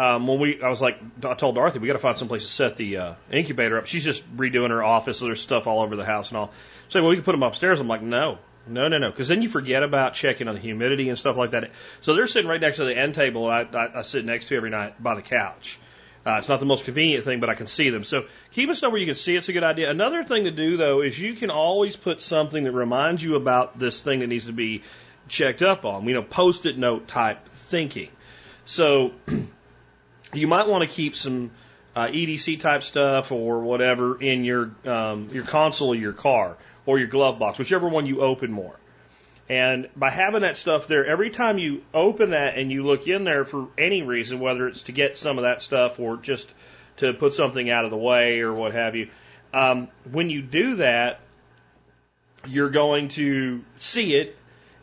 Um, 0.00 0.26
when 0.26 0.40
we, 0.40 0.62
I 0.62 0.70
was 0.70 0.80
like, 0.80 0.98
I 1.28 1.34
told 1.34 1.56
Dorothy, 1.56 1.78
we 1.78 1.86
got 1.86 1.92
to 1.92 1.98
find 1.98 2.16
some 2.16 2.28
place 2.28 2.40
to 2.40 2.48
set 2.48 2.78
the 2.78 2.96
uh, 2.96 3.14
incubator 3.30 3.76
up. 3.76 3.86
She's 3.86 4.02
just 4.02 4.24
redoing 4.34 4.70
her 4.70 4.82
office, 4.82 5.18
so 5.18 5.26
there's 5.26 5.42
stuff 5.42 5.66
all 5.66 5.82
over 5.82 5.94
the 5.94 6.06
house 6.06 6.30
and 6.30 6.38
all. 6.38 6.52
So 6.88 7.02
well, 7.02 7.10
we 7.10 7.16
can 7.16 7.24
put 7.24 7.32
them 7.32 7.42
upstairs. 7.42 7.80
I'm 7.80 7.88
like, 7.88 8.00
no, 8.00 8.38
No, 8.66 8.88
no, 8.88 8.96
no. 8.96 9.10
Because 9.10 9.28
then 9.28 9.42
you 9.42 9.50
forget 9.50 9.82
about 9.82 10.14
checking 10.14 10.48
on 10.48 10.54
the 10.54 10.60
humidity 10.60 11.10
and 11.10 11.18
stuff 11.18 11.36
like 11.36 11.50
that. 11.50 11.70
So 12.00 12.14
they're 12.14 12.28
sitting 12.28 12.48
right 12.48 12.60
next 12.60 12.78
to 12.78 12.84
the 12.84 12.96
end 12.96 13.14
table 13.14 13.46
I, 13.46 13.62
I, 13.62 13.98
I 13.98 14.02
sit 14.02 14.24
next 14.24 14.48
to 14.48 14.56
every 14.56 14.70
night 14.70 15.02
by 15.02 15.16
the 15.16 15.22
couch. 15.22 15.78
Uh, 16.26 16.36
it's 16.38 16.48
not 16.48 16.60
the 16.60 16.66
most 16.66 16.86
convenient 16.86 17.26
thing, 17.26 17.40
but 17.40 17.50
I 17.50 17.54
can 17.54 17.66
see 17.66 17.90
them. 17.90 18.02
So 18.02 18.24
keeping 18.52 18.74
stuff 18.74 18.92
where 18.92 19.00
you 19.00 19.06
can 19.06 19.16
see 19.16 19.36
it's 19.36 19.50
a 19.50 19.52
good 19.52 19.64
idea. 19.64 19.90
Another 19.90 20.24
thing 20.24 20.44
to 20.44 20.50
do 20.50 20.78
though 20.78 21.02
is 21.02 21.18
you 21.18 21.34
can 21.34 21.50
always 21.50 21.94
put 21.96 22.22
something 22.22 22.64
that 22.64 22.72
reminds 22.72 23.22
you 23.22 23.36
about 23.36 23.78
this 23.78 24.00
thing 24.00 24.20
that 24.20 24.28
needs 24.28 24.46
to 24.46 24.54
be 24.54 24.82
checked 25.28 25.60
up 25.60 25.84
on. 25.84 26.06
You 26.06 26.14
know, 26.14 26.22
post-it 26.22 26.78
note 26.78 27.06
type 27.06 27.46
thinking. 27.48 28.08
So 28.64 29.12
you 30.32 30.46
might 30.46 30.68
want 30.68 30.88
to 30.88 30.94
keep 30.94 31.16
some 31.16 31.50
uh, 31.94 32.06
EDC 32.06 32.60
type 32.60 32.82
stuff 32.82 33.32
or 33.32 33.60
whatever 33.60 34.20
in 34.20 34.44
your 34.44 34.70
um, 34.84 35.28
your 35.32 35.44
console 35.44 35.92
of 35.92 36.00
your 36.00 36.12
car 36.12 36.56
or 36.86 36.98
your 36.98 37.08
glove 37.08 37.38
box, 37.38 37.58
whichever 37.58 37.88
one 37.88 38.06
you 38.06 38.20
open 38.20 38.52
more. 38.52 38.76
And 39.48 39.88
by 39.96 40.10
having 40.10 40.42
that 40.42 40.56
stuff 40.56 40.86
there, 40.86 41.04
every 41.04 41.30
time 41.30 41.58
you 41.58 41.82
open 41.92 42.30
that 42.30 42.56
and 42.56 42.70
you 42.70 42.84
look 42.84 43.08
in 43.08 43.24
there 43.24 43.44
for 43.44 43.66
any 43.76 44.02
reason, 44.02 44.38
whether 44.38 44.68
it's 44.68 44.84
to 44.84 44.92
get 44.92 45.18
some 45.18 45.38
of 45.38 45.42
that 45.42 45.60
stuff 45.60 45.98
or 45.98 46.16
just 46.16 46.48
to 46.98 47.12
put 47.12 47.34
something 47.34 47.68
out 47.68 47.84
of 47.84 47.90
the 47.90 47.96
way 47.96 48.40
or 48.40 48.52
what 48.52 48.72
have 48.72 48.94
you, 48.94 49.08
um, 49.52 49.88
when 50.08 50.30
you 50.30 50.40
do 50.40 50.76
that, 50.76 51.18
you're 52.46 52.70
going 52.70 53.08
to 53.08 53.64
see 53.78 54.14
it 54.14 54.36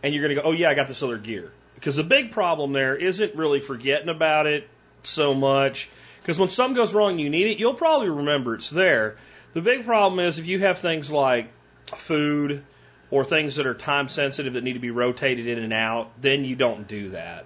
and 0.03 0.13
you're 0.13 0.21
going 0.21 0.35
to 0.35 0.41
go, 0.41 0.49
oh 0.49 0.51
yeah, 0.51 0.69
I 0.69 0.73
got 0.73 0.89
this 0.89 1.01
other 1.01 1.17
gear. 1.17 1.49
Because 1.75 1.95
the 1.95 2.03
big 2.03 2.31
problem 2.31 2.73
there 2.73 2.95
isn't 2.95 3.35
really 3.35 3.61
forgetting 3.61 4.09
about 4.09 4.47
it 4.47 4.67
so 5.03 5.33
much. 5.33 5.89
Because 6.21 6.39
when 6.39 6.49
something 6.49 6.75
goes 6.75 6.93
wrong 6.93 7.19
you 7.19 7.29
need 7.29 7.47
it, 7.47 7.59
you'll 7.59 7.73
probably 7.73 8.09
remember 8.09 8.55
it's 8.55 8.69
there. 8.69 9.17
The 9.53 9.61
big 9.61 9.85
problem 9.85 10.19
is 10.19 10.39
if 10.39 10.47
you 10.47 10.59
have 10.59 10.79
things 10.79 11.09
like 11.09 11.51
food 11.95 12.63
or 13.09 13.23
things 13.23 13.55
that 13.55 13.65
are 13.65 13.73
time 13.73 14.09
sensitive 14.09 14.53
that 14.53 14.63
need 14.63 14.73
to 14.73 14.79
be 14.79 14.91
rotated 14.91 15.47
in 15.47 15.59
and 15.59 15.73
out, 15.73 16.11
then 16.21 16.43
you 16.43 16.55
don't 16.55 16.87
do 16.87 17.09
that. 17.09 17.45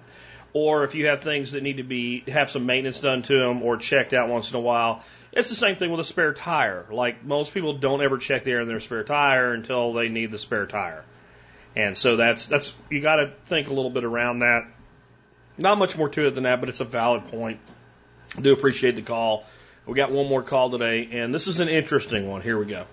Or 0.54 0.84
if 0.84 0.94
you 0.94 1.06
have 1.06 1.22
things 1.22 1.52
that 1.52 1.62
need 1.62 1.78
to 1.78 1.82
be 1.82 2.24
have 2.28 2.50
some 2.50 2.66
maintenance 2.66 3.00
done 3.00 3.22
to 3.22 3.38
them 3.38 3.62
or 3.62 3.78
checked 3.78 4.12
out 4.12 4.28
once 4.28 4.50
in 4.50 4.56
a 4.56 4.60
while, 4.60 5.02
it's 5.32 5.48
the 5.48 5.54
same 5.54 5.76
thing 5.76 5.90
with 5.90 6.00
a 6.00 6.04
spare 6.04 6.34
tire. 6.34 6.84
Like 6.90 7.24
most 7.24 7.54
people 7.54 7.74
don't 7.74 8.02
ever 8.02 8.18
check 8.18 8.44
the 8.44 8.50
air 8.50 8.60
in 8.60 8.68
their 8.68 8.80
spare 8.80 9.04
tire 9.04 9.54
until 9.54 9.94
they 9.94 10.08
need 10.08 10.30
the 10.30 10.38
spare 10.38 10.66
tire. 10.66 11.04
And 11.74 11.96
so 11.96 12.16
that's 12.16 12.46
that's 12.46 12.74
you 12.90 13.00
got 13.00 13.16
to 13.16 13.32
think 13.46 13.68
a 13.68 13.72
little 13.72 13.90
bit 13.90 14.04
around 14.04 14.40
that. 14.40 14.66
Not 15.58 15.78
much 15.78 15.96
more 15.96 16.08
to 16.08 16.26
it 16.26 16.34
than 16.34 16.44
that, 16.44 16.60
but 16.60 16.68
it's 16.68 16.80
a 16.80 16.84
valid 16.84 17.26
point. 17.26 17.60
I 18.36 18.40
do 18.40 18.52
appreciate 18.52 18.96
the 18.96 19.02
call. 19.02 19.44
We 19.86 19.94
got 19.94 20.10
one 20.10 20.28
more 20.28 20.42
call 20.42 20.70
today, 20.70 21.08
and 21.12 21.34
this 21.34 21.48
is 21.48 21.60
an 21.60 21.68
interesting 21.68 22.28
one. 22.28 22.40
Here 22.40 22.58
we 22.58 22.66
go. 22.66 22.86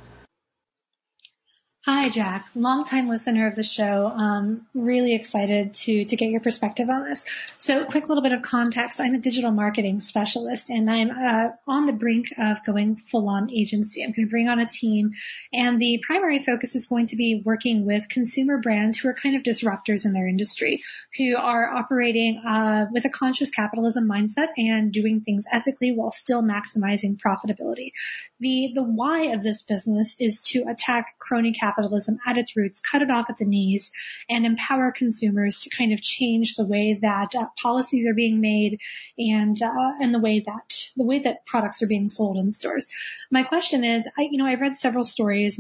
Hi, 1.86 2.10
Jack. 2.10 2.50
Longtime 2.56 3.08
listener 3.08 3.48
of 3.48 3.56
the 3.56 3.64
show. 3.64 4.08
Um, 4.08 4.68
really 4.74 5.16
excited 5.16 5.76
to 5.76 6.04
to 6.04 6.16
get 6.18 6.30
your 6.30 6.42
perspective 6.42 6.90
on 6.90 7.06
this. 7.06 7.26
So, 7.58 7.86
quick 7.86 8.10
little 8.10 8.22
bit 8.22 8.34
of 8.34 8.42
context. 8.42 9.00
I'm 9.00 9.16
a 9.16 9.18
digital 9.18 9.52
marketing 9.52 10.02
specialist, 10.02 10.70
and 10.70 10.92
I'm 10.92 11.10
uh, 11.10 11.52
on 11.66 11.86
the 11.86 11.94
brink 11.94 12.34
of 12.38 12.66
going 12.66 12.98
full 12.98 13.30
on 13.30 13.50
agency. 13.54 14.04
I'm 14.04 14.12
going 14.12 14.28
to 14.28 14.30
bring 14.30 14.50
on 14.50 14.60
a 14.60 14.66
team, 14.66 15.14
and 15.54 15.80
the 15.80 16.04
primary 16.06 16.40
focus 16.40 16.76
is 16.76 16.86
going 16.86 17.06
to 17.08 17.16
be 17.16 17.42
working 17.46 17.86
with 17.86 18.10
consumer 18.10 18.58
brands 18.58 18.98
who 18.98 19.08
are 19.08 19.14
kind 19.14 19.38
of 19.38 19.44
disruptors 19.44 20.04
in 20.04 20.12
their 20.12 20.28
industry, 20.28 20.84
who 21.18 21.38
are 21.38 21.74
operating 21.74 22.42
uh, 22.46 22.88
with 22.92 23.06
a 23.06 23.10
conscious 23.10 23.52
capitalism 23.52 24.06
mindset 24.06 24.50
and 24.58 24.92
doing 24.92 25.22
things 25.22 25.46
ethically 25.50 25.94
while 25.94 26.12
still 26.12 26.44
maximizing 26.44 27.18
profitability. 27.18 27.94
The 28.42 28.74
the 28.76 28.84
why 28.84 29.32
of 29.32 29.42
this 29.42 29.62
business 29.62 30.18
is 30.20 30.42
to 30.50 30.66
attack 30.68 31.18
crony 31.20 31.54
capitalism 31.54 31.69
capitalism 31.70 32.18
at 32.26 32.38
its 32.38 32.56
roots, 32.56 32.82
cut 32.82 33.02
it 33.02 33.12
off 33.12 33.30
at 33.30 33.38
the 33.38 33.46
knees, 33.46 33.92
and 34.30 34.46
empower 34.46 34.92
consumers 34.92 35.62
to 35.62 35.70
kind 35.70 35.94
of 35.94 36.02
change 36.02 36.56
the 36.56 36.66
way 36.66 37.00
that 37.02 37.36
uh, 37.36 37.48
policies 37.62 38.08
are 38.08 38.14
being 38.14 38.42
made 38.42 38.80
and 39.18 39.62
uh, 39.62 39.92
and 40.02 40.14
the 40.14 40.20
way 40.20 40.40
that 40.40 40.88
the 40.96 41.06
way 41.06 41.20
that 41.20 41.46
products 41.46 41.82
are 41.82 41.88
being 41.88 42.10
sold 42.10 42.38
in 42.38 42.52
stores. 42.52 42.90
My 43.32 43.44
question 43.44 43.84
is, 43.84 44.08
I 44.18 44.24
you 44.32 44.38
know 44.38 44.46
I've 44.46 44.62
read 44.62 44.76
several 44.76 45.04
stories 45.04 45.60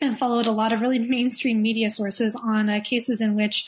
and 0.00 0.18
followed 0.18 0.46
a 0.46 0.52
lot 0.52 0.72
of 0.72 0.80
really 0.80 0.98
mainstream 1.16 1.62
media 1.62 1.90
sources 1.90 2.34
on 2.34 2.68
uh, 2.68 2.80
cases 2.80 3.20
in 3.20 3.34
which 3.34 3.66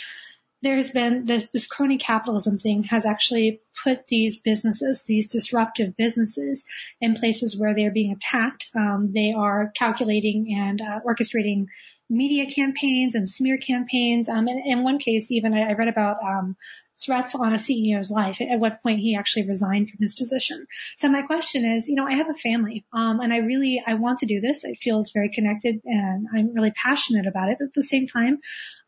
there 0.62 0.76
has 0.76 0.90
been 0.90 1.24
this, 1.24 1.48
this 1.52 1.66
crony 1.66 1.98
capitalism 1.98 2.58
thing 2.58 2.82
has 2.84 3.06
actually 3.06 3.60
put 3.84 4.06
these 4.08 4.40
businesses, 4.40 5.04
these 5.04 5.30
disruptive 5.30 5.96
businesses 5.96 6.64
in 7.00 7.14
places 7.14 7.58
where 7.58 7.74
they're 7.74 7.92
being 7.92 8.12
attacked. 8.12 8.68
Um, 8.74 9.12
they 9.14 9.32
are 9.36 9.70
calculating 9.76 10.54
and 10.54 10.80
uh, 10.80 11.00
orchestrating 11.06 11.66
media 12.10 12.46
campaigns 12.46 13.14
and 13.14 13.28
smear 13.28 13.56
campaigns. 13.58 14.28
Um, 14.28 14.48
and 14.48 14.60
in 14.66 14.82
one 14.82 14.98
case, 14.98 15.30
even 15.30 15.54
I, 15.54 15.70
I 15.70 15.72
read 15.74 15.88
about 15.88 16.16
um, 16.22 16.56
threats 17.00 17.34
on 17.34 17.52
a 17.52 17.56
CEO's 17.56 18.10
life. 18.10 18.40
At 18.40 18.58
what 18.58 18.82
point 18.82 19.00
he 19.00 19.16
actually 19.16 19.46
resigned 19.46 19.90
from 19.90 19.98
his 20.00 20.14
position. 20.14 20.66
So 20.96 21.08
my 21.08 21.22
question 21.22 21.64
is, 21.64 21.88
you 21.88 21.94
know, 21.94 22.06
I 22.06 22.14
have 22.14 22.30
a 22.30 22.34
family, 22.34 22.84
um, 22.92 23.20
and 23.20 23.32
I 23.32 23.38
really, 23.38 23.82
I 23.86 23.94
want 23.94 24.20
to 24.20 24.26
do 24.26 24.40
this. 24.40 24.64
It 24.64 24.78
feels 24.78 25.12
very 25.12 25.30
connected 25.30 25.80
and 25.84 26.26
I'm 26.34 26.54
really 26.54 26.72
passionate 26.72 27.26
about 27.26 27.50
it. 27.50 27.58
At 27.60 27.74
the 27.74 27.82
same 27.82 28.06
time, 28.06 28.40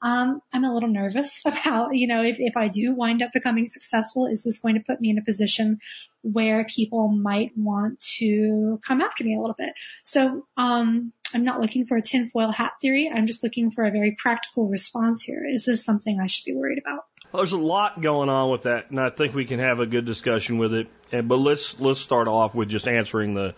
um, 0.03 0.41
I'm 0.53 0.65
a 0.65 0.73
little 0.73 0.89
nervous 0.89 1.43
about, 1.47 1.97
you 1.97 2.07
know, 2.07 2.23
if, 2.23 2.39
if 2.41 2.57
I 2.57 2.69
do 2.69 2.95
wind 2.95 3.23
up 3.23 3.31
becoming 3.33 3.67
successful, 3.67 4.27
is 4.27 4.43
this 4.43 4.59
going 4.59 4.75
to 4.75 4.85
put 4.87 5.01
me 5.01 5.11
in 5.11 5.19
a 5.19 5.25
position 5.25 5.79
where 6.23 6.65
people 6.65 7.09
might 7.09 7.53
want 7.57 8.01
to 8.19 8.81
come 8.87 9.01
after 9.01 9.25
me 9.25 9.37
a 9.37 9.41
little 9.41 9.57
bit? 9.57 9.71
So, 10.05 10.47
um, 10.57 11.13
I'm 11.33 11.45
not 11.45 11.61
looking 11.61 11.87
for 11.87 11.97
a 11.97 12.03
tinfoil 12.03 12.51
hat 12.51 12.73
theory. 12.83 13.11
I'm 13.13 13.27
just 13.27 13.45
looking 13.45 13.71
for 13.71 13.85
a 13.85 13.91
very 13.91 14.17
practical 14.19 14.69
response 14.69 15.23
here. 15.23 15.47
Is 15.49 15.65
this 15.65 15.85
something 15.85 16.19
I 16.19 16.27
should 16.27 16.45
be 16.45 16.55
worried 16.55 16.79
about? 16.79 17.05
There's 17.33 17.53
a 17.53 17.59
lot 17.59 18.01
going 18.01 18.29
on 18.29 18.51
with 18.51 18.63
that, 18.63 18.91
and 18.91 19.01
I 19.01 19.11
think 19.11 19.35
we 19.35 19.45
can 19.45 19.61
have 19.61 19.79
a 19.79 19.87
good 19.87 20.05
discussion 20.05 20.59
with 20.59 20.75
it. 20.75 20.89
And, 21.13 21.29
but 21.29 21.37
let's 21.37 21.79
let's 21.79 22.01
start 22.01 22.29
off 22.29 22.55
with 22.55 22.69
just 22.69 22.89
answering 22.89 23.35
the 23.35 23.55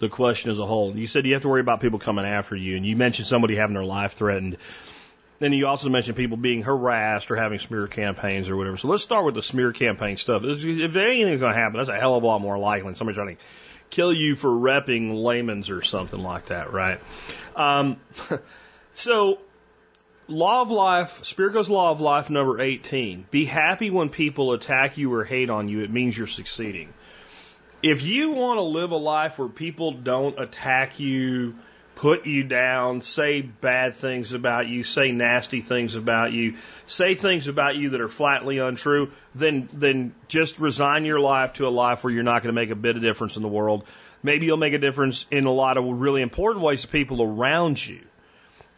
the 0.00 0.08
question 0.08 0.50
as 0.50 0.58
a 0.58 0.66
whole. 0.66 0.96
You 0.96 1.06
said 1.06 1.24
you 1.26 1.34
have 1.34 1.42
to 1.42 1.48
worry 1.48 1.60
about 1.60 1.80
people 1.80 1.98
coming 1.98 2.26
after 2.26 2.56
you, 2.56 2.76
and 2.76 2.84
you 2.84 2.96
mentioned 2.96 3.26
somebody 3.26 3.56
having 3.56 3.74
their 3.74 3.84
life 3.84 4.14
threatened. 4.14 4.58
Then 5.38 5.54
you 5.54 5.66
also 5.66 5.88
mentioned 5.88 6.18
people 6.18 6.36
being 6.36 6.62
harassed 6.62 7.30
or 7.30 7.36
having 7.36 7.58
smear 7.58 7.86
campaigns 7.86 8.50
or 8.50 8.56
whatever. 8.56 8.76
So 8.76 8.88
let's 8.88 9.02
start 9.02 9.24
with 9.24 9.34
the 9.34 9.42
smear 9.42 9.72
campaign 9.72 10.18
stuff. 10.18 10.42
If 10.44 10.96
anything's 10.96 11.40
going 11.40 11.54
to 11.54 11.58
happen, 11.58 11.78
that's 11.78 11.88
a 11.88 11.98
hell 11.98 12.14
of 12.14 12.22
a 12.22 12.26
lot 12.26 12.42
more 12.42 12.58
likely 12.58 12.88
than 12.88 12.94
somebody 12.94 13.16
trying 13.16 13.36
to 13.36 13.42
kill 13.88 14.12
you 14.12 14.36
for 14.36 14.50
repping 14.50 15.22
layman's 15.22 15.70
or 15.70 15.80
something 15.80 16.20
like 16.20 16.46
that, 16.46 16.74
right? 16.74 17.00
Um, 17.56 17.98
so 18.92 19.38
Law 20.30 20.62
of 20.62 20.70
Life, 20.70 21.24
Spirko's 21.24 21.68
Law 21.68 21.90
of 21.90 22.00
Life 22.00 22.30
number 22.30 22.60
18. 22.60 23.26
Be 23.32 23.44
happy 23.44 23.90
when 23.90 24.10
people 24.10 24.52
attack 24.52 24.96
you 24.96 25.12
or 25.12 25.24
hate 25.24 25.50
on 25.50 25.68
you. 25.68 25.80
It 25.80 25.90
means 25.90 26.16
you're 26.16 26.28
succeeding. 26.28 26.94
If 27.82 28.02
you 28.04 28.30
want 28.30 28.58
to 28.58 28.62
live 28.62 28.92
a 28.92 28.96
life 28.96 29.40
where 29.40 29.48
people 29.48 29.90
don't 29.90 30.38
attack 30.38 31.00
you, 31.00 31.56
put 31.96 32.26
you 32.26 32.44
down, 32.44 33.02
say 33.02 33.42
bad 33.42 33.96
things 33.96 34.32
about 34.32 34.68
you, 34.68 34.84
say 34.84 35.10
nasty 35.10 35.62
things 35.62 35.96
about 35.96 36.30
you, 36.30 36.54
say 36.86 37.16
things 37.16 37.48
about 37.48 37.74
you 37.74 37.90
that 37.90 38.00
are 38.00 38.08
flatly 38.08 38.58
untrue, 38.58 39.10
then, 39.34 39.68
then 39.72 40.14
just 40.28 40.60
resign 40.60 41.04
your 41.04 41.18
life 41.18 41.54
to 41.54 41.66
a 41.66 41.70
life 41.70 42.04
where 42.04 42.12
you're 42.12 42.22
not 42.22 42.44
going 42.44 42.54
to 42.54 42.60
make 42.60 42.70
a 42.70 42.76
bit 42.76 42.94
of 42.94 43.02
difference 43.02 43.34
in 43.36 43.42
the 43.42 43.48
world. 43.48 43.84
Maybe 44.22 44.46
you'll 44.46 44.58
make 44.58 44.74
a 44.74 44.78
difference 44.78 45.26
in 45.32 45.46
a 45.46 45.52
lot 45.52 45.76
of 45.76 45.84
really 45.84 46.22
important 46.22 46.64
ways 46.64 46.82
to 46.82 46.88
people 46.88 47.20
around 47.20 47.84
you 47.84 48.00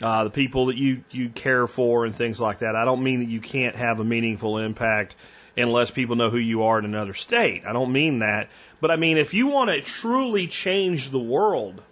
uh, 0.01 0.25
the 0.25 0.31
people 0.31 0.67
that 0.67 0.77
you, 0.77 1.05
you 1.11 1.29
care 1.29 1.67
for 1.67 2.05
and 2.05 2.15
things 2.15 2.41
like 2.41 2.59
that. 2.59 2.77
I 2.77 2.85
don't 2.85 3.03
mean 3.03 3.21
that 3.21 3.29
you 3.29 3.41
can't 3.41 3.77
have 3.77 4.01
a 4.01 4.05
meaningful 4.05 4.59
impact 4.59 5.17
unless 5.57 5.91
people 5.91 6.17
know 6.17 6.31
who 6.31 6.39
you 6.39 6.65
are 6.65 6.79
in 6.79 6.85
another 6.85 7.15
state. 7.15 7.65
I 7.67 7.73
don't 7.73 7.93
mean 7.93 8.21
that. 8.21 8.49
But 8.81 8.91
I 8.91 8.97
mean, 8.97 9.19
if 9.19 9.35
you 9.35 9.49
want 9.49 9.71
to 9.71 9.81
truly 9.81 10.47
change 10.47 11.11
the 11.11 11.21
world, 11.21 11.83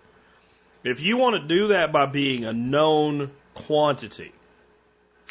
if 0.83 1.01
you 1.01 1.19
want 1.19 1.41
to 1.41 1.47
do 1.47 1.69
that 1.69 1.93
by 1.93 2.07
being 2.07 2.45
a 2.45 2.53
known 2.53 3.31
quantity, 3.55 4.33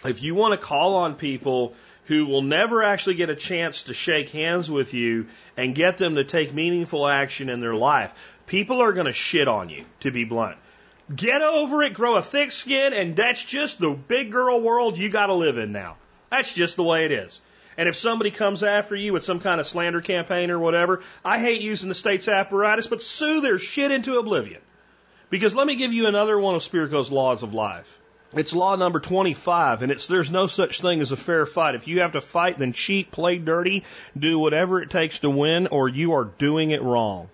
if 0.05 0.21
you 0.21 0.35
want 0.35 0.59
to 0.59 0.65
call 0.65 0.95
on 0.95 1.15
people 1.15 1.73
who 2.05 2.25
will 2.25 2.41
never 2.41 2.81
actually 2.83 3.15
get 3.15 3.29
a 3.29 3.35
chance 3.35 3.83
to 3.83 3.93
shake 3.93 4.29
hands 4.29 4.69
with 4.69 4.93
you 4.93 5.27
and 5.57 5.75
get 5.75 5.97
them 5.97 6.15
to 6.15 6.23
take 6.23 6.53
meaningful 6.53 7.07
action 7.07 7.49
in 7.49 7.61
their 7.61 7.75
life, 7.75 8.13
people 8.47 8.81
are 8.81 8.93
going 8.93 9.05
to 9.05 9.11
shit 9.11 9.47
on 9.47 9.69
you, 9.69 9.85
to 9.99 10.11
be 10.11 10.23
blunt. 10.23 10.57
Get 11.13 11.41
over 11.41 11.81
it, 11.81 11.93
grow 11.93 12.15
a 12.17 12.21
thick 12.21 12.51
skin, 12.51 12.93
and 12.93 13.15
that's 13.15 13.43
just 13.43 13.79
the 13.79 13.91
big 13.91 14.31
girl 14.31 14.61
world 14.61 14.97
you 14.97 15.09
got 15.09 15.27
to 15.27 15.33
live 15.33 15.57
in 15.57 15.71
now. 15.71 15.97
That's 16.29 16.53
just 16.53 16.75
the 16.75 16.83
way 16.83 17.05
it 17.05 17.11
is. 17.11 17.41
And 17.77 17.89
if 17.89 17.95
somebody 17.95 18.29
comes 18.29 18.61
after 18.61 18.95
you 18.95 19.13
with 19.13 19.23
some 19.23 19.39
kind 19.39 19.59
of 19.59 19.65
slander 19.65 20.01
campaign 20.01 20.51
or 20.51 20.59
whatever, 20.59 21.01
I 21.23 21.39
hate 21.39 21.61
using 21.61 21.89
the 21.89 21.95
state's 21.95 22.27
apparatus, 22.27 22.87
but 22.87 23.01
sue 23.01 23.41
their 23.41 23.57
shit 23.57 23.89
into 23.91 24.19
oblivion. 24.19 24.61
Because 25.29 25.55
let 25.55 25.65
me 25.65 25.75
give 25.75 25.93
you 25.93 26.07
another 26.07 26.37
one 26.37 26.55
of 26.55 26.61
Spirko's 26.61 27.11
laws 27.11 27.41
of 27.41 27.53
life. 27.53 27.99
It's 28.35 28.53
law 28.53 28.75
number 28.75 28.99
25, 28.99 29.81
and 29.81 29.91
it's 29.91 30.05
there's 30.05 30.29
no 30.29 30.45
such 30.45 30.81
thing 30.81 31.01
as 31.01 31.11
a 31.11 31.17
fair 31.17 31.47
fight. 31.47 31.73
If 31.73 31.87
you 31.87 32.01
have 32.01 32.11
to 32.11 32.21
fight, 32.21 32.59
then 32.59 32.73
cheat, 32.73 33.09
play 33.09 33.39
dirty, 33.39 33.83
do 34.17 34.37
whatever 34.37 34.81
it 34.81 34.91
takes 34.91 35.19
to 35.19 35.31
win, 35.31 35.67
or 35.67 35.89
you 35.89 36.13
are 36.13 36.25
doing 36.25 36.69
it 36.69 36.83
wrong. 36.83 37.29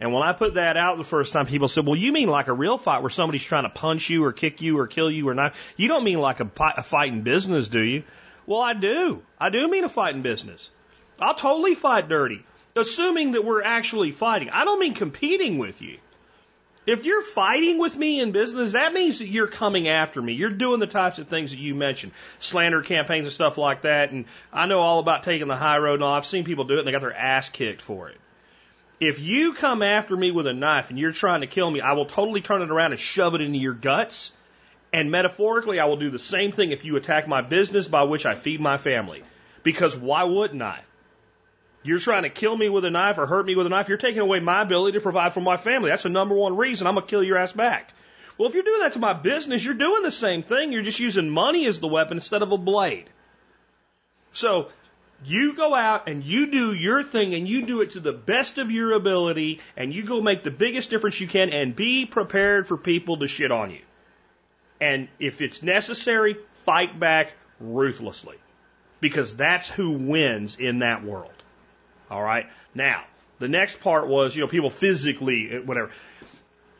And 0.00 0.12
when 0.12 0.22
I 0.22 0.32
put 0.32 0.54
that 0.54 0.76
out 0.76 0.96
the 0.96 1.04
first 1.04 1.32
time, 1.32 1.46
people 1.46 1.68
said, 1.68 1.84
well, 1.84 1.96
you 1.96 2.12
mean 2.12 2.28
like 2.28 2.46
a 2.46 2.52
real 2.52 2.78
fight 2.78 3.02
where 3.02 3.10
somebody's 3.10 3.42
trying 3.42 3.64
to 3.64 3.68
punch 3.68 4.08
you 4.08 4.24
or 4.24 4.32
kick 4.32 4.62
you 4.62 4.78
or 4.78 4.86
kill 4.86 5.10
you 5.10 5.28
or 5.28 5.34
not? 5.34 5.54
You 5.76 5.88
don't 5.88 6.04
mean 6.04 6.20
like 6.20 6.40
a, 6.40 6.48
a 6.76 6.82
fight 6.82 7.12
in 7.12 7.22
business, 7.22 7.68
do 7.68 7.80
you? 7.80 8.04
Well, 8.46 8.60
I 8.60 8.74
do. 8.74 9.22
I 9.40 9.50
do 9.50 9.68
mean 9.68 9.84
a 9.84 9.88
fight 9.88 10.14
in 10.14 10.22
business. 10.22 10.70
I'll 11.18 11.34
totally 11.34 11.74
fight 11.74 12.08
dirty, 12.08 12.44
assuming 12.76 13.32
that 13.32 13.44
we're 13.44 13.62
actually 13.62 14.12
fighting. 14.12 14.50
I 14.50 14.64
don't 14.64 14.78
mean 14.78 14.94
competing 14.94 15.58
with 15.58 15.82
you. 15.82 15.98
If 16.86 17.04
you're 17.04 17.20
fighting 17.20 17.78
with 17.78 17.94
me 17.98 18.20
in 18.20 18.32
business, 18.32 18.72
that 18.72 18.94
means 18.94 19.18
that 19.18 19.26
you're 19.26 19.48
coming 19.48 19.88
after 19.88 20.22
me. 20.22 20.32
You're 20.32 20.48
doing 20.48 20.80
the 20.80 20.86
types 20.86 21.18
of 21.18 21.28
things 21.28 21.50
that 21.50 21.58
you 21.58 21.74
mentioned, 21.74 22.12
slander 22.38 22.80
campaigns 22.80 23.26
and 23.26 23.32
stuff 23.32 23.58
like 23.58 23.82
that. 23.82 24.10
And 24.10 24.24
I 24.52 24.66
know 24.66 24.80
all 24.80 25.00
about 25.00 25.24
taking 25.24 25.48
the 25.48 25.56
high 25.56 25.76
road 25.78 25.96
and. 25.96 26.04
I've 26.04 26.24
seen 26.24 26.44
people 26.44 26.64
do 26.64 26.76
it 26.76 26.78
and 26.78 26.88
they 26.88 26.92
got 26.92 27.02
their 27.02 27.12
ass 27.12 27.50
kicked 27.50 27.82
for 27.82 28.08
it. 28.08 28.16
If 29.00 29.20
you 29.20 29.54
come 29.54 29.82
after 29.82 30.16
me 30.16 30.30
with 30.32 30.46
a 30.46 30.52
knife 30.52 30.90
and 30.90 30.98
you're 30.98 31.12
trying 31.12 31.42
to 31.42 31.46
kill 31.46 31.70
me, 31.70 31.80
I 31.80 31.92
will 31.92 32.06
totally 32.06 32.40
turn 32.40 32.62
it 32.62 32.70
around 32.70 32.92
and 32.92 33.00
shove 33.00 33.34
it 33.34 33.40
into 33.40 33.58
your 33.58 33.74
guts. 33.74 34.32
And 34.92 35.10
metaphorically, 35.10 35.78
I 35.78 35.84
will 35.84 35.98
do 35.98 36.10
the 36.10 36.18
same 36.18 36.50
thing 36.50 36.72
if 36.72 36.84
you 36.84 36.96
attack 36.96 37.28
my 37.28 37.42
business 37.42 37.86
by 37.86 38.04
which 38.04 38.26
I 38.26 38.34
feed 38.34 38.60
my 38.60 38.76
family. 38.76 39.22
Because 39.62 39.96
why 39.96 40.24
wouldn't 40.24 40.62
I? 40.62 40.80
You're 41.84 42.00
trying 42.00 42.24
to 42.24 42.30
kill 42.30 42.56
me 42.56 42.68
with 42.68 42.84
a 42.84 42.90
knife 42.90 43.18
or 43.18 43.26
hurt 43.26 43.46
me 43.46 43.54
with 43.54 43.66
a 43.66 43.70
knife. 43.70 43.88
You're 43.88 43.98
taking 43.98 44.20
away 44.20 44.40
my 44.40 44.62
ability 44.62 44.98
to 44.98 45.02
provide 45.02 45.32
for 45.32 45.40
my 45.40 45.56
family. 45.56 45.90
That's 45.90 46.02
the 46.02 46.08
number 46.08 46.34
one 46.34 46.56
reason 46.56 46.86
I'm 46.86 46.94
going 46.94 47.06
to 47.06 47.10
kill 47.10 47.22
your 47.22 47.38
ass 47.38 47.52
back. 47.52 47.92
Well, 48.36 48.48
if 48.48 48.54
you're 48.54 48.64
doing 48.64 48.80
that 48.80 48.94
to 48.94 48.98
my 48.98 49.12
business, 49.12 49.64
you're 49.64 49.74
doing 49.74 50.02
the 50.02 50.10
same 50.10 50.42
thing. 50.42 50.72
You're 50.72 50.82
just 50.82 51.00
using 51.00 51.28
money 51.28 51.66
as 51.66 51.80
the 51.80 51.88
weapon 51.88 52.16
instead 52.16 52.42
of 52.42 52.50
a 52.50 52.58
blade. 52.58 53.08
So 54.32 54.68
you 55.24 55.54
go 55.54 55.74
out 55.74 56.08
and 56.08 56.24
you 56.24 56.46
do 56.46 56.72
your 56.72 57.02
thing 57.02 57.34
and 57.34 57.48
you 57.48 57.62
do 57.62 57.80
it 57.80 57.92
to 57.92 58.00
the 58.00 58.12
best 58.12 58.58
of 58.58 58.70
your 58.70 58.92
ability 58.92 59.60
and 59.76 59.92
you 59.92 60.04
go 60.04 60.20
make 60.20 60.44
the 60.44 60.50
biggest 60.50 60.90
difference 60.90 61.20
you 61.20 61.26
can 61.26 61.50
and 61.50 61.74
be 61.74 62.06
prepared 62.06 62.66
for 62.66 62.76
people 62.76 63.16
to 63.18 63.28
shit 63.28 63.50
on 63.50 63.70
you. 63.70 63.80
And 64.80 65.08
if 65.18 65.42
it's 65.42 65.62
necessary, 65.62 66.36
fight 66.64 66.98
back 67.00 67.32
ruthlessly 67.60 68.36
because 69.00 69.36
that's 69.36 69.68
who 69.68 69.92
wins 69.92 70.56
in 70.56 70.80
that 70.80 71.04
world. 71.04 71.32
All 72.10 72.22
right. 72.22 72.46
Now, 72.74 73.02
the 73.38 73.48
next 73.48 73.80
part 73.80 74.06
was, 74.06 74.34
you 74.34 74.42
know, 74.42 74.48
people 74.48 74.70
physically, 74.70 75.58
whatever. 75.58 75.90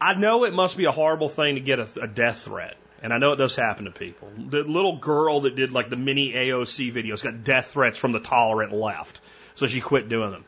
I 0.00 0.14
know 0.14 0.44
it 0.44 0.54
must 0.54 0.76
be 0.76 0.84
a 0.84 0.92
horrible 0.92 1.28
thing 1.28 1.56
to 1.56 1.60
get 1.60 1.80
a, 1.80 1.88
a 2.02 2.06
death 2.06 2.42
threat. 2.42 2.76
And 3.02 3.12
I 3.12 3.18
know 3.18 3.32
it 3.32 3.36
does 3.36 3.54
happen 3.54 3.84
to 3.84 3.90
people. 3.90 4.30
The 4.36 4.64
little 4.64 4.96
girl 4.96 5.40
that 5.40 5.54
did 5.54 5.72
like 5.72 5.88
the 5.88 5.96
mini 5.96 6.32
AOC 6.32 6.92
videos 6.92 7.22
got 7.22 7.44
death 7.44 7.66
threats 7.68 7.96
from 7.96 8.12
the 8.12 8.20
tolerant 8.20 8.72
left. 8.72 9.20
So 9.54 9.66
she 9.66 9.80
quit 9.80 10.08
doing 10.08 10.32
them. 10.32 10.44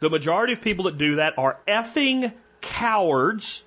The 0.00 0.10
majority 0.10 0.54
of 0.54 0.62
people 0.62 0.86
that 0.86 0.98
do 0.98 1.16
that 1.16 1.38
are 1.38 1.58
effing 1.68 2.32
cowards. 2.60 3.62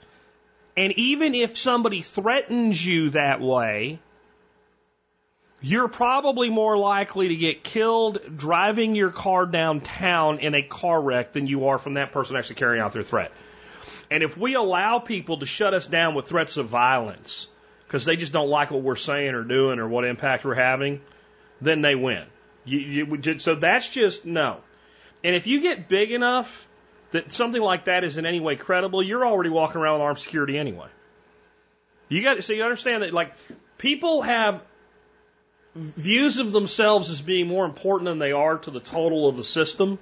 And 0.76 0.94
even 0.94 1.36
if 1.36 1.58
somebody 1.58 2.02
threatens 2.02 2.84
you 2.84 3.12
that 3.12 3.40
way, 3.40 4.00
you're 5.62 5.88
probably 5.88 6.50
more 6.50 6.78
likely 6.78 7.30
to 7.30 7.36
get 7.36 7.64
killed 7.64 8.20
driving 8.36 8.96
your 8.96 9.10
car 9.10 9.46
downtown 9.46 10.40
in 10.40 10.54
a 10.54 10.62
car 10.62 11.02
wreck 11.02 11.34
than 11.34 11.48
you 11.48 11.68
are 11.68 11.80
from 11.80 11.96
that 11.96 12.12
person 12.12 12.36
actually 12.36 12.56
carrying 12.56 12.82
out 12.82 12.94
their 12.94 13.04
threat. 13.04 13.32
And 14.10 14.24
if 14.24 14.38
we 14.38 14.56
allow 14.56 15.00
people 15.00 15.40
to 15.40 15.46
shut 15.46 15.74
us 15.74 15.88
down 15.88 16.16
with 16.16 16.28
threats 16.28 16.58
of 16.58 16.68
violence 16.68 17.50
because 17.88 18.06
they 18.06 18.16
just 18.16 18.34
don't 18.34 18.50
like 18.50 18.72
what 18.72 18.82
we're 18.82 18.96
saying 18.96 19.34
or 19.34 19.44
doing 19.44 19.80
or 19.80 19.88
what 19.88 20.04
impact 20.04 20.44
we're 20.44 20.56
having, 20.56 21.02
then 21.62 21.82
they 21.82 21.96
win. 21.96 22.26
You, 22.66 22.80
you, 22.80 23.40
so 23.40 23.56
that's 23.56 23.90
just 23.90 24.26
no. 24.26 24.60
And 25.24 25.36
if 25.36 25.48
you 25.48 25.62
get 25.62 25.88
big 25.88 26.12
enough 26.12 26.68
that 27.12 27.32
something 27.32 27.62
like 27.62 27.86
that 27.86 28.04
is 28.04 28.18
in 28.18 28.26
any 28.26 28.42
way 28.42 28.58
credible, 28.58 29.02
you're 29.02 29.26
already 29.26 29.50
walking 29.50 29.80
around 29.80 29.94
with 29.94 30.02
armed 30.02 30.20
security 30.20 30.58
anyway. 30.58 30.88
You 32.10 32.24
got 32.24 32.44
so 32.44 32.54
you 32.54 32.64
understand 32.64 33.04
that 33.04 33.14
like 33.14 33.34
people 33.78 34.22
have 34.22 34.62
views 35.76 36.40
of 36.40 36.52
themselves 36.52 37.10
as 37.10 37.22
being 37.22 37.48
more 37.48 37.66
important 37.66 38.06
than 38.06 38.20
they 38.20 38.32
are 38.32 38.58
to 38.58 38.72
the 38.72 38.80
total 38.80 39.28
of 39.28 39.38
the 39.38 39.44
system. 39.44 40.00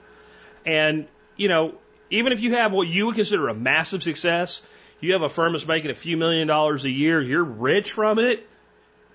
And, 0.66 1.08
you 1.36 1.50
know, 1.50 1.76
even 2.10 2.32
if 2.32 2.40
you 2.40 2.56
have 2.56 2.72
what 2.72 2.88
you 2.88 3.08
would 3.08 3.16
consider 3.16 3.50
a 3.50 3.54
massive 3.54 4.02
success, 4.02 4.62
you 5.02 5.14
have 5.14 5.22
a 5.22 5.30
firm 5.30 5.54
that's 5.54 5.68
making 5.68 5.92
a 5.92 5.96
few 5.96 6.18
million 6.18 6.48
dollars 6.48 6.86
a 6.86 6.90
year, 6.90 7.22
you're 7.22 7.44
rich 7.44 7.92
from 7.92 8.20
it, 8.20 8.48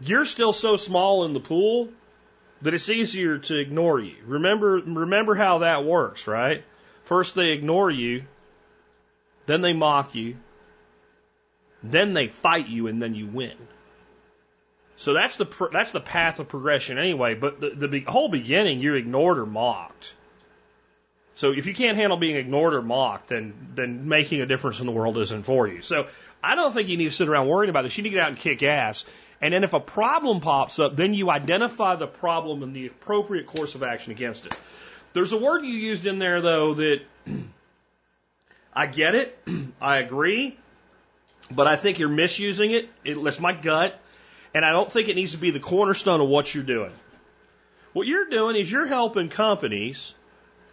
you're 0.01 0.25
still 0.25 0.53
so 0.53 0.77
small 0.77 1.25
in 1.25 1.33
the 1.33 1.41
pool 1.41 1.89
that 2.63 2.75
it's 2.75 2.89
easier 2.89 3.39
to 3.39 3.57
ignore 3.59 4.01
you. 4.01 4.17
Remember, 4.27 4.81
remember 4.85 5.35
how 5.35 5.59
that 5.59 5.85
works, 5.85 6.27
right? 6.27 6.65
First 7.05 7.35
they 7.35 7.51
ignore 7.51 7.91
you, 7.91 8.25
then 9.47 9.63
they 9.63 9.73
mock 9.73 10.15
you, 10.15 10.37
then 11.83 12.15
they 12.15 12.29
fight 12.29 12.69
you, 12.69 12.87
and 12.87 13.01
then 13.01 13.15
you 13.15 13.27
win. 13.27 13.57
So 14.97 15.15
that's 15.15 15.37
the 15.37 15.47
that's 15.73 15.93
the 15.93 16.01
path 16.01 16.41
of 16.41 16.49
progression 16.49 16.99
anyway. 16.99 17.35
But 17.35 17.59
the, 17.59 17.89
the 17.89 18.01
whole 18.01 18.29
beginning, 18.29 18.81
you're 18.81 18.97
ignored 18.97 19.39
or 19.39 19.47
mocked. 19.47 20.15
So 21.41 21.53
if 21.53 21.65
you 21.65 21.73
can't 21.73 21.97
handle 21.97 22.19
being 22.19 22.37
ignored 22.37 22.75
or 22.75 22.83
mocked, 22.83 23.31
then 23.31 23.55
then 23.75 24.07
making 24.07 24.43
a 24.43 24.47
difference 24.47 24.81
in 24.81 24.85
the 24.85 24.93
world 24.93 25.17
isn't 25.17 25.45
for 25.45 25.67
you. 25.67 25.81
So 25.81 26.07
I 26.45 26.55
don't 26.55 26.71
think 26.75 26.91
you 26.91 26.99
need 26.99 27.07
to 27.07 27.11
sit 27.13 27.31
around 27.31 27.49
worrying 27.49 27.71
about 27.71 27.81
this. 27.81 27.97
You 27.97 28.03
need 28.03 28.11
to 28.11 28.17
get 28.17 28.25
out 28.25 28.29
and 28.29 28.39
kick 28.39 28.63
ass. 28.63 29.07
And 29.41 29.55
then 29.55 29.65
if 29.65 29.73
a 29.73 29.81
problem 29.81 30.43
pops 30.43 30.79
up, 30.79 30.97
then 30.97 31.15
you 31.15 31.31
identify 31.31 31.95
the 31.97 32.07
problem 32.07 32.63
and 32.63 32.77
the 32.77 32.89
appropriate 32.89 33.47
course 33.47 33.75
of 33.75 33.83
action 33.83 34.13
against 34.13 34.45
it. 34.45 34.61
There's 35.15 35.33
a 35.33 35.39
word 35.39 35.65
you 35.65 35.73
used 35.73 36.07
in 36.07 36.19
there 36.19 36.43
though 36.43 36.75
that 36.75 37.01
I 38.75 38.87
get 38.89 39.15
it, 39.15 39.39
I 39.81 39.97
agree, 39.97 40.59
but 41.51 41.67
I 41.67 41.77
think 41.77 42.01
you're 42.01 42.11
misusing 42.11 42.73
it. 42.73 42.91
it 43.03 43.41
my 43.41 43.55
gut. 43.55 43.99
And 44.53 44.63
I 44.63 44.73
don't 44.73 44.93
think 44.93 45.09
it 45.09 45.17
needs 45.17 45.33
to 45.33 45.39
be 45.39 45.53
the 45.53 45.61
cornerstone 45.61 46.21
of 46.21 46.29
what 46.29 46.55
you're 46.55 46.65
doing. 46.65 46.93
What 47.95 48.07
you're 48.07 48.29
doing 48.29 48.57
is 48.57 48.71
you're 48.71 48.87
helping 48.87 49.31
companies 49.31 50.13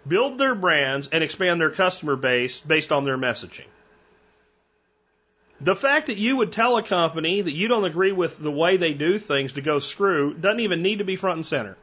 build 0.08 0.38
their 0.38 0.56
brands 0.56 1.10
and 1.12 1.24
expand 1.24 1.60
their 1.60 1.72
customer 1.72 2.16
base 2.16 2.62
based 2.62 2.92
on 2.92 3.06
their 3.06 3.18
messaging. 3.18 3.66
The 5.60 5.76
fact 5.76 6.08
that 6.08 6.18
you 6.18 6.38
would 6.38 6.52
tell 6.52 6.78
a 6.78 6.84
company 6.84 7.42
that 7.42 7.54
you 7.54 7.68
don't 7.68 7.86
agree 7.86 8.12
with 8.12 8.38
the 8.38 8.52
way 8.52 8.78
they 8.78 8.94
do 8.94 9.18
things 9.18 9.54
to 9.54 9.62
go 9.62 9.80
screw 9.80 10.34
doesn't 10.34 10.60
even 10.60 10.82
need 10.82 11.00
to 11.00 11.06
be 11.06 11.16
front 11.16 11.38
and 11.38 11.46
center. 11.46 11.78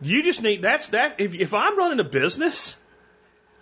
You 0.00 0.22
just 0.22 0.42
need 0.42 0.62
that's 0.62 0.88
that 0.88 1.20
if 1.20 1.34
if 1.34 1.54
I'm 1.54 1.78
running 1.78 2.00
a 2.00 2.04
business, 2.04 2.76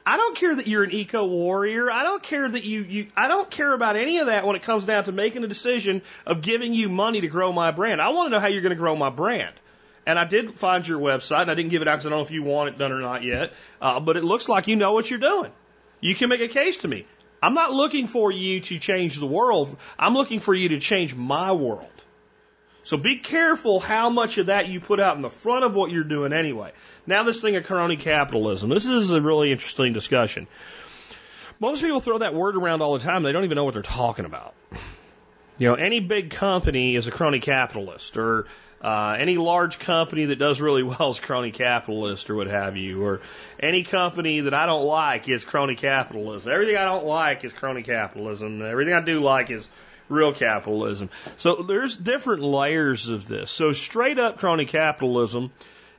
I 0.06 0.16
don't 0.16 0.36
care 0.36 0.54
that 0.54 0.66
you're 0.66 0.84
an 0.84 0.90
eco 0.90 1.26
warrior. 1.26 1.90
I 1.90 2.02
don't 2.02 2.22
care 2.22 2.48
that 2.48 2.64
you, 2.64 2.82
you, 2.82 3.06
I 3.16 3.28
don't 3.28 3.50
care 3.50 3.72
about 3.72 3.96
any 3.96 4.18
of 4.18 4.26
that 4.26 4.46
when 4.46 4.54
it 4.54 4.62
comes 4.62 4.84
down 4.84 5.04
to 5.04 5.12
making 5.12 5.44
a 5.44 5.48
decision 5.48 6.02
of 6.26 6.42
giving 6.42 6.74
you 6.74 6.90
money 6.90 7.22
to 7.22 7.28
grow 7.28 7.52
my 7.52 7.70
brand. 7.70 8.02
I 8.02 8.08
want 8.10 8.26
to 8.26 8.30
know 8.30 8.40
how 8.40 8.48
you're 8.48 8.62
going 8.62 8.70
to 8.70 8.76
grow 8.76 8.96
my 8.96 9.08
brand. 9.08 9.54
And 10.06 10.18
I 10.18 10.24
did 10.24 10.54
find 10.54 10.86
your 10.86 11.00
website, 11.00 11.42
and 11.42 11.50
I 11.50 11.54
didn't 11.54 11.70
give 11.70 11.82
it 11.82 11.88
out 11.88 11.96
because 11.96 12.06
I 12.06 12.10
don't 12.10 12.18
know 12.18 12.24
if 12.24 12.30
you 12.30 12.42
want 12.42 12.68
it 12.70 12.78
done 12.78 12.92
or 12.92 13.00
not 13.00 13.22
yet. 13.22 13.52
Uh, 13.80 14.00
but 14.00 14.16
it 14.16 14.24
looks 14.24 14.48
like 14.48 14.68
you 14.68 14.76
know 14.76 14.92
what 14.92 15.08
you're 15.08 15.18
doing. 15.18 15.50
You 16.00 16.14
can 16.14 16.28
make 16.28 16.40
a 16.40 16.48
case 16.48 16.78
to 16.78 16.88
me. 16.88 17.06
I'm 17.42 17.54
not 17.54 17.72
looking 17.72 18.06
for 18.06 18.30
you 18.30 18.60
to 18.60 18.78
change 18.78 19.18
the 19.18 19.26
world. 19.26 19.76
I'm 19.98 20.14
looking 20.14 20.40
for 20.40 20.54
you 20.54 20.70
to 20.70 20.80
change 20.80 21.14
my 21.14 21.52
world. 21.52 21.88
So 22.84 22.98
be 22.98 23.16
careful 23.16 23.80
how 23.80 24.10
much 24.10 24.36
of 24.36 24.46
that 24.46 24.68
you 24.68 24.78
put 24.78 25.00
out 25.00 25.16
in 25.16 25.22
the 25.22 25.30
front 25.30 25.64
of 25.64 25.74
what 25.74 25.90
you're 25.90 26.04
doing 26.04 26.34
anyway. 26.34 26.72
Now 27.06 27.22
this 27.22 27.40
thing 27.40 27.56
of 27.56 27.64
crony 27.64 27.96
capitalism. 27.96 28.68
This 28.68 28.84
is 28.84 29.10
a 29.10 29.22
really 29.22 29.52
interesting 29.52 29.94
discussion. 29.94 30.46
Most 31.60 31.80
people 31.80 32.00
throw 32.00 32.18
that 32.18 32.34
word 32.34 32.56
around 32.56 32.82
all 32.82 32.98
the 32.98 33.04
time. 33.04 33.22
They 33.22 33.32
don't 33.32 33.44
even 33.44 33.56
know 33.56 33.64
what 33.64 33.74
they're 33.74 33.82
talking 33.82 34.26
about. 34.26 34.54
You 35.56 35.68
know, 35.68 35.74
any 35.74 36.00
big 36.00 36.30
company 36.30 36.96
is 36.96 37.06
a 37.06 37.10
crony 37.10 37.40
capitalist, 37.40 38.16
or 38.16 38.46
uh, 38.84 39.16
any 39.18 39.38
large 39.38 39.78
company 39.78 40.26
that 40.26 40.38
does 40.38 40.60
really 40.60 40.82
well 40.82 41.10
is 41.10 41.18
crony 41.18 41.50
capitalist, 41.50 42.28
or 42.28 42.36
what 42.36 42.48
have 42.48 42.76
you, 42.76 43.02
or 43.02 43.22
any 43.58 43.82
company 43.82 44.40
that 44.40 44.52
I 44.52 44.66
don't 44.66 44.84
like 44.84 45.26
is 45.28 45.44
crony 45.44 45.74
capitalism. 45.74 46.52
Everything 46.52 46.76
I 46.76 46.84
don't 46.84 47.06
like 47.06 47.44
is 47.44 47.54
crony 47.54 47.82
capitalism. 47.82 48.60
Everything 48.60 48.92
I 48.92 49.00
do 49.00 49.20
like 49.20 49.50
is 49.50 49.66
real 50.10 50.34
capitalism. 50.34 51.08
So 51.38 51.62
there's 51.62 51.96
different 51.96 52.42
layers 52.42 53.08
of 53.08 53.26
this. 53.26 53.50
So 53.50 53.72
straight 53.72 54.18
up 54.18 54.36
crony 54.38 54.66
capitalism 54.66 55.50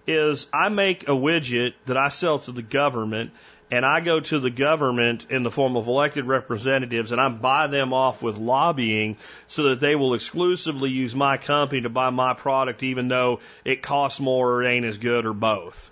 is 0.05 0.45
I 0.53 0.69
make 0.69 1.03
a 1.03 1.13
widget 1.13 1.73
that 1.87 1.97
I 1.97 2.09
sell 2.09 2.37
to 2.37 2.51
the 2.51 2.61
government 2.61 3.31
and 3.71 3.85
I 3.85 3.99
go 3.99 4.19
to 4.19 4.39
the 4.39 4.49
government 4.49 5.27
in 5.29 5.43
the 5.43 5.51
form 5.51 5.75
of 5.75 5.87
elected 5.87 6.25
representatives 6.25 7.11
and 7.11 7.19
I 7.19 7.29
buy 7.29 7.67
them 7.67 7.93
off 7.93 8.21
with 8.21 8.37
lobbying 8.37 9.17
so 9.47 9.69
that 9.69 9.79
they 9.79 9.95
will 9.95 10.13
exclusively 10.13 10.91
use 10.91 11.15
my 11.15 11.37
company 11.37 11.81
to 11.81 11.89
buy 11.89 12.09
my 12.11 12.33
product 12.33 12.83
even 12.83 13.07
though 13.07 13.39
it 13.63 13.81
costs 13.81 14.19
more 14.19 14.51
or 14.51 14.63
ain't 14.65 14.85
as 14.85 14.97
good 14.97 15.25
or 15.25 15.33
both. 15.33 15.89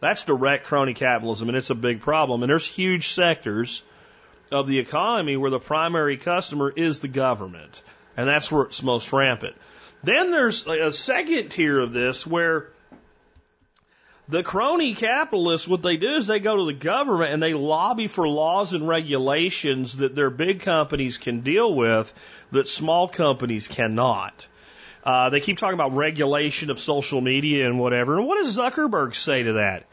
That's 0.00 0.22
direct 0.22 0.66
crony 0.66 0.94
capitalism 0.94 1.48
and 1.48 1.56
it's 1.56 1.70
a 1.70 1.74
big 1.74 2.00
problem. 2.00 2.42
And 2.42 2.50
there's 2.50 2.66
huge 2.66 3.08
sectors 3.08 3.82
of 4.52 4.68
the 4.68 4.78
economy 4.78 5.36
where 5.36 5.50
the 5.50 5.58
primary 5.58 6.16
customer 6.16 6.72
is 6.74 7.00
the 7.00 7.08
government. 7.08 7.82
And 8.16 8.28
that's 8.28 8.50
where 8.52 8.64
it's 8.64 8.82
most 8.82 9.12
rampant. 9.12 9.56
Then 10.04 10.30
there's 10.30 10.66
a 10.66 10.92
second 10.92 11.48
tier 11.48 11.80
of 11.80 11.92
this 11.92 12.24
where 12.26 12.68
The 14.28 14.42
crony 14.42 14.94
capitalists, 14.94 15.68
what 15.68 15.82
they 15.82 15.96
do 15.96 16.16
is 16.16 16.26
they 16.26 16.40
go 16.40 16.56
to 16.56 16.66
the 16.66 16.72
government 16.72 17.32
and 17.32 17.40
they 17.40 17.54
lobby 17.54 18.08
for 18.08 18.26
laws 18.26 18.72
and 18.72 18.88
regulations 18.88 19.98
that 19.98 20.16
their 20.16 20.30
big 20.30 20.60
companies 20.60 21.16
can 21.16 21.42
deal 21.42 21.72
with 21.72 22.12
that 22.50 22.66
small 22.66 23.06
companies 23.06 23.68
cannot. 23.68 24.48
Uh, 25.04 25.30
they 25.30 25.38
keep 25.38 25.58
talking 25.58 25.74
about 25.74 25.94
regulation 25.94 26.70
of 26.70 26.80
social 26.80 27.20
media 27.20 27.66
and 27.66 27.78
whatever. 27.78 28.18
And 28.18 28.26
what 28.26 28.38
does 28.42 28.56
Zuckerberg 28.58 29.14
say 29.14 29.44
to 29.44 29.52
that? 29.54 29.84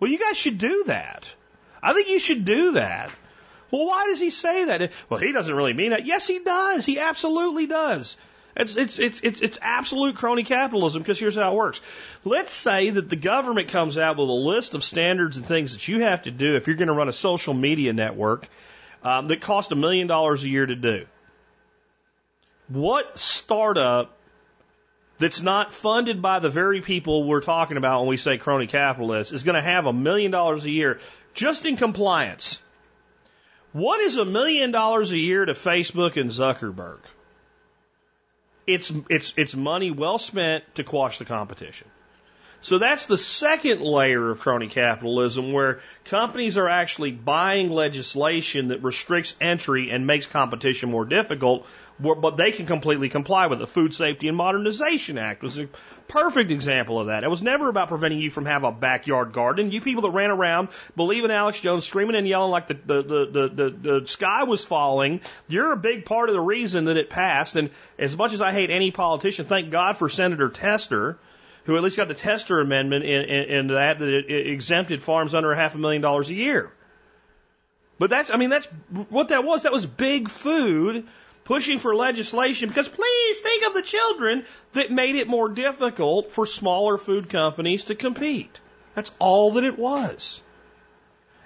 Well, 0.00 0.10
you 0.10 0.18
guys 0.18 0.38
should 0.38 0.56
do 0.56 0.84
that. 0.86 1.34
I 1.82 1.92
think 1.92 2.08
you 2.08 2.18
should 2.18 2.46
do 2.46 2.72
that. 2.72 3.10
Well, 3.70 3.86
why 3.86 4.06
does 4.06 4.20
he 4.20 4.30
say 4.30 4.64
that? 4.64 4.92
Well, 5.10 5.20
he 5.20 5.32
doesn't 5.32 5.54
really 5.54 5.74
mean 5.74 5.90
that. 5.90 6.06
Yes, 6.06 6.26
he 6.26 6.38
does. 6.38 6.86
He 6.86 6.98
absolutely 6.98 7.66
does. 7.66 8.16
It's, 8.54 8.76
it's, 8.76 8.98
it's, 8.98 9.20
it's, 9.22 9.40
it's 9.40 9.58
absolute 9.62 10.16
crony 10.16 10.42
capitalism 10.42 11.02
because 11.02 11.18
here's 11.18 11.36
how 11.36 11.52
it 11.52 11.56
works. 11.56 11.80
Let's 12.24 12.52
say 12.52 12.90
that 12.90 13.08
the 13.08 13.16
government 13.16 13.68
comes 13.68 13.96
out 13.96 14.18
with 14.18 14.28
a 14.28 14.32
list 14.32 14.74
of 14.74 14.84
standards 14.84 15.38
and 15.38 15.46
things 15.46 15.72
that 15.72 15.88
you 15.88 16.02
have 16.02 16.22
to 16.22 16.30
do 16.30 16.56
if 16.56 16.66
you're 16.66 16.76
going 16.76 16.88
to 16.88 16.94
run 16.94 17.08
a 17.08 17.14
social 17.14 17.54
media 17.54 17.92
network 17.92 18.46
um, 19.02 19.28
that 19.28 19.40
cost 19.40 19.72
a 19.72 19.74
million 19.74 20.06
dollars 20.06 20.44
a 20.44 20.48
year 20.48 20.66
to 20.66 20.76
do. 20.76 21.06
What 22.68 23.18
startup 23.18 24.16
that's 25.18 25.40
not 25.40 25.72
funded 25.72 26.20
by 26.20 26.38
the 26.38 26.50
very 26.50 26.80
people 26.80 27.24
we're 27.24 27.40
talking 27.40 27.76
about 27.76 28.00
when 28.00 28.08
we 28.08 28.16
say 28.16 28.38
crony 28.38 28.66
capitalists 28.66 29.32
is 29.32 29.44
going 29.44 29.54
to 29.54 29.62
have 29.62 29.86
a 29.86 29.92
million 29.92 30.30
dollars 30.30 30.64
a 30.64 30.70
year 30.70 31.00
just 31.32 31.64
in 31.64 31.76
compliance? 31.76 32.60
What 33.72 34.00
is 34.00 34.18
a 34.18 34.26
million 34.26 34.72
dollars 34.72 35.12
a 35.12 35.18
year 35.18 35.44
to 35.44 35.52
Facebook 35.52 36.20
and 36.20 36.30
Zuckerberg? 36.30 36.98
It's 38.66 38.92
it's 39.08 39.34
it's 39.36 39.54
money 39.54 39.90
well 39.90 40.18
spent 40.18 40.64
to 40.74 40.84
quash 40.84 41.18
the 41.18 41.24
competition. 41.24 41.88
So 42.62 42.78
that's 42.78 43.06
the 43.06 43.18
second 43.18 43.80
layer 43.80 44.30
of 44.30 44.38
crony 44.38 44.68
capitalism 44.68 45.50
where 45.50 45.80
companies 46.04 46.56
are 46.56 46.68
actually 46.68 47.10
buying 47.10 47.70
legislation 47.70 48.68
that 48.68 48.84
restricts 48.84 49.34
entry 49.40 49.90
and 49.90 50.06
makes 50.06 50.26
competition 50.26 50.88
more 50.88 51.04
difficult, 51.04 51.66
but 51.98 52.36
they 52.36 52.52
can 52.52 52.66
completely 52.66 53.08
comply 53.08 53.48
with 53.48 53.58
it. 53.58 53.62
The 53.62 53.66
Food 53.66 53.94
Safety 53.94 54.28
and 54.28 54.36
Modernization 54.36 55.18
Act 55.18 55.42
was 55.42 55.58
a 55.58 55.68
perfect 56.06 56.52
example 56.52 57.00
of 57.00 57.08
that. 57.08 57.24
It 57.24 57.30
was 57.30 57.42
never 57.42 57.68
about 57.68 57.88
preventing 57.88 58.20
you 58.20 58.30
from 58.30 58.46
having 58.46 58.68
a 58.68 58.72
backyard 58.72 59.32
garden. 59.32 59.72
You 59.72 59.80
people 59.80 60.02
that 60.02 60.10
ran 60.10 60.30
around 60.30 60.68
believing 60.94 61.32
Alex 61.32 61.58
Jones, 61.58 61.84
screaming 61.84 62.14
and 62.14 62.28
yelling 62.28 62.52
like 62.52 62.68
the, 62.68 62.74
the, 62.74 63.02
the, 63.02 63.26
the, 63.26 63.48
the, 63.48 64.00
the 64.00 64.06
sky 64.06 64.44
was 64.44 64.62
falling, 64.62 65.20
you're 65.48 65.72
a 65.72 65.76
big 65.76 66.04
part 66.04 66.28
of 66.28 66.36
the 66.36 66.40
reason 66.40 66.84
that 66.84 66.96
it 66.96 67.10
passed. 67.10 67.56
And 67.56 67.70
as 67.98 68.16
much 68.16 68.32
as 68.32 68.40
I 68.40 68.52
hate 68.52 68.70
any 68.70 68.92
politician, 68.92 69.46
thank 69.46 69.70
God 69.70 69.96
for 69.96 70.08
Senator 70.08 70.48
Tester 70.48 71.18
who 71.64 71.76
at 71.76 71.82
least 71.82 71.96
got 71.96 72.08
the 72.08 72.14
Tester 72.14 72.60
Amendment 72.60 73.04
in, 73.04 73.22
in, 73.22 73.44
in 73.44 73.66
that 73.68 73.98
that 73.98 74.08
it, 74.08 74.30
it 74.30 74.46
exempted 74.48 75.02
farms 75.02 75.34
under 75.34 75.52
a 75.52 75.56
half 75.56 75.74
a 75.74 75.78
million 75.78 76.02
dollars 76.02 76.30
a 76.30 76.34
year. 76.34 76.72
But 77.98 78.10
that's, 78.10 78.30
I 78.30 78.36
mean, 78.36 78.50
that's 78.50 78.66
what 79.10 79.28
that 79.28 79.44
was. 79.44 79.62
That 79.62 79.72
was 79.72 79.86
big 79.86 80.28
food 80.28 81.06
pushing 81.44 81.78
for 81.78 81.94
legislation 81.94 82.68
because 82.68 82.88
please 82.88 83.40
think 83.40 83.66
of 83.66 83.74
the 83.74 83.82
children 83.82 84.44
that 84.72 84.90
made 84.90 85.14
it 85.16 85.28
more 85.28 85.48
difficult 85.48 86.32
for 86.32 86.46
smaller 86.46 86.98
food 86.98 87.28
companies 87.28 87.84
to 87.84 87.94
compete. 87.94 88.60
That's 88.94 89.12
all 89.18 89.52
that 89.52 89.64
it 89.64 89.78
was. 89.78 90.42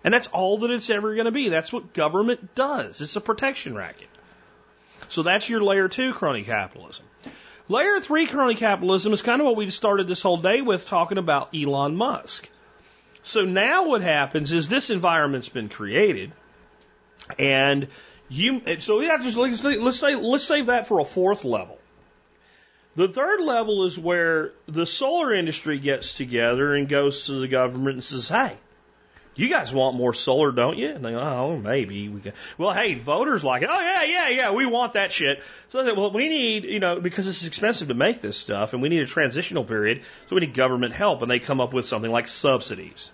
And 0.05 0.15
that's 0.15 0.29
all 0.29 0.59
that 0.59 0.71
it's 0.71 0.89
ever 0.89 1.15
going 1.15 1.25
to 1.25 1.33
be. 1.33 1.49
That's 1.49 1.73
what 1.73 1.93
government 1.93 2.55
does. 2.55 3.01
It's 3.01 3.17
a 3.17 3.21
protection 3.21 3.75
racket. 3.75 4.09
So 5.09 5.23
that's 5.23 5.49
your 5.49 5.63
layer 5.63 5.89
two 5.89 6.13
crony 6.13 6.45
capitalism. 6.45 7.05
Layer 7.69 8.01
three 8.01 8.27
crony 8.27 8.55
capitalism 8.55 9.13
is 9.13 9.23
kind 9.23 9.41
of 9.41 9.47
what 9.47 9.57
we've 9.57 9.73
started 9.73 10.07
this 10.07 10.23
whole 10.23 10.37
day 10.37 10.61
with 10.61 10.87
talking 10.87 11.19
about 11.19 11.55
Elon 11.55 11.97
Musk. 11.97 12.49
So 13.23 13.43
now 13.43 13.87
what 13.89 14.03
happens 14.03 14.53
is 14.53 14.69
this 14.69 14.91
environment's 14.91 15.49
been 15.49 15.69
created 15.69 16.33
and 17.39 17.89
you, 18.29 18.63
so 18.81 19.01
yeah, 19.01 19.19
just 19.19 19.37
let's 19.37 19.61
say, 19.61 19.77
let's 19.77 19.99
say, 19.99 20.15
let's 20.15 20.45
save 20.45 20.67
that 20.67 20.87
for 20.87 21.01
a 21.01 21.05
fourth 21.05 21.45
level. 21.45 21.79
The 22.95 23.09
third 23.09 23.41
level 23.41 23.85
is 23.85 23.99
where 23.99 24.53
the 24.67 24.87
solar 24.87 25.35
industry 25.35 25.79
gets 25.79 26.15
together 26.15 26.75
and 26.75 26.89
goes 26.89 27.27
to 27.27 27.33
the 27.33 27.49
government 27.49 27.95
and 27.95 28.05
says, 28.05 28.29
Hey, 28.29 28.57
you 29.37 29.51
guys 29.51 29.73
want 29.73 29.97
more 29.97 30.15
solar, 30.15 30.51
don't 30.51 30.79
you? 30.79 30.89
And 30.89 31.05
they 31.05 31.13
go, 31.13 31.21
oh, 31.21 31.57
maybe 31.57 32.09
we 32.09 32.21
can. 32.21 32.33
Well, 32.57 32.73
hey, 32.73 32.95
voters 32.95 33.45
like 33.45 33.63
it. 33.63 33.69
Oh, 33.71 33.81
yeah, 33.81 34.03
yeah, 34.05 34.29
yeah, 34.31 34.53
we 34.53 34.67
want 34.67 34.95
that 34.95 35.13
shit. 35.13 35.43
So 35.71 35.85
they, 35.85 35.93
well, 35.93 36.11
we 36.11 36.29
need, 36.29 36.65
you 36.65 36.81
know, 36.81 36.99
because 37.01 37.27
it's 37.27 37.47
expensive 37.47 37.89
to 37.89 37.95
make 37.95 38.21
this 38.23 38.39
stuff 38.39 38.73
and 38.73 38.83
we 38.83 38.89
need 38.89 39.03
a 39.03 39.07
transitional 39.07 39.65
period, 39.65 40.03
so 40.29 40.37
we 40.37 40.41
need 40.41 40.55
government 40.55 40.95
help. 40.95 41.23
And 41.23 41.31
they 41.31 41.39
come 41.39 41.61
up 41.61 41.73
with 41.73 41.85
something 41.85 42.11
like 42.11 42.29
subsidies. 42.29 43.13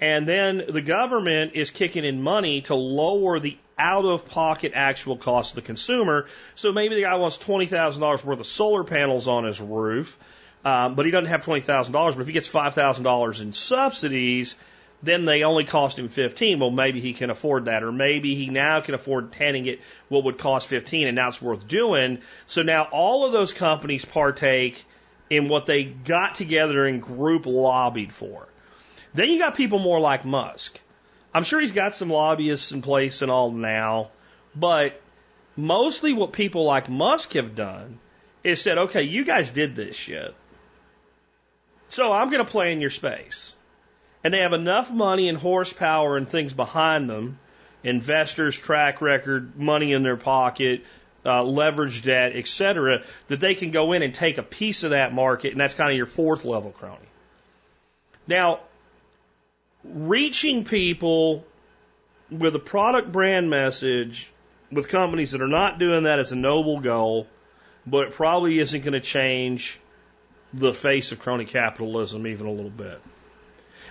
And 0.00 0.26
then 0.26 0.64
the 0.68 0.80
government 0.80 1.52
is 1.54 1.70
kicking 1.70 2.04
in 2.04 2.22
money 2.22 2.62
to 2.62 2.74
lower 2.74 3.38
the 3.38 3.58
out 3.78 4.04
of 4.04 4.28
pocket 4.28 4.72
actual 4.74 5.16
cost 5.16 5.52
of 5.52 5.56
the 5.56 5.62
consumer. 5.62 6.26
So 6.54 6.72
maybe 6.72 6.94
the 6.94 7.02
guy 7.02 7.14
wants 7.16 7.38
$20,000 7.38 8.24
worth 8.24 8.40
of 8.40 8.46
solar 8.46 8.84
panels 8.84 9.26
on 9.26 9.44
his 9.44 9.60
roof, 9.60 10.18
um, 10.64 10.94
but 10.94 11.06
he 11.06 11.12
doesn't 11.12 11.30
have 11.30 11.44
$20,000. 11.44 11.92
But 11.92 12.20
if 12.20 12.26
he 12.26 12.32
gets 12.32 12.48
$5,000 12.48 13.40
in 13.40 13.52
subsidies, 13.52 14.56
then 15.02 15.24
they 15.24 15.42
only 15.42 15.64
cost 15.64 15.98
him 15.98 16.08
15. 16.08 16.58
Well, 16.58 16.70
maybe 16.70 17.00
he 17.00 17.14
can 17.14 17.30
afford 17.30 17.66
that, 17.66 17.82
or 17.82 17.92
maybe 17.92 18.34
he 18.34 18.48
now 18.48 18.80
can 18.80 18.94
afford 18.94 19.32
tanning 19.32 19.66
it 19.66 19.80
what 20.08 20.24
would 20.24 20.38
cost 20.38 20.68
15, 20.68 21.06
and 21.06 21.16
now 21.16 21.28
it's 21.28 21.40
worth 21.40 21.66
doing. 21.66 22.18
So 22.46 22.62
now 22.62 22.84
all 22.84 23.24
of 23.24 23.32
those 23.32 23.52
companies 23.52 24.04
partake 24.04 24.84
in 25.30 25.48
what 25.48 25.66
they 25.66 25.84
got 25.84 26.34
together 26.34 26.84
and 26.84 27.00
group 27.00 27.46
lobbied 27.46 28.12
for. 28.12 28.48
Then 29.14 29.28
you 29.28 29.38
got 29.38 29.54
people 29.54 29.78
more 29.78 30.00
like 30.00 30.24
Musk. 30.24 30.78
I'm 31.32 31.44
sure 31.44 31.60
he's 31.60 31.70
got 31.70 31.94
some 31.94 32.10
lobbyists 32.10 32.72
in 32.72 32.82
place 32.82 33.22
and 33.22 33.30
all 33.30 33.50
now, 33.52 34.10
but 34.54 35.00
mostly 35.56 36.12
what 36.12 36.32
people 36.32 36.64
like 36.64 36.88
Musk 36.88 37.32
have 37.34 37.54
done 37.54 37.98
is 38.42 38.60
said, 38.60 38.76
okay, 38.76 39.02
you 39.02 39.24
guys 39.24 39.50
did 39.50 39.76
this 39.76 39.96
shit. 39.96 40.34
So 41.88 42.12
I'm 42.12 42.30
going 42.30 42.44
to 42.44 42.50
play 42.50 42.72
in 42.72 42.80
your 42.80 42.90
space 42.90 43.54
and 44.22 44.34
they 44.34 44.40
have 44.40 44.52
enough 44.52 44.90
money 44.90 45.28
and 45.28 45.38
horsepower 45.38 46.16
and 46.16 46.28
things 46.28 46.52
behind 46.52 47.08
them 47.08 47.38
investors, 47.82 48.56
track 48.56 49.00
record, 49.00 49.58
money 49.58 49.92
in 49.92 50.02
their 50.02 50.16
pocket, 50.16 50.84
uh, 51.24 51.42
leverage 51.42 52.02
debt, 52.02 52.32
etc., 52.34 53.02
that 53.28 53.40
they 53.40 53.54
can 53.54 53.70
go 53.70 53.92
in 53.92 54.02
and 54.02 54.14
take 54.14 54.38
a 54.38 54.42
piece 54.42 54.84
of 54.84 54.90
that 54.90 55.12
market, 55.12 55.52
and 55.52 55.60
that's 55.60 55.74
kind 55.74 55.90
of 55.90 55.96
your 55.96 56.06
fourth 56.06 56.44
level 56.44 56.70
crony. 56.70 56.98
Now, 58.26 58.60
reaching 59.84 60.64
people 60.64 61.44
with 62.30 62.54
a 62.54 62.60
product 62.60 63.10
brand 63.10 63.50
message 63.50 64.30
with 64.70 64.88
companies 64.88 65.32
that 65.32 65.42
are 65.42 65.48
not 65.48 65.78
doing 65.78 66.04
that 66.04 66.18
is 66.20 66.32
a 66.32 66.36
noble 66.36 66.80
goal, 66.80 67.26
but 67.86 68.08
it 68.08 68.12
probably 68.12 68.58
isn't 68.58 68.82
going 68.82 68.92
to 68.92 69.00
change 69.00 69.80
the 70.52 70.72
face 70.72 71.12
of 71.12 71.20
crony 71.20 71.44
capitalism 71.44 72.26
even 72.26 72.46
a 72.46 72.52
little 72.52 72.70
bit. 72.70 73.00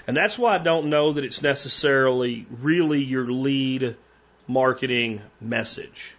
And 0.10 0.18
that's 0.18 0.40
why 0.40 0.56
I 0.56 0.58
don't 0.58 0.88
know 0.88 1.14
that 1.14 1.24
it's 1.24 1.44
necessarily 1.44 2.48
really 2.62 3.04
your 3.04 3.32
lead 3.32 3.96
marketing 4.48 5.22
message. 5.40 6.16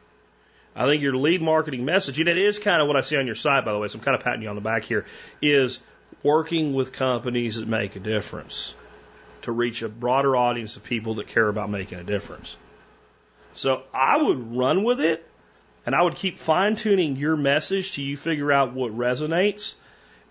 I 0.77 0.87
think 0.87 1.03
your 1.03 1.17
lead 1.17 1.43
marketing 1.43 1.85
message, 1.85 2.21
and 2.21 2.29
it 2.29 2.39
is 2.39 2.61
kind 2.61 2.81
of 2.81 2.87
what 2.87 2.97
I 2.97 3.01
see 3.01 3.17
on 3.17 3.27
your 3.27 3.35
site, 3.35 3.65
by 3.65 3.73
the 3.73 3.81
way, 3.81 3.89
so 3.89 3.99
I'm 3.99 4.05
kind 4.05 4.17
of 4.17 4.23
patting 4.23 4.43
you 4.43 4.49
on 4.49 4.55
the 4.55 4.61
back 4.61 4.85
here, 4.85 5.07
is 5.43 5.81
working 6.23 6.73
with 6.73 6.93
companies 6.93 7.57
that 7.57 7.67
make 7.67 7.97
a 7.97 7.99
difference 7.99 8.77
to 9.43 9.51
reach 9.51 9.83
a 9.83 9.89
broader 9.89 10.37
audience 10.37 10.77
of 10.77 10.85
people 10.85 11.15
that 11.15 11.27
care 11.27 11.49
about 11.49 11.69
making 11.69 11.99
a 11.99 12.05
difference. 12.05 12.57
So 13.55 13.83
I 13.93 14.23
would 14.23 14.57
run 14.57 14.85
with 14.85 15.01
it 15.01 15.29
and 15.85 15.97
I 15.97 16.03
would 16.03 16.15
keep 16.15 16.37
fine 16.37 16.77
tuning 16.77 17.17
your 17.17 17.37
message 17.37 17.91
till 17.91 18.05
you 18.05 18.17
figure 18.17 18.53
out 18.53 18.73
what 18.73 18.97
resonates 18.97 19.75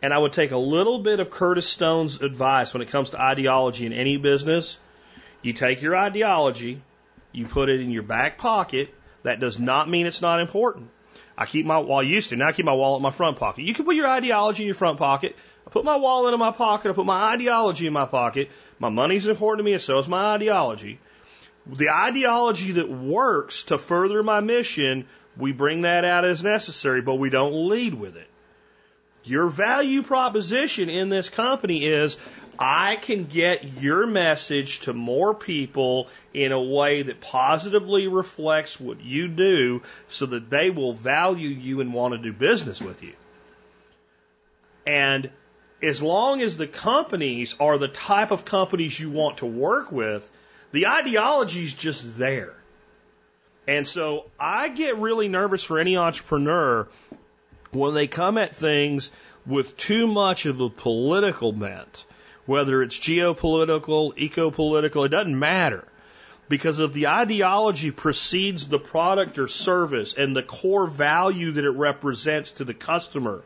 and 0.01 0.13
I 0.13 0.17
would 0.17 0.34
take 0.34 0.51
a 0.51 0.57
little 0.57 0.99
bit 0.99 1.19
of 1.19 1.30
Curtis 1.30 1.67
Stone's 1.67 2.21
advice 2.21 2.73
when 2.73 2.81
it 2.81 2.89
comes 2.89 3.11
to 3.11 3.21
ideology 3.21 3.85
in 3.85 3.93
any 3.93 4.17
business. 4.17 4.77
You 5.41 5.53
take 5.53 5.81
your 5.81 5.95
ideology, 5.95 6.81
you 7.31 7.45
put 7.45 7.69
it 7.69 7.81
in 7.81 7.91
your 7.91 8.03
back 8.03 8.38
pocket. 8.38 8.93
That 9.23 9.39
does 9.39 9.59
not 9.59 9.89
mean 9.89 10.05
it's 10.05 10.21
not 10.21 10.39
important. 10.39 10.89
I 11.38 11.45
keep 11.45 11.65
my, 11.65 11.77
well, 11.80 11.99
I 11.99 12.03
used 12.03 12.30
to, 12.30 12.35
now 12.35 12.47
I 12.47 12.51
keep 12.53 12.65
my 12.65 12.73
wallet 12.73 12.99
in 12.99 13.03
my 13.03 13.11
front 13.11 13.38
pocket. 13.38 13.63
You 13.63 13.73
can 13.73 13.85
put 13.85 13.95
your 13.95 14.07
ideology 14.07 14.63
in 14.63 14.67
your 14.67 14.76
front 14.76 14.97
pocket. 14.97 15.35
I 15.67 15.69
put 15.69 15.85
my 15.85 15.97
wallet 15.97 16.34
in 16.34 16.39
my 16.39 16.51
pocket. 16.51 16.89
I 16.89 16.93
put 16.93 17.05
my 17.05 17.34
ideology 17.34 17.88
in 17.88 17.93
my 17.93 18.05
pocket. 18.05 18.49
My 18.77 18.89
money's 18.89 19.27
important 19.27 19.59
to 19.59 19.63
me, 19.63 19.73
and 19.73 19.81
so 19.81 19.99
is 19.99 20.07
my 20.07 20.34
ideology. 20.34 20.99
The 21.65 21.89
ideology 21.89 22.73
that 22.73 22.89
works 22.89 23.63
to 23.63 23.77
further 23.77 24.23
my 24.23 24.39
mission, 24.39 25.07
we 25.38 25.51
bring 25.51 25.81
that 25.81 26.05
out 26.05 26.26
as 26.26 26.43
necessary, 26.43 27.01
but 27.01 27.15
we 27.15 27.30
don't 27.30 27.69
lead 27.69 27.93
with 27.93 28.15
it. 28.15 28.27
Your 29.24 29.48
value 29.48 30.02
proposition 30.04 30.90
in 30.90 31.10
this 31.10 31.30
company 31.30 31.84
is 31.84 32.18
I 32.58 32.98
can 32.98 33.26
get 33.26 33.82
your 33.82 34.06
message 34.06 34.82
to 34.82 34.94
more 34.94 35.34
people 35.34 36.10
in 36.34 36.52
a 36.52 36.62
way 36.62 37.04
that 37.04 37.22
positively 37.22 38.08
reflects 38.08 38.80
what 38.80 39.02
you 39.02 39.30
do 39.30 39.82
so 40.10 40.26
that 40.26 40.50
they 40.50 40.70
will 40.70 40.94
value 40.94 41.50
you 41.50 41.80
and 41.80 41.94
want 41.94 42.14
to 42.14 42.18
do 42.18 42.34
business 42.34 42.82
with 42.82 43.02
you. 43.02 43.14
And 44.86 45.30
as 45.82 46.02
long 46.02 46.41
as 46.41 46.58
the 46.58 46.68
companies 46.68 47.56
are 47.60 47.78
the 47.78 47.88
type 47.88 48.32
of 48.32 48.44
companies 48.44 49.00
you 49.00 49.10
want 49.10 49.38
to 49.38 49.46
work 49.46 49.91
with, 49.91 50.30
the 50.72 50.88
ideology 50.88 51.64
is 51.64 51.74
just 51.74 52.18
there. 52.18 52.56
And 53.68 53.88
so 53.88 54.26
I 54.40 54.70
get 54.70 54.98
really 54.98 55.30
nervous 55.30 55.64
for 55.64 55.80
any 55.80 55.96
entrepreneur 55.96 56.88
when 57.72 57.94
they 57.94 58.08
come 58.08 58.38
at 58.38 58.56
things 58.56 59.12
with 59.46 59.78
too 59.78 60.08
much 60.08 60.46
of 60.46 60.58
the 60.58 60.70
political 60.70 61.52
bent, 61.52 62.06
whether 62.46 62.82
it's 62.82 63.00
geopolitical, 63.00 64.14
eco-political, 64.18 65.04
it 65.04 65.10
doesn't 65.10 65.38
matter. 65.38 65.88
Because 66.48 66.80
if 66.80 66.94
the 66.94 67.08
ideology 67.08 67.91
precedes 67.91 68.68
the 68.68 68.80
product 68.80 69.38
or 69.38 69.48
service 69.48 70.14
and 70.18 70.36
the 70.36 70.41
core 70.41 70.88
value 70.88 71.52
that 71.52 71.64
it 71.64 71.70
represents 71.70 72.52
to 72.54 72.64
the 72.64 72.74
customer, 72.74 73.44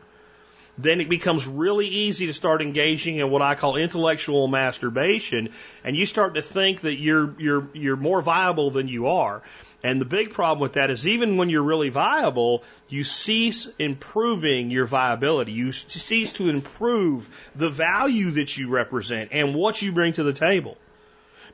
then 0.78 1.00
it 1.00 1.08
becomes 1.08 1.46
really 1.46 1.86
easy 1.86 2.26
to 2.26 2.34
start 2.34 2.62
engaging 2.62 3.16
in 3.16 3.30
what 3.30 3.42
I 3.42 3.54
call 3.54 3.76
intellectual 3.76 4.48
masturbation, 4.48 5.50
and 5.84 5.96
you 5.96 6.06
start 6.06 6.34
to 6.34 6.42
think 6.42 6.80
that 6.80 6.94
you're 6.94 7.34
you're 7.38 7.68
you're 7.74 7.96
more 7.96 8.20
viable 8.22 8.70
than 8.70 8.88
you 8.88 9.08
are. 9.08 9.42
And 9.84 10.00
the 10.00 10.06
big 10.06 10.32
problem 10.32 10.60
with 10.60 10.72
that 10.72 10.90
is 10.90 11.06
even 11.06 11.36
when 11.36 11.50
you're 11.50 11.62
really 11.62 11.90
viable, 11.90 12.64
you 12.88 13.04
cease 13.04 13.68
improving 13.78 14.70
your 14.70 14.86
viability. 14.86 15.52
You 15.52 15.72
cease 15.72 16.32
to 16.34 16.48
improve 16.48 17.28
the 17.54 17.68
value 17.68 18.30
that 18.32 18.56
you 18.56 18.70
represent 18.70 19.28
and 19.32 19.54
what 19.54 19.82
you 19.82 19.92
bring 19.92 20.14
to 20.14 20.22
the 20.22 20.32
table. 20.32 20.78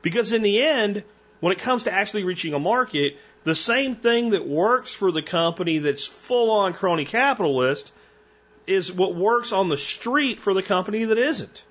Because 0.01 0.31
in 0.31 0.43
the 0.43 0.61
end, 0.61 1.03
when 1.41 1.51
it 1.51 1.59
comes 1.59 1.83
to 1.83 1.93
actually 1.93 2.23
reaching 2.23 2.53
a 2.53 2.59
market, 2.59 3.17
the 3.43 3.53
same 3.53 3.95
thing 3.95 4.29
that 4.29 4.47
works 4.47 4.93
for 4.93 5.11
the 5.11 5.21
company 5.21 5.79
that's 5.79 6.05
full 6.05 6.51
on 6.51 6.73
crony 6.73 7.03
capitalist 7.03 7.91
is 8.65 8.93
what 8.93 9.13
works 9.13 9.51
on 9.51 9.67
the 9.67 9.77
street 9.77 10.39
for 10.39 10.53
the 10.53 10.63
company 10.63 11.03
that 11.03 11.17
isn't. 11.17 11.63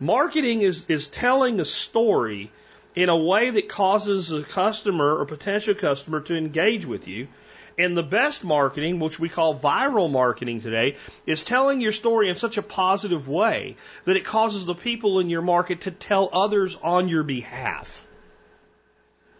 Marketing 0.00 0.62
is, 0.62 0.86
is 0.88 1.06
telling 1.06 1.60
a 1.60 1.64
story 1.64 2.50
in 2.98 3.08
a 3.08 3.16
way 3.16 3.48
that 3.48 3.68
causes 3.68 4.32
a 4.32 4.42
customer 4.42 5.18
or 5.18 5.24
potential 5.24 5.72
customer 5.72 6.20
to 6.20 6.36
engage 6.36 6.84
with 6.84 7.06
you. 7.06 7.28
And 7.78 7.96
the 7.96 8.02
best 8.02 8.42
marketing, 8.42 8.98
which 8.98 9.20
we 9.20 9.28
call 9.28 9.56
viral 9.56 10.10
marketing 10.10 10.60
today, 10.60 10.96
is 11.24 11.44
telling 11.44 11.80
your 11.80 11.92
story 11.92 12.28
in 12.28 12.34
such 12.34 12.56
a 12.56 12.62
positive 12.62 13.28
way 13.28 13.76
that 14.04 14.16
it 14.16 14.24
causes 14.24 14.66
the 14.66 14.74
people 14.74 15.20
in 15.20 15.30
your 15.30 15.42
market 15.42 15.82
to 15.82 15.92
tell 15.92 16.28
others 16.32 16.76
on 16.82 17.06
your 17.06 17.22
behalf. 17.22 18.04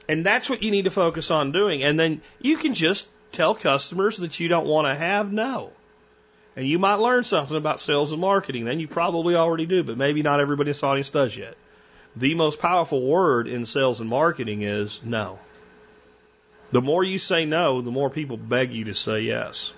And 0.08 0.24
that's 0.24 0.48
what 0.48 0.62
you 0.62 0.70
need 0.70 0.84
to 0.84 0.92
focus 0.92 1.32
on 1.32 1.50
doing. 1.50 1.82
And 1.82 1.98
then 1.98 2.22
you 2.40 2.58
can 2.58 2.74
just 2.74 3.08
tell 3.32 3.56
customers 3.56 4.18
that 4.18 4.38
you 4.38 4.46
don't 4.46 4.68
want 4.68 4.86
to 4.86 4.94
have 4.94 5.32
no. 5.32 5.72
And 6.54 6.64
you 6.64 6.78
might 6.78 7.00
learn 7.00 7.24
something 7.24 7.56
about 7.56 7.80
sales 7.80 8.12
and 8.12 8.20
marketing. 8.20 8.66
Then 8.66 8.78
you 8.78 8.86
probably 8.86 9.34
already 9.34 9.66
do, 9.66 9.82
but 9.82 9.98
maybe 9.98 10.22
not 10.22 10.38
everybody 10.38 10.68
in 10.68 10.74
this 10.74 10.84
audience 10.84 11.10
does 11.10 11.36
yet. 11.36 11.56
The 12.16 12.34
most 12.34 12.58
powerful 12.58 13.02
word 13.02 13.48
in 13.48 13.66
sales 13.66 14.00
and 14.00 14.08
marketing 14.08 14.62
is 14.62 15.00
no. 15.04 15.38
The 16.72 16.82
more 16.82 17.02
you 17.02 17.18
say 17.18 17.44
no, 17.44 17.80
the 17.80 17.90
more 17.90 18.10
people 18.10 18.36
beg 18.36 18.72
you 18.72 18.86
to 18.86 18.94
say 18.94 19.20
yes. 19.20 19.72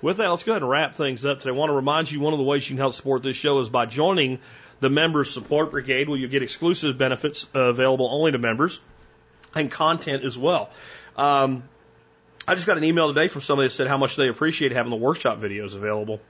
With 0.00 0.18
that, 0.18 0.28
let's 0.28 0.44
go 0.44 0.52
ahead 0.52 0.62
and 0.62 0.70
wrap 0.70 0.94
things 0.94 1.24
up 1.24 1.40
today. 1.40 1.50
I 1.50 1.54
want 1.54 1.70
to 1.70 1.74
remind 1.74 2.10
you 2.10 2.20
one 2.20 2.32
of 2.32 2.38
the 2.38 2.44
ways 2.44 2.68
you 2.68 2.74
can 2.74 2.80
help 2.80 2.94
support 2.94 3.22
this 3.22 3.36
show 3.36 3.60
is 3.60 3.68
by 3.68 3.86
joining 3.86 4.38
the 4.80 4.88
Members 4.88 5.30
Support 5.30 5.72
Brigade, 5.72 6.08
where 6.08 6.18
you 6.18 6.28
get 6.28 6.42
exclusive 6.42 6.96
benefits 6.98 7.46
available 7.52 8.08
only 8.10 8.32
to 8.32 8.38
members 8.38 8.80
and 9.54 9.70
content 9.70 10.24
as 10.24 10.38
well. 10.38 10.70
Um, 11.16 11.64
I 12.46 12.54
just 12.54 12.66
got 12.66 12.78
an 12.78 12.84
email 12.84 13.12
today 13.12 13.28
from 13.28 13.42
somebody 13.42 13.68
that 13.68 13.74
said 13.74 13.88
how 13.88 13.98
much 13.98 14.16
they 14.16 14.28
appreciate 14.28 14.72
having 14.72 14.90
the 14.90 14.96
workshop 14.96 15.38
videos 15.38 15.74
available. 15.74 16.20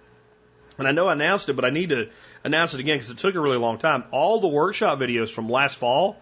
And 0.79 0.87
I 0.87 0.93
know 0.93 1.09
I 1.09 1.13
announced 1.13 1.49
it, 1.49 1.55
but 1.55 1.65
I 1.65 1.71
need 1.71 1.89
to 1.91 2.09
announce 2.45 2.73
it 2.73 2.81
again 2.81 2.97
because 2.97 3.11
it 3.11 3.19
took 3.19 3.35
a 3.35 3.41
really 3.41 3.59
long 3.59 3.79
time. 3.79 4.05
All 4.13 4.41
the 4.41 4.49
workshop 4.49 5.01
videos 5.01 5.31
from 5.31 5.49
last 5.49 5.77
fall 5.77 6.17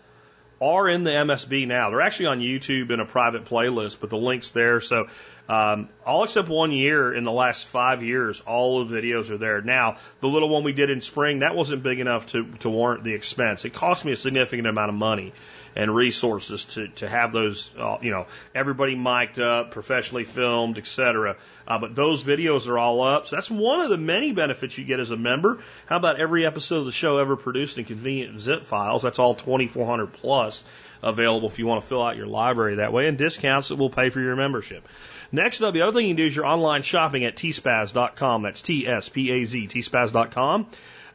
are 0.60 0.88
in 0.88 1.04
the 1.04 1.10
MSB 1.10 1.66
now. 1.66 1.90
They're 1.90 2.00
actually 2.00 2.26
on 2.26 2.40
YouTube 2.40 2.90
in 2.90 3.00
a 3.00 3.04
private 3.04 3.44
playlist, 3.44 3.98
but 4.00 4.08
the 4.08 4.16
link's 4.16 4.50
there. 4.50 4.80
So, 4.80 5.08
um, 5.48 5.90
all 6.06 6.24
except 6.24 6.48
one 6.48 6.72
year 6.72 7.12
in 7.12 7.24
the 7.24 7.32
last 7.32 7.66
five 7.66 8.02
years, 8.02 8.40
all 8.40 8.84
the 8.84 8.96
videos 8.96 9.30
are 9.30 9.36
there. 9.36 9.60
Now, 9.60 9.96
the 10.20 10.28
little 10.28 10.48
one 10.48 10.64
we 10.64 10.72
did 10.72 10.88
in 10.88 11.02
spring, 11.02 11.40
that 11.40 11.54
wasn't 11.54 11.82
big 11.82 12.00
enough 12.00 12.28
to, 12.28 12.46
to 12.60 12.70
warrant 12.70 13.04
the 13.04 13.12
expense. 13.12 13.66
It 13.66 13.74
cost 13.74 14.04
me 14.04 14.12
a 14.12 14.16
significant 14.16 14.66
amount 14.66 14.88
of 14.88 14.94
money 14.94 15.34
and 15.76 15.94
resources 15.94 16.64
to, 16.64 16.88
to 16.88 17.08
have 17.08 17.32
those, 17.32 17.70
uh, 17.78 17.98
you 18.00 18.10
know, 18.10 18.26
everybody 18.54 18.96
mic'd 18.96 19.38
up, 19.38 19.70
professionally 19.70 20.24
filmed, 20.24 20.78
etc. 20.78 21.36
Uh, 21.68 21.78
but 21.78 21.94
those 21.94 22.24
videos 22.24 22.66
are 22.66 22.78
all 22.78 23.02
up. 23.02 23.26
So 23.26 23.36
that's 23.36 23.50
one 23.50 23.82
of 23.82 23.90
the 23.90 23.98
many 23.98 24.32
benefits 24.32 24.78
you 24.78 24.84
get 24.84 25.00
as 25.00 25.10
a 25.10 25.16
member. 25.16 25.62
How 25.84 25.96
about 25.96 26.18
every 26.18 26.46
episode 26.46 26.78
of 26.78 26.86
the 26.86 26.92
show 26.92 27.18
ever 27.18 27.36
produced 27.36 27.76
in 27.76 27.84
convenient 27.84 28.40
zip 28.40 28.62
files? 28.62 29.02
That's 29.02 29.18
all 29.18 29.34
2400 29.34 30.14
plus 30.14 30.64
available 31.02 31.48
if 31.48 31.58
you 31.58 31.66
want 31.66 31.82
to 31.82 31.86
fill 31.86 32.02
out 32.02 32.16
your 32.16 32.26
library 32.26 32.76
that 32.76 32.92
way 32.92 33.06
and 33.06 33.18
discounts 33.18 33.68
that 33.68 33.76
will 33.76 33.90
pay 33.90 34.08
for 34.08 34.20
your 34.20 34.34
membership. 34.34 34.88
Next 35.30 35.60
up, 35.60 35.74
the 35.74 35.82
other 35.82 35.92
thing 35.92 36.06
you 36.06 36.10
can 36.10 36.16
do 36.16 36.26
is 36.26 36.34
your 36.34 36.46
online 36.46 36.82
shopping 36.82 37.24
at 37.26 37.36
tspaz.com. 37.36 38.42
That's 38.42 38.62
T-S-P-A-Z, 38.62 39.68
tspaz.com. 39.68 40.66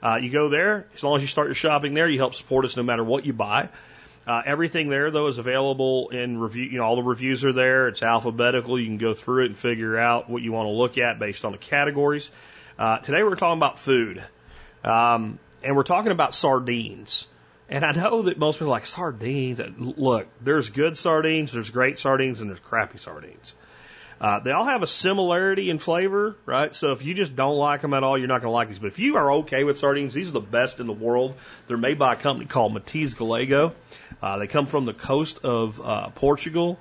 Uh, 0.04 0.20
you 0.22 0.32
go 0.32 0.50
there. 0.50 0.88
As 0.94 1.04
long 1.04 1.16
as 1.16 1.22
you 1.22 1.28
start 1.28 1.48
your 1.48 1.56
shopping 1.56 1.94
there, 1.94 2.10
you 2.10 2.20
help 2.20 2.36
support 2.36 2.66
us 2.66 2.78
no 2.78 2.84
matter 2.84 3.04
what 3.04 3.26
you 3.26 3.34
buy. 3.34 3.70
Uh, 4.26 4.42
everything 4.46 4.90
there, 4.90 5.10
though, 5.10 5.28
is 5.28 5.40
available 5.40 6.10
in 6.10 6.38
review. 6.38 6.64
You 6.64 6.78
know, 6.78 6.84
all 6.84 6.96
the 6.96 7.04
reviews 7.04 7.44
are 7.44 7.54
there. 7.54 7.88
It's 7.88 8.04
alphabetical. 8.04 8.80
You 8.80 8.86
can 8.86 8.98
go 8.98 9.14
through 9.14 9.44
it 9.44 9.48
and 9.48 9.58
figure 9.58 9.98
out 9.98 10.30
what 10.30 10.44
you 10.44 10.52
want 10.52 10.68
to 10.68 10.72
look 10.72 10.98
at 10.98 11.18
based 11.18 11.44
on 11.44 11.54
the 11.54 11.58
categories. 11.58 12.30
Uh, 12.78 13.00
today 13.00 13.24
we're 13.24 13.36
talking 13.36 13.58
about 13.58 13.80
food. 13.80 14.24
Um, 14.84 15.40
and 15.64 15.76
we're 15.76 15.84
talking 15.84 16.12
about 16.12 16.34
sardines. 16.34 17.28
And 17.70 17.86
I 17.86 17.94
know 17.94 18.24
that 18.24 18.38
most 18.38 18.58
people 18.58 18.68
are 18.68 18.72
like 18.72 18.86
sardines. 18.86 19.62
Look, 19.78 20.28
there's 20.42 20.70
good 20.70 20.98
sardines, 20.98 21.54
there's 21.54 21.70
great 21.70 21.98
sardines, 21.98 22.42
and 22.42 22.50
there's 22.50 22.60
crappy 22.60 22.98
sardines. 22.98 23.56
Uh, 23.56 23.71
they 24.44 24.52
all 24.52 24.66
have 24.66 24.84
a 24.84 24.88
similarity 24.88 25.72
in 25.72 25.80
flavor, 25.80 26.36
right? 26.46 26.76
So 26.76 26.92
if 26.92 27.04
you 27.04 27.16
just 27.16 27.36
don't 27.36 27.56
like 27.56 27.82
them 27.82 27.96
at 27.96 28.04
all, 28.04 28.18
you're 28.18 28.28
not 28.28 28.42
going 28.42 28.52
to 28.52 28.54
like 28.54 28.68
these. 28.68 28.78
But 28.78 28.88
if 28.88 29.00
you 29.00 29.18
are 29.18 29.32
okay 29.40 29.64
with 29.64 29.80
sardines, 29.80 30.14
these 30.14 30.30
are 30.30 30.34
the 30.34 30.42
best 30.42 30.80
in 30.80 30.86
the 30.86 30.94
world. 30.94 31.34
They're 31.68 31.78
made 31.78 31.98
by 31.98 32.14
a 32.14 32.16
company 32.16 32.46
called 32.46 32.74
Matiz 32.74 33.18
Gallego. 33.18 33.74
Uh, 34.22 34.38
they 34.38 34.46
come 34.46 34.68
from 34.68 34.86
the 34.86 34.94
coast 34.94 35.40
of 35.44 35.82
uh, 35.82 36.10
Portugal. 36.10 36.80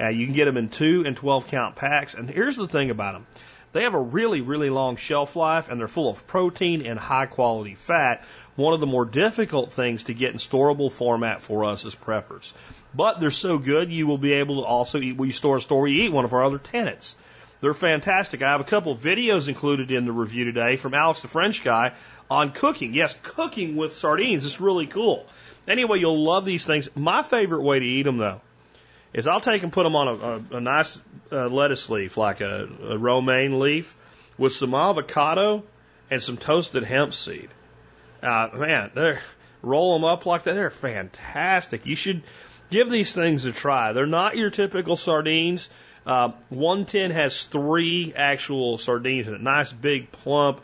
Uh, 0.00 0.08
you 0.08 0.24
can 0.24 0.34
get 0.34 0.46
them 0.46 0.56
in 0.56 0.70
two 0.70 1.04
and 1.06 1.14
12 1.16 1.48
count 1.48 1.76
packs. 1.76 2.14
And 2.14 2.30
here's 2.30 2.56
the 2.56 2.68
thing 2.68 2.90
about 2.90 3.14
them. 3.14 3.26
They 3.72 3.82
have 3.82 3.94
a 3.94 4.00
really, 4.00 4.40
really 4.40 4.70
long 4.70 4.96
shelf 4.96 5.36
life 5.36 5.68
and 5.68 5.78
they're 5.78 5.88
full 5.88 6.08
of 6.08 6.26
protein 6.26 6.86
and 6.86 6.98
high 6.98 7.26
quality 7.26 7.74
fat. 7.74 8.24
One 8.56 8.72
of 8.72 8.80
the 8.80 8.86
more 8.86 9.04
difficult 9.04 9.72
things 9.72 10.04
to 10.04 10.14
get 10.14 10.32
in 10.32 10.38
storable 10.38 10.90
format 10.90 11.42
for 11.42 11.64
us 11.64 11.84
as 11.84 11.94
preppers. 11.94 12.52
But 12.94 13.20
they're 13.20 13.30
so 13.30 13.58
good, 13.58 13.92
you 13.92 14.06
will 14.06 14.18
be 14.18 14.34
able 14.34 14.62
to 14.62 14.66
also 14.66 14.98
eat, 14.98 15.16
we 15.16 15.30
store 15.30 15.58
a 15.58 15.60
store, 15.60 15.86
you 15.86 16.04
eat 16.04 16.12
one 16.12 16.24
of 16.24 16.32
our 16.32 16.42
other 16.42 16.58
tenants. 16.58 17.16
They're 17.60 17.74
fantastic. 17.74 18.42
I 18.42 18.52
have 18.52 18.60
a 18.60 18.64
couple 18.64 18.92
of 18.92 19.00
videos 19.00 19.48
included 19.48 19.90
in 19.90 20.06
the 20.06 20.12
review 20.12 20.44
today 20.44 20.76
from 20.76 20.94
Alex 20.94 21.22
the 21.22 21.28
French 21.28 21.64
guy 21.64 21.92
on 22.30 22.52
cooking. 22.52 22.94
Yes, 22.94 23.16
cooking 23.22 23.76
with 23.76 23.94
sardines. 23.94 24.44
It's 24.46 24.60
really 24.60 24.86
cool. 24.86 25.26
Anyway, 25.66 25.98
you'll 25.98 26.22
love 26.22 26.44
these 26.44 26.64
things. 26.64 26.88
My 26.94 27.22
favorite 27.22 27.62
way 27.62 27.80
to 27.80 27.84
eat 27.84 28.04
them, 28.04 28.18
though, 28.18 28.40
is 29.12 29.26
I'll 29.26 29.40
take 29.40 29.62
and 29.64 29.72
put 29.72 29.82
them 29.82 29.96
on 29.96 30.08
a, 30.08 30.12
a, 30.12 30.58
a 30.58 30.60
nice 30.60 31.00
uh, 31.32 31.48
lettuce 31.48 31.90
leaf, 31.90 32.16
like 32.16 32.40
a, 32.40 32.68
a 32.90 32.96
romaine 32.96 33.58
leaf, 33.58 33.96
with 34.38 34.52
some 34.52 34.72
avocado 34.74 35.64
and 36.10 36.22
some 36.22 36.36
toasted 36.36 36.84
hemp 36.84 37.12
seed. 37.12 37.50
Uh, 38.22 38.48
man, 38.54 38.90
they're 38.94 39.20
roll 39.62 39.94
them 39.94 40.04
up 40.04 40.26
like 40.26 40.44
that. 40.44 40.54
They're 40.54 40.70
fantastic. 40.70 41.86
You 41.86 41.96
should 41.96 42.22
give 42.70 42.90
these 42.90 43.12
things 43.12 43.44
a 43.44 43.52
try. 43.52 43.92
They're 43.92 44.06
not 44.06 44.36
your 44.36 44.50
typical 44.50 44.96
sardines. 44.96 45.70
Uh, 46.06 46.32
110 46.48 47.10
has 47.10 47.44
three 47.44 48.14
actual 48.14 48.78
sardines 48.78 49.28
in 49.28 49.34
it. 49.34 49.40
Nice, 49.42 49.72
big, 49.72 50.10
plump, 50.10 50.60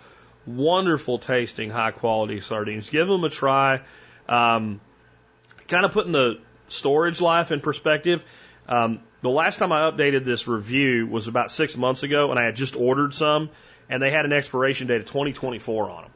wonderful 0.47 1.19
tasting, 1.19 1.71
high 1.71 1.91
quality 1.91 2.41
sardines. 2.41 2.89
Give 2.89 3.07
them 3.07 3.25
a 3.25 3.31
try. 3.31 3.83
Um, 4.29 4.81
kind 5.69 5.85
of 5.85 5.93
putting 5.93 6.13
the 6.13 6.41
storage 6.69 7.21
life 7.21 7.53
in 7.53 7.61
perspective. 7.61 8.25
Um, 8.69 9.01
the 9.23 9.31
last 9.31 9.59
time 9.59 9.73
I 9.73 9.91
updated 9.91 10.25
this 10.25 10.49
review 10.49 11.07
was 11.07 11.29
about 11.29 11.51
six 11.51 11.77
months 11.77 12.03
ago, 12.03 12.31
and 12.31 12.39
I 12.39 12.45
had 12.45 12.57
just 12.57 12.77
ordered 12.77 13.15
some, 13.15 13.51
and 13.89 14.03
they 14.03 14.11
had 14.11 14.25
an 14.25 14.33
expiration 14.33 14.87
date 14.87 15.01
of 15.01 15.07
2024 15.07 15.91
on 15.91 16.03
them. 16.05 16.11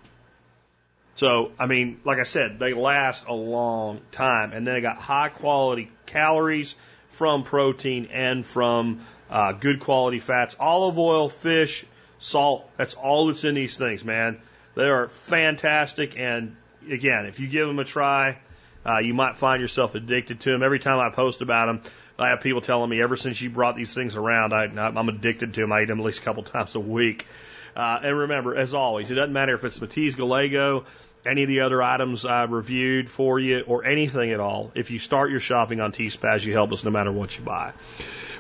So, 1.19 1.51
I 1.59 1.66
mean, 1.66 2.01
like 2.05 2.20
I 2.20 2.23
said, 2.23 2.61
they 2.61 2.74
last 2.74 3.27
a 3.27 3.32
long 3.32 4.01
time, 4.12 4.53
and 4.53 4.65
then 4.65 4.74
they 4.74 4.81
got 4.81 4.99
high 4.99 5.31
quality 5.31 5.90
calories 6.07 6.77
from 7.09 7.43
protein 7.43 8.07
and 8.12 8.47
from 8.47 9.01
uh, 9.28 9.51
good 9.51 9.81
quality 9.81 10.20
fats, 10.20 10.55
olive 10.61 10.97
oil, 10.97 11.28
fish, 11.28 11.85
salt. 12.20 12.70
That's 12.77 12.95
all 12.95 13.27
that's 13.27 13.43
in 13.43 13.57
these 13.57 13.77
things, 13.77 14.05
man. 14.05 14.40
They 14.77 14.85
are 14.85 15.09
fantastic, 15.09 16.16
and 16.16 16.55
again, 16.89 17.27
if 17.27 17.40
you 17.40 17.49
give 17.49 17.66
them 17.66 17.81
a 17.81 17.85
try, 17.85 18.39
uh, 18.86 18.99
you 18.99 19.12
might 19.12 19.36
find 19.36 19.61
yourself 19.61 19.97
addicted 19.97 20.39
to 20.43 20.53
them. 20.53 20.62
Every 20.62 20.78
time 20.78 21.01
I 21.01 21.11
post 21.11 21.43
about 21.43 21.66
them, 21.66 21.93
I 22.16 22.28
have 22.28 22.43
people 22.43 22.61
telling 22.61 22.89
me 22.89 23.03
ever 23.03 23.16
since 23.16 23.40
you 23.40 23.51
brought 23.51 23.74
these 23.74 23.93
things 23.93 24.15
around, 24.15 24.53
I, 24.53 24.66
I'm 24.66 25.09
addicted 25.09 25.53
to 25.55 25.62
them. 25.62 25.73
I 25.73 25.82
eat 25.82 25.86
them 25.86 25.99
at 25.99 26.07
least 26.07 26.20
a 26.20 26.23
couple 26.23 26.43
times 26.45 26.77
a 26.77 26.81
week. 26.81 27.27
Uh, 27.74 28.01
and 28.03 28.19
remember, 28.19 28.57
as 28.57 28.74
always, 28.74 29.11
it 29.11 29.15
doesn't 29.15 29.32
matter 29.32 29.55
if 29.55 29.62
it's 29.62 29.78
Matiz 29.78 30.16
Gallego, 30.16 30.85
any 31.27 31.43
of 31.43 31.49
the 31.49 31.61
other 31.61 31.82
items 31.82 32.24
I've 32.24 32.51
reviewed 32.51 33.11
for 33.11 33.39
you, 33.39 33.61
or 33.66 33.85
anything 33.85 34.31
at 34.31 34.40
all. 34.40 34.70
If 34.74 34.90
you 34.90 34.99
start 34.99 35.31
your 35.31 35.40
shopping 35.40 35.81
on 35.81 35.93
T-Spaz, 35.93 36.45
you 36.45 36.53
help 36.53 36.73
us 36.73 36.85
no 36.85 36.90
matter 36.90 37.12
what 37.12 37.36
you 37.36 37.45
buy. 37.45 37.73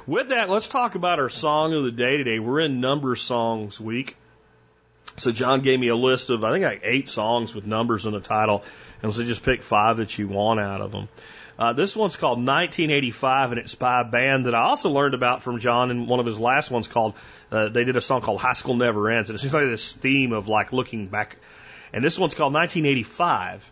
With 0.06 0.28
that, 0.28 0.48
let's 0.48 0.68
talk 0.68 0.94
about 0.94 1.18
our 1.18 1.28
song 1.28 1.74
of 1.74 1.84
the 1.84 1.92
day 1.92 2.16
today. 2.16 2.38
We're 2.38 2.60
in 2.60 2.80
number 2.80 3.14
songs 3.14 3.78
week. 3.78 4.16
So 5.16 5.32
John 5.32 5.60
gave 5.60 5.78
me 5.80 5.88
a 5.88 5.96
list 5.96 6.30
of, 6.30 6.44
I 6.44 6.52
think 6.52 6.64
like 6.64 6.80
eight 6.84 7.08
songs 7.08 7.54
with 7.54 7.66
numbers 7.66 8.06
in 8.06 8.12
the 8.12 8.20
title, 8.20 8.64
and 9.02 9.14
so 9.14 9.24
just 9.24 9.42
pick 9.42 9.62
five 9.62 9.98
that 9.98 10.16
you 10.16 10.28
want 10.28 10.60
out 10.60 10.80
of 10.80 10.92
them. 10.92 11.08
Uh, 11.58 11.72
this 11.72 11.96
one's 11.96 12.16
called 12.16 12.38
1985, 12.38 13.50
and 13.50 13.60
it's 13.60 13.74
by 13.74 14.00
a 14.00 14.04
band 14.04 14.46
that 14.46 14.54
I 14.54 14.62
also 14.62 14.90
learned 14.90 15.14
about 15.14 15.42
from 15.42 15.58
John 15.58 15.90
in 15.90 16.06
one 16.06 16.20
of 16.20 16.26
his 16.26 16.38
last 16.38 16.70
ones 16.70 16.86
called, 16.86 17.14
uh, 17.50 17.68
they 17.68 17.82
did 17.82 17.96
a 17.96 18.00
song 18.00 18.20
called 18.20 18.40
High 18.40 18.52
School 18.52 18.76
Never 18.76 19.10
Ends, 19.10 19.28
and 19.28 19.36
it 19.36 19.42
seems 19.42 19.52
like 19.52 19.64
this 19.64 19.92
theme 19.92 20.32
of 20.32 20.46
like 20.46 20.72
looking 20.72 21.08
back. 21.08 21.36
And 21.92 22.04
this 22.04 22.18
one's 22.18 22.34
called 22.34 22.54
1985, 22.54 23.70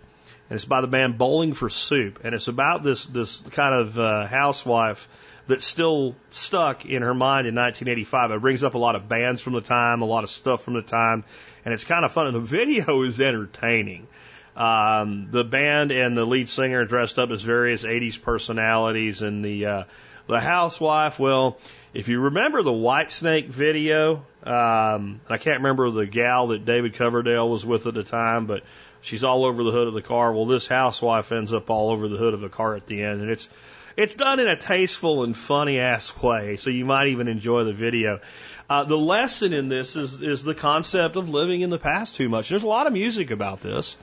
and 0.49 0.57
it's 0.57 0.65
by 0.65 0.81
the 0.81 0.87
band 0.87 1.19
Bowling 1.19 1.55
for 1.55 1.69
Soup, 1.69 2.21
and 2.25 2.35
it's 2.35 2.49
about 2.49 2.83
this, 2.83 3.05
this 3.05 3.43
kind 3.51 3.75
of, 3.75 3.99
uh, 3.99 4.27
housewife 4.27 5.09
that's 5.47 5.65
still 5.65 6.17
stuck 6.31 6.85
in 6.85 7.03
her 7.03 7.15
mind 7.15 7.47
in 7.47 7.55
1985. 7.55 8.31
It 8.33 8.41
brings 8.41 8.65
up 8.65 8.75
a 8.75 8.79
lot 8.79 8.97
of 8.97 9.09
bands 9.09 9.43
from 9.43 9.53
the 9.53 9.61
time, 9.61 10.03
a 10.03 10.07
lot 10.07 10.25
of 10.25 10.31
stuff 10.31 10.63
from 10.63 10.75
the 10.75 10.83
time, 10.83 11.25
and 11.65 11.73
it's 11.73 11.85
kind 11.85 12.05
of 12.05 12.13
fun. 12.13 12.27
And 12.27 12.37
the 12.37 12.41
video 12.41 13.03
is 13.03 13.21
entertaining. 13.21 14.09
Um, 14.57 15.29
the 15.31 15.45
band 15.45 15.93
and 15.93 16.17
the 16.17 16.25
lead 16.25 16.49
singer 16.49 16.85
dressed 16.87 17.19
up 17.19 17.31
as 17.31 17.43
various 17.43 17.85
80s 17.85 18.21
personalities, 18.21 19.23
and 19.23 19.45
the 19.45 19.67
uh, 19.67 19.85
the 20.27 20.41
housewife. 20.41 21.19
Well, 21.19 21.59
if 21.95 22.09
you 22.09 22.21
remember 22.21 22.63
the 22.63 22.73
Whitesnake 22.73 23.47
video, 23.47 24.25
um, 24.43 25.21
I 25.29 25.39
can't 25.39 25.59
remember 25.59 25.91
the 25.91 26.07
gal 26.07 26.49
that 26.49 26.65
David 26.65 26.95
Coverdale 26.95 27.49
was 27.49 27.65
with 27.65 27.87
at 27.87 27.95
the 27.95 28.03
time, 28.03 28.47
but 28.47 28.63
she's 29.01 29.25
all 29.25 29.45
over 29.45 29.63
the 29.63 29.71
hood 29.71 29.89
of 29.89 29.95
the 29.95 30.03
car. 30.03 30.33
Well, 30.33 30.47
this 30.47 30.67
housewife 30.67 31.33
ends 31.33 31.53
up 31.53 31.71
all 31.71 31.91
over 31.91 32.09
the 32.09 32.17
hood 32.17 32.35
of 32.35 32.41
the 32.41 32.49
car 32.49 32.75
at 32.77 32.87
the 32.87 33.03
end, 33.03 33.23
and 33.23 33.31
it's 33.31 33.49
it's 33.97 34.15
done 34.15 34.41
in 34.41 34.49
a 34.49 34.57
tasteful 34.57 35.25
and 35.25 35.35
funny 35.35 35.81
ass 35.81 36.15
way, 36.23 36.57
so 36.59 36.69
you 36.69 36.85
might 36.85 37.09
even 37.09 37.29
enjoy 37.29 37.65
the 37.65 37.73
video. 37.73 38.21
Uh, 38.69 38.85
the 38.85 38.99
lesson 38.99 39.53
in 39.53 39.69
this 39.69 39.97
is 39.97 40.21
is 40.21 40.43
the 40.43 40.55
concept 40.55 41.17
of 41.17 41.31
living 41.31 41.63
in 41.63 41.71
the 41.71 41.79
past 41.79 42.17
too 42.17 42.29
much. 42.29 42.49
There's 42.49 42.65
a 42.65 42.69
lot 42.69 42.87
of 42.87 42.93
music 42.93 43.31
about 43.31 43.61
this. 43.61 43.97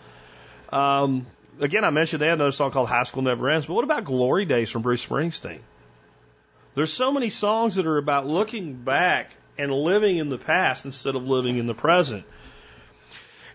Um, 0.72 1.28
again, 1.60 1.84
I 1.84 1.92
mentioned 1.92 2.22
they 2.22 2.28
had 2.28 2.36
another 2.36 2.52
song 2.52 2.72
called 2.72 2.90
High 2.90 3.04
School 3.04 3.22
Never 3.22 3.52
Ends, 3.52 3.68
but 3.68 3.76
what 3.76 3.84
about 3.84 4.06
Glory 4.06 4.46
Days 4.46 4.72
from 4.72 4.82
Bruce 4.82 5.06
Springsteen? 5.06 5.60
There's 6.76 6.92
so 6.92 7.12
many 7.12 7.30
songs 7.30 7.76
that 7.76 7.86
are 7.86 7.98
about 7.98 8.28
looking 8.28 8.74
back 8.74 9.32
and 9.58 9.72
living 9.72 10.18
in 10.18 10.30
the 10.30 10.38
past 10.38 10.86
instead 10.86 11.16
of 11.16 11.28
living 11.28 11.58
in 11.58 11.68
the 11.68 11.74
present. 11.74 12.26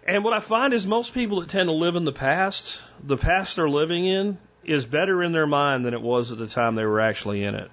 And 0.06 0.24
what 0.24 0.32
I 0.32 0.40
find 0.40 0.72
is 0.72 0.86
most 0.86 1.12
people 1.12 1.40
that 1.40 1.50
tend 1.50 1.68
to 1.68 1.72
live 1.72 1.96
in 1.96 2.04
the 2.04 2.12
past, 2.12 2.80
the 3.02 3.16
past 3.16 3.56
they're 3.56 3.68
living 3.68 4.06
in 4.06 4.38
is 4.64 4.86
better 4.86 5.22
in 5.22 5.32
their 5.32 5.46
mind 5.46 5.84
than 5.84 5.94
it 5.94 6.00
was 6.00 6.30
at 6.30 6.38
the 6.38 6.46
time 6.46 6.76
they 6.76 6.84
were 6.84 7.00
actually 7.00 7.42
in 7.42 7.54
it. 7.54 7.70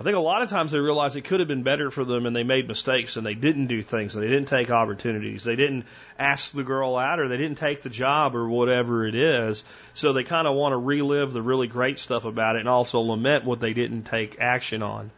I 0.00 0.04
think 0.04 0.16
a 0.16 0.20
lot 0.20 0.42
of 0.42 0.48
times 0.48 0.70
they 0.70 0.78
realize 0.78 1.16
it 1.16 1.22
could 1.22 1.40
have 1.40 1.48
been 1.48 1.64
better 1.64 1.90
for 1.90 2.04
them 2.04 2.24
and 2.24 2.34
they 2.34 2.44
made 2.44 2.68
mistakes 2.68 3.16
and 3.16 3.26
they 3.26 3.34
didn't 3.34 3.66
do 3.66 3.82
things 3.82 4.14
and 4.14 4.22
they 4.22 4.28
didn't 4.28 4.46
take 4.46 4.70
opportunities. 4.70 5.42
They 5.42 5.56
didn't 5.56 5.86
ask 6.16 6.52
the 6.52 6.62
girl 6.62 6.96
out 6.96 7.18
or 7.18 7.26
they 7.26 7.36
didn't 7.36 7.58
take 7.58 7.82
the 7.82 7.90
job 7.90 8.36
or 8.36 8.48
whatever 8.48 9.06
it 9.06 9.16
is. 9.16 9.64
So 9.94 10.12
they 10.12 10.22
kind 10.22 10.46
of 10.46 10.54
want 10.54 10.72
to 10.72 10.76
relive 10.76 11.32
the 11.32 11.42
really 11.42 11.66
great 11.66 11.98
stuff 11.98 12.24
about 12.24 12.54
it 12.54 12.60
and 12.60 12.68
also 12.68 13.00
lament 13.00 13.44
what 13.44 13.58
they 13.58 13.72
didn't 13.72 14.04
take 14.04 14.38
action 14.38 14.84
on. 14.84 15.10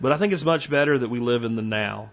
But 0.00 0.12
I 0.12 0.16
think 0.16 0.32
it's 0.32 0.44
much 0.44 0.70
better 0.70 0.96
that 0.96 1.10
we 1.10 1.18
live 1.18 1.42
in 1.42 1.56
the 1.56 1.62
now. 1.62 2.10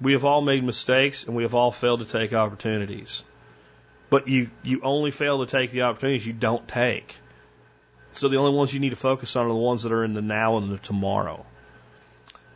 We 0.00 0.12
have 0.12 0.24
all 0.24 0.40
made 0.40 0.64
mistakes 0.64 1.24
and 1.24 1.36
we 1.36 1.42
have 1.42 1.54
all 1.54 1.70
failed 1.70 2.00
to 2.00 2.06
take 2.06 2.32
opportunities. 2.32 3.22
But 4.08 4.26
you, 4.26 4.48
you 4.62 4.80
only 4.82 5.10
fail 5.10 5.44
to 5.44 5.50
take 5.50 5.70
the 5.70 5.82
opportunities 5.82 6.26
you 6.26 6.32
don't 6.32 6.66
take. 6.66 7.18
So 8.12 8.28
the 8.28 8.36
only 8.36 8.56
ones 8.56 8.74
you 8.74 8.80
need 8.80 8.90
to 8.90 8.96
focus 8.96 9.36
on 9.36 9.46
are 9.46 9.48
the 9.48 9.54
ones 9.54 9.84
that 9.84 9.92
are 9.92 10.04
in 10.04 10.14
the 10.14 10.22
now 10.22 10.58
and 10.58 10.72
the 10.72 10.78
tomorrow. 10.78 11.46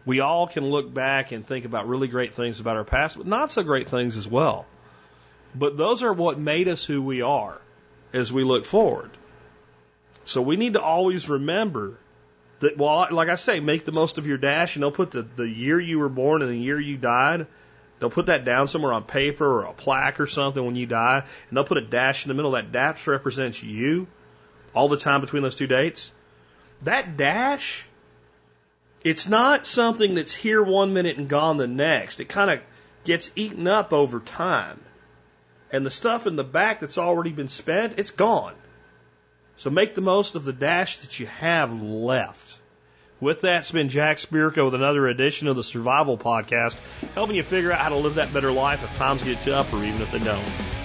We 0.05 0.21
all 0.21 0.47
can 0.47 0.65
look 0.65 0.93
back 0.93 1.33
and 1.33 1.47
think 1.47 1.65
about 1.65 1.89
really 1.89 2.09
great 2.09 2.35
things 2.35 2.61
about 2.61 2.77
our 2.77 2.85
past, 2.85 3.17
but 3.17 3.27
not 3.27 3.51
so 3.51 3.63
great 3.63 3.89
things 3.89 4.17
as 4.17 4.29
well. 4.29 4.67
But 5.55 5.77
those 5.77 6.03
are 6.03 6.13
what 6.13 6.39
made 6.39 6.69
us 6.69 6.85
who 6.85 7.01
we 7.01 7.23
are 7.23 7.61
as 8.13 8.33
we 8.33 8.45
look 8.45 8.65
forward. 8.65 9.11
So 10.25 10.43
we 10.43 10.57
need 10.57 10.75
to 10.75 10.83
always 10.83 11.29
remember 11.29 11.99
that, 12.61 12.77
well, 12.77 13.09
like 13.11 13.29
I 13.29 13.37
say, 13.37 13.61
make 13.61 13.85
the 13.85 13.93
most 13.93 14.19
of 14.19 14.27
your 14.27 14.39
dash 14.39 14.77
and 14.77 14.83
don't 14.83 14.95
put 14.95 15.11
the, 15.11 15.23
the 15.23 15.49
year 15.49 15.81
you 15.81 15.99
were 15.99 16.09
born 16.09 16.43
and 16.43 16.51
the 16.51 16.59
year 16.59 16.81
you 16.81 16.97
died. 16.97 17.47
They'll 17.99 18.11
put 18.11 18.27
that 18.27 18.45
down 18.45 18.69
somewhere 18.69 18.93
on 18.93 19.05
paper 19.05 19.47
or 19.47 19.65
a 19.65 19.73
plaque 19.73 20.21
or 20.21 20.27
something 20.27 20.65
when 20.65 20.77
you 20.77 20.87
die, 20.87 21.25
and 21.49 21.57
they'll 21.57 21.65
put 21.65 21.79
a 21.79 21.87
dash 21.87 22.25
in 22.25 22.29
the 22.29 22.35
middle. 22.35 22.53
That 22.53 22.73
dash 22.73 23.07
represents 23.07 23.63
you 23.63 24.09
all 24.75 24.89
the 24.89 24.97
time 24.97 25.21
between 25.21 25.43
those 25.43 25.57
two 25.57 25.67
dates, 25.67 26.11
that 26.83 27.17
dash, 27.17 27.87
it's 29.03 29.29
not 29.29 29.67
something 29.67 30.15
that's 30.15 30.35
here 30.35 30.63
one 30.63 30.93
minute 30.93 31.19
and 31.19 31.29
gone 31.29 31.57
the 31.57 31.67
next. 31.67 32.21
It 32.21 32.29
kind 32.29 32.51
of 32.51 32.61
gets 33.05 33.31
eaten 33.37 33.69
up 33.69 33.93
over 33.93 34.21
time. 34.21 34.81
And 35.71 35.85
the 35.85 35.91
stuff 35.91 36.27
in 36.27 36.37
the 36.37 36.45
back 36.45 36.81
that's 36.81 36.99
already 36.99 37.31
been 37.31 37.49
spent, 37.49 37.99
it's 37.99 38.11
gone. 38.11 38.55
So 39.57 39.71
make 39.71 39.95
the 39.95 40.01
most 40.01 40.35
of 40.35 40.45
the 40.45 40.53
dash 40.53 40.99
that 40.99 41.19
you 41.21 41.27
have 41.27 41.83
left. 41.83 42.59
With 43.21 43.43
that, 43.43 43.61
it's 43.61 43.71
been 43.71 43.89
Jack 43.89 44.19
Spirko 44.19 44.67
with 44.67 44.75
another 44.75 45.07
edition 45.07 45.49
of 45.49 45.57
the 45.57 45.65
Survival 45.65 46.19
Podcast, 46.19 46.77
helping 47.15 47.37
you 47.37 47.43
figure 47.43 47.73
out 47.73 47.81
how 47.81 47.91
to 47.91 47.97
live 47.97 48.17
that 48.17 48.33
better 48.35 48.53
life 48.53 48.83
if 48.83 48.99
times 48.99 49.23
get 49.23 49.41
tough 49.43 49.73
or 49.73 49.79
even 49.79 50.03
if 50.03 50.11
they 50.11 50.19
don't. 50.19 50.84